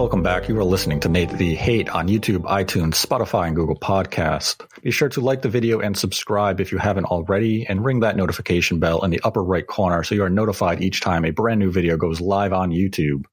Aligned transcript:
Welcome 0.00 0.22
back. 0.22 0.48
You 0.48 0.58
are 0.58 0.64
listening 0.64 0.98
to 1.00 1.10
Nate 1.10 1.28
the 1.28 1.54
Hate 1.54 1.90
on 1.90 2.08
YouTube, 2.08 2.44
iTunes, 2.44 2.94
Spotify, 2.94 3.48
and 3.48 3.54
Google 3.54 3.76
Podcast. 3.76 4.66
Be 4.82 4.90
sure 4.90 5.10
to 5.10 5.20
like 5.20 5.42
the 5.42 5.50
video 5.50 5.80
and 5.80 5.94
subscribe 5.94 6.58
if 6.58 6.72
you 6.72 6.78
haven't 6.78 7.04
already, 7.04 7.66
and 7.66 7.84
ring 7.84 8.00
that 8.00 8.16
notification 8.16 8.78
bell 8.78 9.04
in 9.04 9.10
the 9.10 9.20
upper 9.24 9.44
right 9.44 9.66
corner 9.66 10.02
so 10.02 10.14
you 10.14 10.24
are 10.24 10.30
notified 10.30 10.82
each 10.82 11.02
time 11.02 11.26
a 11.26 11.32
brand 11.32 11.60
new 11.60 11.70
video 11.70 11.98
goes 11.98 12.18
live 12.18 12.54
on 12.54 12.70
YouTube. 12.70 13.24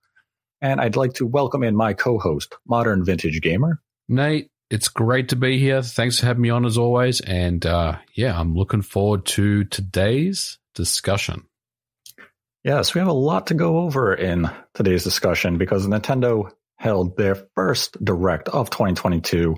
And 0.60 0.82
I'd 0.82 0.98
like 0.98 1.14
to 1.14 1.26
welcome 1.26 1.64
in 1.64 1.74
my 1.74 1.94
co-host, 1.94 2.54
Modern 2.68 3.06
Vintage 3.06 3.40
Gamer. 3.40 3.82
Nate, 4.10 4.52
it's 4.70 4.90
great 4.90 5.30
to 5.30 5.38
be 5.38 5.60
here. 5.60 5.82
Thanks 5.82 6.20
for 6.20 6.26
having 6.26 6.42
me 6.42 6.50
on 6.50 6.66
as 6.66 6.78
always. 6.78 7.22
And 7.22 7.66
uh, 7.66 7.98
yeah, 8.14 8.38
I'm 8.38 8.56
looking 8.56 8.82
forward 8.82 9.26
to 9.28 9.64
today's 9.64 10.60
discussion. 10.76 11.46
Yes, 12.68 12.94
we 12.94 13.00
have 13.00 13.08
a 13.08 13.14
lot 13.14 13.48
to 13.48 13.54
go 13.54 13.78
over 13.78 14.14
in 14.14 14.50
today's 14.74 15.06
discussion 15.06 15.58
because 15.58 15.88
Nintendo 15.88 16.52
held 16.76 17.16
their 17.16 17.36
first 17.56 18.04
direct 18.04 18.50
of 18.50 18.70
2022, 18.70 19.56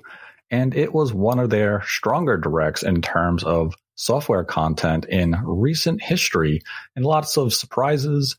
and 0.52 0.76
it 0.76 0.94
was 0.94 1.12
one 1.12 1.40
of 1.40 1.50
their 1.50 1.82
stronger 1.88 2.38
directs 2.38 2.84
in 2.84 3.02
terms 3.02 3.44
of 3.44 3.74
software 3.96 4.44
content 4.44 5.06
in 5.06 5.36
recent 5.44 6.04
history, 6.04 6.62
and 6.96 7.04
lots 7.04 7.36
of 7.36 7.52
surprises, 7.52 8.38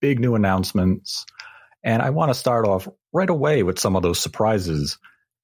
big 0.00 0.20
new 0.20 0.36
announcements. 0.36 1.26
And 1.82 2.00
I 2.00 2.10
want 2.10 2.30
to 2.30 2.38
start 2.38 2.64
off 2.64 2.86
right 3.12 3.28
away 3.28 3.64
with 3.64 3.80
some 3.80 3.96
of 3.96 4.04
those 4.04 4.20
surprises. 4.20 4.98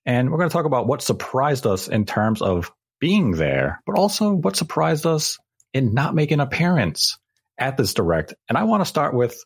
And 0.07 0.31
we're 0.31 0.39
going 0.39 0.51
to 0.51 0.57
talk 0.57 0.67
about 0.67 0.87
what 0.87 1.03
surprised 1.03 1.67
us 1.67 1.89
in 1.89 2.05
terms 2.05 2.43
of 2.43 2.71
being 3.01 3.33
there, 3.33 3.83
but 3.87 3.99
also 3.99 4.35
what 4.35 4.55
surprised 4.55 5.05
us 5.05 5.37
in 5.75 5.95
not 5.95 6.15
making 6.15 6.35
an 6.35 6.47
appearance 6.47 7.19
at 7.59 7.77
this 7.77 7.95
direct. 7.95 8.35
And 8.49 8.57
I 8.57 8.65
want 8.65 8.81
to 8.83 8.87
start 8.87 9.15
with 9.15 9.43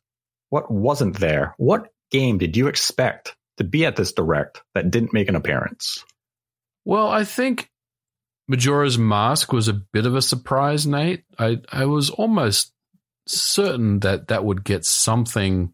what 0.50 0.70
wasn't 0.70 1.18
there. 1.18 1.54
What 1.56 1.88
game 2.10 2.38
did 2.38 2.56
you 2.56 2.68
expect 2.68 3.36
to 3.56 3.64
be 3.64 3.84
at 3.86 3.96
this 3.96 4.12
direct 4.12 4.62
that 4.74 4.90
didn't 4.90 5.12
make 5.12 5.28
an 5.28 5.36
appearance? 5.36 6.04
Well, 6.84 7.08
I 7.08 7.24
think 7.24 7.70
Majora's 8.48 8.98
Mask 8.98 9.52
was 9.52 9.68
a 9.68 9.72
bit 9.72 10.06
of 10.06 10.14
a 10.14 10.22
surprise, 10.22 10.86
Nate. 10.86 11.24
I, 11.38 11.60
I 11.70 11.86
was 11.86 12.10
almost 12.10 12.72
certain 13.26 14.00
that 14.00 14.28
that 14.28 14.44
would 14.44 14.64
get 14.64 14.84
something 14.84 15.72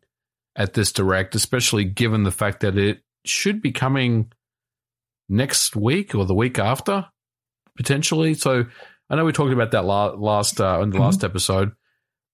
at 0.55 0.75
this 0.75 0.93
direct, 0.93 1.35
especially 1.35 1.85
given 1.85 2.25
the 2.25 2.31
fact 2.31 2.61
that 2.61 2.77
it 2.77 3.01
should 3.25 3.63
be 3.63 3.73
coming 3.73 4.31
next 5.29 5.77
week 5.77 6.15
or 6.15 6.25
the 6.25 6.35
week 6.35 6.59
after, 6.59 7.07
potentially. 7.77 8.35
So 8.35 8.67
I 9.09 9.17
know 9.17 9.25
we 9.25 9.33
talked 9.33 9.53
about 9.53 9.71
that 9.71 9.85
last 9.85 10.61
uh, 10.61 10.81
in 10.83 10.91
the 10.91 10.97
mm-hmm. 10.97 11.05
last 11.05 11.25
episode, 11.25 11.73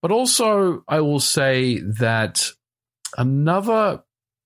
but 0.04 0.12
also, 0.12 0.84
I 0.86 1.00
will 1.00 1.18
say 1.18 1.80
that 1.98 2.50
another, 3.16 4.02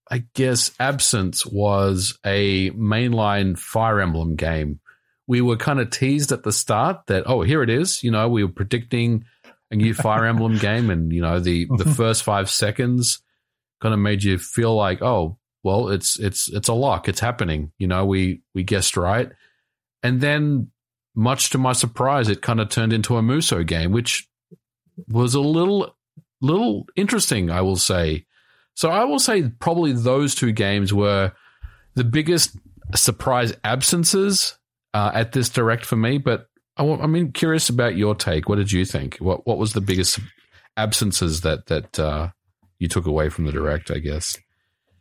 I 0.09 0.23
guess, 0.34 0.70
absence 0.78 1.45
was 1.45 2.17
a 2.25 2.70
mainline 2.70 3.59
Fire 3.59 4.01
Emblem 4.01 4.36
game. 4.36 4.79
We 5.27 5.41
were 5.41 5.56
kind 5.56 5.81
of 5.81 5.91
teased 5.91 6.31
at 6.31 6.45
the 6.45 6.53
start 6.53 7.09
that, 7.09 7.25
oh, 7.27 7.42
here 7.42 7.64
it 7.64 7.70
is. 7.70 8.05
You 8.05 8.12
know, 8.12 8.29
we 8.29 8.45
were 8.45 8.53
predicting 8.53 9.25
a 9.73 9.75
new 9.75 9.95
Fire 9.95 10.25
Emblem 10.27 10.59
game, 10.59 10.91
and 10.91 11.12
you 11.12 11.23
know, 11.23 11.41
the 11.41 11.67
the 11.77 11.86
first 11.97 12.23
five 12.23 12.48
seconds 12.48 13.20
kind 13.81 13.92
of 13.92 13.98
made 13.98 14.23
you 14.23 14.39
feel 14.39 14.77
like, 14.77 15.03
oh, 15.03 15.39
well, 15.64 15.89
it's 15.89 16.20
it's 16.20 16.48
it's 16.48 16.69
a 16.69 16.73
lock. 16.73 17.09
It's 17.09 17.19
happening. 17.19 17.73
You 17.79 17.89
know, 17.89 18.06
we 18.06 18.42
we 18.55 18.62
guessed 18.62 18.97
right, 18.97 19.33
and 20.05 20.20
then 20.20 20.70
much 21.17 21.51
to 21.51 21.59
my 21.59 21.73
surprise, 21.73 22.29
it 22.29 22.42
kind 22.42 22.61
of 22.61 22.69
turned 22.69 22.92
into 22.92 23.17
a 23.17 23.23
Muso 23.23 23.64
game, 23.64 23.91
which 23.91 24.27
was 25.08 25.34
a 25.34 25.41
little 25.41 25.96
little 26.41 26.86
interesting, 26.96 27.50
I 27.50 27.62
will 27.62 27.77
say. 27.77 28.27
So 28.74 28.91
I 28.91 29.05
will 29.05 29.18
say 29.18 29.48
probably 29.60 29.92
those 29.92 30.34
two 30.34 30.52
games 30.52 30.94
were 30.94 31.32
the 31.94 32.05
biggest 32.05 32.56
surprise 32.94 33.52
absences 33.64 34.56
uh, 34.95 35.11
at 35.12 35.33
this 35.33 35.48
direct 35.48 35.84
for 35.84 35.96
me. 35.96 36.18
But 36.18 36.46
I, 36.77 36.84
I 36.84 37.06
mean, 37.06 37.33
curious 37.33 37.68
about 37.68 37.96
your 37.96 38.14
take. 38.14 38.48
What 38.48 38.56
did 38.56 38.73
you 38.73 38.84
think? 38.84 39.17
What 39.18 39.46
what 39.46 39.58
was 39.58 39.73
the 39.73 39.80
biggest 39.80 40.20
absences 40.77 41.42
that 41.42 41.67
that 41.67 41.98
uh, 41.98 42.30
you 42.78 42.89
took 42.89 43.06
away 43.06 43.28
from 43.28 43.46
the 43.46 43.52
direct? 43.52 43.90
I 43.90 43.98
guess 43.98 44.36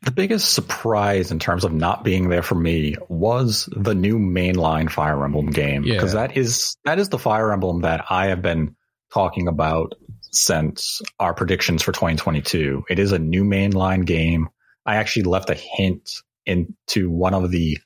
the 0.03 0.11
biggest 0.11 0.53
surprise 0.53 1.31
in 1.31 1.39
terms 1.39 1.63
of 1.63 1.73
not 1.73 2.03
being 2.03 2.29
there 2.29 2.43
for 2.43 2.55
me 2.55 2.95
was 3.09 3.67
the 3.75 3.95
new 3.95 4.17
mainline 4.17 4.89
Fire 4.89 5.23
Emblem 5.23 5.47
game 5.47 5.83
because 5.83 6.13
yeah. 6.13 6.27
that 6.27 6.37
is 6.37 6.77
that 6.85 6.97
is 6.97 7.09
the 7.09 7.19
Fire 7.19 7.51
Emblem 7.51 7.81
that 7.81 8.05
I 8.09 8.27
have 8.27 8.41
been 8.41 8.76
talking 9.13 9.47
about 9.47 9.93
since 10.31 11.01
our 11.19 11.33
predictions 11.33 11.83
for 11.83 11.91
2022. 11.91 12.83
It 12.89 12.99
is 12.99 13.11
a 13.11 13.19
new 13.19 13.43
mainline 13.43 14.05
game. 14.05 14.49
I 14.85 14.95
actually 14.95 15.23
left 15.23 15.49
a 15.49 15.55
hint 15.55 16.21
into 16.45 17.09
one 17.09 17.33
of 17.33 17.51
the 17.51 17.77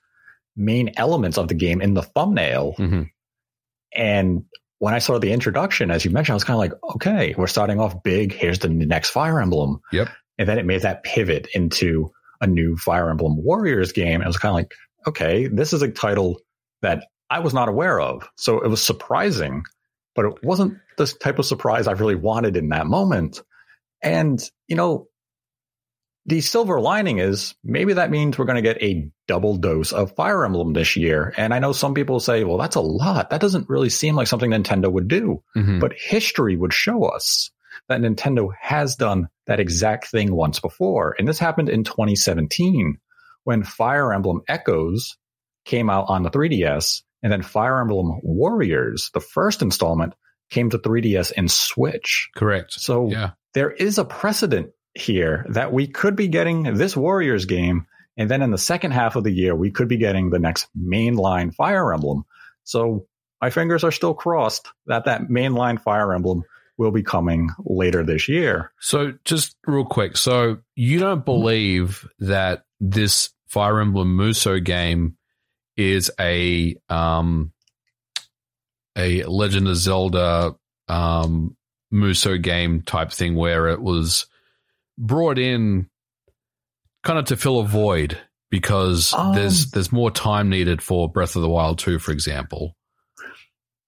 main 0.55 0.91
elements 0.97 1.37
of 1.37 1.47
the 1.47 1.53
game 1.53 1.81
in 1.81 1.93
the 1.93 2.03
thumbnail. 2.03 2.75
Mm-hmm. 2.77 3.03
And 3.93 4.45
when 4.79 4.93
I 4.93 4.99
saw 4.99 5.19
the 5.19 5.31
introduction, 5.31 5.91
as 5.91 6.05
you 6.05 6.11
mentioned, 6.11 6.33
I 6.33 6.35
was 6.35 6.43
kind 6.43 6.55
of 6.55 6.59
like, 6.59 6.95
okay, 6.95 7.35
we're 7.37 7.47
starting 7.47 7.79
off 7.79 8.03
big. 8.03 8.33
Here's 8.33 8.59
the 8.59 8.69
next 8.69 9.09
Fire 9.11 9.39
Emblem. 9.39 9.81
Yep. 9.91 10.09
And 10.37 10.49
then 10.49 10.57
it 10.57 10.65
made 10.65 10.81
that 10.81 11.03
pivot 11.03 11.47
into 11.53 12.11
a 12.39 12.47
new 12.47 12.75
Fire 12.77 13.09
Emblem 13.09 13.43
Warriors 13.43 13.91
game. 13.91 14.21
I 14.21 14.27
was 14.27 14.37
kind 14.37 14.51
of 14.51 14.55
like, 14.55 14.73
okay, 15.07 15.47
this 15.47 15.73
is 15.73 15.81
a 15.81 15.91
title 15.91 16.39
that 16.81 17.05
I 17.29 17.39
was 17.39 17.53
not 17.53 17.69
aware 17.69 17.99
of. 17.99 18.27
So 18.35 18.61
it 18.61 18.67
was 18.67 18.83
surprising 18.83 19.63
but 20.15 20.25
it 20.25 20.43
wasn't 20.43 20.77
the 20.97 21.05
type 21.05 21.39
of 21.39 21.45
surprise 21.45 21.87
I 21.87 21.93
really 21.93 22.15
wanted 22.15 22.57
in 22.57 22.69
that 22.69 22.87
moment. 22.87 23.41
And, 24.01 24.41
you 24.67 24.75
know, 24.75 25.07
the 26.25 26.41
silver 26.41 26.79
lining 26.79 27.17
is 27.17 27.55
maybe 27.63 27.93
that 27.93 28.11
means 28.11 28.37
we're 28.37 28.45
going 28.45 28.55
to 28.55 28.61
get 28.61 28.81
a 28.83 29.09
double 29.27 29.57
dose 29.57 29.91
of 29.91 30.15
Fire 30.15 30.45
Emblem 30.45 30.73
this 30.73 30.95
year. 30.95 31.33
And 31.35 31.53
I 31.53 31.59
know 31.59 31.71
some 31.71 31.93
people 31.93 32.19
say, 32.19 32.43
well, 32.43 32.57
that's 32.57 32.75
a 32.75 32.81
lot. 32.81 33.31
That 33.31 33.41
doesn't 33.41 33.69
really 33.69 33.89
seem 33.89 34.15
like 34.15 34.27
something 34.27 34.51
Nintendo 34.51 34.91
would 34.91 35.07
do. 35.07 35.43
Mm-hmm. 35.55 35.79
But 35.79 35.93
history 35.93 36.55
would 36.55 36.73
show 36.73 37.05
us 37.05 37.49
that 37.87 38.01
Nintendo 38.01 38.49
has 38.59 38.95
done 38.95 39.29
that 39.47 39.59
exact 39.59 40.07
thing 40.07 40.33
once 40.33 40.59
before. 40.59 41.15
And 41.17 41.27
this 41.27 41.39
happened 41.39 41.69
in 41.69 41.83
2017 41.83 42.99
when 43.43 43.63
Fire 43.63 44.13
Emblem 44.13 44.41
Echoes 44.47 45.17
came 45.65 45.89
out 45.89 46.05
on 46.07 46.23
the 46.23 46.29
3DS 46.29 47.01
and 47.23 47.31
then 47.31 47.41
Fire 47.41 47.79
Emblem 47.79 48.19
Warriors, 48.23 49.11
the 49.13 49.19
first 49.19 49.61
installment, 49.61 50.13
came 50.49 50.69
to 50.69 50.77
3DS 50.77 51.31
and 51.35 51.49
Switch. 51.49 52.29
Correct. 52.35 52.73
So 52.73 53.09
yeah. 53.09 53.31
there 53.53 53.71
is 53.71 53.97
a 53.97 54.05
precedent 54.05 54.71
here 54.93 55.45
that 55.49 55.71
we 55.71 55.87
could 55.87 56.15
be 56.15 56.27
getting 56.27 56.75
this 56.75 56.95
Warriors 56.95 57.45
game. 57.45 57.87
And 58.17 58.29
then 58.29 58.41
in 58.41 58.51
the 58.51 58.57
second 58.57 58.91
half 58.91 59.15
of 59.15 59.23
the 59.23 59.31
year, 59.31 59.55
we 59.55 59.71
could 59.71 59.87
be 59.87 59.97
getting 59.97 60.29
the 60.29 60.39
next 60.39 60.67
mainline 60.77 61.53
Fire 61.53 61.93
Emblem. 61.93 62.25
So 62.63 63.07
my 63.41 63.49
fingers 63.49 63.83
are 63.83 63.91
still 63.91 64.13
crossed 64.13 64.67
that 64.87 65.05
that 65.05 65.23
mainline 65.23 65.81
Fire 65.81 66.13
Emblem 66.13 66.43
will 66.77 66.91
be 66.91 67.03
coming 67.03 67.49
later 67.65 68.03
this 68.03 68.27
year. 68.27 68.71
So 68.79 69.13
just 69.23 69.55
real 69.65 69.85
quick. 69.85 70.17
So 70.17 70.59
you 70.75 70.99
don't 70.99 71.23
believe 71.23 72.07
that 72.19 72.65
this 72.79 73.29
Fire 73.47 73.79
Emblem 73.79 74.17
Musou 74.17 74.63
game 74.63 75.17
is 75.77 76.11
a 76.19 76.75
um, 76.89 77.51
a 78.95 79.23
Legend 79.23 79.67
of 79.67 79.75
Zelda 79.77 80.55
um, 80.87 81.55
Musou 81.93 82.41
game 82.41 82.81
type 82.81 83.11
thing 83.11 83.35
where 83.35 83.67
it 83.67 83.81
was 83.81 84.27
brought 84.97 85.39
in 85.39 85.89
kind 87.03 87.19
of 87.19 87.25
to 87.25 87.37
fill 87.37 87.59
a 87.59 87.65
void 87.65 88.17
because 88.49 89.13
um, 89.13 89.33
there's 89.33 89.71
there's 89.71 89.91
more 89.91 90.11
time 90.11 90.49
needed 90.49 90.81
for 90.81 91.09
Breath 91.09 91.35
of 91.35 91.41
the 91.41 91.49
Wild 91.49 91.79
2, 91.79 91.99
for 91.99 92.11
example. 92.11 92.75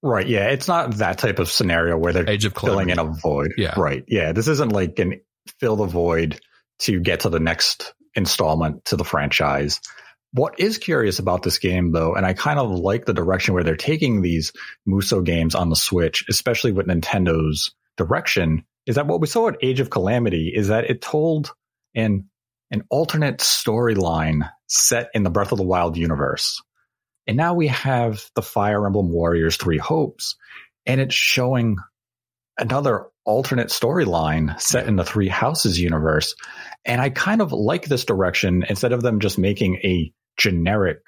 Right. 0.01 0.27
Yeah. 0.27 0.49
It's 0.49 0.67
not 0.67 0.95
that 0.95 1.17
type 1.17 1.39
of 1.39 1.49
scenario 1.49 1.97
where 1.97 2.11
they're 2.11 2.29
Age 2.29 2.43
of 2.43 2.53
filling 2.53 2.89
in 2.89 2.99
a 2.99 3.05
void. 3.05 3.53
Yeah. 3.57 3.79
Right. 3.79 4.03
Yeah. 4.07 4.33
This 4.33 4.49
isn't 4.49 4.73
like 4.73 4.99
an 4.99 5.21
fill 5.59 5.77
the 5.77 5.85
void 5.85 6.41
to 6.79 6.99
get 6.99 7.21
to 7.21 7.29
the 7.29 7.39
next 7.39 7.93
installment 8.13 8.85
to 8.85 8.97
the 8.97 9.05
franchise. 9.05 9.79
What 10.33 10.59
is 10.59 10.79
curious 10.79 11.19
about 11.19 11.43
this 11.43 11.59
game, 11.59 11.91
though, 11.91 12.15
and 12.15 12.25
I 12.25 12.33
kind 12.33 12.59
of 12.59 12.71
like 12.71 13.05
the 13.05 13.13
direction 13.13 13.53
where 13.53 13.63
they're 13.63 13.75
taking 13.75 14.21
these 14.21 14.51
Muso 14.85 15.21
games 15.21 15.53
on 15.53 15.69
the 15.69 15.75
Switch, 15.75 16.25
especially 16.27 16.71
with 16.71 16.87
Nintendo's 16.87 17.75
direction, 17.97 18.65
is 18.87 18.95
that 18.95 19.05
what 19.05 19.21
we 19.21 19.27
saw 19.27 19.49
at 19.49 19.57
Age 19.61 19.79
of 19.79 19.91
Calamity 19.91 20.51
is 20.53 20.69
that 20.69 20.89
it 20.89 21.01
told 21.01 21.53
an 21.95 22.29
an 22.71 22.83
alternate 22.89 23.37
storyline 23.37 24.49
set 24.67 25.09
in 25.13 25.21
the 25.21 25.29
Breath 25.29 25.51
of 25.51 25.59
the 25.59 25.63
Wild 25.63 25.95
universe. 25.95 26.63
And 27.27 27.37
now 27.37 27.53
we 27.53 27.67
have 27.67 28.27
the 28.33 28.41
Fire 28.41 28.83
Emblem 28.87 29.11
Warriors 29.11 29.57
Three 29.57 29.77
Hopes, 29.77 30.35
and 30.87 30.99
it's 30.99 31.13
showing 31.13 31.77
another 32.57 33.05
alternate 33.23 33.67
storyline 33.67 34.59
set 34.59 34.87
in 34.87 34.95
the 34.95 35.05
Three 35.05 35.27
Houses 35.27 35.79
universe. 35.79 36.35
And 36.83 36.99
I 36.99 37.11
kind 37.11 37.41
of 37.41 37.51
like 37.51 37.85
this 37.85 38.05
direction 38.05 38.65
instead 38.67 38.91
of 38.91 39.03
them 39.03 39.19
just 39.19 39.37
making 39.37 39.75
a 39.83 40.11
generic 40.37 40.99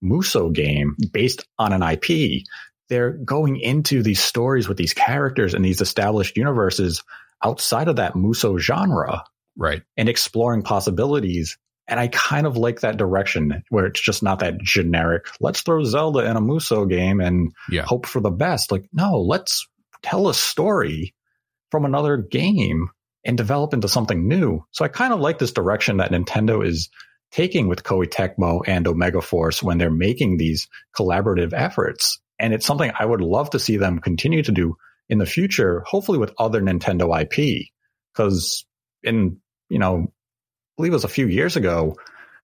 Muso 0.00 0.50
game 0.50 0.96
based 1.12 1.44
on 1.58 1.72
an 1.72 1.82
IP. 1.82 2.42
They're 2.88 3.12
going 3.12 3.56
into 3.58 4.02
these 4.02 4.20
stories 4.20 4.68
with 4.68 4.76
these 4.76 4.92
characters 4.94 5.54
and 5.54 5.64
these 5.64 5.80
established 5.80 6.36
universes 6.36 7.02
outside 7.44 7.88
of 7.88 7.96
that 7.96 8.16
Muso 8.16 8.58
genre. 8.58 9.24
Right. 9.56 9.82
And 9.96 10.08
exploring 10.08 10.62
possibilities 10.62 11.58
And 11.88 11.98
I 11.98 12.06
kind 12.08 12.46
of 12.46 12.56
like 12.56 12.80
that 12.80 12.96
direction 12.96 13.64
where 13.68 13.86
it's 13.86 14.00
just 14.00 14.22
not 14.22 14.38
that 14.38 14.58
generic, 14.62 15.26
let's 15.40 15.62
throw 15.62 15.82
Zelda 15.82 16.20
in 16.20 16.36
a 16.36 16.40
Muso 16.40 16.86
game 16.86 17.20
and 17.20 17.52
Yeah. 17.70 17.82
hope 17.82 18.06
for 18.06 18.20
the 18.20 18.30
best. 18.30 18.70
Like, 18.70 18.88
no, 18.92 19.20
let's 19.20 19.66
tell 20.02 20.28
a 20.28 20.34
story 20.34 21.12
from 21.72 21.84
another 21.84 22.16
game 22.18 22.88
and 23.24 23.36
develop 23.36 23.74
into 23.74 23.88
something 23.88 24.28
new. 24.28 24.64
So 24.70 24.84
I 24.84 24.88
kind 24.88 25.12
of 25.12 25.18
like 25.20 25.38
this 25.38 25.52
direction 25.52 25.96
that 25.96 26.12
Nintendo 26.12 26.64
is 26.64 26.88
taking 27.32 27.66
with 27.66 27.82
Koei 27.82 28.06
Tecmo 28.06 28.62
and 28.66 28.86
Omega 28.86 29.20
Force 29.20 29.62
when 29.62 29.78
they're 29.78 29.90
making 29.90 30.36
these 30.36 30.68
collaborative 30.96 31.52
efforts. 31.52 32.20
And 32.38 32.52
it's 32.52 32.66
something 32.66 32.92
I 32.98 33.04
would 33.04 33.20
love 33.20 33.50
to 33.50 33.58
see 33.58 33.78
them 33.78 34.00
continue 34.00 34.42
to 34.42 34.52
do 34.52 34.76
in 35.08 35.18
the 35.18 35.26
future, 35.26 35.82
hopefully 35.86 36.18
with 36.18 36.34
other 36.38 36.60
Nintendo 36.60 37.20
IP. 37.20 37.66
Because 38.12 38.64
in, 39.02 39.38
you 39.68 39.78
know, 39.78 40.06
I 40.06 40.10
believe 40.76 40.92
it 40.92 40.96
was 40.96 41.04
a 41.04 41.08
few 41.08 41.26
years 41.26 41.56
ago, 41.56 41.96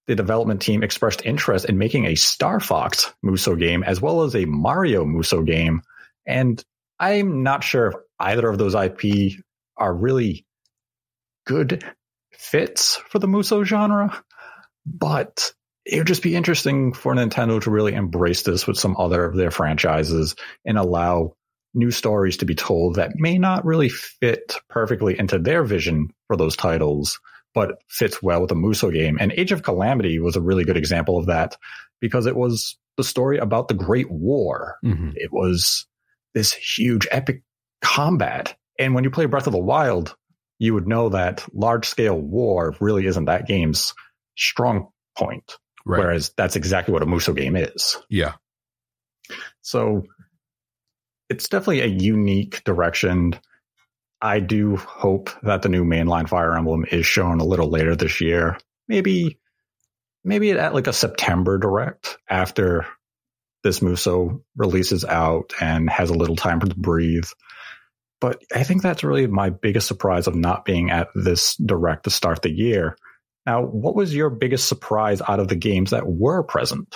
the 0.07 0.15
development 0.15 0.63
team 0.63 0.83
expressed 0.83 1.25
interest 1.25 1.67
in 1.67 1.77
making 1.77 2.07
a 2.07 2.15
Star 2.15 2.61
Fox 2.61 3.13
Muso 3.23 3.57
game 3.57 3.83
as 3.83 4.01
well 4.01 4.23
as 4.23 4.35
a 4.35 4.47
Mario 4.47 5.05
Muso 5.05 5.43
game. 5.43 5.83
And 6.27 6.63
I'm 6.99 7.43
not 7.43 7.63
sure 7.63 7.89
if 7.89 7.95
either 8.19 8.49
of 8.49 8.57
those 8.59 8.75
IP 8.75 9.35
are 9.77 9.95
really 9.95 10.47
good 11.47 11.85
fits 12.33 12.97
for 13.09 13.19
the 13.19 13.29
Muso 13.29 13.65
genre, 13.65 14.23
but 14.99 15.53
it 15.85 15.99
would 15.99 16.07
just 16.07 16.23
be 16.23 16.37
interesting 16.37 16.93
for 16.93 17.15
Nintendo 17.15 17.61
to 17.63 17.71
really 17.71 17.95
embrace 17.95 18.43
this 18.43 18.67
with 18.67 18.79
some 18.79 18.97
other 18.99 19.25
of 19.25 19.37
their 19.37 19.51
franchises 19.51 20.37
and 20.65 20.79
allow 20.79 21.35
new 21.75 21.91
stories 21.91 22.39
to 22.39 22.45
be 22.45 22.55
told 22.55 22.97
that 22.97 23.13
may 23.17 23.39
not 23.39 23.65
really 23.65 23.89
fit 23.89 24.55
perfectly 24.69 25.19
into 25.19 25.39
their 25.39 25.65
vision 25.65 26.09
for 26.27 26.37
those 26.37 26.57
titles, 26.57 27.19
but 27.55 27.81
fits 27.89 28.23
well 28.23 28.41
with 28.41 28.49
the 28.49 28.55
Muso 28.55 28.91
game. 28.91 29.17
And 29.21 29.33
Age 29.33 29.53
of 29.53 29.63
Calamity 29.63 30.19
was 30.19 30.37
a 30.37 30.41
really 30.41 30.65
good 30.65 30.77
example 30.77 31.19
of 31.19 31.27
that 31.27 31.57
because 32.01 32.27
it 32.27 32.37
was 32.37 32.77
the 32.97 33.05
story 33.05 33.39
about 33.39 33.69
the 33.69 33.75
Great 33.75 34.11
War. 34.11 34.77
Mhm. 34.85 35.13
It 35.15 35.33
was 35.33 35.87
this 36.35 36.53
huge 36.53 37.07
epic 37.11 37.43
combat. 37.81 38.57
And 38.79 38.95
when 38.95 39.05
you 39.05 39.11
play 39.11 39.27
Breath 39.27 39.47
of 39.47 39.53
the 39.53 39.59
Wild, 39.59 40.17
you 40.59 40.75
would 40.75 40.89
know 40.89 41.09
that 41.11 41.47
large 41.55 41.87
scale 41.87 42.19
war 42.21 42.75
really 42.81 43.07
isn't 43.07 43.27
that 43.27 43.47
game's 43.47 43.95
strong 44.39 44.89
point. 45.17 45.57
Right. 45.85 46.01
Whereas 46.01 46.33
that's 46.37 46.57
exactly 46.57 46.93
what 46.93 47.03
a 47.03 47.07
Musou 47.07 47.37
game 47.37 47.57
is. 47.57 47.97
yeah. 48.09 48.35
So 49.61 50.05
it's 51.29 51.49
definitely 51.49 51.83
a 51.83 51.87
unique 51.87 52.65
direction. 52.65 53.39
I 54.21 54.41
do 54.41 54.77
hope 54.77 55.31
that 55.43 55.63
the 55.63 55.69
new 55.69 55.85
mainline 55.85 56.29
Fire 56.29 56.57
Emblem 56.57 56.87
is 56.91 57.05
shown 57.05 57.41
a 57.41 57.45
little 57.45 57.69
later 57.69 57.95
this 57.95 58.21
year. 58.21 58.59
Maybe, 58.89 59.39
maybe 60.25 60.53
at 60.53 60.75
like 60.75 60.87
a 60.87 60.93
September 60.93 61.59
direct 61.59 62.17
after 62.29 62.87
this 63.63 63.83
Muso 63.83 64.43
releases 64.57 65.05
out 65.05 65.53
and 65.61 65.91
has 65.91 66.11
a 66.11 66.15
little 66.15 66.37
time 66.37 66.61
to 66.61 66.75
breathe. 66.75 67.29
But 68.21 68.43
I 68.55 68.63
think 68.65 68.83
that's 68.83 69.05
really 69.05 69.27
my 69.27 69.51
biggest 69.51 69.87
surprise 69.87 70.27
of 70.27 70.35
not 70.35 70.65
being 70.65 70.91
at 70.91 71.09
this 71.15 71.57
direct 71.57 72.05
to 72.05 72.11
start 72.11 72.43
the 72.43 72.51
year. 72.51 72.97
Now, 73.49 73.63
what 73.63 73.95
was 73.95 74.15
your 74.15 74.29
biggest 74.29 74.69
surprise 74.69 75.23
out 75.27 75.41
of 75.41 75.49
the 75.49 75.57
games 75.57 75.93
that 75.93 76.07
were 76.07 76.43
present? 76.43 76.95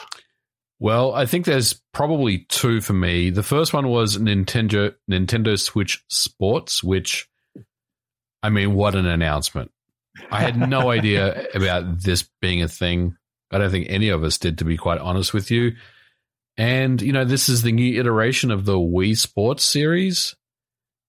Well, 0.79 1.15
I 1.15 1.25
think 1.25 1.47
there's 1.47 1.81
probably 1.95 2.45
two 2.51 2.83
for 2.83 2.93
me. 2.93 3.31
The 3.31 3.43
first 3.43 3.73
one 3.73 3.89
was 3.89 4.19
Nintendo 4.19 4.95
Nintendo 5.11 5.59
Switch 5.59 6.05
Sports, 6.11 6.85
which 6.85 7.27
I 8.43 8.51
mean, 8.51 8.75
what 8.75 8.95
an 8.95 9.07
announcement. 9.07 9.71
I 10.31 10.43
had 10.43 10.59
no 10.59 10.91
idea 10.99 11.47
about 11.55 12.03
this 12.03 12.29
being 12.43 12.61
a 12.61 12.69
thing. 12.69 13.17
I 13.51 13.57
don't 13.57 13.71
think 13.71 13.87
any 13.89 14.11
of 14.11 14.23
us 14.23 14.37
did, 14.37 14.59
to 14.59 14.67
be 14.67 14.77
quite 14.77 15.01
honest 15.01 15.33
with 15.33 15.51
you. 15.51 15.73
And, 16.59 17.01
you 17.01 17.15
know, 17.15 17.25
this 17.25 17.49
is 17.49 17.63
the 17.63 17.73
new 17.73 17.99
iteration 17.99 18.51
of 18.51 18.67
the 18.67 18.77
Wii 18.77 19.17
Sports 19.17 19.65
series. 19.65 20.37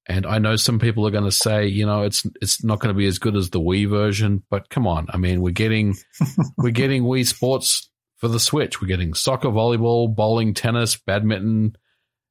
And 0.05 0.25
I 0.25 0.37
know 0.39 0.57
some 0.57 0.79
people 0.79 1.07
are 1.07 1.11
going 1.11 1.23
to 1.23 1.31
say, 1.31 1.67
you 1.67 1.85
know, 1.85 2.01
it's 2.03 2.25
it's 2.41 2.63
not 2.63 2.79
going 2.79 2.93
to 2.93 2.97
be 2.97 3.07
as 3.07 3.19
good 3.19 3.35
as 3.37 3.49
the 3.49 3.61
Wii 3.61 3.89
version, 3.89 4.43
but 4.49 4.69
come 4.69 4.85
on. 4.85 5.07
I 5.09 5.17
mean, 5.17 5.41
we're 5.41 5.51
getting 5.51 5.95
we're 6.57 6.71
getting 6.71 7.03
Wii 7.03 7.25
Sports 7.25 7.89
for 8.17 8.27
the 8.27 8.39
Switch. 8.39 8.81
We're 8.81 8.87
getting 8.89 9.13
soccer, 9.13 9.47
volleyball, 9.49 10.13
bowling, 10.13 10.53
tennis, 10.53 10.97
badminton, 10.97 11.77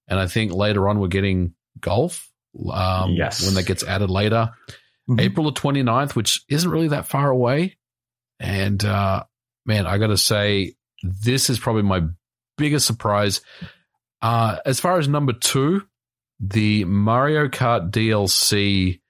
and 0.09 0.21
I 0.21 0.27
think 0.27 0.53
later 0.53 0.87
on 0.89 1.01
we're 1.01 1.09
getting 1.09 1.55
golf. 1.81 2.29
Um, 2.71 3.13
Yes. 3.13 3.45
when 3.47 3.55
that 3.55 3.65
gets 3.65 3.83
added 3.83 4.11
later. 4.11 4.51
Mhm. 5.09 5.21
April 5.23 5.47
the 5.51 5.59
29th, 5.59 6.15
which 6.15 6.43
isn't 6.51 6.71
really 6.71 6.89
that 6.89 7.07
far 7.07 7.31
away. 7.31 7.79
And 8.39 8.85
uh, 8.85 9.25
man, 9.65 9.87
I 9.87 9.97
got 9.97 10.09
to 10.09 10.19
say, 10.19 10.75
this 11.03 11.49
is 11.49 11.59
probably 11.59 11.83
my 11.83 12.03
biggest 12.59 12.87
surprise. 12.87 13.41
Uh, 14.21 14.59
as 14.67 14.79
far 14.81 14.99
as 14.99 15.09
number 15.09 15.33
two, 15.33 15.83
the 16.43 16.85
Mario 16.85 17.47
Kart 17.49 17.91
DLC 17.93 19.01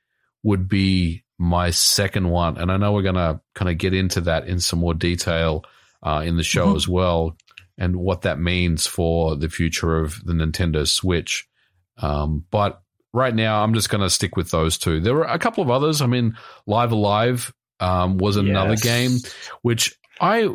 would 0.42 0.68
be 0.68 1.24
my 1.38 1.70
second 1.70 2.28
one. 2.28 2.58
And 2.58 2.70
I 2.70 2.76
know 2.76 2.92
we're 2.92 3.02
going 3.02 3.14
to 3.16 3.40
kind 3.54 3.70
of 3.70 3.78
get 3.78 3.94
into 3.94 4.20
that 4.22 4.46
in 4.46 4.60
some 4.60 4.78
more 4.80 4.94
detail 4.94 5.64
uh, 6.02 6.22
in 6.24 6.36
the 6.36 6.42
show 6.42 6.68
Mhm. 6.68 6.76
as 6.76 6.86
well 6.88 7.36
and 7.78 7.96
what 7.96 8.22
that 8.22 8.38
means 8.38 8.86
for 8.86 9.34
the 9.34 9.48
future 9.48 9.96
of 9.98 10.22
the 10.24 10.32
Nintendo 10.34 10.86
Switch. 10.86 11.48
Um, 11.96 12.44
but 12.50 12.82
right 13.14 13.34
now, 13.34 13.62
I'm 13.62 13.72
just 13.74 13.88
going 13.88 14.02
to 14.02 14.10
stick 14.10 14.36
with 14.36 14.50
those 14.50 14.76
two. 14.78 15.00
There 15.00 15.14
were 15.14 15.24
a 15.24 15.38
couple 15.38 15.62
of 15.64 15.70
others. 15.70 16.02
I 16.02 16.06
mean, 16.06 16.36
Live 16.66 16.92
Alive 16.92 17.52
um, 17.80 18.18
was 18.18 18.36
another 18.36 18.70
Yes. 18.72 18.82
game 18.82 19.18
which 19.62 19.96
I 20.20 20.48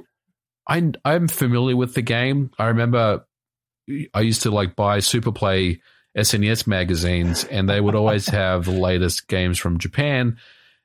I 0.69 0.91
I'm 1.03 1.27
familiar 1.27 1.75
with 1.75 1.93
the 1.93 2.01
game. 2.01 2.51
I 2.59 2.67
remember 2.67 3.25
I 4.13 4.21
used 4.21 4.43
to 4.43 4.51
like 4.51 4.75
buy 4.75 4.99
Superplay 4.99 5.79
SNES 6.17 6.65
magazines, 6.65 7.43
and 7.45 7.69
they 7.69 7.79
would 7.79 7.95
always 7.95 8.27
have 8.27 8.65
the 8.65 8.71
latest 8.71 9.27
games 9.27 9.59
from 9.59 9.77
Japan. 9.77 10.37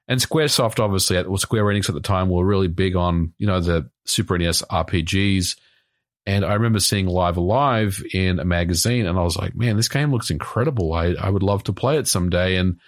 And 0.06 0.20
SquareSoft, 0.20 0.78
obviously, 0.78 1.16
or 1.22 1.38
Square 1.38 1.64
Enix 1.64 1.88
at 1.88 1.94
the 1.94 2.00
time, 2.00 2.28
were 2.28 2.44
really 2.44 2.68
big 2.68 2.96
on 2.96 3.32
you 3.38 3.46
know 3.46 3.60
the 3.60 3.90
Super 4.04 4.36
NES 4.36 4.62
RPGs. 4.62 5.56
And 6.24 6.44
I 6.44 6.54
remember 6.54 6.78
seeing 6.78 7.06
Live 7.06 7.36
Alive 7.36 8.02
in 8.12 8.38
a 8.38 8.44
magazine, 8.44 9.06
and 9.06 9.18
I 9.18 9.22
was 9.22 9.36
like, 9.36 9.54
"Man, 9.54 9.76
this 9.76 9.88
game 9.88 10.12
looks 10.12 10.30
incredible! 10.30 10.92
I 10.92 11.14
I 11.14 11.30
would 11.30 11.42
love 11.42 11.64
to 11.64 11.72
play 11.72 11.96
it 11.96 12.06
someday." 12.06 12.56
And 12.56 12.78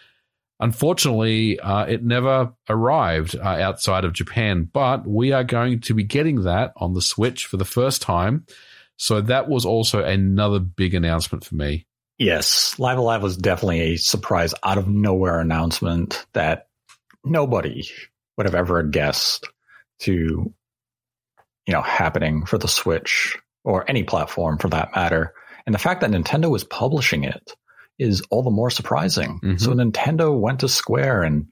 unfortunately, 0.60 1.58
uh, 1.60 1.84
it 1.86 2.04
never 2.04 2.52
arrived 2.68 3.36
uh, 3.36 3.42
outside 3.42 4.04
of 4.04 4.12
Japan. 4.12 4.68
But 4.70 5.06
we 5.06 5.32
are 5.32 5.44
going 5.44 5.80
to 5.80 5.94
be 5.94 6.04
getting 6.04 6.42
that 6.42 6.72
on 6.76 6.92
the 6.92 7.02
Switch 7.02 7.46
for 7.46 7.56
the 7.56 7.64
first 7.64 8.02
time. 8.02 8.44
So 8.96 9.20
that 9.22 9.48
was 9.48 9.64
also 9.64 10.04
another 10.04 10.60
big 10.60 10.94
announcement 10.94 11.44
for 11.44 11.54
me. 11.54 11.86
Yes, 12.18 12.78
Live 12.78 12.98
Alive 12.98 13.22
was 13.22 13.36
definitely 13.36 13.80
a 13.80 13.96
surprise 13.96 14.54
out 14.62 14.78
of 14.78 14.88
nowhere 14.88 15.40
announcement 15.40 16.24
that 16.32 16.68
nobody 17.24 17.88
would 18.36 18.46
have 18.46 18.54
ever 18.54 18.82
guessed 18.82 19.48
to, 20.00 20.12
you 20.12 21.72
know, 21.72 21.82
happening 21.82 22.46
for 22.46 22.58
the 22.58 22.68
Switch 22.68 23.36
or 23.64 23.88
any 23.88 24.04
platform 24.04 24.58
for 24.58 24.68
that 24.68 24.94
matter. 24.94 25.34
And 25.66 25.74
the 25.74 25.78
fact 25.78 26.02
that 26.02 26.10
Nintendo 26.10 26.50
was 26.50 26.62
publishing 26.64 27.24
it 27.24 27.54
is 27.98 28.22
all 28.30 28.42
the 28.42 28.50
more 28.50 28.70
surprising. 28.70 29.40
Mhm. 29.42 29.60
So 29.60 29.72
Nintendo 29.72 30.38
went 30.38 30.60
to 30.60 30.68
Square 30.68 31.22
and 31.22 31.46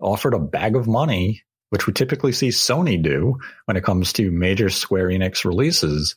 offered 0.00 0.34
a 0.34 0.38
bag 0.38 0.74
of 0.76 0.86
money, 0.86 1.42
which 1.70 1.86
we 1.86 1.92
typically 1.92 2.32
see 2.32 2.48
Sony 2.48 3.00
do 3.00 3.36
when 3.66 3.76
it 3.76 3.84
comes 3.84 4.12
to 4.14 4.30
major 4.30 4.68
Square 4.70 5.08
Enix 5.08 5.44
releases. 5.44 6.16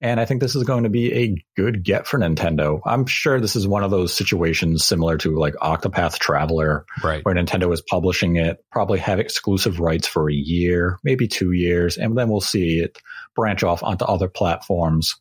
And 0.00 0.20
I 0.20 0.24
think 0.26 0.40
this 0.40 0.54
is 0.54 0.62
going 0.62 0.84
to 0.84 0.88
be 0.90 1.12
a 1.12 1.44
good 1.56 1.82
get 1.82 2.06
for 2.06 2.18
Nintendo. 2.20 2.80
I'm 2.86 3.04
sure 3.06 3.40
this 3.40 3.56
is 3.56 3.66
one 3.66 3.82
of 3.82 3.90
those 3.90 4.14
situations 4.14 4.84
similar 4.84 5.18
to 5.18 5.36
like 5.36 5.54
Octopath 5.54 6.18
Traveler, 6.20 6.86
Right. 7.02 7.24
where 7.24 7.34
Nintendo 7.34 7.72
is 7.72 7.82
publishing 7.82 8.36
it, 8.36 8.58
probably 8.70 9.00
have 9.00 9.18
exclusive 9.18 9.80
rights 9.80 10.06
for 10.06 10.30
a 10.30 10.34
year, 10.34 10.98
maybe 11.02 11.26
two 11.26 11.50
years, 11.50 11.96
and 11.96 12.16
then 12.16 12.28
we'll 12.28 12.40
see 12.40 12.78
it 12.78 12.98
branch 13.34 13.64
off 13.64 13.82
onto 13.82 14.04
other 14.04 14.28
platforms. 14.28 15.16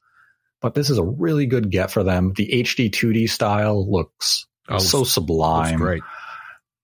But 0.62 0.75
this 0.75 0.89
is 0.91 1.00
a 1.00 1.03
really 1.03 1.48
good 1.48 1.72
get 1.72 1.89
for 1.89 2.03
them. 2.03 2.34
The 2.36 2.48
HD 2.63 2.91
2D 2.91 3.29
style 3.29 3.89
looks 3.91 4.46
Oh, 4.69 4.79
so 4.79 5.00
Looks 5.00 5.12
sublime. 5.12 5.77
great. 5.77 6.03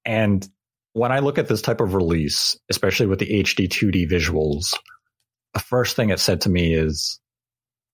And 0.06 0.48
when 0.94 1.12
I 1.12 1.20
look 1.20 1.38
at 1.38 1.48
this 1.48 1.62
type 1.62 1.82
of 1.82 1.94
release, 1.94 2.58
especially 2.70 3.08
with 3.08 3.20
the 3.20 3.44
HD 3.44 3.68
2D 3.68 4.10
visuals, 4.10 4.74
the 5.54 5.60
first 5.60 5.96
thing 5.96 6.10
it 6.10 6.20
said 6.20 6.42
to 6.42 6.50
me 6.50 6.74
is 6.74 7.20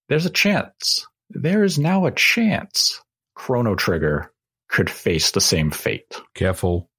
there's 0.10 0.25
a 0.25 0.32
chance. 0.32 1.08
There 1.30 1.63
is 1.63 1.80
now 1.80 2.06
a 2.06 2.12
chance 2.12 3.01
Chrono 3.36 3.75
Trigger 3.75 4.32
could 4.68 4.89
face 4.89 5.32
the 5.32 5.42
same 5.42 5.72
fate. 5.72 6.20
Careful. 6.34 6.89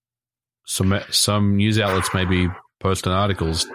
Some 0.65 0.99
some 1.11 1.57
news 1.57 1.79
outlets 1.79 2.15
may 2.15 2.25
be 2.25 2.49
posting 2.79 3.13
articles. 3.13 3.67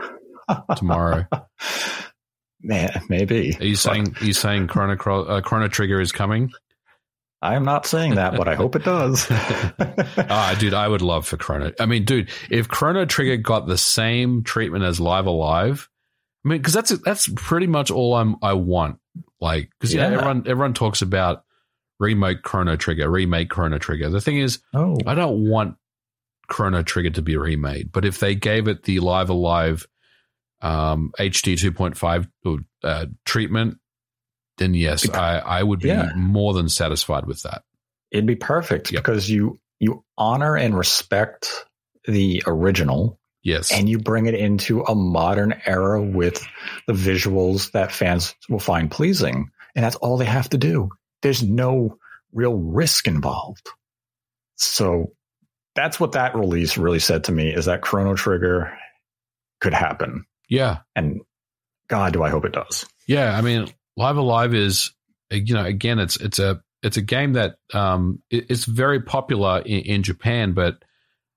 Tomorrow. 0.77 1.25
Man, 2.61 3.03
maybe. 3.09 3.55
Are 3.59 3.65
you 3.65 3.75
saying 3.75 4.15
are 4.19 4.25
you 4.25 4.33
saying 4.33 4.67
Chrono 4.67 4.95
uh, 4.95 5.41
Chrono 5.41 5.67
Trigger 5.67 5.99
is 5.99 6.11
coming? 6.11 6.51
I 7.41 7.55
am 7.55 7.63
not 7.63 7.85
saying 7.85 8.15
that, 8.15 8.35
but 8.35 8.47
I 8.47 8.55
hope 8.55 8.75
it 8.75 8.83
does. 8.83 9.27
Ah, 10.27 10.55
dude, 10.57 10.73
I 10.73 10.87
would 10.87 11.01
love 11.01 11.27
for 11.27 11.37
Chrono. 11.37 11.71
I 11.79 11.85
mean, 11.85 12.05
dude, 12.05 12.29
if 12.49 12.67
Chrono 12.67 13.05
Trigger 13.05 13.37
got 13.37 13.67
the 13.67 13.77
same 13.77 14.43
treatment 14.43 14.83
as 14.83 14.99
Live 14.99 15.27
Alive, 15.27 15.87
I 16.43 16.49
mean, 16.49 16.57
because 16.59 16.73
that's 16.73 16.97
that's 16.99 17.29
pretty 17.35 17.67
much 17.67 17.91
all 17.91 18.15
I'm 18.15 18.37
I 18.41 18.53
want. 18.53 18.99
Like, 19.41 19.69
because 19.79 19.93
yeah. 19.93 20.05
everyone 20.05 20.43
everyone 20.47 20.73
talks 20.73 21.01
about 21.01 21.43
remake 21.99 22.41
Chrono 22.41 22.75
Trigger, 22.75 23.09
remake 23.09 23.49
Chrono 23.49 23.77
Trigger. 23.77 24.09
The 24.09 24.21
thing 24.21 24.37
is, 24.37 24.59
oh. 24.73 24.97
I 25.05 25.15
don't 25.15 25.49
want 25.49 25.75
Chrono 26.47 26.83
Trigger 26.83 27.11
to 27.11 27.21
be 27.21 27.37
remade, 27.37 27.91
but 27.91 28.05
if 28.05 28.19
they 28.19 28.35
gave 28.35 28.67
it 28.67 28.83
the 28.83 28.99
Live 28.99 29.29
Alive 29.29 29.85
Live 30.61 30.95
um, 30.95 31.11
HD 31.19 31.53
2.5 31.53 32.63
uh, 32.83 33.05
treatment, 33.25 33.77
then 34.57 34.73
yes, 34.73 35.07
I, 35.09 35.39
I 35.39 35.63
would 35.63 35.79
be 35.79 35.89
yeah. 35.89 36.11
more 36.15 36.53
than 36.53 36.69
satisfied 36.69 37.25
with 37.25 37.41
that. 37.43 37.63
It'd 38.11 38.25
be 38.25 38.35
perfect 38.35 38.91
yep. 38.91 39.03
because 39.03 39.29
you 39.29 39.59
you 39.79 40.03
honor 40.17 40.55
and 40.55 40.77
respect 40.77 41.65
the 42.07 42.41
original. 42.47 43.19
Yes. 43.45 43.71
And 43.71 43.87
you 43.87 43.99
bring 43.99 44.25
it 44.25 44.33
into 44.33 44.81
a 44.81 44.95
modern 44.95 45.53
era 45.67 46.01
with 46.01 46.45
the 46.87 46.93
visuals 46.93 47.71
that 47.71 47.91
fans 47.91 48.33
will 48.49 48.59
find 48.59 48.89
pleasing. 48.89 49.51
And 49.75 49.85
that's 49.85 49.95
all 49.97 50.17
they 50.17 50.25
have 50.25 50.49
to 50.49 50.57
do. 50.57 50.89
There's 51.21 51.43
no 51.43 51.99
real 52.33 52.55
risk 52.55 53.07
involved. 53.07 53.69
So 54.55 55.13
that's 55.75 55.99
what 55.99 56.13
that 56.13 56.35
release 56.35 56.75
really 56.75 56.99
said 56.99 57.25
to 57.25 57.31
me 57.31 57.53
is 57.53 57.65
that 57.65 57.81
Chrono 57.81 58.15
Trigger 58.15 58.75
could 59.61 59.75
happen. 59.75 60.25
Yeah. 60.49 60.79
And 60.95 61.21
God, 61.87 62.13
do 62.13 62.23
I 62.23 62.29
hope 62.29 62.45
it 62.45 62.53
does. 62.53 62.87
Yeah. 63.07 63.37
I 63.37 63.41
mean, 63.41 63.67
Live 63.95 64.17
Alive 64.17 64.55
is, 64.55 64.91
you 65.29 65.53
know, 65.53 65.65
again, 65.65 65.99
it's, 65.99 66.17
it's 66.17 66.39
a, 66.39 66.63
it's 66.81 66.97
a 66.97 67.01
game 67.01 67.33
that 67.33 67.57
um, 67.75 68.23
it's 68.31 68.65
very 68.65 69.01
popular 69.01 69.59
in, 69.59 69.81
in, 69.81 70.03
Japan, 70.03 70.53
but 70.53 70.83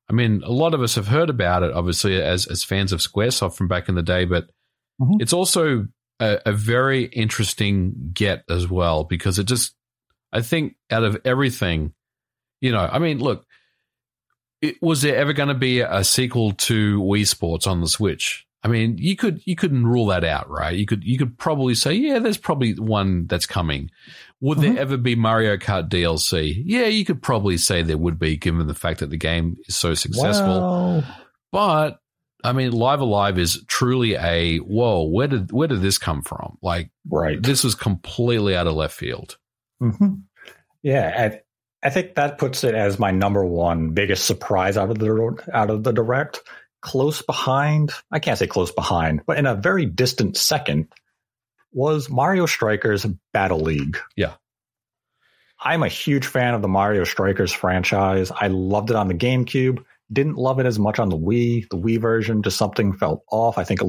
I 0.08 0.14
mean, 0.14 0.42
a 0.42 0.50
lot 0.50 0.74
of 0.74 0.80
us 0.80 0.94
have 0.94 1.08
heard 1.08 1.28
about 1.28 1.62
it, 1.62 1.72
obviously, 1.72 2.20
as 2.20 2.46
as 2.46 2.64
fans 2.64 2.92
of 2.92 3.00
SquareSoft 3.00 3.54
from 3.54 3.68
back 3.68 3.88
in 3.88 3.94
the 3.94 4.02
day. 4.02 4.24
But 4.24 4.44
mm-hmm. 5.00 5.20
it's 5.20 5.32
also 5.32 5.88
a, 6.20 6.38
a, 6.46 6.52
very 6.52 7.04
interesting 7.04 8.10
get 8.14 8.42
as 8.48 8.68
well 8.68 9.04
because 9.04 9.38
it 9.38 9.44
just, 9.44 9.74
I 10.32 10.40
think, 10.40 10.76
out 10.90 11.04
of 11.04 11.20
everything, 11.24 11.92
you 12.60 12.72
know, 12.72 12.88
I 12.90 12.98
mean, 12.98 13.18
look, 13.18 13.46
it, 14.62 14.80
was 14.82 15.02
there 15.02 15.16
ever 15.16 15.32
going 15.32 15.50
to 15.50 15.54
be 15.54 15.80
a 15.80 16.02
sequel 16.02 16.52
to 16.52 17.00
Wii 17.00 17.26
Sports 17.26 17.66
on 17.66 17.80
the 17.80 17.88
Switch? 17.88 18.46
I 18.62 18.68
mean, 18.68 18.98
you 18.98 19.14
could 19.14 19.40
you 19.44 19.54
couldn't 19.54 19.86
rule 19.86 20.06
that 20.06 20.24
out, 20.24 20.50
right? 20.50 20.74
You 20.74 20.86
could 20.86 21.04
you 21.04 21.16
could 21.16 21.38
probably 21.38 21.74
say, 21.74 21.92
yeah, 21.94 22.18
there's 22.18 22.38
probably 22.38 22.74
one 22.74 23.26
that's 23.26 23.46
coming. 23.46 23.90
Would 24.40 24.58
mm-hmm. 24.58 24.74
there 24.74 24.82
ever 24.82 24.96
be 24.96 25.16
Mario 25.16 25.56
Kart 25.56 25.88
DLC? 25.88 26.62
Yeah, 26.64 26.86
you 26.86 27.04
could 27.04 27.22
probably 27.22 27.56
say 27.56 27.82
there 27.82 27.98
would 27.98 28.18
be, 28.18 28.36
given 28.36 28.66
the 28.66 28.74
fact 28.74 29.00
that 29.00 29.10
the 29.10 29.16
game 29.16 29.56
is 29.66 29.76
so 29.76 29.94
successful. 29.94 30.60
Well, 30.60 31.04
but 31.50 32.00
I 32.44 32.52
mean, 32.52 32.70
Live 32.72 33.00
Alive 33.00 33.38
is 33.38 33.64
truly 33.66 34.14
a 34.14 34.58
whoa. 34.58 35.02
Where 35.08 35.26
did 35.26 35.50
where 35.50 35.68
did 35.68 35.82
this 35.82 35.98
come 35.98 36.22
from? 36.22 36.58
Like, 36.62 36.90
right? 37.08 37.42
This 37.42 37.64
was 37.64 37.74
completely 37.74 38.54
out 38.54 38.66
of 38.66 38.74
left 38.74 38.94
field. 38.94 39.38
Mm-hmm. 39.82 40.14
Yeah, 40.82 41.30
I, 41.82 41.86
I 41.86 41.90
think 41.90 42.14
that 42.14 42.38
puts 42.38 42.62
it 42.62 42.74
as 42.74 42.98
my 42.98 43.10
number 43.10 43.44
one 43.44 43.90
biggest 43.90 44.24
surprise 44.24 44.76
out 44.76 44.90
of 44.90 44.98
the 44.98 45.44
out 45.52 45.70
of 45.70 45.82
the 45.82 45.92
direct 45.92 46.40
close 46.80 47.22
behind, 47.22 47.92
I 48.10 48.18
can't 48.18 48.38
say 48.38 48.46
close 48.46 48.70
behind, 48.70 49.22
but 49.26 49.38
in 49.38 49.46
a 49.46 49.54
very 49.54 49.86
distant 49.86 50.36
second, 50.36 50.88
was 51.72 52.08
Mario 52.08 52.46
Strikers 52.46 53.06
Battle 53.32 53.60
League. 53.60 53.98
Yeah. 54.16 54.34
I'm 55.60 55.82
a 55.82 55.88
huge 55.88 56.26
fan 56.26 56.54
of 56.54 56.62
the 56.62 56.68
Mario 56.68 57.04
Strikers 57.04 57.52
franchise. 57.52 58.30
I 58.30 58.48
loved 58.48 58.90
it 58.90 58.96
on 58.96 59.08
the 59.08 59.14
GameCube. 59.14 59.84
Didn't 60.10 60.36
love 60.36 60.60
it 60.60 60.66
as 60.66 60.78
much 60.78 60.98
on 60.98 61.08
the 61.08 61.18
Wii. 61.18 61.68
The 61.68 61.76
Wii 61.76 62.00
version 62.00 62.42
just 62.42 62.56
something 62.56 62.96
felt 62.96 63.24
off. 63.30 63.58
I 63.58 63.64
think 63.64 63.80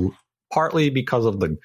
partly 0.52 0.90
because 0.90 1.26
of 1.26 1.40
the 1.40 1.58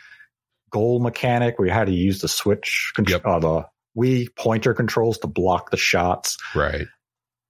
goal 0.70 1.00
mechanic 1.00 1.58
where 1.58 1.66
you 1.66 1.74
had 1.74 1.86
to 1.86 1.94
use 1.94 2.20
the 2.20 2.28
switch, 2.28 2.92
yep. 3.06 3.24
uh, 3.24 3.38
the 3.38 3.66
Wii 3.96 4.28
pointer 4.36 4.74
controls 4.74 5.18
to 5.18 5.26
block 5.26 5.70
the 5.70 5.76
shots. 5.76 6.36
Right. 6.54 6.86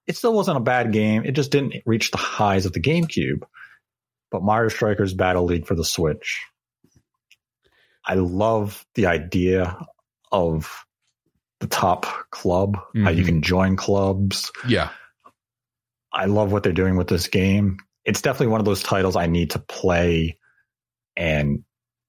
It 0.07 0.15
still 0.15 0.33
wasn't 0.33 0.57
a 0.57 0.61
bad 0.61 0.93
game. 0.93 1.25
It 1.25 1.31
just 1.31 1.51
didn't 1.51 1.75
reach 1.85 2.11
the 2.11 2.17
highs 2.17 2.65
of 2.65 2.73
the 2.73 2.81
GameCube 2.81 3.41
but 4.35 4.43
Mario 4.43 4.67
Strikers 4.67 5.13
Battle 5.13 5.45
League 5.45 5.65
for 5.65 5.75
the 5.75 5.85
Switch. 5.85 6.45
I 8.05 8.15
love 8.15 8.85
the 8.95 9.07
idea 9.07 9.77
of 10.31 10.85
the 11.59 11.67
top 11.67 12.05
club, 12.29 12.77
mm-hmm. 12.77 13.05
how 13.05 13.11
you 13.11 13.23
can 13.23 13.41
join 13.41 13.75
clubs. 13.75 14.51
Yeah. 14.67 14.89
I 16.11 16.25
love 16.25 16.51
what 16.51 16.63
they're 16.63 16.73
doing 16.73 16.97
with 16.97 17.07
this 17.07 17.27
game. 17.27 17.77
It's 18.03 18.21
definitely 18.21 18.47
one 18.47 18.61
of 18.61 18.65
those 18.65 18.83
titles 18.83 19.15
I 19.15 19.27
need 19.27 19.51
to 19.51 19.59
play 19.59 20.37
and 21.17 21.63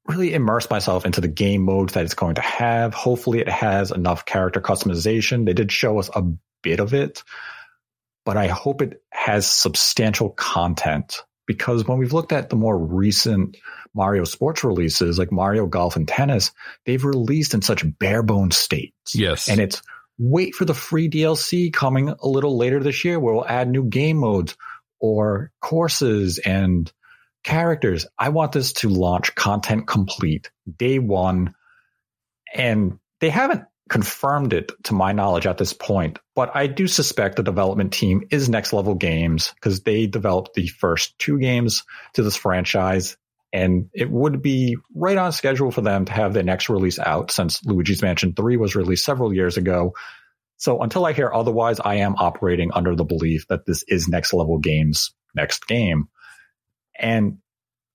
really 0.06 0.34
immerse 0.34 0.68
myself 0.70 1.04
into 1.04 1.20
the 1.20 1.28
game 1.28 1.62
modes 1.62 1.94
that 1.94 2.04
it's 2.04 2.14
going 2.14 2.36
to 2.36 2.42
have. 2.42 2.94
Hopefully, 2.94 3.40
it 3.40 3.48
has 3.48 3.90
enough 3.90 4.24
character 4.24 4.60
customization. 4.60 5.46
They 5.46 5.54
did 5.54 5.72
show 5.72 5.98
us 5.98 6.10
a 6.14 6.22
bit 6.62 6.80
of 6.80 6.94
it, 6.94 7.22
but 8.24 8.36
I 8.36 8.46
hope 8.48 8.82
it 8.82 9.02
has 9.10 9.48
substantial 9.48 10.30
content 10.30 11.22
because 11.46 11.86
when 11.86 11.98
we've 11.98 12.12
looked 12.12 12.32
at 12.32 12.50
the 12.50 12.56
more 12.56 12.76
recent 12.76 13.56
Mario 13.96 14.24
sports 14.24 14.62
releases 14.62 15.18
like 15.18 15.32
Mario 15.32 15.66
Golf 15.66 15.96
and 15.96 16.06
Tennis, 16.06 16.52
they've 16.84 17.04
released 17.04 17.54
in 17.54 17.62
such 17.62 17.84
bare 17.98 18.22
bones 18.22 18.56
states. 18.56 19.14
Yes. 19.14 19.48
And 19.48 19.60
it's 19.60 19.82
wait 20.18 20.54
for 20.54 20.64
the 20.64 20.74
free 20.74 21.08
DLC 21.08 21.72
coming 21.72 22.08
a 22.08 22.28
little 22.28 22.56
later 22.56 22.82
this 22.82 23.04
year 23.04 23.18
where 23.18 23.34
we'll 23.34 23.46
add 23.46 23.68
new 23.68 23.84
game 23.84 24.18
modes 24.18 24.56
or 25.00 25.50
courses 25.60 26.38
and 26.38 26.92
characters. 27.44 28.06
I 28.18 28.30
want 28.30 28.52
this 28.52 28.72
to 28.74 28.88
launch 28.88 29.34
content 29.34 29.86
complete 29.86 30.50
day 30.76 30.98
one. 30.98 31.54
And 32.54 32.98
they 33.20 33.30
haven't 33.30 33.64
confirmed 33.88 34.52
it 34.52 34.72
to 34.84 34.94
my 34.94 35.12
knowledge 35.12 35.46
at 35.46 35.58
this 35.58 35.72
point, 35.72 36.18
but 36.34 36.54
I 36.54 36.66
do 36.66 36.88
suspect 36.88 37.36
the 37.36 37.42
development 37.42 37.92
team 37.92 38.26
is 38.30 38.48
Next 38.48 38.72
Level 38.72 38.94
Games 38.94 39.52
because 39.54 39.82
they 39.82 40.06
developed 40.06 40.54
the 40.54 40.66
first 40.66 41.16
two 41.18 41.38
games 41.38 41.84
to 42.14 42.22
this 42.22 42.36
franchise. 42.36 43.16
And 43.56 43.88
it 43.94 44.10
would 44.10 44.42
be 44.42 44.76
right 44.94 45.16
on 45.16 45.32
schedule 45.32 45.70
for 45.70 45.80
them 45.80 46.04
to 46.04 46.12
have 46.12 46.34
their 46.34 46.42
next 46.42 46.68
release 46.68 46.98
out 46.98 47.30
since 47.30 47.64
Luigi's 47.64 48.02
Mansion 48.02 48.34
3 48.34 48.58
was 48.58 48.76
released 48.76 49.06
several 49.06 49.32
years 49.32 49.56
ago. 49.56 49.94
So 50.58 50.82
until 50.82 51.06
I 51.06 51.14
hear 51.14 51.32
otherwise, 51.32 51.80
I 51.80 51.96
am 51.96 52.16
operating 52.16 52.70
under 52.74 52.94
the 52.94 53.06
belief 53.06 53.48
that 53.48 53.64
this 53.64 53.82
is 53.88 54.08
Next 54.08 54.34
Level 54.34 54.58
Games' 54.58 55.14
next 55.34 55.66
game. 55.66 56.08
And 56.98 57.38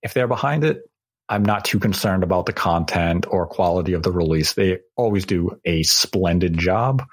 if 0.01 0.15
they're 0.15 0.27
behind 0.27 0.63
it, 0.63 0.81
I'm 1.29 1.45
not 1.45 1.63
too 1.63 1.77
concerned 1.77 2.23
about 2.23 2.47
the 2.47 2.53
content 2.53 3.27
or 3.29 3.45
quality 3.45 3.93
of 3.93 4.01
the 4.01 4.11
release. 4.11 4.53
They 4.53 4.79
always 4.95 5.27
do 5.27 5.59
a 5.63 5.83
splendid 5.83 6.57
job, 6.57 7.03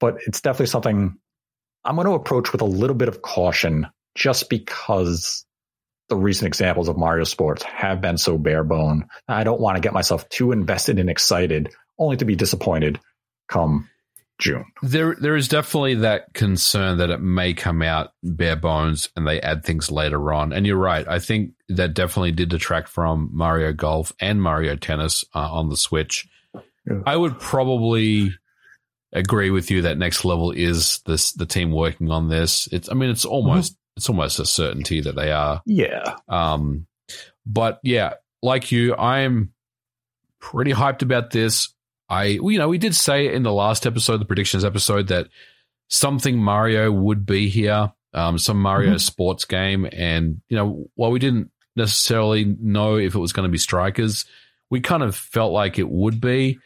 but 0.00 0.18
it's 0.26 0.42
definitely 0.42 0.66
something 0.66 1.16
I'm 1.82 1.94
going 1.94 2.08
to 2.08 2.12
approach 2.12 2.52
with 2.52 2.60
a 2.60 2.66
little 2.66 2.96
bit 2.96 3.08
of 3.08 3.22
caution 3.22 3.86
just 4.14 4.50
because 4.50 5.45
the 6.08 6.16
recent 6.16 6.46
examples 6.46 6.88
of 6.88 6.96
Mario 6.96 7.24
Sports 7.24 7.62
have 7.64 8.00
been 8.00 8.18
so 8.18 8.38
bare 8.38 8.64
bone. 8.64 9.06
I 9.28 9.44
don't 9.44 9.60
want 9.60 9.76
to 9.76 9.80
get 9.80 9.92
myself 9.92 10.28
too 10.28 10.52
invested 10.52 10.98
and 10.98 11.10
excited 11.10 11.70
only 11.98 12.16
to 12.18 12.24
be 12.24 12.36
disappointed 12.36 13.00
come 13.48 13.88
June. 14.38 14.64
There, 14.82 15.16
there 15.18 15.36
is 15.36 15.48
definitely 15.48 15.96
that 15.96 16.32
concern 16.34 16.98
that 16.98 17.10
it 17.10 17.20
may 17.20 17.54
come 17.54 17.82
out 17.82 18.12
bare 18.22 18.56
bones 18.56 19.08
and 19.16 19.26
they 19.26 19.40
add 19.40 19.64
things 19.64 19.90
later 19.90 20.32
on. 20.32 20.52
And 20.52 20.66
you're 20.66 20.76
right. 20.76 21.06
I 21.08 21.18
think 21.18 21.52
that 21.68 21.94
definitely 21.94 22.32
did 22.32 22.50
detract 22.50 22.88
from 22.88 23.30
Mario 23.32 23.72
Golf 23.72 24.12
and 24.20 24.42
Mario 24.42 24.76
Tennis 24.76 25.24
uh, 25.34 25.50
on 25.50 25.70
the 25.70 25.76
Switch. 25.76 26.28
Yeah. 26.86 27.00
I 27.06 27.16
would 27.16 27.40
probably 27.40 28.34
agree 29.12 29.50
with 29.50 29.70
you 29.70 29.82
that 29.82 29.98
next 29.98 30.24
level 30.24 30.50
is 30.50 31.00
this 31.06 31.32
the 31.32 31.46
team 31.46 31.72
working 31.72 32.10
on 32.10 32.28
this. 32.28 32.68
It's, 32.70 32.90
I 32.90 32.94
mean, 32.94 33.10
it's 33.10 33.24
almost. 33.24 33.76
It's 33.96 34.08
almost 34.08 34.38
a 34.38 34.44
certainty 34.44 35.00
that 35.00 35.16
they 35.16 35.32
are. 35.32 35.62
Yeah. 35.66 36.16
Um, 36.28 36.86
but 37.46 37.80
yeah, 37.82 38.14
like 38.42 38.70
you, 38.72 38.94
I'm 38.94 39.52
pretty 40.40 40.72
hyped 40.72 41.02
about 41.02 41.30
this. 41.30 41.72
I, 42.08 42.24
you 42.24 42.58
know, 42.58 42.68
we 42.68 42.78
did 42.78 42.94
say 42.94 43.32
in 43.32 43.42
the 43.42 43.52
last 43.52 43.86
episode, 43.86 44.18
the 44.18 44.26
predictions 44.26 44.64
episode, 44.64 45.08
that 45.08 45.28
something 45.88 46.38
Mario 46.38 46.92
would 46.92 47.26
be 47.26 47.48
here, 47.48 47.92
um, 48.12 48.38
some 48.38 48.60
Mario 48.60 48.90
mm-hmm. 48.90 48.98
sports 48.98 49.44
game. 49.44 49.88
And, 49.90 50.40
you 50.48 50.56
know, 50.56 50.88
while 50.94 51.10
we 51.10 51.18
didn't 51.18 51.50
necessarily 51.74 52.44
know 52.44 52.96
if 52.96 53.14
it 53.14 53.18
was 53.18 53.32
going 53.32 53.48
to 53.48 53.52
be 53.52 53.58
Strikers, 53.58 54.24
we 54.70 54.80
kind 54.80 55.02
of 55.02 55.16
felt 55.16 55.52
like 55.52 55.78
it 55.78 55.88
would 55.88 56.20
be. 56.20 56.58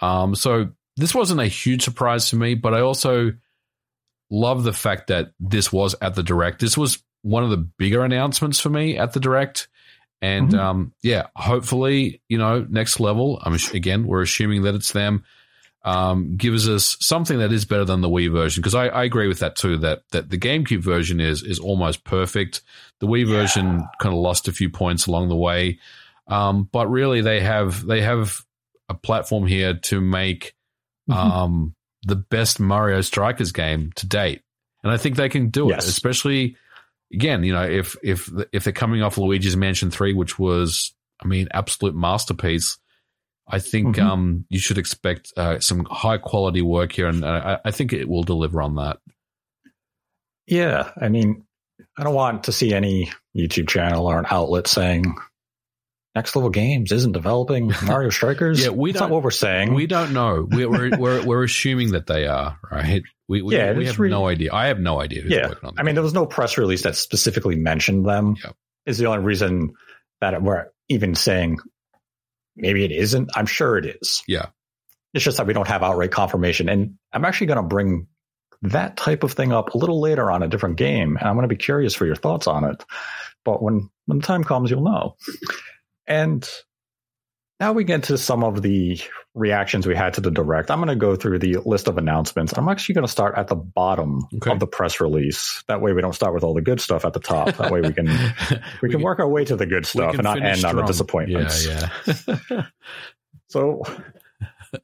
Um, 0.00 0.34
so 0.34 0.70
this 0.96 1.14
wasn't 1.14 1.40
a 1.40 1.46
huge 1.46 1.82
surprise 1.82 2.30
to 2.30 2.36
me, 2.36 2.54
but 2.54 2.74
I 2.74 2.80
also 2.80 3.32
love 4.30 4.64
the 4.64 4.72
fact 4.72 5.08
that 5.08 5.32
this 5.38 5.72
was 5.72 5.94
at 6.00 6.14
the 6.14 6.22
direct. 6.22 6.60
This 6.60 6.76
was 6.76 7.02
one 7.22 7.44
of 7.44 7.50
the 7.50 7.56
bigger 7.56 8.04
announcements 8.04 8.60
for 8.60 8.70
me 8.70 8.98
at 8.98 9.12
the 9.12 9.20
direct. 9.20 9.68
And 10.22 10.50
mm-hmm. 10.50 10.58
um, 10.58 10.92
yeah, 11.02 11.26
hopefully, 11.36 12.22
you 12.28 12.38
know, 12.38 12.66
next 12.68 13.00
level. 13.00 13.40
I'm 13.44 13.56
again, 13.74 14.06
we're 14.06 14.22
assuming 14.22 14.62
that 14.62 14.74
it's 14.74 14.92
them. 14.92 15.24
Um, 15.84 16.36
gives 16.36 16.68
us 16.68 16.96
something 16.98 17.38
that 17.38 17.52
is 17.52 17.64
better 17.64 17.84
than 17.84 18.00
the 18.00 18.08
Wii 18.08 18.32
version 18.32 18.60
because 18.60 18.74
I, 18.74 18.88
I, 18.88 19.04
agree 19.04 19.28
with 19.28 19.38
that 19.38 19.54
too. 19.54 19.76
That 19.76 20.02
that 20.10 20.30
the 20.30 20.38
GameCube 20.38 20.80
version 20.80 21.20
is 21.20 21.44
is 21.44 21.60
almost 21.60 22.02
perfect. 22.02 22.62
The 22.98 23.06
Wii 23.06 23.24
yeah. 23.24 23.36
version 23.36 23.86
kind 24.00 24.12
of 24.12 24.18
lost 24.18 24.48
a 24.48 24.52
few 24.52 24.68
points 24.68 25.06
along 25.06 25.28
the 25.28 25.36
way. 25.36 25.78
Um, 26.26 26.68
but 26.72 26.88
really, 26.88 27.20
they 27.20 27.38
have 27.38 27.86
they 27.86 28.00
have 28.00 28.40
a 28.88 28.94
platform 28.94 29.46
here 29.46 29.74
to 29.74 30.00
make 30.00 30.56
Mhm. 31.08 31.74
The 32.06 32.16
best 32.16 32.58
Mario 32.60 33.00
Strikers 33.02 33.52
game 33.52 33.92
to 33.96 34.06
date, 34.06 34.42
and 34.82 34.90
I 34.92 34.96
think 34.96 35.16
they 35.16 35.28
can 35.28 35.50
do 35.50 35.68
Yes. 35.68 35.84
it. 35.86 35.90
Especially 35.90 36.56
again, 37.12 37.44
you 37.44 37.52
know, 37.52 37.64
if 37.64 37.96
if 38.02 38.30
if 38.52 38.64
they're 38.64 38.72
coming 38.72 39.02
off 39.02 39.18
Luigi's 39.18 39.56
Mansion 39.56 39.90
Three, 39.90 40.12
which 40.14 40.38
was, 40.38 40.94
I 41.22 41.26
mean, 41.26 41.48
absolute 41.52 41.94
masterpiece. 41.94 42.78
I 43.48 43.60
think 43.60 43.94
Mhm. 43.96 44.02
um, 44.02 44.44
you 44.48 44.58
should 44.58 44.76
expect 44.78 45.32
uh, 45.36 45.60
some 45.60 45.84
high 45.84 46.18
quality 46.18 46.62
work 46.62 46.90
here, 46.92 47.06
and 47.06 47.24
uh, 47.24 47.58
I 47.64 47.68
I 47.68 47.70
think 47.70 47.92
it 47.92 48.08
will 48.08 48.24
deliver 48.24 48.60
on 48.62 48.74
that. 48.76 48.98
Yeah, 50.46 50.90
I 51.00 51.08
mean, 51.08 51.44
I 51.98 52.04
don't 52.04 52.14
want 52.14 52.44
to 52.44 52.52
see 52.52 52.72
any 52.72 53.10
YouTube 53.36 53.68
channel 53.68 54.06
or 54.06 54.18
an 54.18 54.26
outlet 54.30 54.66
saying 54.66 55.14
Next 56.16 56.34
Level 56.34 56.48
Games 56.50 56.90
isn't 56.92 57.12
developing 57.12 57.72
Mario 57.84 58.08
Strikers. 58.10 58.64
Yeah, 58.64 58.70
we 58.70 58.90
That's 58.90 59.02
don't- 59.02 59.10
what 59.10 59.22
we're 59.22 59.30
saying. 59.30 59.74
We 59.74 59.86
don't 59.86 60.12
know. 60.14 60.48
We're 60.50 60.68
we're 60.68 60.90
we're, 60.98 61.24
we're 61.24 61.44
assuming 61.44 61.92
that 61.92 62.06
they 62.06 62.26
are 62.26 62.58
right. 62.72 63.02
We 63.28 63.42
we, 63.42 63.54
Yeah, 63.56 63.74
we 63.74 63.86
have 63.86 63.98
re- 64.00 64.08
no 64.10 64.26
idea. 64.26 64.52
I 64.52 64.66
have 64.68 64.80
no 64.80 64.98
idea 65.00 65.22
who's 65.22 65.30
Yeah, 65.32 65.48
working 65.50 65.68
on. 65.68 65.74
The 65.74 65.80
I 65.80 65.84
mean, 65.84 65.94
there 65.94 66.02
was 66.02 66.14
no 66.14 66.26
press 66.26 66.56
release 66.58 66.82
that 66.82 66.96
specifically 66.96 67.54
mentioned 67.56 68.06
them. 68.08 68.34
Yep. 68.42 68.56
Is 68.86 68.98
the 68.98 69.06
only 69.06 69.24
reason 69.24 69.74
that 70.22 70.40
we're 70.42 70.68
even 70.88 71.14
saying 71.14 71.58
maybe 72.56 72.84
it 72.84 72.92
isn't. 72.92 73.30
I'm 73.36 73.46
sure 73.46 73.76
it 73.76 73.98
is. 74.00 74.22
Yeah. 74.26 74.46
It's 75.12 75.24
just 75.24 75.36
that 75.36 75.46
we 75.46 75.52
don't 75.52 75.68
have 75.68 75.82
outright 75.82 76.10
confirmation. 76.12 76.68
And 76.70 76.94
I'm 77.12 77.24
actually 77.26 77.48
going 77.48 77.58
to 77.58 77.62
bring 77.68 78.06
that 78.62 78.96
type 78.96 79.22
of 79.22 79.32
thing 79.32 79.52
up 79.52 79.74
a 79.74 79.78
little 79.78 80.00
later 80.00 80.30
on 80.30 80.42
a 80.42 80.48
different 80.48 80.76
game. 80.76 81.16
And 81.18 81.28
I'm 81.28 81.34
going 81.36 81.48
to 81.48 81.54
be 81.54 81.56
curious 81.62 81.94
for 81.94 82.06
your 82.06 82.16
thoughts 82.16 82.46
on 82.46 82.64
it. 82.64 82.82
But 83.44 83.62
when, 83.62 83.90
when 84.06 84.18
the 84.18 84.24
time 84.26 84.44
comes, 84.44 84.70
you'll 84.70 84.82
know. 84.82 85.16
And 86.06 86.48
now 87.58 87.72
we 87.72 87.84
get 87.84 88.04
to 88.04 88.18
some 88.18 88.44
of 88.44 88.60
the 88.62 89.00
reactions 89.34 89.86
we 89.86 89.94
had 89.94 90.14
to 90.14 90.20
the 90.20 90.30
direct. 90.30 90.70
I'm 90.70 90.78
going 90.78 90.88
to 90.88 90.96
go 90.96 91.16
through 91.16 91.38
the 91.38 91.56
list 91.64 91.88
of 91.88 91.98
announcements. 91.98 92.52
I'm 92.56 92.68
actually 92.68 92.94
going 92.96 93.06
to 93.06 93.12
start 93.12 93.36
at 93.36 93.48
the 93.48 93.54
bottom 93.54 94.26
Okay. 94.36 94.50
of 94.50 94.60
the 94.60 94.66
press 94.66 95.00
release. 95.00 95.62
That 95.68 95.80
way 95.80 95.92
we 95.92 96.00
don't 96.02 96.14
start 96.14 96.34
with 96.34 96.44
all 96.44 96.54
the 96.54 96.62
good 96.62 96.80
stuff 96.80 97.04
at 97.04 97.12
the 97.12 97.20
top. 97.20 97.56
That 97.56 97.70
way 97.70 97.80
we 97.80 97.92
can 97.92 98.06
we, 98.82 98.90
can 98.90 99.00
work 99.02 99.20
our 99.20 99.28
way 99.28 99.44
to 99.46 99.56
the 99.56 99.66
good 99.66 99.86
stuff 99.86 100.14
and 100.14 100.22
not 100.22 100.42
end 100.42 100.64
on 100.64 100.76
the 100.76 100.82
disappointments. 100.82 101.66
Yeah, 101.66 101.88
yeah. 102.50 102.66
So 103.48 103.82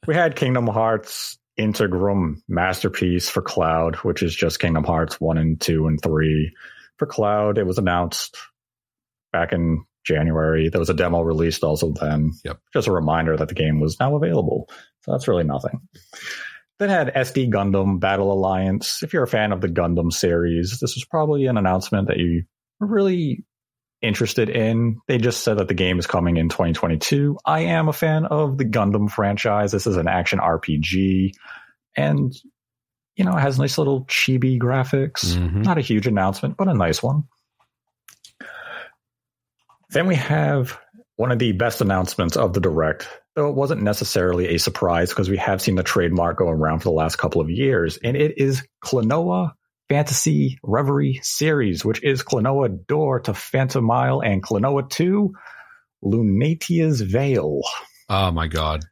we 0.07 0.15
had 0.15 0.37
Kingdom 0.37 0.67
Hearts 0.67 1.37
Integrum 1.59 2.41
Masterpiece 2.47 3.27
for 3.29 3.41
Cloud, 3.41 3.97
which 3.97 4.23
is 4.23 4.33
just 4.33 4.59
Kingdom 4.59 4.85
Hearts 4.85 5.19
1 5.19 5.37
and 5.37 5.59
2 5.59 5.87
and 5.87 6.01
3. 6.01 6.55
For 6.97 7.05
Cloud, 7.05 7.57
it 7.57 7.65
was 7.65 7.77
announced 7.77 8.37
back 9.33 9.51
in 9.51 9.83
January. 10.05 10.69
There 10.69 10.79
was 10.79 10.89
a 10.89 10.93
demo 10.93 11.21
released 11.21 11.63
also 11.63 11.91
then. 11.91 12.31
Yep. 12.43 12.59
Just 12.73 12.87
a 12.87 12.91
reminder 12.91 13.37
that 13.37 13.47
the 13.47 13.55
game 13.55 13.79
was 13.79 13.99
now 13.99 14.15
available. 14.15 14.69
So 15.01 15.11
that's 15.11 15.27
really 15.27 15.43
nothing. 15.43 15.81
Then 16.79 16.89
had 16.89 17.13
SD 17.13 17.51
Gundam 17.51 17.99
Battle 17.99 18.31
Alliance. 18.31 19.03
If 19.03 19.13
you're 19.13 19.23
a 19.23 19.27
fan 19.27 19.51
of 19.51 19.61
the 19.61 19.67
Gundam 19.67 20.11
series, 20.11 20.79
this 20.79 20.95
was 20.95 21.05
probably 21.05 21.45
an 21.45 21.57
announcement 21.57 22.07
that 22.07 22.17
you 22.17 22.43
were 22.79 22.87
really 22.87 23.45
interested 24.01 24.49
in. 24.49 24.97
They 25.07 25.17
just 25.17 25.43
said 25.43 25.59
that 25.59 25.67
the 25.67 25.73
game 25.73 25.99
is 25.99 26.07
coming 26.07 26.37
in 26.37 26.49
2022. 26.49 27.37
I 27.45 27.61
am 27.61 27.87
a 27.87 27.93
fan 27.93 28.25
of 28.25 28.57
the 28.57 28.65
Gundam 28.65 29.09
franchise. 29.09 29.71
This 29.71 29.87
is 29.87 29.97
an 29.97 30.07
action 30.07 30.39
RPG 30.39 31.31
and 31.95 32.33
you 33.15 33.23
know, 33.23 33.37
it 33.37 33.41
has 33.41 33.59
nice 33.59 33.77
little 33.77 34.05
chibi 34.05 34.59
graphics. 34.59 35.35
Mhm. 35.35 35.63
Not 35.63 35.77
a 35.77 35.81
huge 35.81 36.07
announcement, 36.07 36.57
but 36.57 36.67
a 36.67 36.73
nice 36.73 37.03
one. 37.03 37.25
Then 39.93 40.07
we 40.07 40.15
have 40.15 40.79
one 41.17 41.31
of 41.31 41.37
the 41.37 41.51
best 41.51 41.79
announcements 41.79 42.35
of 42.35 42.53
the 42.53 42.59
direct, 42.59 43.07
though 43.35 43.49
it 43.49 43.55
wasn't 43.55 43.83
necessarily 43.83 44.47
a 44.47 44.57
surprise 44.57 45.09
because 45.09 45.29
we 45.29 45.37
have 45.37 45.61
seen 45.61 45.75
the 45.75 45.83
trademark 45.83 46.39
go 46.39 46.49
around 46.49 46.79
for 46.79 46.85
the 46.85 46.95
last 46.95 47.17
couple 47.17 47.41
of 47.41 47.51
years, 47.51 47.97
and 48.03 48.17
it 48.17 48.39
is 48.39 48.67
Klonoa 48.83 49.51
Fantasy 49.89 50.57
Reverie 50.63 51.19
series, 51.21 51.85
which 51.85 52.03
is 52.03 52.23
Klonoa 52.23 52.87
Door 52.87 53.19
to 53.21 53.35
Phantomile 53.35 54.21
and 54.21 54.41
Klonoa 54.41 54.89
2 54.89 55.31
Lunatea's 56.03 57.01
Veil. 57.01 57.61
Oh 58.09 58.31
my 58.31 58.47
god! 58.47 58.85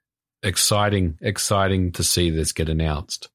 Exciting, 0.44 1.18
exciting 1.20 1.94
to 1.94 2.04
see 2.04 2.30
this 2.30 2.52
get 2.52 2.70
announced. 2.70 3.30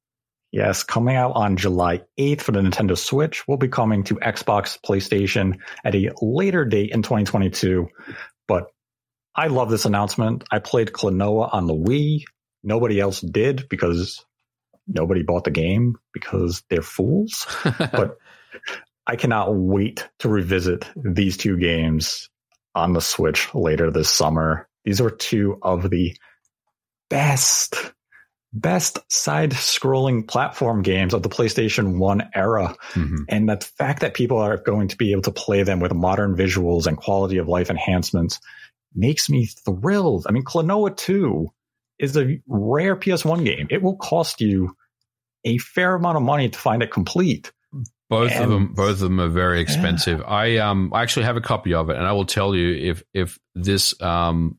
Yes, 0.53 0.85
coming 0.85 1.17
out 1.17 1.33
on 1.33 1.57
July 1.57 2.03
8th 2.19 2.41
for 2.43 2.53
the 2.53 2.61
Nintendo 2.61 2.97
Switch, 2.97 3.47
will 3.47 3.57
be 3.57 3.69
coming 3.69 4.05
to 4.05 4.15
Xbox, 4.17 4.79
PlayStation 4.81 5.59
at 5.85 5.95
a 5.95 6.13
later 6.23 6.65
date 6.65 6.91
in 6.93 7.03
2022. 7.03 7.89
But 8.49 8.69
I 9.35 9.49
love 9.49 9.71
this 9.71 9.85
announcement. 9.85 10.45
I 10.51 10.61
played 10.61 10.93
Klonoa 10.93 11.53
on 11.53 11.67
the 11.67 11.75
Wii. 11.75 12.25
Nobody 12.63 13.01
else 13.01 13.21
did 13.21 13.69
because 13.69 14.25
nobody 14.87 15.23
bought 15.23 15.45
the 15.45 15.51
game 15.51 15.97
because 16.13 16.63
they're 16.71 16.83
fools. 16.83 17.47
But 17.79 18.17
I 19.07 19.17
cannot 19.17 19.55
wait 19.55 20.09
to 20.21 20.29
revisit 20.29 20.85
these 20.97 21.37
two 21.37 21.59
games 21.59 22.29
on 22.75 22.93
the 22.93 23.01
Switch 23.01 23.55
later 23.55 23.91
this 23.91 24.11
summer. 24.11 24.69
These 24.85 25.01
are 25.01 25.11
two 25.11 25.59
of 25.63 25.91
the 25.91 26.17
best, 27.09 27.93
best 28.53 28.99
side 29.13 29.51
scrolling 29.53 30.27
platform 30.27 30.83
games 30.83 31.13
of 31.13 31.23
the 31.23 31.29
PlayStation 31.29 31.99
1 31.99 32.31
era. 32.35 32.75
Mhm. 32.95 33.25
And 33.29 33.49
the 33.49 33.57
fact 33.57 34.01
that 34.01 34.15
people 34.15 34.39
are 34.39 34.57
going 34.57 34.89
to 34.89 34.97
be 34.97 35.13
able 35.13 35.23
to 35.23 35.33
play 35.33 35.63
them 35.63 35.81
with 35.81 35.93
modern 35.93 36.37
visuals 36.37 36.87
and 36.87 36.97
quality 36.97 37.39
of 37.39 37.49
life 37.49 37.71
enhancements 37.71 38.41
makes 38.95 39.29
me 39.29 39.47
thrilled. 39.47 40.27
I 40.29 40.33
mean, 40.33 40.45
Klonoa 40.45 40.97
2 40.97 41.49
is 41.99 42.17
a 42.17 42.39
rare 42.47 42.97
PS1 42.97 43.45
game. 43.45 43.67
It 43.71 43.83
will 43.83 43.97
cost 43.97 44.41
you 44.41 44.77
a 45.45 45.59
fair 45.59 45.95
amount 45.95 46.17
of 46.17 46.23
money 46.23 46.49
to 46.49 46.59
find 46.59 46.83
it 46.83 46.91
complete. 46.91 47.53
Both 48.09 48.33
of 48.37 48.49
them, 48.49 48.73
both 48.75 48.91
of 48.91 48.99
them 49.01 49.21
are 49.21 49.29
very 49.29 49.61
expensive. 49.61 50.23
I 50.23 50.59
um, 50.59 50.93
I 50.95 51.03
actually 51.03 51.25
have 51.27 51.37
a 51.37 51.41
copy 51.41 51.75
of 51.75 51.91
it, 51.91 51.97
and 51.97 52.07
I 52.07 52.13
will 52.13 52.25
tell 52.25 52.55
you 52.55 52.91
if 52.93 53.03
if 53.13 53.39
this 53.57 54.01
um, 54.01 54.59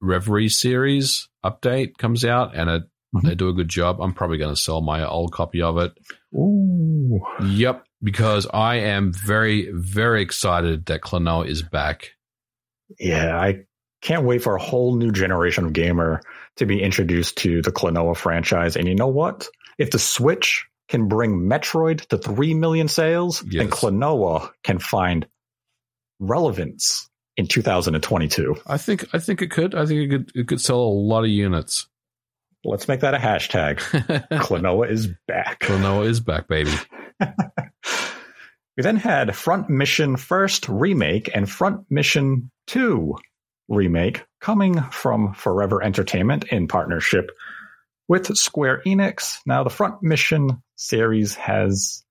Reverie 0.00 0.48
series 0.48 1.28
update 1.44 1.98
comes 1.98 2.24
out 2.24 2.56
and 2.56 2.70
it, 2.70 2.82
Mhm. 3.14 3.22
they 3.22 3.34
do 3.34 3.48
a 3.48 3.52
good 3.52 3.68
job, 3.68 4.00
I'm 4.00 4.12
probably 4.14 4.38
going 4.38 4.54
to 4.54 4.60
sell 4.60 4.80
my 4.80 5.04
old 5.06 5.32
copy 5.32 5.60
of 5.62 5.78
it. 5.78 5.92
Ooh. 6.34 7.20
Yep, 7.44 7.84
because 8.02 8.46
I 8.52 8.76
am 8.76 9.12
very 9.12 9.68
very 9.72 10.22
excited 10.22 10.86
that 10.86 11.00
Klonoa 11.00 11.46
is 11.48 11.62
back. 11.62 12.12
Yeah, 12.98 13.36
I 13.38 13.64
can't 14.02 14.24
wait 14.24 14.42
for 14.42 14.54
a 14.56 14.62
whole 14.62 14.96
new 14.96 15.10
generation 15.12 15.66
of 15.66 15.72
gamer 15.72 16.22
to 16.56 16.66
be 16.66 16.82
introduced 16.82 17.36
to 17.38 17.62
the 17.62 17.72
Klonoa 17.72 18.16
franchise. 18.16 18.76
And 18.76 18.86
you 18.88 18.94
know 18.94 19.08
what? 19.08 19.48
If 19.78 19.90
the 19.90 19.98
Switch 19.98 20.66
can 20.88 21.08
bring 21.08 21.48
Metroid 21.48 22.06
to 22.08 22.18
3 22.18 22.54
million 22.54 22.88
sales, 22.88 23.40
then 23.40 23.66
Yes. 23.66 23.70
Klonoa 23.70 24.50
can 24.64 24.78
find 24.78 25.26
relevance 26.18 27.08
in 27.36 27.46
2022. 27.46 28.56
I 28.66 28.76
think 28.76 29.06
I 29.12 29.18
think 29.18 29.42
it 29.42 29.50
could. 29.50 29.74
I 29.74 29.86
think 29.86 30.00
it 30.00 30.08
could 30.10 30.32
it 30.34 30.48
could 30.48 30.60
sell 30.60 30.80
a 30.80 30.92
lot 30.92 31.24
of 31.24 31.30
units. 31.30 31.86
Let's 32.64 32.88
make 32.88 33.00
that 33.00 33.14
a 33.14 33.18
hashtag. 33.18 33.76
Klonoa 34.40 34.90
is 34.90 35.08
back. 35.26 35.60
Klonoa 35.60 36.06
is 36.06 36.20
back, 36.20 36.48
baby. 36.48 36.72
We 38.76 38.82
then 38.82 38.96
had 38.96 39.36
Front 39.36 39.68
Mission 39.68 40.16
First 40.16 40.66
Remake 40.68 41.28
and 41.34 41.50
Front 41.50 41.90
Mission 41.90 42.50
2 42.68 43.14
Remake 43.68 44.24
coming 44.40 44.80
from 44.84 45.34
Forever 45.34 45.82
Entertainment 45.82 46.44
in 46.44 46.66
partnership 46.66 47.30
with 48.08 48.34
Square 48.38 48.82
Enix. 48.86 49.38
Now, 49.44 49.64
the 49.64 49.70
Front 49.70 50.02
Mission 50.02 50.62
series 50.76 51.34
has. 51.34 52.02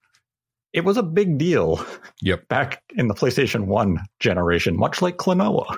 It 0.73 0.85
was 0.85 0.97
a 0.97 1.01
big 1.03 1.39
deal 1.39 1.83
Yep. 2.21 2.47
back 2.49 2.83
in 2.95 3.07
the 3.07 3.15
PlayStation 3.15 3.65
1 3.65 3.97
generation, 4.19 4.77
much 4.77 5.01
like 5.01 5.17
Klonoa. 5.17 5.77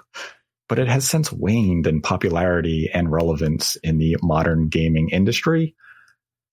But 0.72 0.80
it 0.80 0.88
has 0.88 1.06
since 1.06 1.34
waned 1.34 1.86
in 1.86 2.02
popularity 2.02 2.90
and 2.94 3.12
relevance 3.12 3.76
in 3.84 3.98
the 3.98 4.16
modern 4.22 4.70
gaming 4.70 5.10
industry. 5.10 5.76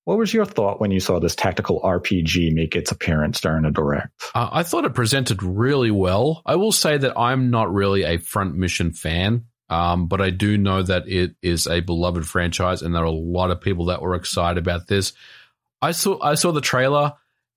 What 0.06 0.18
was 0.18 0.34
your 0.34 0.44
thought 0.44 0.80
when 0.80 0.90
you 0.90 0.98
saw 0.98 1.20
this 1.20 1.36
tactical 1.36 1.80
RPG 1.82 2.52
make 2.52 2.74
its 2.74 2.90
appearance 2.90 3.40
during 3.40 3.64
a 3.64 3.70
direct? 3.70 4.20
Uh, 4.34 4.48
I 4.50 4.64
thought 4.64 4.84
it 4.86 4.94
presented 4.94 5.44
really 5.44 5.92
well. 5.92 6.42
I 6.44 6.56
will 6.56 6.72
say 6.72 6.98
that 6.98 7.16
I'm 7.16 7.50
not 7.50 7.72
really 7.72 8.02
a 8.02 8.18
front 8.18 8.56
mission 8.56 8.90
fan, 8.90 9.44
um, 9.70 10.08
but 10.08 10.20
I 10.20 10.30
do 10.30 10.58
know 10.58 10.82
that 10.82 11.06
it 11.06 11.36
is 11.40 11.68
a 11.68 11.78
beloved 11.78 12.26
franchise, 12.26 12.82
and 12.82 12.92
there 12.92 13.02
are 13.02 13.04
a 13.04 13.12
lot 13.12 13.52
of 13.52 13.60
people 13.60 13.84
that 13.84 14.02
were 14.02 14.16
excited 14.16 14.58
about 14.58 14.88
this. 14.88 15.12
I 15.80 15.92
saw 15.92 16.20
I 16.20 16.34
saw 16.34 16.50
the 16.50 16.60
trailer, 16.60 17.12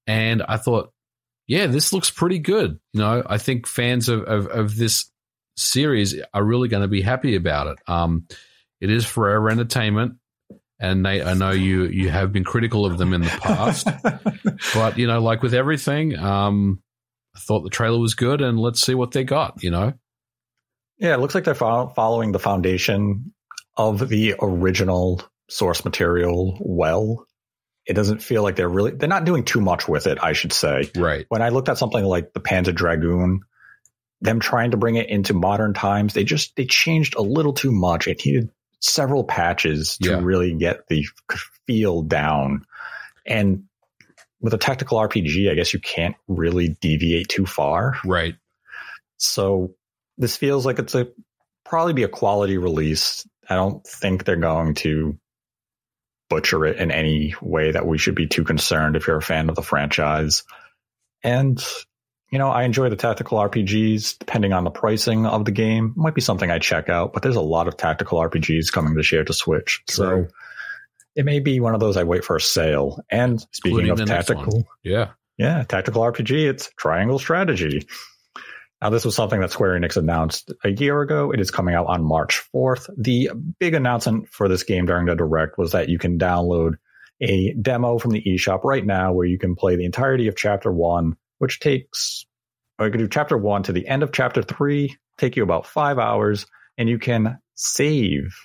and 0.05 0.43
I 0.43 0.57
thought, 0.57 0.93
yeah, 1.47 1.65
this 1.65 1.91
looks 1.91 2.11
pretty 2.11 2.37
good. 2.37 2.79
You 2.93 3.01
know, 3.01 3.23
I 3.25 3.39
think 3.39 3.65
fans 3.65 4.09
of 4.09 4.21
of, 4.25 4.45
of 4.45 4.75
this 4.75 5.11
series 5.55 6.15
are 6.33 6.43
really 6.43 6.67
going 6.67 6.81
to 6.81 6.87
be 6.87 7.01
happy 7.01 7.35
about 7.35 7.67
it. 7.67 7.77
Um, 7.87 8.27
it 8.79 8.89
is 8.89 9.05
Forever 9.05 9.49
Entertainment, 9.49 10.15
and 10.79 11.05
they 11.05 11.21
I 11.21 11.35
know 11.35 11.51
you 11.51 11.85
you 11.85 12.09
have 12.09 12.33
been 12.33 12.43
critical 12.43 12.85
of 12.85 12.97
them 12.97 13.13
in 13.13 13.21
the 13.21 13.29
past. 13.29 13.87
But 14.75 14.97
you 14.97 15.07
know, 15.07 15.19
like 15.19 15.41
with 15.41 15.55
everything, 15.55 16.15
um, 16.17 16.81
I 17.35 17.39
thought 17.39 17.63
the 17.63 17.69
trailer 17.69 17.99
was 17.99 18.13
good, 18.13 18.41
and 18.41 18.59
let's 18.59 18.81
see 18.81 18.93
what 18.93 19.11
they 19.11 19.23
got. 19.23 19.63
You 19.63 19.71
know, 19.71 19.93
Yeah, 20.97 21.15
it 21.15 21.19
looks 21.19 21.33
like 21.33 21.45
they're 21.45 21.55
following 21.55 22.31
the 22.31 22.39
foundation 22.39 23.33
of 23.75 24.07
the 24.07 24.35
original 24.39 25.21
source 25.49 25.83
material 25.83 26.57
well. 26.61 27.25
It 27.87 27.93
doesn't 27.93 28.21
feel 28.21 28.43
like 28.43 28.55
they're 28.55 28.69
really 28.69 28.91
they're 28.91 29.09
not 29.09 29.25
doing 29.25 29.43
too 29.43 29.61
much 29.61 29.87
with 29.87 30.05
it, 30.05 30.19
I 30.21 30.33
should 30.33 30.53
say. 30.53 30.91
Right. 30.95 31.25
When 31.29 31.41
I 31.41 31.49
looked 31.49 31.69
at 31.69 31.77
something 31.79 32.03
like 32.03 32.33
the 32.33 32.39
Panzer 32.39 32.75
Dragoon, 32.75 33.41
them 34.21 34.39
trying 34.39 34.71
to 34.71 34.77
bring 34.77 34.95
it 34.95 35.09
into 35.09 35.33
modern 35.33 35.73
times, 35.73 36.13
they 36.13 36.23
just 36.23 36.55
they 36.55 36.65
changed 36.65 37.15
a 37.15 37.21
little 37.21 37.53
too 37.53 37.71
much. 37.71 38.07
It 38.07 38.25
needed 38.25 38.49
several 38.79 39.23
patches 39.23 39.97
to 39.97 40.09
Yeah. 40.11 40.19
really 40.21 40.53
get 40.53 40.87
the 40.87 41.05
feel 41.67 42.01
down. 42.03 42.65
And 43.25 43.63
with 44.39 44.53
a 44.53 44.57
tactical 44.57 44.97
RPG, 44.97 45.51
I 45.51 45.55
guess 45.55 45.73
you 45.73 45.79
can't 45.79 46.15
really 46.27 46.69
deviate 46.81 47.29
too 47.29 47.45
far. 47.45 47.95
Right. 48.05 48.35
So 49.17 49.75
this 50.17 50.35
feels 50.35 50.65
like 50.65 50.79
it's 50.79 50.95
a 50.95 51.09
probably 51.65 51.93
be 51.93 52.03
a 52.03 52.07
quality 52.09 52.57
release. 52.57 53.25
I 53.49 53.55
don't 53.55 53.85
think 53.85 54.23
they're 54.23 54.35
going 54.35 54.73
to 54.75 55.17
butcher 56.29 56.65
it 56.65 56.77
in 56.77 56.91
any 56.91 57.35
way 57.41 57.71
that 57.71 57.85
we 57.85 57.97
should 57.97 58.15
be 58.15 58.27
too 58.27 58.43
concerned 58.43 58.95
if 58.95 59.05
you're 59.05 59.17
a 59.17 59.21
fan 59.21 59.49
of 59.49 59.55
the 59.55 59.61
franchise. 59.61 60.43
And 61.23 61.63
you 62.31 62.39
know, 62.39 62.49
I 62.49 62.63
enjoy 62.63 62.89
the 62.89 62.95
tactical 62.95 63.37
RPGs 63.37 64.17
depending 64.17 64.53
on 64.53 64.63
the 64.63 64.71
pricing 64.71 65.25
of 65.25 65.45
the 65.45 65.51
game. 65.51 65.93
Might 65.95 66.15
be 66.15 66.21
something 66.21 66.49
I 66.49 66.59
check 66.59 66.89
out, 66.89 67.13
but 67.13 67.23
there's 67.23 67.35
a 67.35 67.41
lot 67.41 67.67
of 67.67 67.75
tactical 67.77 68.19
RPGs 68.19 68.71
coming 68.71 68.93
this 68.95 69.11
year 69.11 69.23
to 69.23 69.33
Switch. 69.33 69.83
So 69.89 70.27
it 71.15 71.25
may 71.25 71.39
be 71.41 71.59
one 71.59 71.73
of 71.73 71.81
those 71.81 71.97
I 71.97 72.03
wait 72.03 72.23
for 72.23 72.37
a 72.37 72.41
sale. 72.41 73.03
And 73.09 73.41
speaking 73.51 73.79
Including 73.81 74.03
of 74.03 74.07
tactical, 74.07 74.63
Yeah. 74.83 75.09
yeah, 75.37 75.63
tactical 75.63 76.01
RPG. 76.03 76.49
It's 76.49 76.69
triangle 76.77 77.19
strategy. 77.19 77.85
Now, 78.81 78.89
this 78.89 79.05
was 79.05 79.13
something 79.13 79.41
that 79.41 79.51
Square 79.51 79.79
Enix 79.79 79.95
announced 79.95 80.51
a 80.63 80.69
year 80.69 81.01
ago. 81.01 81.31
It 81.31 81.39
is 81.39 81.51
coming 81.51 81.75
out 81.75 81.85
on 81.85 82.03
March 82.03 82.41
4th. 82.55 82.89
The 82.97 83.29
big 83.59 83.75
announcement 83.75 84.29
for 84.29 84.47
this 84.47 84.63
game 84.63 84.85
during 84.87 85.05
the 85.05 85.15
direct 85.15 85.57
was 85.59 85.73
that 85.73 85.89
you 85.89 85.99
can 85.99 86.17
download 86.17 86.75
a 87.19 87.53
demo 87.53 87.99
from 87.99 88.09
the 88.11 88.23
eShop 88.23 88.63
right 88.63 88.83
now 88.83 89.13
where 89.13 89.27
you 89.27 89.37
can 89.37 89.55
play 89.55 89.75
the 89.75 89.85
entirety 89.85 90.27
of 90.27 90.35
chapter 90.35 90.71
one, 90.71 91.15
which 91.41 91.59
takes, 91.59 92.27
or 92.77 92.85
you 92.85 92.91
can 92.91 93.01
do 93.01 93.07
chapter 93.07 93.35
one 93.35 93.63
to 93.63 93.71
the 93.71 93.87
end 93.87 94.03
of 94.03 94.11
chapter 94.11 94.43
three, 94.43 94.95
take 95.17 95.35
you 95.35 95.41
about 95.41 95.65
five 95.65 95.97
hours, 95.97 96.45
and 96.77 96.87
you 96.87 96.99
can 96.99 97.39
save 97.55 98.35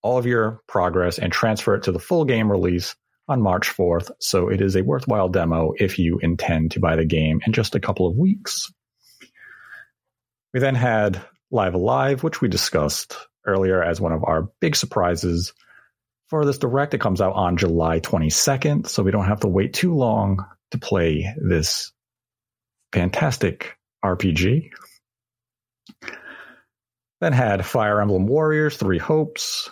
all 0.00 0.16
of 0.16 0.24
your 0.24 0.62
progress 0.66 1.18
and 1.18 1.30
transfer 1.30 1.74
it 1.74 1.82
to 1.82 1.92
the 1.92 1.98
full 1.98 2.24
game 2.24 2.50
release 2.50 2.96
on 3.28 3.42
March 3.42 3.68
4th. 3.68 4.10
So 4.18 4.48
it 4.48 4.62
is 4.62 4.76
a 4.76 4.82
worthwhile 4.82 5.28
demo 5.28 5.74
if 5.76 5.98
you 5.98 6.20
intend 6.22 6.70
to 6.70 6.80
buy 6.80 6.96
the 6.96 7.04
game 7.04 7.40
in 7.46 7.52
just 7.52 7.74
a 7.74 7.80
couple 7.80 8.06
of 8.06 8.16
weeks. 8.16 8.72
We 10.54 10.60
then 10.60 10.74
had 10.74 11.22
Live 11.50 11.74
Alive, 11.74 12.22
which 12.22 12.40
we 12.40 12.48
discussed 12.48 13.14
earlier 13.46 13.82
as 13.82 14.00
one 14.00 14.12
of 14.12 14.24
our 14.24 14.48
big 14.58 14.74
surprises. 14.74 15.52
For 16.28 16.46
this 16.46 16.56
direct, 16.56 16.94
it 16.94 17.00
comes 17.02 17.20
out 17.20 17.34
on 17.34 17.58
July 17.58 18.00
22nd, 18.00 18.88
so 18.88 19.02
we 19.02 19.10
don't 19.10 19.26
have 19.26 19.40
to 19.40 19.48
wait 19.48 19.74
too 19.74 19.94
long 19.94 20.46
to 20.70 20.78
play 20.78 21.30
this 21.36 21.92
fantastic 22.92 23.76
RPG. 24.04 24.70
Then 27.20 27.32
had 27.32 27.64
Fire 27.64 28.00
Emblem 28.00 28.26
Warriors 28.26 28.76
Three 28.76 28.98
Hopes, 28.98 29.70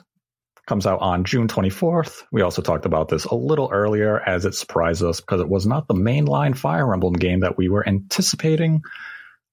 comes 0.70 0.86
out 0.86 1.00
on 1.00 1.24
June 1.24 1.48
24th. 1.48 2.22
We 2.30 2.42
also 2.42 2.62
talked 2.62 2.86
about 2.86 3.08
this 3.08 3.24
a 3.24 3.34
little 3.34 3.70
earlier 3.72 4.20
as 4.20 4.44
it 4.44 4.54
surprised 4.54 5.02
us 5.02 5.20
because 5.20 5.40
it 5.40 5.48
was 5.48 5.66
not 5.66 5.88
the 5.88 5.94
mainline 5.94 6.56
Fire 6.56 6.94
Emblem 6.94 7.14
game 7.14 7.40
that 7.40 7.58
we 7.58 7.68
were 7.68 7.86
anticipating. 7.86 8.82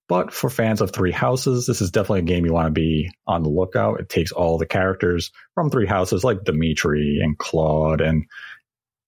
But 0.07 0.31
for 0.31 0.47
fans 0.47 0.79
of 0.79 0.91
Three 0.91 1.11
Houses, 1.11 1.65
this 1.65 1.81
is 1.81 1.89
definitely 1.89 2.19
a 2.19 2.23
game 2.23 2.45
you 2.45 2.53
want 2.53 2.67
to 2.67 2.71
be 2.71 3.09
on 3.25 3.41
the 3.41 3.49
lookout. 3.49 3.99
It 3.99 4.09
takes 4.09 4.31
all 4.31 4.59
the 4.59 4.67
characters 4.67 5.31
from 5.55 5.71
Three 5.71 5.87
Houses 5.87 6.23
like 6.23 6.43
Dimitri 6.43 7.19
and 7.23 7.35
Claude 7.35 7.99
and 7.99 8.25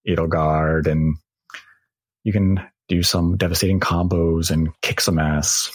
Edelgard, 0.07 0.87
and 0.87 1.17
you 2.23 2.33
can 2.33 2.59
do 2.89 3.03
some 3.03 3.37
devastating 3.37 3.79
combos 3.79 4.51
and 4.51 4.69
kick 4.81 4.99
some 4.99 5.19
ass. 5.19 5.71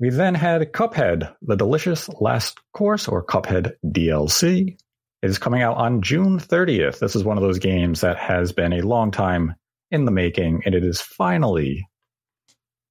We 0.00 0.10
then 0.10 0.34
had 0.34 0.72
Cuphead, 0.72 1.34
the 1.40 1.56
delicious 1.56 2.08
last 2.20 2.58
course, 2.72 3.08
or 3.08 3.24
Cuphead 3.24 3.74
DLC. 3.86 4.76
It 5.22 5.30
is 5.30 5.38
coming 5.38 5.62
out 5.62 5.76
on 5.76 6.02
June 6.02 6.38
30th. 6.38 6.98
This 6.98 7.16
is 7.16 7.24
one 7.24 7.38
of 7.38 7.42
those 7.42 7.60
games 7.60 8.02
that 8.02 8.18
has 8.18 8.52
been 8.52 8.74
a 8.74 8.82
long 8.82 9.12
time 9.12 9.54
in 9.90 10.04
the 10.04 10.10
making, 10.10 10.62
and 10.66 10.74
it 10.74 10.84
is 10.84 11.00
finally 11.00 11.88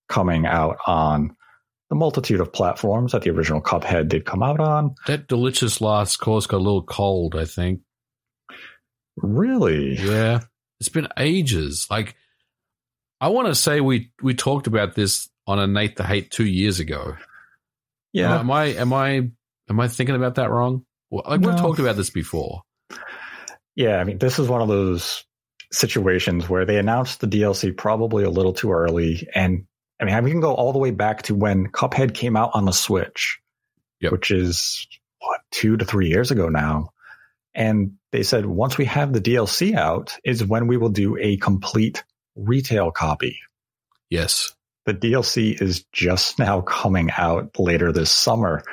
coming 0.08 0.46
out 0.46 0.78
on 0.88 1.36
the 1.90 1.96
multitude 1.96 2.40
of 2.40 2.54
platforms 2.54 3.12
that 3.12 3.22
the 3.22 3.30
original 3.30 3.62
Cuphead 3.62 4.08
did 4.08 4.26
come 4.26 4.42
out 4.42 4.60
on. 4.60 4.96
That 5.06 5.28
delicious 5.28 5.82
last 5.82 6.18
course 6.18 6.48
got 6.48 6.58
a 6.58 6.64
little 6.64 6.84
cold, 6.84 7.36
I 7.36 7.46
think. 7.46 7.82
Really? 9.18 9.96
Yeah. 9.98 10.40
It's 10.84 10.90
been 10.90 11.08
ages. 11.18 11.88
Like 11.90 12.16
I 13.22 13.30
want 13.30 13.48
to 13.48 13.56
say 13.56 13.80
we 13.80 14.12
we 14.22 14.34
talked 14.34 14.68
about 14.68 14.96
this 14.96 15.30
on 15.48 15.58
a 15.58 15.66
Nate 15.66 15.96
the 15.96 16.04
Hate 16.04 16.30
two 16.30 16.46
years 16.46 16.82
ago. 16.82 17.16
Yeah. 18.12 18.38
Am 18.38 18.52
I 18.52 18.66
am 18.66 18.92
I 18.92 19.30
am 19.70 19.80
I 19.80 19.88
thinking 19.88 20.18
about 20.18 20.36
that 20.36 20.52
wrong? 20.52 20.86
Well, 21.10 21.24
like 21.26 21.40
No. 21.40 21.50
we've 21.52 21.58
talked 21.58 21.80
about 21.80 21.96
this 21.96 22.10
before. 22.10 22.64
Yeah, 23.78 23.96
I 23.98 24.04
mean, 24.04 24.18
this 24.18 24.40
is 24.40 24.50
one 24.50 24.62
of 24.62 24.68
those 24.68 25.24
situations 25.72 26.50
where 26.50 26.66
they 26.66 26.78
announced 26.78 27.22
the 27.22 27.28
DLC 27.28 27.76
probably 27.76 28.26
a 28.26 28.30
little 28.30 28.52
too 28.54 28.74
early. 28.74 29.26
And 29.34 29.66
I 30.02 30.04
mean, 30.04 30.22
we 30.26 30.32
can 30.32 30.42
go 30.42 30.54
all 30.54 30.74
the 30.74 30.80
way 30.80 30.92
back 30.92 31.22
to 31.24 31.36
when 31.36 31.68
Cuphead 31.70 32.14
came 32.14 32.36
out 32.36 32.52
on 32.54 32.66
the 32.66 32.74
Switch, 32.74 33.40
Yep. 34.02 34.12
which 34.12 34.32
is 34.32 34.86
what, 35.20 35.40
two 35.52 35.78
to 35.78 35.86
three 35.86 36.10
years 36.10 36.30
ago 36.30 36.50
now. 36.50 36.90
And 37.56 37.94
they 38.14 38.24
said 38.24 38.46
once 38.46 38.78
we 38.78 38.86
have 38.86 39.12
the 39.12 39.20
DLC 39.20 39.76
out 39.76 40.18
is 40.24 40.46
when 40.46 40.68
we 40.68 40.78
will 40.78 40.90
do 40.90 41.18
a 41.18 41.36
complete 41.38 42.04
retail 42.36 42.92
copy. 42.92 43.38
Yes. 44.10 44.54
The 44.86 44.94
DLC 44.94 45.60
is 45.62 45.84
just 45.92 46.40
now 46.40 46.62
coming 46.62 47.10
out 47.18 47.58
later 47.60 47.92
this 47.92 48.12
summer. 48.12 48.64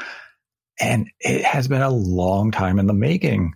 And 0.79 1.09
it 1.21 1.43
has 1.45 1.69
been 1.69 1.83
a 1.83 1.91
long 1.91 2.51
time 2.53 2.79
in 2.79 2.87
the 2.87 2.93
making. 2.95 3.55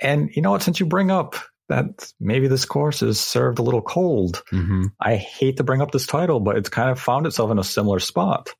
And 0.00 0.30
you 0.34 0.42
know 0.42 0.50
what? 0.52 0.62
Since 0.62 0.80
you 0.80 0.86
bring 0.86 1.10
up 1.10 1.34
that 1.68 2.12
maybe 2.20 2.48
this 2.48 2.64
course 2.64 3.02
is 3.02 3.20
served 3.20 3.58
a 3.58 3.62
little 3.62 3.82
cold, 3.82 4.42
hmm 4.50 4.86
I 5.00 5.16
hate 5.16 5.56
to 5.58 5.64
bring 5.64 5.80
up 5.80 5.92
this 5.92 6.06
title, 6.06 6.40
but 6.40 6.56
it's 6.56 6.68
kind 6.68 6.90
of 6.90 7.00
found 7.00 7.26
itself 7.26 7.50
in 7.50 7.58
a 7.58 7.64
similar 7.64 8.00
spot. 8.00 8.50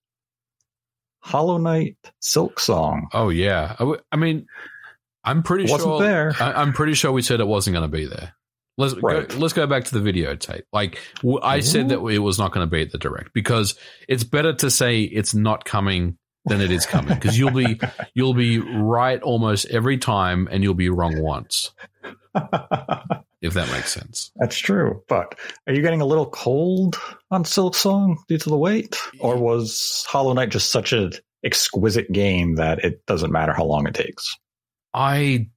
Hollow 1.22 1.58
Knight 1.58 1.96
Silksong 2.22 3.08
Oh 3.12 3.28
yeah. 3.28 3.72
I, 3.74 3.82
w- 3.82 4.00
I 4.10 4.16
mean, 4.16 4.46
I'm 5.30 5.42
pretty 5.42 5.64
wasn't 5.70 5.82
sure. 5.82 6.00
there. 6.02 6.34
I, 6.40 6.52
I'm 6.52 6.72
pretty 6.72 6.94
sure 6.94 7.12
we 7.12 7.22
said 7.22 7.40
it 7.40 7.46
wasn't 7.46 7.74
going 7.74 7.88
to 7.90 7.96
be 7.96 8.06
there. 8.06 8.34
Let's 8.78 8.94
Right. 8.94 9.28
go, 9.28 9.36
let's 9.38 9.52
go 9.52 9.66
back 9.66 9.84
to 9.84 9.98
the 9.98 10.12
videotape. 10.12 10.62
Like 10.72 10.98
w- 11.16 11.40
I 11.42 11.60
said 11.60 11.90
that 11.90 12.00
it 12.06 12.18
was 12.18 12.38
not 12.38 12.52
going 12.52 12.66
to 12.66 12.70
be 12.70 12.82
at 12.82 12.92
the 12.92 12.98
direct 12.98 13.32
because 13.34 13.74
it's 14.08 14.24
better 14.24 14.54
to 14.54 14.70
say 14.70 15.02
it's 15.02 15.34
not 15.34 15.64
coming 15.64 16.16
than 16.46 16.60
it 16.62 16.70
is 16.70 16.86
coming 16.86 17.14
because 17.14 17.38
you'll 17.38 17.50
be 17.50 17.78
you'll 18.14 18.32
be 18.32 18.58
right 18.58 19.20
almost 19.22 19.66
every 19.66 19.98
time 19.98 20.48
and 20.50 20.62
you'll 20.62 20.72
be 20.72 20.88
wrong 20.88 21.20
once 21.20 21.72
if 23.42 23.54
that 23.54 23.70
makes 23.72 23.92
sense. 23.92 24.30
That's 24.36 24.56
true. 24.58 25.02
But 25.08 25.38
are 25.66 25.72
you 25.74 25.82
getting 25.82 26.00
a 26.00 26.06
little 26.06 26.26
cold 26.30 26.98
on 27.30 27.44
Silksong 27.44 28.16
due 28.28 28.38
to 28.38 28.48
the 28.48 28.56
wait? 28.56 28.98
Or 29.18 29.36
was 29.36 30.04
Hollow 30.08 30.32
Knight 30.32 30.48
just 30.50 30.70
such 30.72 30.92
an 30.92 31.12
exquisite 31.44 32.10
game 32.12 32.54
that 32.56 32.84
it 32.84 33.04
doesn't 33.06 33.32
matter 33.32 33.52
how 33.52 33.64
long 33.64 33.86
it 33.86 33.94
takes? 33.94 34.36
I 34.92 35.48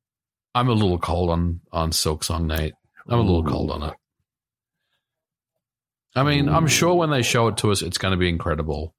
I'm 0.56 0.70
a 0.70 0.74
little 0.74 1.00
cold 1.00 1.30
on 1.30 1.62
on 1.72 1.92
Silksong 1.92 2.46
Nate. 2.46 2.74
I'm 3.08 3.20
a 3.20 3.24
little 3.24 3.44
cold 3.44 3.72
on 3.72 3.84
it. 3.84 3.94
I 6.16 6.24
mean, 6.24 6.48
I'm 6.48 6.68
sure 6.68 6.94
when 6.94 7.10
they 7.10 7.24
show 7.24 7.48
it 7.48 7.58
to 7.58 7.72
us, 7.72 7.82
it's 7.82 7.98
going 7.98 8.12
to 8.12 8.18
be 8.18 8.30
incredible. 8.30 8.94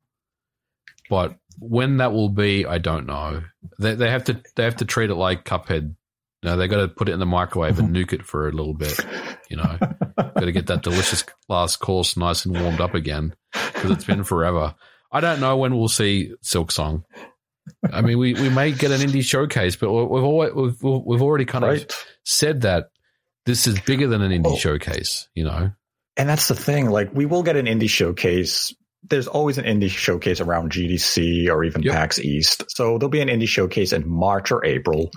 But 1.08 1.36
when 1.58 1.98
that 1.98 2.12
will 2.12 2.28
be, 2.28 2.66
I 2.66 2.78
don't 2.78 3.06
know. 3.06 3.42
They 3.78 3.94
they 3.94 4.10
have 4.10 4.24
to 4.24 4.42
they 4.56 4.64
have 4.64 4.76
to 4.76 4.84
treat 4.84 5.10
it 5.10 5.14
like 5.14 5.44
Cuphead. 5.44 5.94
You 6.42 6.50
know, 6.50 6.56
they 6.56 6.68
got 6.68 6.78
to 6.78 6.88
put 6.88 7.08
it 7.08 7.12
in 7.12 7.20
the 7.20 7.26
microwave 7.26 7.78
and 7.78 7.94
nuke 7.94 8.12
it 8.12 8.26
for 8.26 8.48
a 8.48 8.52
little 8.52 8.74
bit. 8.74 8.98
You 9.48 9.56
know, 9.58 9.78
got 10.18 10.34
to 10.40 10.52
get 10.52 10.66
that 10.66 10.82
delicious 10.82 11.24
last 11.48 11.76
course 11.76 12.16
nice 12.16 12.44
and 12.44 12.60
warmed 12.60 12.80
up 12.80 12.94
again 12.94 13.34
because 13.52 13.92
it's 13.92 14.04
been 14.04 14.24
forever. 14.24 14.74
I 15.10 15.20
don't 15.20 15.40
know 15.40 15.56
when 15.56 15.76
we'll 15.76 15.88
see 15.88 16.32
Silksong. 16.42 17.04
I 17.92 18.03
mean, 18.03 18.18
we, 18.18 18.35
we 18.35 18.48
may 18.50 18.72
get 18.72 18.90
an 18.90 19.00
indie 19.00 19.22
showcase, 19.22 19.77
but 19.77 19.90
we've 19.92 20.22
always, 20.24 20.53
we've 20.55 20.83
we've 20.83 21.22
already 21.22 21.44
kind 21.44 21.64
of 21.64 21.87
said 22.24 22.62
that 22.62 22.90
this 23.46 23.66
is 23.66 23.79
bigger 23.81 24.07
than 24.07 24.22
an 24.22 24.31
indie 24.33 24.53
Oh. 24.53 24.57
showcase. 24.57 25.29
You 25.35 25.44
know, 25.44 25.70
And 26.16 26.29
that's 26.29 26.48
the 26.48 26.55
thing. 26.55 26.90
Like, 26.90 27.14
we 27.14 27.27
will 27.27 27.42
get 27.42 27.57
an 27.57 27.66
indie 27.66 27.88
showcase. 27.90 28.74
There's 29.07 29.27
always 29.27 29.59
an 29.59 29.64
indie 29.64 29.90
showcase 29.90 30.40
around 30.40 30.72
GDC 30.72 31.48
or 31.50 31.62
even 31.64 31.83
Yep. 31.83 31.92
PAX 31.94 32.18
East. 32.18 32.64
So 32.68 32.96
there'll 32.98 33.11
be 33.11 33.20
an 33.20 33.29
indie 33.29 33.48
showcase 33.48 33.92
in 33.92 34.09
March 34.09 34.50
or 34.50 34.64
April. 34.64 35.11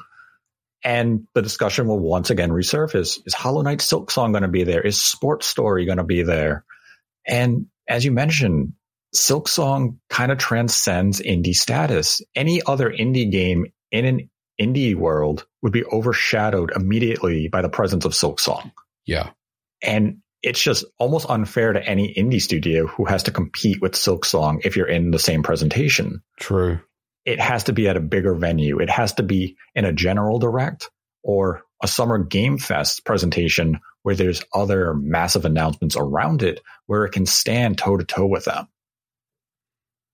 And 0.84 1.28
the 1.34 1.42
discussion 1.42 1.88
will 1.88 2.00
once 2.00 2.30
again 2.30 2.50
resurface. 2.52 3.20
Is 3.26 3.34
Hollow 3.34 3.62
Knight 3.62 3.80
Silksong 3.80 4.32
going 4.32 4.44
to 4.44 4.48
be 4.48 4.64
there? 4.64 4.82
Is 4.82 5.02
Sports 5.02 5.48
Story 5.48 5.86
going 5.86 5.98
to 5.98 6.04
be 6.04 6.24
there? 6.24 6.66
And 7.26 7.68
as 7.90 8.06
you 8.06 8.12
mentioned, 8.12 8.74
Silksong 9.16 9.98
kind 10.10 10.32
of 10.32 10.38
transcends 10.38 11.22
indie 11.22 11.54
status. 11.54 12.22
Any 12.36 12.62
other 12.66 12.90
indie 12.92 13.32
game 13.32 13.68
in 13.92 14.06
an 14.06 14.30
indie 14.60 14.96
world 14.96 15.46
would 15.62 15.74
be 15.74 15.86
overshadowed 15.86 16.72
immediately 16.76 17.48
by 17.48 17.62
the 17.62 17.70
presence 17.70 18.06
of 18.06 18.14
Silksong. 18.14 18.72
Yeah. 19.06 19.30
And 19.82 20.18
it's 20.44 20.62
just 20.62 20.86
almost 21.00 21.30
unfair 21.30 21.74
to 21.74 21.84
any 21.84 22.14
indie 22.14 22.42
studio 22.42 22.88
who 22.88 23.06
has 23.06 23.24
to 23.24 23.32
compete 23.32 23.82
with 23.82 23.94
Silksong 23.94 24.66
if 24.66 24.76
you're 24.76 24.88
in 24.88 25.12
the 25.12 25.20
same 25.20 25.44
presentation. 25.44 26.22
True. 26.40 26.80
It 27.26 27.40
has 27.40 27.64
to 27.66 27.74
be 27.74 27.88
at 27.88 27.98
a 27.98 28.02
bigger 28.02 28.34
venue. 28.34 28.80
It 28.80 28.90
has 28.90 29.14
to 29.14 29.24
be 29.24 29.58
in 29.76 29.86
a 29.86 29.94
general 29.94 30.40
direct 30.40 30.90
or 31.24 31.64
a 31.84 31.88
summer 31.88 32.18
game 32.18 32.58
fest 32.58 33.06
presentation 33.06 33.80
where 34.04 34.16
there's 34.16 34.44
other 34.54 34.94
massive 34.94 35.44
announcements 35.44 35.98
around 35.98 36.42
it 36.42 36.62
where 36.86 37.04
it 37.04 37.12
can 37.12 37.26
stand 37.26 37.78
toe 37.78 37.98
to 37.98 38.06
toe 38.06 38.26
with 38.26 38.46
them. 38.46 38.68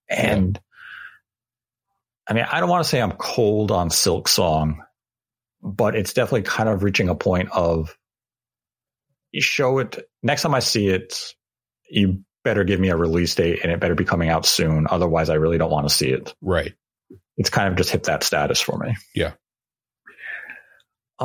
And. 0.10 0.60
I 2.26 2.32
mean, 2.32 2.46
I 2.50 2.62
don't 2.62 2.70
want 2.70 2.86
to 2.86 2.90
say 2.90 3.02
I'm 3.02 3.12
cold 3.12 3.70
on 3.70 3.90
Silksong, 3.90 4.78
but 5.62 5.94
it's 5.94 6.14
definitely 6.14 6.44
kind 6.44 6.70
of 6.70 6.82
reaching 6.82 7.10
a 7.10 7.16
point 7.16 7.50
of 7.52 7.98
show 9.42 9.80
it 9.80 10.08
next 10.22 10.44
time 10.44 10.54
I 10.54 10.60
see 10.60 10.88
it, 10.88 11.34
you 11.90 12.24
better 12.44 12.64
give 12.64 12.80
me 12.80 12.90
a 12.90 12.96
release 12.96 13.36
date 13.36 13.60
and 13.64 13.72
it 13.72 13.80
better 13.80 13.96
be 13.96 14.06
coming 14.06 14.30
out 14.30 14.46
soon. 14.46 14.88
Otherwise, 14.90 15.30
I 15.30 15.36
really 15.36 15.58
don't 15.58 15.72
want 15.72 15.88
to 15.88 15.94
see 15.94 16.10
it. 16.10 16.34
Right. 16.42 16.74
It's 17.38 17.50
kind 17.50 17.68
of 17.68 17.76
just 17.76 17.90
hit 17.90 18.04
that 18.04 18.24
status 18.24 18.62
for 18.62 18.78
me. 18.78 18.96
Yeah. 19.16 19.34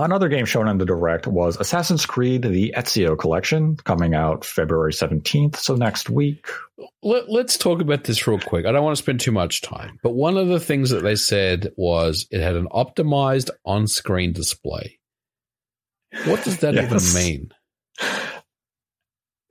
Another 0.05 0.29
game 0.29 0.45
shown 0.45 0.69
in 0.69 0.79
the 0.79 0.85
direct 0.85 1.27
was 1.27 1.57
Assassin's 1.59 2.07
Creed: 2.07 2.43
The 2.43 2.73
Ezio 2.77 3.19
Collection, 3.19 3.77
coming 3.79 4.15
out 4.15 4.45
February 4.45 4.93
seventeenth, 4.93 5.59
so 5.59 5.75
next 5.75 6.09
week. 6.09 6.47
Let, 7.03 7.29
us 7.29 7.59
talk 7.59 7.81
about 7.81 8.05
this 8.05 8.25
real 8.27 8.39
quick. 8.39 8.65
I 8.65 8.71
don't 8.71 8.85
want 8.85 8.97
to 8.97 9.03
spend 9.03 9.19
too 9.19 9.33
much 9.33 9.61
time, 9.61 9.99
but 10.05 10.13
one 10.13 10.37
of 10.37 10.47
the 10.47 10.61
things 10.61 10.91
that 10.91 11.03
they 11.03 11.17
said 11.17 11.73
was 11.77 12.29
it 12.31 12.41
had 12.41 12.55
an 12.55 12.69
optimized 12.69 13.51
on-screen 13.65 14.33
display. 14.33 15.01
What 16.27 16.45
does 16.45 16.59
that 16.59 16.75
yes. 16.75 17.15
even 17.15 17.25
mean? 17.25 17.51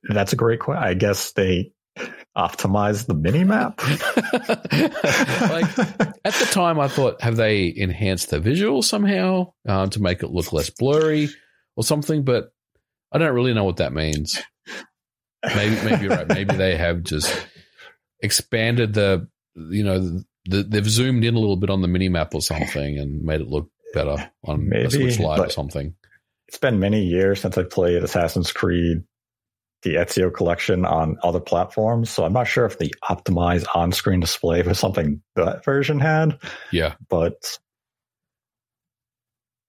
That's 0.09 0.31
a 0.31 0.37
great 0.37 0.61
question. 0.61 0.83
I 0.83 0.93
guess 0.93 1.33
they 1.33 1.73
optimize 2.37 3.07
the 3.07 3.15
mini 3.15 3.43
map. 3.43 3.81
like 3.81 5.79
at 6.23 6.33
the 6.33 6.47
time, 6.51 6.79
I 6.79 6.87
thought, 6.87 7.21
have 7.21 7.35
they 7.35 7.73
enhanced 7.75 8.29
the 8.29 8.39
visual 8.39 8.81
somehow 8.83 9.53
uh, 9.67 9.87
to 9.87 10.01
make 10.01 10.21
it 10.21 10.29
look 10.29 10.53
less 10.53 10.69
blurry 10.69 11.29
or 11.75 11.83
something? 11.83 12.23
But 12.23 12.51
I 13.11 13.17
don't 13.17 13.33
really 13.33 13.53
know 13.53 13.63
what 13.63 13.77
that 13.77 13.91
means. 13.91 14.39
Maybe, 15.43 15.75
maybe 15.83 16.03
you're 16.03 16.15
right. 16.15 16.27
Maybe 16.27 16.55
they 16.55 16.77
have 16.77 17.03
just 17.03 17.33
expanded 18.21 18.93
the, 18.93 19.27
you 19.55 19.83
know, 19.83 20.21
the, 20.45 20.63
they've 20.63 20.89
zoomed 20.89 21.23
in 21.23 21.35
a 21.35 21.39
little 21.39 21.57
bit 21.57 21.69
on 21.69 21.81
the 21.81 21.87
mini 21.87 22.09
map 22.09 22.35
or 22.35 22.41
something 22.41 22.97
and 22.97 23.23
made 23.23 23.41
it 23.41 23.47
look 23.47 23.69
better 23.93 24.31
on 24.45 24.69
maybe, 24.69 24.85
a 24.85 24.91
Switch 24.91 25.19
Lite 25.19 25.39
or 25.39 25.49
something. 25.49 25.95
It's 26.47 26.59
been 26.59 26.79
many 26.79 27.03
years 27.03 27.41
since 27.41 27.57
I 27.57 27.63
played 27.63 28.03
Assassin's 28.03 28.51
Creed 28.51 29.03
the 29.83 29.95
Ezio 29.95 30.33
collection 30.33 30.85
on 30.85 31.17
other 31.23 31.39
platforms. 31.39 32.09
So 32.09 32.25
I'm 32.25 32.33
not 32.33 32.47
sure 32.47 32.65
if 32.65 32.79
the 32.79 32.93
optimized 33.03 33.65
on 33.75 33.91
screen 33.91 34.19
display 34.19 34.61
was 34.63 34.79
something 34.79 35.21
that 35.35 35.63
version 35.63 35.99
had. 35.99 36.39
Yeah. 36.71 36.95
But 37.09 37.59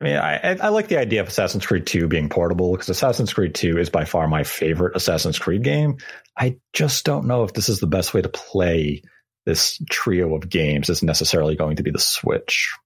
I 0.01 0.05
mean, 0.05 0.17
I, 0.17 0.57
I 0.61 0.69
like 0.69 0.89
the 0.89 0.99
idea 0.99 1.21
of 1.21 1.29
Assassin's 1.29 1.67
Creed 1.67 1.87
2 1.87 2.07
being 2.07 2.29
portable 2.29 2.73
because 2.73 2.89
Assassin's 2.89 3.33
Creed 3.33 3.55
2 3.55 3.79
is 3.79 3.91
by 3.91 4.05
far 4.05 4.29
my 4.29 4.45
favorite 4.45 4.97
Assassin's 4.97 5.39
Creed 5.39 5.65
game. 5.65 5.99
I 6.37 6.59
just 6.73 7.05
don't 7.05 7.27
know 7.27 7.43
if 7.43 7.53
this 7.53 7.69
is 7.69 7.81
the 7.81 7.89
best 7.89 8.15
way 8.15 8.23
to 8.23 8.29
play 8.29 9.03
this 9.45 9.83
trio 9.91 10.35
of 10.37 10.49
games 10.49 10.89
is 10.89 11.03
necessarily 11.03 11.57
going 11.57 11.77
to 11.77 11.83
be 11.83 11.91
the 11.91 11.99
Switch. 11.99 12.77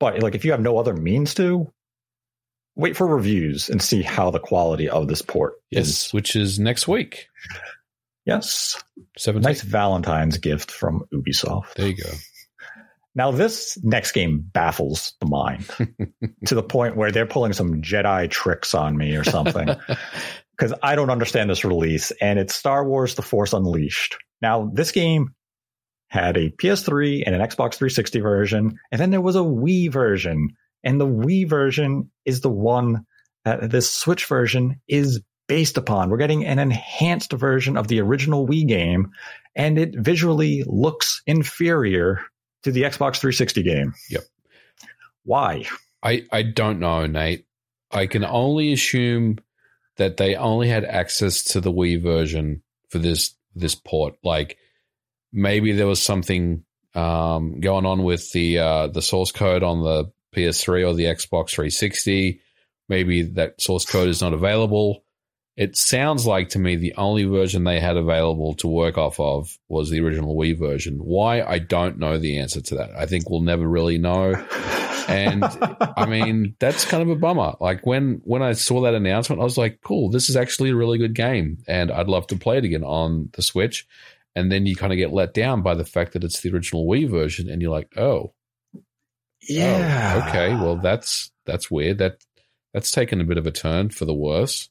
But 0.00 0.22
like 0.22 0.34
if 0.34 0.44
you 0.44 0.52
have 0.52 0.60
no 0.60 0.78
other 0.78 0.94
means 0.94 1.34
to, 1.34 1.70
wait 2.76 2.96
for 2.96 3.06
reviews 3.06 3.68
and 3.68 3.80
see 3.80 4.02
how 4.02 4.30
the 4.30 4.40
quality 4.40 4.88
of 4.88 5.08
this 5.08 5.22
port 5.22 5.54
yes, 5.70 5.88
is. 5.88 6.12
which 6.12 6.36
is 6.36 6.58
next 6.58 6.88
week. 6.88 7.28
Yes. 8.24 8.82
17th. 9.18 9.42
Nice 9.42 9.62
Valentine's 9.62 10.38
gift 10.38 10.70
from 10.70 11.04
Ubisoft. 11.12 11.74
There 11.74 11.88
you 11.88 11.96
go. 11.96 12.10
Now, 13.16 13.30
this 13.30 13.78
next 13.82 14.12
game 14.12 14.40
baffles 14.40 15.14
the 15.20 15.26
mind 15.26 15.66
to 16.46 16.54
the 16.54 16.62
point 16.62 16.96
where 16.96 17.12
they're 17.12 17.26
pulling 17.26 17.52
some 17.52 17.80
Jedi 17.80 18.28
tricks 18.28 18.74
on 18.74 18.96
me 18.96 19.16
or 19.16 19.24
something. 19.24 19.68
Because 20.56 20.72
I 20.84 20.94
don't 20.94 21.10
understand 21.10 21.50
this 21.50 21.64
release, 21.64 22.12
and 22.20 22.38
it's 22.38 22.54
Star 22.54 22.86
Wars 22.86 23.16
The 23.16 23.22
Force 23.22 23.52
Unleashed. 23.52 24.16
Now, 24.40 24.70
this 24.72 24.92
game 24.92 25.34
had 26.06 26.36
a 26.36 26.50
PS3 26.50 27.24
and 27.26 27.34
an 27.34 27.40
Xbox 27.40 27.74
360 27.74 28.20
version, 28.20 28.78
and 28.92 29.00
then 29.00 29.10
there 29.10 29.20
was 29.20 29.34
a 29.34 29.40
Wii 29.40 29.90
version 29.90 30.50
and 30.84 31.00
the 31.00 31.06
Wii 31.06 31.48
version 31.48 32.10
is 32.24 32.42
the 32.42 32.50
one 32.50 33.06
that 33.44 33.70
this 33.70 33.90
Switch 33.90 34.26
version 34.26 34.80
is 34.86 35.20
based 35.48 35.76
upon. 35.76 36.10
We're 36.10 36.18
getting 36.18 36.44
an 36.44 36.58
enhanced 36.58 37.32
version 37.32 37.76
of 37.76 37.88
the 37.88 38.00
original 38.00 38.46
Wii 38.46 38.66
game, 38.66 39.10
and 39.54 39.78
it 39.78 39.94
visually 39.96 40.62
looks 40.66 41.22
inferior 41.26 42.20
to 42.62 42.72
the 42.72 42.82
Xbox 42.82 43.16
360 43.18 43.62
game. 43.62 43.94
Yep. 44.10 44.24
Why? 45.24 45.64
I, 46.02 46.24
I 46.30 46.42
don't 46.42 46.80
know, 46.80 47.06
Nate. 47.06 47.46
I 47.90 48.06
can 48.06 48.24
only 48.24 48.72
assume 48.72 49.38
that 49.96 50.16
they 50.16 50.36
only 50.36 50.68
had 50.68 50.84
access 50.84 51.44
to 51.44 51.60
the 51.60 51.72
Wii 51.72 52.02
version 52.02 52.62
for 52.90 52.98
this 52.98 53.34
this 53.54 53.74
port. 53.74 54.16
Like 54.24 54.58
maybe 55.32 55.72
there 55.72 55.86
was 55.86 56.02
something 56.02 56.64
um, 56.94 57.60
going 57.60 57.86
on 57.86 58.02
with 58.02 58.30
the 58.32 58.58
uh, 58.58 58.86
the 58.88 59.02
source 59.02 59.32
code 59.32 59.62
on 59.62 59.82
the 59.82 60.10
PS3 60.34 60.88
or 60.88 60.94
the 60.94 61.04
Xbox 61.04 61.50
360. 61.50 62.40
Maybe 62.88 63.22
that 63.22 63.60
source 63.60 63.84
code 63.86 64.08
is 64.08 64.20
not 64.20 64.32
available. 64.34 65.04
It 65.56 65.76
sounds 65.76 66.26
like 66.26 66.50
to 66.50 66.58
me 66.58 66.74
the 66.76 66.94
only 66.96 67.24
version 67.24 67.62
they 67.62 67.78
had 67.78 67.96
available 67.96 68.54
to 68.54 68.66
work 68.66 68.98
off 68.98 69.20
of 69.20 69.56
was 69.68 69.88
the 69.88 70.00
original 70.00 70.36
Wii 70.36 70.58
version. 70.58 70.96
Why? 70.98 71.42
I 71.42 71.60
don't 71.60 71.98
know 71.98 72.18
the 72.18 72.38
answer 72.38 72.60
to 72.60 72.74
that. 72.76 72.90
I 72.98 73.06
think 73.06 73.30
we'll 73.30 73.40
never 73.40 73.66
really 73.66 73.98
know. 73.98 74.34
And 75.06 75.44
I 75.44 76.06
mean, 76.06 76.56
that's 76.58 76.84
kind 76.84 77.02
of 77.02 77.10
a 77.10 77.16
bummer. 77.16 77.54
Like 77.60 77.86
when 77.86 78.20
when 78.24 78.42
I 78.42 78.52
saw 78.52 78.80
that 78.82 78.94
announcement, 78.94 79.40
I 79.40 79.44
was 79.44 79.58
like, 79.58 79.80
cool, 79.82 80.10
this 80.10 80.28
is 80.28 80.36
actually 80.36 80.70
a 80.70 80.76
really 80.76 80.98
good 80.98 81.14
game 81.14 81.58
and 81.68 81.92
I'd 81.92 82.08
love 82.08 82.26
to 82.28 82.36
play 82.36 82.58
it 82.58 82.64
again 82.64 82.84
on 82.84 83.30
the 83.34 83.42
Switch. 83.42 83.86
And 84.34 84.50
then 84.50 84.66
you 84.66 84.74
kind 84.74 84.92
of 84.92 84.96
get 84.96 85.12
let 85.12 85.34
down 85.34 85.62
by 85.62 85.74
the 85.74 85.84
fact 85.84 86.12
that 86.12 86.24
it's 86.24 86.40
the 86.40 86.52
original 86.52 86.86
Wii 86.86 87.08
version 87.08 87.48
and 87.48 87.62
you're 87.62 87.70
like, 87.70 87.96
"Oh, 87.96 88.33
Oh, 89.50 89.54
yeah. 89.54 90.22
Oh, 90.22 90.28
okay. 90.28 90.54
Well, 90.54 90.76
that's 90.76 91.30
that's 91.46 91.70
weird. 91.70 91.98
That 91.98 92.18
that's 92.72 92.90
taken 92.90 93.20
a 93.20 93.24
bit 93.24 93.38
of 93.38 93.46
a 93.46 93.50
turn 93.50 93.90
for 93.90 94.04
the 94.04 94.14
worse. 94.14 94.68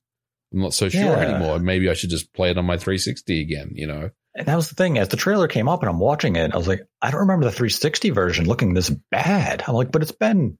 I'm 0.54 0.62
not 0.62 0.74
so 0.74 0.90
sure 0.90 1.02
yeah. 1.02 1.20
anymore. 1.20 1.60
Maybe 1.60 1.90
I 1.90 1.94
should 1.94 2.10
just 2.10 2.34
play 2.34 2.52
it 2.52 2.58
on 2.58 2.66
my 2.66 2.78
360 2.78 3.42
again. 3.42 3.72
You 3.74 3.88
know. 3.88 4.10
And 4.36 4.48
that 4.48 4.56
was 4.56 4.70
the 4.70 4.76
thing. 4.76 4.98
As 4.98 5.10
the 5.10 5.18
trailer 5.18 5.48
came 5.48 5.70
up 5.70 5.82
and 5.82 5.90
I'm 5.90 6.00
watching 6.00 6.36
it, 6.36 6.54
I 6.54 6.58
was 6.58 6.68
like, 6.68 6.88
I 7.02 7.12
don't 7.12 7.22
remember 7.22 7.46
the 7.46 7.52
360 7.52 8.10
version 8.10 8.46
looking 8.46 8.74
this 8.74 8.90
bad. 8.90 9.64
I'm 9.68 9.76
like, 9.76 9.92
but 9.92 10.02
it's 10.02 10.12
been 10.12 10.58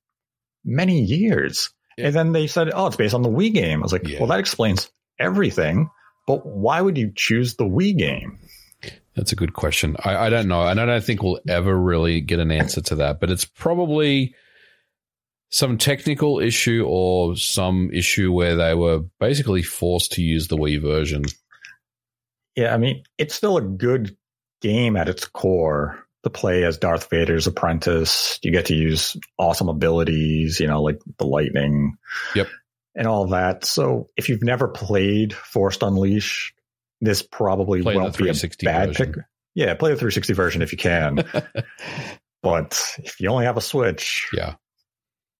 many 0.64 1.02
years. 1.02 1.72
Yeah. 1.98 2.08
And 2.08 2.16
then 2.16 2.32
they 2.34 2.48
said, 2.48 2.70
oh, 2.74 2.88
it's 2.88 2.96
based 2.96 3.16
on 3.16 3.24
the 3.24 3.30
Wii 3.30 3.54
game. 3.54 3.80
I 3.80 3.84
was 3.84 3.92
like, 3.92 4.08
yeah. 4.08 4.20
well, 4.20 4.28
that 4.28 4.40
explains 4.40 4.92
everything. 5.20 5.90
But 6.28 6.46
why 6.46 6.80
would 6.80 6.98
you 6.98 7.12
choose 7.16 7.56
the 7.56 7.66
Wii 7.66 7.98
game? 7.98 8.40
That's 9.16 9.32
a 9.32 9.36
good 9.36 9.54
question. 9.54 9.96
I, 10.04 10.16
I 10.16 10.30
don't 10.30 10.48
know. 10.48 10.66
And 10.68 10.80
I 10.80 10.86
don't 10.86 11.04
think 11.04 11.22
we'll 11.22 11.40
ever 11.48 11.76
really 11.76 12.22
get 12.22 12.40
an 12.40 12.52
answer 12.52 12.82
to 12.82 12.96
that, 12.96 13.20
but 13.20 13.30
it's 13.30 13.46
probably 13.46 14.36
some 15.50 15.78
technical 15.78 16.40
issue 16.40 16.84
or 16.88 17.36
some 17.36 17.92
issue 17.94 18.32
where 18.32 18.56
they 18.56 18.74
were 18.74 19.02
basically 19.20 19.62
forced 19.62 20.14
to 20.14 20.24
use 20.24 20.48
the 20.48 20.58
Wii 20.58 20.82
version. 20.82 21.26
Yeah, 22.56 22.74
I 22.74 22.78
mean, 22.78 23.04
it's 23.20 23.36
still 23.36 23.58
a 23.58 23.62
good 23.62 24.18
game 24.62 24.96
at 24.96 25.10
its 25.10 25.26
core 25.26 26.04
to 26.24 26.30
play 26.30 26.64
as 26.64 26.78
Darth 26.78 27.10
Vader's 27.10 27.46
apprentice. 27.46 28.40
You 28.42 28.52
get 28.52 28.68
to 28.68 28.76
use 28.76 29.16
awesome 29.38 29.70
abilities, 29.70 30.60
you 30.60 30.68
know, 30.68 30.82
like 30.82 31.00
the 31.18 31.26
lightning. 31.26 31.98
Yep. 32.34 32.48
And 32.96 33.08
all 33.08 33.28
that. 33.28 33.66
So 33.66 34.10
if 34.18 34.30
you've 34.30 34.44
never 34.44 34.68
played 34.68 35.34
Forced 35.34 35.84
Unleashed, 35.84 36.53
this 37.04 37.22
probably 37.22 37.82
play 37.82 37.96
won't 37.96 38.18
be 38.18 38.30
a 38.30 38.34
bad 38.64 38.90
version. 38.90 39.14
pick. 39.14 39.24
Yeah, 39.56 39.74
play 39.76 39.92
the 39.92 39.98
360 39.98 40.34
version 40.34 40.62
if 40.62 40.72
you 40.72 40.78
can. 40.78 41.18
but 42.44 42.82
if 43.00 43.20
you 43.20 43.30
only 43.30 43.46
have 43.46 43.58
a 43.58 43.62
Switch, 43.62 44.30
yeah, 44.34 44.56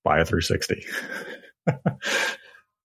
buy 0.04 0.20
a 0.20 0.26
360. 0.26 0.86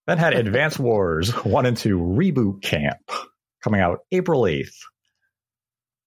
then 0.07 0.19
had 0.19 0.35
Advance 0.35 0.79
Wars 0.79 1.31
1 1.45 1.67
and 1.67 1.77
2 1.77 1.99
Reboot 1.99 2.63
Camp 2.63 3.11
coming 3.63 3.81
out 3.81 4.01
April 4.13 4.43
8th. 4.43 4.75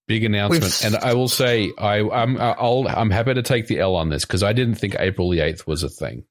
Big 0.08 0.24
announcement, 0.24 0.64
We've, 0.64 0.84
and 0.84 0.96
I 0.96 1.14
will 1.14 1.28
say 1.28 1.70
I, 1.78 2.00
I'm 2.00 2.36
I'll, 2.40 2.86
I'm 2.88 3.10
happy 3.10 3.34
to 3.34 3.42
take 3.42 3.68
the 3.68 3.78
L 3.78 3.94
on 3.94 4.08
this 4.08 4.24
because 4.24 4.42
I 4.42 4.52
didn't 4.52 4.74
think 4.74 4.96
April 4.98 5.30
the 5.30 5.40
eighth 5.40 5.66
was 5.66 5.84
a 5.84 5.88
thing, 5.88 6.24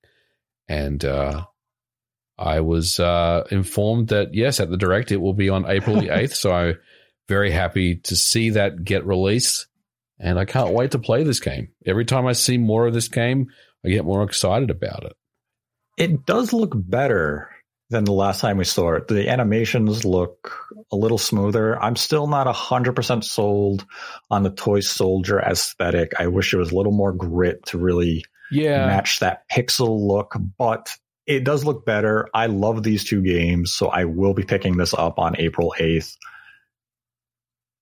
and 0.68 1.04
uh, 1.06 1.46
I 2.42 2.62
was 2.62 3.00
uh, 3.00 3.46
informed 3.52 4.08
that 4.10 4.34
yes, 4.34 4.60
at 4.60 4.70
the 4.70 4.78
direct 4.78 5.12
it 5.12 5.18
will 5.18 5.34
be 5.34 5.50
on 5.50 5.70
April 5.70 6.00
the 6.00 6.10
eighth. 6.18 6.34
so 6.36 6.52
I'm 6.52 6.78
very 7.30 7.52
happy 7.52 7.98
to 7.98 8.16
see 8.16 8.52
that 8.52 8.84
get 8.84 9.06
released. 9.06 9.68
And 10.20 10.38
I 10.38 10.46
can't 10.46 10.74
wait 10.74 10.92
to 10.92 11.00
play 11.00 11.24
this 11.24 11.40
game. 11.40 11.70
Every 11.86 12.06
time 12.06 12.28
I 12.28 12.34
see 12.34 12.58
more 12.58 12.86
of 12.88 12.94
this 12.94 13.08
game, 13.08 13.48
I 13.86 13.90
get 13.90 14.06
more 14.06 14.24
excited 14.24 14.70
about 14.70 15.04
it. 15.06 15.14
It 15.98 16.26
does 16.26 16.54
look 16.54 16.74
better 16.76 17.50
than 17.90 18.04
the 18.06 18.12
last 18.14 18.40
time 18.40 18.58
we 18.58 18.64
saw 18.64 18.94
it. 18.94 19.08
The 19.08 19.30
animations 19.30 20.06
look 20.06 20.56
a 20.92 20.96
little 20.96 21.18
smoother. 21.18 21.82
I'm 21.82 21.96
still 21.96 22.28
not 22.28 22.48
100% 22.48 23.24
sold 23.24 23.86
on 24.30 24.44
the 24.44 24.52
toy 24.52 24.80
soldier 24.82 25.40
aesthetic. 25.42 26.14
I 26.20 26.28
wish 26.28 26.52
there 26.52 26.60
was 26.60 26.72
a 26.72 26.76
little 26.76 26.94
more 26.94 27.12
grit 27.14 27.66
to 27.68 27.78
really 27.78 28.24
Yeah. 28.52 28.86
match 28.86 29.20
that 29.20 29.44
pixel 29.52 30.00
look, 30.08 30.36
but 30.58 30.96
it 31.26 31.44
does 31.44 31.64
look 31.64 31.86
better. 31.86 32.28
I 32.34 32.48
love 32.48 32.84
these 32.84 33.04
two 33.04 33.22
games, 33.22 33.74
so 33.74 33.88
I 33.88 34.06
will 34.06 34.34
be 34.34 34.44
picking 34.44 34.78
this 34.78 34.94
up 34.94 35.20
on 35.20 35.40
April 35.40 35.74
8th. 35.78 36.16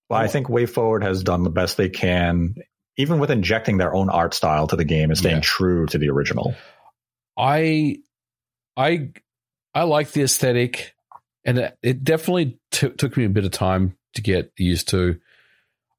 But 0.10 0.21
I 0.21 0.28
think 0.28 0.47
WayForward 0.47 1.04
has 1.04 1.23
done 1.23 1.43
the 1.43 1.49
best 1.49 1.78
they 1.78 1.89
can, 1.89 2.56
even 2.97 3.19
with 3.19 3.32
injecting 3.32 3.78
their 3.78 3.93
own 3.93 4.10
art 4.10 4.34
style 4.34 4.67
to 4.67 4.75
the 4.75 4.84
game 4.84 5.10
and 5.10 5.17
staying 5.17 5.36
Yeah. 5.38 5.41
true 5.41 5.86
to 5.88 5.97
the 5.97 6.10
original. 6.10 6.56
I, 7.38 7.97
I, 8.75 9.12
I 9.73 9.84
like 9.84 10.12
the 10.12 10.23
aesthetic, 10.23 10.93
and 11.45 11.60
it, 11.60 11.78
it 11.84 12.04
definitely 12.04 12.60
t- 12.71 12.89
took 12.89 13.15
me 13.15 13.25
a 13.25 13.30
bit 13.30 13.45
of 13.45 13.52
time 13.52 13.95
to 14.15 14.21
get 14.21 14.52
used 14.58 14.89
to. 14.89 15.19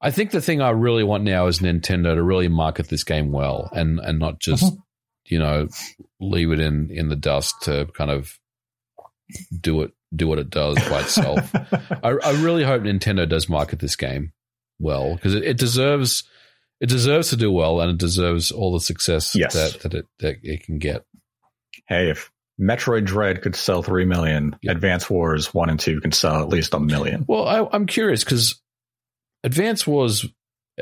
I 0.00 0.10
think 0.10 0.30
the 0.30 0.40
thing 0.40 0.60
I 0.60 0.70
really 0.70 1.04
want 1.04 1.24
now 1.24 1.46
is 1.46 1.60
Nintendo 1.60 2.14
to 2.14 2.22
really 2.22 2.48
market 2.48 2.88
this 2.88 3.04
game 3.04 3.32
well, 3.32 3.68
and 3.72 4.00
and 4.00 4.18
not 4.18 4.40
just 4.40 4.64
mm-hmm. 4.64 4.80
You 5.30 5.38
know 5.38 5.68
leave 6.20 6.50
it 6.52 6.60
in 6.60 6.90
in 6.90 7.08
the 7.08 7.16
dust 7.16 7.54
to 7.62 7.86
kind 7.94 8.10
of 8.10 8.38
do 9.60 9.82
it 9.82 9.92
do 10.14 10.26
what 10.26 10.38
it 10.38 10.50
does 10.50 10.74
by 10.88 11.00
itself. 11.02 11.54
I, 11.54 12.08
I 12.22 12.42
really 12.42 12.64
hope 12.64 12.82
Nintendo 12.82 13.28
does 13.28 13.48
market 13.48 13.78
this 13.78 13.96
game 13.96 14.32
well 14.78 15.14
because 15.14 15.34
it, 15.34 15.44
it 15.44 15.56
deserves 15.58 16.24
it 16.80 16.88
deserves 16.88 17.30
to 17.30 17.36
do 17.36 17.52
well 17.52 17.80
and 17.80 17.92
it 17.92 17.98
deserves 17.98 18.50
all 18.50 18.72
the 18.72 18.80
success 18.80 19.36
Yes. 19.36 19.54
that 19.54 19.80
that 19.82 19.94
it 19.94 20.06
that 20.18 20.36
it 20.42 20.64
can 20.64 20.78
get. 20.78 21.04
hey, 21.86 22.10
if 22.10 22.30
Metroid 22.60 23.04
Dread 23.06 23.40
could 23.40 23.56
sell 23.56 23.82
3 23.82 24.04
million, 24.04 24.54
Yeah. 24.62 24.72
Advance 24.72 25.08
Wars 25.08 25.54
1 25.54 25.70
and 25.70 25.80
2 25.80 26.00
can 26.02 26.12
sell 26.12 26.42
at 26.42 26.48
least 26.48 26.74
a 26.74 26.80
million. 26.80 27.24
Well, 27.26 27.46
I, 27.48 27.66
I'm 27.72 27.86
curious 27.86 28.22
because 28.22 28.60
Advance 29.44 29.86
Wars, 29.86 30.26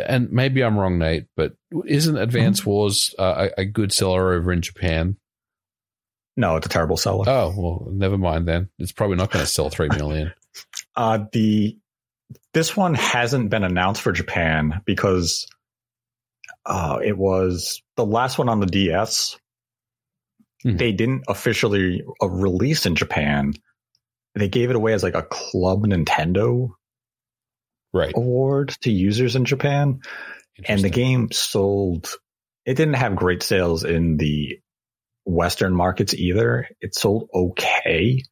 and 0.07 0.31
maybe 0.31 0.63
I'm 0.63 0.79
wrong, 0.79 0.99
Nate, 0.99 1.27
but 1.37 1.55
isn't 1.87 2.17
Advance 2.17 2.65
Wars 2.65 3.15
uh, 3.19 3.49
a, 3.57 3.61
a 3.63 3.65
good 3.65 3.93
seller 3.93 4.33
over 4.35 4.53
in 4.53 4.63
Japan? 4.63 5.17
No, 6.37 6.57
it's 6.57 6.67
a 6.67 6.71
terrible 6.71 6.97
seller. 6.97 7.25
Oh 7.27 7.53
well, 7.57 7.89
never 7.93 8.17
mind 8.17 8.47
then. 8.47 8.69
It's 8.79 8.93
probably 8.93 9.17
not 9.17 9.31
going 9.33 9.45
to 9.45 9.51
sell 9.51 9.71
three 9.71 9.89
million. 9.89 10.33
Uh, 10.97 11.21
the 11.33 11.79
this 12.53 12.77
one 12.77 12.95
hasn't 12.95 13.49
been 13.49 13.63
announced 13.63 14.03
for 14.03 14.11
Japan 14.11 14.81
because 14.85 15.47
uh, 16.67 16.99
it 17.05 17.17
was 17.17 17.81
the 17.97 18.05
last 18.05 18.39
one 18.39 18.49
on 18.49 18.59
the 18.59 18.67
DS. 18.67 19.39
Mhm. 20.65 20.79
They 20.79 20.91
didn't 20.91 21.25
officially 21.29 22.03
uh, 22.21 22.29
release 22.29 22.87
in 22.87 22.97
Japan. 22.97 23.55
They 24.35 24.49
gave 24.49 24.71
it 24.71 24.77
away 24.77 24.93
as 24.95 25.05
like 25.05 25.15
a 25.15 25.23
Club 25.23 25.85
Nintendo 25.87 26.71
Right. 27.92 28.12
award 28.14 28.77
to 28.83 28.92
users 28.92 29.37
in 29.37 29.44
Japan, 29.44 30.01
and 30.66 30.81
the 30.83 30.90
game 30.90 31.31
sold. 31.33 32.11
It 32.64 32.74
didn't 32.74 32.94
have 32.94 33.16
great 33.16 33.42
sales 33.42 33.85
in 33.85 34.18
the 34.18 34.59
Western 35.24 35.74
markets 35.74 36.14
either. 36.14 36.68
It 36.81 36.94
sold 36.94 37.29
okay, 37.35 38.22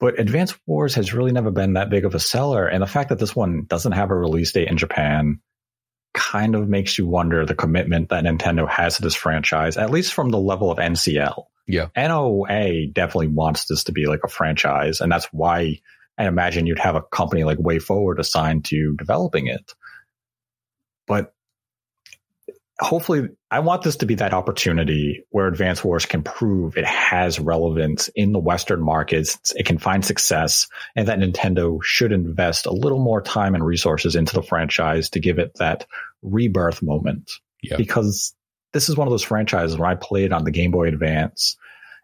but 0.00 0.18
Advance 0.20 0.54
Wars 0.66 0.94
has 0.96 1.14
really 1.14 1.32
never 1.32 1.50
been 1.50 1.74
that 1.74 1.90
big 1.90 2.04
of 2.04 2.14
a 2.14 2.20
seller. 2.20 2.66
And 2.66 2.82
the 2.82 2.86
fact 2.86 3.08
that 3.08 3.18
this 3.18 3.34
one 3.34 3.64
doesn't 3.66 3.92
have 3.92 4.10
a 4.10 4.14
release 4.14 4.52
date 4.52 4.68
in 4.68 4.76
Japan 4.76 5.40
kind 6.12 6.54
of 6.54 6.68
makes 6.68 6.96
you 6.96 7.06
wonder 7.06 7.44
the 7.44 7.54
commitment 7.54 8.10
that 8.10 8.24
Nintendo 8.24 8.68
has 8.68 8.96
to 8.96 9.02
this 9.02 9.14
franchise, 9.14 9.76
at 9.76 9.90
least 9.90 10.14
from 10.14 10.30
the 10.30 10.38
level 10.38 10.70
of 10.70 10.78
NCL. 10.78 11.44
Yeah. 11.66 11.88
NOA 11.96 12.86
definitely 12.92 13.28
wants 13.28 13.66
this 13.66 13.84
to 13.84 13.92
be 13.92 14.06
like 14.06 14.20
a 14.24 14.28
franchise, 14.28 15.00
and 15.00 15.10
that's 15.10 15.26
why 15.32 15.80
I 16.16 16.26
imagine 16.26 16.66
you'd 16.66 16.78
have 16.78 16.94
a 16.94 17.02
company 17.02 17.44
like 17.44 17.58
WayForward 17.58 18.18
assigned 18.18 18.66
to 18.66 18.94
developing 18.96 19.48
it. 19.48 19.74
But 21.06 21.34
hopefully, 22.80 23.28
I 23.50 23.60
want 23.60 23.82
this 23.82 23.96
to 23.96 24.06
be 24.06 24.16
that 24.16 24.34
opportunity 24.34 25.24
where 25.30 25.46
Advance 25.46 25.84
Wars 25.84 26.06
can 26.06 26.22
prove 26.22 26.76
it 26.76 26.84
has 26.84 27.38
relevance 27.38 28.08
in 28.14 28.32
the 28.32 28.38
Western 28.38 28.82
markets, 28.82 29.52
it 29.56 29.66
can 29.66 29.78
find 29.78 30.04
success, 30.04 30.68
and 30.96 31.08
that 31.08 31.18
Nintendo 31.18 31.82
should 31.82 32.12
invest 32.12 32.66
a 32.66 32.72
little 32.72 32.98
more 32.98 33.20
time 33.20 33.54
and 33.54 33.64
resources 33.64 34.16
into 34.16 34.34
the 34.34 34.42
franchise 34.42 35.10
to 35.10 35.20
give 35.20 35.38
it 35.38 35.54
that 35.58 35.86
rebirth 36.22 36.82
moment. 36.82 37.30
Yeah. 37.62 37.76
Because 37.76 38.34
this 38.72 38.88
is 38.88 38.96
one 38.96 39.06
of 39.06 39.12
those 39.12 39.22
franchises 39.22 39.78
where 39.78 39.88
I 39.88 39.94
played 39.94 40.32
on 40.32 40.44
the 40.44 40.50
Game 40.50 40.70
Boy 40.70 40.88
Advance 40.88 41.56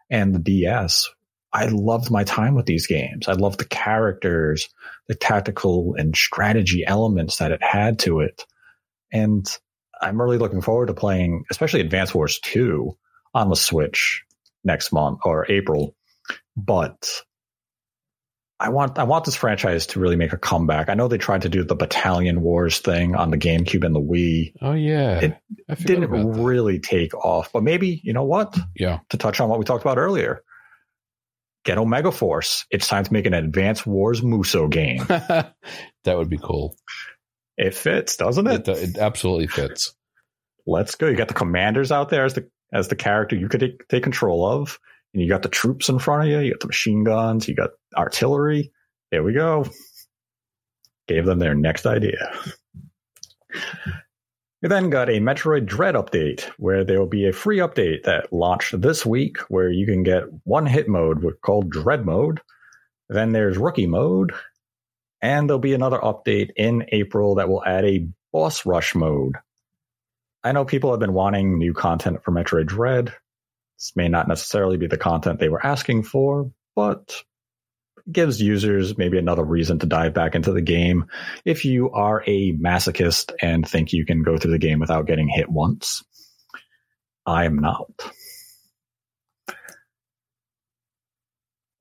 and 0.09 0.33
the 0.33 0.39
DS. 0.39 1.09
I 1.53 1.65
loved 1.65 2.09
my 2.09 2.23
time 2.23 2.55
with 2.55 2.65
these 2.65 2.87
games. 2.87 3.27
I 3.27 3.33
loved 3.33 3.59
the 3.59 3.65
characters, 3.65 4.69
the 5.07 5.15
tactical 5.15 5.95
and 5.97 6.15
strategy 6.15 6.85
elements 6.85 7.37
that 7.37 7.51
it 7.51 7.61
had 7.61 7.99
to 7.99 8.21
it. 8.21 8.45
And 9.11 9.45
I'm 10.01 10.19
really 10.19 10.37
looking 10.37 10.61
forward 10.61 10.87
to 10.87 10.93
playing, 10.93 11.43
especially 11.51 11.81
Advance 11.81 12.13
Wars 12.13 12.39
2 12.39 12.97
on 13.33 13.49
the 13.49 13.55
Switch 13.55 14.23
next 14.63 14.91
month 14.91 15.19
or 15.25 15.45
April. 15.51 15.95
But 16.55 17.21
I 18.61 18.69
want 18.69 18.99
I 18.99 19.03
want 19.03 19.25
this 19.25 19.35
franchise 19.35 19.87
to 19.87 19.99
really 19.99 20.15
make 20.15 20.33
a 20.33 20.37
comeback. 20.37 20.87
I 20.87 20.93
know 20.93 21.07
they 21.07 21.17
tried 21.17 21.41
to 21.41 21.49
do 21.49 21.63
the 21.63 21.75
Battalion 21.75 22.41
Wars 22.41 22.77
thing 22.79 23.15
on 23.15 23.31
the 23.31 23.37
GameCube 23.37 23.83
and 23.83 23.95
the 23.95 24.01
Wii. 24.01 24.53
Oh 24.61 24.73
yeah, 24.73 25.19
It 25.19 25.37
Didn't 25.79 26.11
really 26.43 26.79
take 26.79 27.15
off, 27.15 27.51
but 27.51 27.63
maybe 27.63 27.99
you 28.03 28.13
know 28.13 28.23
what? 28.23 28.57
Yeah. 28.75 28.99
To 29.09 29.17
touch 29.17 29.39
on 29.39 29.49
what 29.49 29.57
we 29.57 29.65
talked 29.65 29.83
about 29.83 29.97
earlier, 29.97 30.43
get 31.65 31.77
Omega 31.77 32.11
Force. 32.11 32.65
It's 32.71 32.87
time 32.87 33.03
to 33.03 33.13
make 33.13 33.25
an 33.25 33.33
Advance 33.33 33.85
Wars 33.85 34.21
Musou 34.21 34.69
game. 34.69 35.03
that 35.07 35.53
would 36.05 36.29
be 36.29 36.37
cool. 36.41 36.75
it 37.57 37.73
fits, 37.73 38.15
doesn't 38.17 38.47
It, 38.47 38.67
it? 38.67 38.89
it 38.89 38.97
absolutely 38.97 39.47
fits. 39.47 39.93
Let's 40.67 40.95
go. 40.95 41.07
You 41.07 41.15
got 41.15 41.27
the 41.27 41.33
commanders 41.33 41.91
out 41.91 42.09
there 42.09 42.25
as 42.25 42.33
the 42.35 42.49
as 42.73 42.87
the 42.87 42.95
character 42.95 43.35
you 43.35 43.49
could 43.49 43.59
take, 43.59 43.87
take 43.89 44.03
control 44.03 44.45
of, 44.45 44.79
and 45.13 45.21
you 45.21 45.27
got 45.27 45.41
the 45.41 45.49
troops 45.49 45.89
in 45.89 45.99
front 45.99 46.23
of 46.23 46.29
you. 46.29 46.39
You 46.39 46.51
got 46.51 46.61
the 46.61 46.67
machine 46.67 47.03
guns. 47.03 47.47
You 47.47 47.55
got 47.55 47.71
artillery. 47.97 48.71
There 49.11 49.23
we 49.23 49.33
go. 49.33 49.65
Gave 51.07 51.25
them 51.25 51.39
their 51.39 51.55
next 51.55 51.85
idea. 51.85 52.31
We 54.61 54.69
then 54.69 54.91
got 54.91 55.09
a 55.09 55.19
Metroid 55.19 55.65
Dread 55.65 55.95
update 55.95 56.43
where 56.59 56.83
there 56.83 56.99
will 56.99 57.07
be 57.07 57.27
a 57.27 57.33
free 57.33 57.57
update 57.57 58.03
that 58.03 58.31
launched 58.31 58.79
this 58.79 59.03
week 59.03 59.39
where 59.49 59.69
you 59.69 59.87
can 59.87 60.03
get 60.03 60.25
one 60.43 60.67
hit 60.67 60.87
mode 60.87 61.25
called 61.41 61.71
Dread 61.71 62.05
mode. 62.05 62.41
Then 63.09 63.31
there's 63.31 63.57
Rookie 63.57 63.87
mode. 63.87 64.33
And 65.19 65.49
there'll 65.49 65.59
be 65.59 65.73
another 65.73 65.97
update 65.97 66.51
in 66.55 66.85
April 66.89 67.35
that 67.35 67.49
will 67.49 67.65
add 67.65 67.85
a 67.85 68.07
boss 68.31 68.63
rush 68.63 68.93
mode. 68.93 69.35
I 70.43 70.51
know 70.51 70.65
people 70.65 70.91
have 70.91 70.99
been 70.99 71.13
wanting 71.13 71.57
new 71.57 71.73
content 71.73 72.23
for 72.23 72.31
Metroid 72.31 72.67
Dread. 72.67 73.13
This 73.79 73.95
may 73.95 74.09
not 74.09 74.27
necessarily 74.27 74.77
be 74.77 74.87
the 74.87 74.97
content 74.97 75.39
they 75.39 75.49
were 75.49 75.65
asking 75.65 76.03
for, 76.03 76.51
but 76.75 77.23
gives 78.09 78.41
users 78.41 78.97
maybe 78.97 79.17
another 79.17 79.43
reason 79.43 79.79
to 79.79 79.85
dive 79.85 80.13
back 80.13 80.35
into 80.35 80.51
the 80.51 80.61
game 80.61 81.05
if 81.45 81.65
you 81.65 81.91
are 81.91 82.23
a 82.25 82.53
masochist 82.53 83.33
and 83.41 83.67
think 83.67 83.93
you 83.93 84.05
can 84.05 84.23
go 84.23 84.37
through 84.37 84.51
the 84.51 84.59
game 84.59 84.79
without 84.79 85.07
getting 85.07 85.27
hit 85.27 85.49
once. 85.49 86.03
I 87.25 87.45
am 87.45 87.57
not. 87.57 87.89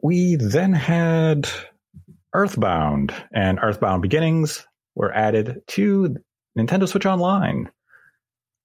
We 0.03 0.37
then 0.37 0.73
had 0.73 1.49
Earthbound 2.35 3.13
and 3.33 3.59
Earthbound 3.61 4.03
Beginnings 4.03 4.67
were 4.95 5.13
added 5.13 5.63
to 5.69 6.17
Nintendo 6.59 6.89
Switch 6.89 7.07
Online. 7.07 7.71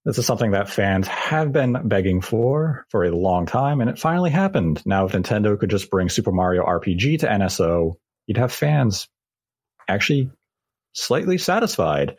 This 0.05 0.19
is 0.19 0.25
something 0.27 0.51
that 0.51 0.69
fans 0.69 1.07
have 1.07 1.51
been 1.51 1.87
begging 1.87 2.21
for 2.21 2.85
for 2.89 3.03
a 3.05 3.11
long 3.15 3.47
time, 3.47 3.81
and 3.81 3.89
it 3.89 3.97
finally 3.97 4.29
happened. 4.29 4.83
Now, 4.85 5.05
if 5.05 5.13
Nintendo 5.13 5.59
could 5.59 5.71
just 5.71 5.89
bring 5.89 6.09
Super 6.09 6.31
Mario 6.31 6.63
RPG 6.63 7.19
to 7.19 7.27
NSO, 7.27 7.95
you'd 8.27 8.37
have 8.37 8.51
fans 8.53 9.07
actually 9.87 10.29
slightly 10.93 11.37
satisfied 11.39 12.17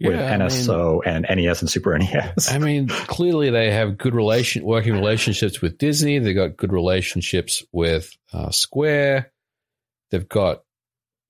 with 0.00 0.14
Yeah, 0.14 0.26
I 0.26 0.38
mean- 0.38 0.48
NSO 0.48 1.00
and 1.06 1.26
NES 1.28 1.60
and 1.62 1.70
Super 1.70 1.96
NES. 1.98 2.50
I 2.52 2.58
mean, 2.58 2.88
clearly 2.88 3.50
they 3.50 3.70
have 3.70 3.98
good 3.98 4.14
relation 4.14 4.64
working 4.64 4.92
relationships 4.94 5.60
with 5.62 5.78
Disney. 5.78 6.18
They've 6.18 6.34
got 6.34 6.56
good 6.56 6.72
relationships 6.72 7.62
with 7.72 8.16
uh, 8.32 8.50
Square. 8.50 9.32
They've 10.10 10.28
got, 10.28 10.62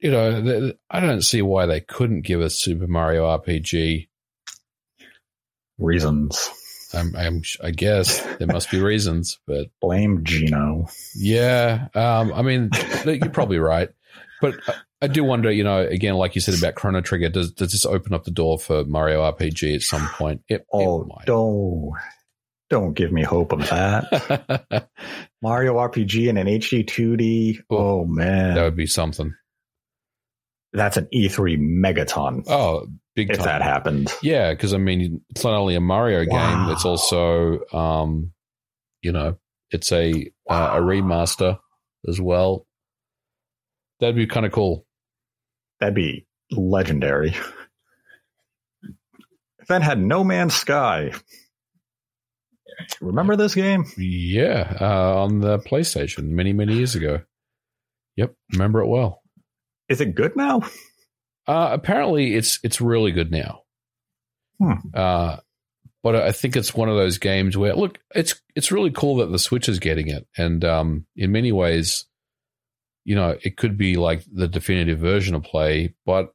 you 0.00 0.10
know, 0.10 0.42
th- 0.42 0.76
I 0.90 1.00
don't 1.00 1.22
see 1.22 1.42
why 1.42 1.66
they 1.66 1.80
couldn't 1.80 2.22
give 2.22 2.40
us 2.40 2.54
Super 2.56 2.86
Mario 2.86 3.24
RPG. 3.26 4.08
Reasons. 5.78 6.50
I'm, 6.94 7.14
I'm, 7.16 7.42
I 7.62 7.70
guess 7.70 8.22
there 8.38 8.46
must 8.46 8.70
be 8.70 8.80
reasons, 8.82 9.38
but 9.46 9.68
Blame 9.80 10.24
Geno. 10.24 10.88
yeah, 11.14 11.88
um, 11.94 12.32
I 12.32 12.42
mean, 12.42 12.70
you're 13.04 13.28
probably 13.30 13.58
right. 13.58 13.90
But 14.40 14.54
uh, 14.66 14.72
I 15.02 15.06
do 15.06 15.22
wonder, 15.22 15.50
you 15.50 15.64
know, 15.64 15.80
again, 15.80 16.14
like 16.14 16.34
you 16.34 16.40
said 16.40 16.56
about 16.56 16.74
Chrono 16.74 17.00
Trigger, 17.00 17.28
does 17.28 17.52
does 17.52 17.72
this 17.72 17.84
open 17.84 18.14
up 18.14 18.24
the 18.24 18.30
door 18.30 18.58
for 18.58 18.84
Mario 18.84 19.20
RPG 19.20 19.74
at 19.74 19.82
some 19.82 20.06
point? 20.08 20.42
It, 20.48 20.66
oh, 20.72 21.02
it 21.02 21.26
don't 21.26 21.92
don't 22.70 22.94
give 22.94 23.12
me 23.12 23.22
hope 23.22 23.52
of 23.52 23.60
that. 23.68 24.88
Mario 25.42 25.74
RPG 25.76 26.28
and 26.28 26.38
an 26.38 26.46
HD 26.46 26.84
2D. 26.84 27.62
Oh, 27.70 28.04
man, 28.04 28.54
that 28.54 28.64
would 28.64 28.76
be 28.76 28.86
something. 28.86 29.34
That's 30.72 30.96
an 30.96 31.08
E3 31.14 31.58
megaton. 31.58 32.44
Oh, 32.48 32.86
big 33.14 33.30
if 33.30 33.36
time. 33.38 33.46
that 33.46 33.62
happened. 33.62 34.12
Yeah, 34.22 34.52
because 34.52 34.74
I 34.74 34.78
mean, 34.78 35.22
it's 35.30 35.42
not 35.44 35.54
only 35.54 35.74
a 35.74 35.80
Mario 35.80 36.26
Wow. 36.28 36.66
game; 36.66 36.72
it's 36.74 36.84
also, 36.84 37.60
um, 37.72 38.32
you 39.02 39.12
know, 39.12 39.38
it's 39.70 39.90
a 39.92 40.30
uh, 40.48 40.70
a 40.74 40.80
remaster 40.80 41.58
as 42.06 42.20
well. 42.20 42.66
That'd 44.00 44.14
be 44.16 44.26
kind 44.26 44.44
of 44.46 44.52
cool. 44.52 44.86
That'd 45.80 45.94
be 45.94 46.26
legendary. 46.50 47.34
Then 49.68 49.82
had 49.82 49.98
No 50.00 50.24
Man's 50.24 50.54
Sky. 50.54 51.12
Remember 53.00 53.36
this 53.36 53.54
game? 53.54 53.84
Yeah, 53.96 54.76
uh, 54.80 55.22
on 55.22 55.40
the 55.40 55.58
PlayStation 55.58 56.28
many 56.28 56.52
many 56.52 56.74
years 56.76 56.94
ago. 56.94 57.20
Yep, 58.16 58.34
remember 58.52 58.80
it 58.80 58.86
well. 58.88 59.22
Is 59.88 60.00
it 60.00 60.14
good 60.14 60.36
now? 60.36 60.62
Uh, 61.46 61.70
apparently, 61.72 62.34
it's 62.34 62.58
it's 62.62 62.80
really 62.80 63.10
good 63.10 63.30
now. 63.30 63.62
Hmm. 64.60 64.72
Uh, 64.92 65.36
but 66.02 66.14
I 66.14 66.32
think 66.32 66.56
it's 66.56 66.74
one 66.74 66.88
of 66.88 66.96
those 66.96 67.18
games 67.18 67.56
where 67.56 67.74
look, 67.74 67.98
it's 68.14 68.40
it's 68.54 68.70
really 68.70 68.90
cool 68.90 69.16
that 69.16 69.32
the 69.32 69.38
Switch 69.38 69.68
is 69.68 69.78
getting 69.78 70.08
it, 70.08 70.26
and 70.36 70.64
um, 70.64 71.06
in 71.16 71.32
many 71.32 71.52
ways, 71.52 72.04
you 73.04 73.14
know, 73.14 73.36
it 73.42 73.56
could 73.56 73.76
be 73.78 73.96
like 73.96 74.24
the 74.30 74.48
definitive 74.48 74.98
version 74.98 75.34
of 75.34 75.42
play. 75.42 75.94
But 76.04 76.32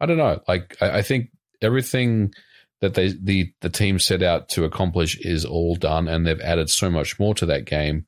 I 0.00 0.06
don't 0.06 0.16
know. 0.16 0.40
Like 0.46 0.76
I, 0.80 0.98
I 0.98 1.02
think 1.02 1.30
everything 1.60 2.32
that 2.80 2.94
they 2.94 3.08
the 3.08 3.52
the 3.60 3.70
team 3.70 3.98
set 3.98 4.22
out 4.22 4.48
to 4.50 4.64
accomplish 4.64 5.18
is 5.18 5.44
all 5.44 5.74
done, 5.74 6.08
and 6.08 6.26
they've 6.26 6.40
added 6.40 6.70
so 6.70 6.88
much 6.88 7.18
more 7.18 7.34
to 7.34 7.46
that 7.46 7.64
game. 7.64 8.06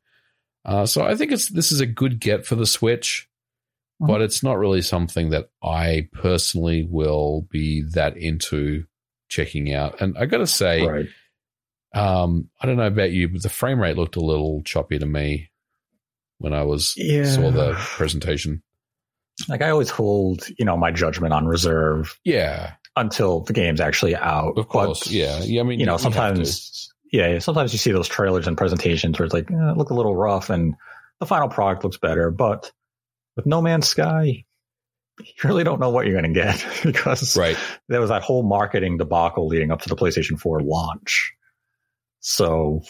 Uh, 0.65 0.87
so 0.87 1.03
I 1.03 1.15
think 1.15 1.33
it's 1.33 1.51
this 1.51 1.73
is 1.73 1.81
a 1.81 1.87
good 1.87 2.21
get 2.21 2.47
for 2.47 2.55
the 2.55 2.67
Switch 2.67 3.28
but 4.01 4.21
it's 4.23 4.43
not 4.43 4.59
really 4.59 4.83
something 4.83 5.31
that 5.31 5.51
I 5.63 6.09
personally 6.13 6.87
will 6.89 7.47
be 7.51 7.83
that 7.95 8.17
into 8.17 8.85
checking 9.29 9.73
out. 9.75 10.01
And 10.01 10.17
I 10.17 10.27
got 10.27 10.39
to 10.39 10.47
say, 10.47 10.87
Right. 10.87 11.07
um, 11.95 12.49
I 12.61 12.67
don't 12.67 12.77
know 12.77 12.87
about 12.87 13.11
you, 13.11 13.29
but 13.29 13.43
the 13.43 13.49
frame 13.49 13.81
rate 13.81 13.97
looked 13.97 14.17
a 14.17 14.21
little 14.21 14.63
choppy 14.63 14.99
to 14.99 15.07
me 15.07 15.51
when 16.39 16.53
I 16.53 16.63
was 16.65 16.95
Yeah. 16.97 17.25
saw 17.25 17.51
the 17.51 17.73
presentation. 17.77 18.63
Like 19.49 19.63
I 19.63 19.71
always 19.71 19.91
hold, 19.91 20.47
you 20.59 20.65
know, 20.65 20.77
my 20.77 20.91
judgment 20.91 21.33
on 21.33 21.47
reserve 21.47 22.19
Yeah, 22.25 22.73
until 22.97 23.41
the 23.41 23.53
game's 23.53 23.81
actually 23.81 24.17
out. 24.17 24.57
of 24.59 24.69
course. 24.69 25.05
But, 25.05 25.11
yeah, 25.13 25.41
yeah. 25.43 25.61
I 25.61 25.65
mean, 25.65 25.79
you 25.81 25.87
know, 25.87 25.97
to. 25.97 26.03
sometimes, 26.03 26.93
yeah, 27.13 27.39
sometimes 27.39 27.73
you 27.73 27.79
see 27.79 27.93
those 27.93 28.09
trailers 28.09 28.47
and 28.47 28.57
presentations 28.57 29.19
where 29.19 29.25
it's 29.27 29.35
like, 29.35 29.51
eh, 29.51 29.71
it 29.71 29.77
look 29.77 29.91
a 29.91 29.95
little 29.95 30.15
rough 30.17 30.51
and 30.51 30.75
the 31.21 31.27
final 31.27 31.49
product 31.49 31.85
looks 31.85 31.97
better. 31.99 32.31
But 32.31 32.71
with 33.39 33.47
No 33.47 33.63
Man's 33.63 33.87
Sky, 33.87 34.45
you 35.21 35.33
really 35.45 35.63
don't 35.63 35.79
know 35.79 35.91
what 35.91 36.07
you're 36.07 36.21
going 36.21 36.35
to 36.35 36.41
get 36.41 36.67
because 36.85 37.37
right. 37.37 37.57
there 37.89 38.01
was 38.01 38.11
that 38.11 38.23
whole 38.23 38.43
marketing 38.43 38.99
debacle 38.99 39.47
leading 39.47 39.71
up 39.71 39.83
to 39.83 39.89
the 39.89 39.95
PlayStation 39.95 40.41
4 40.41 40.61
launch. 40.61 41.35
So 42.19 42.83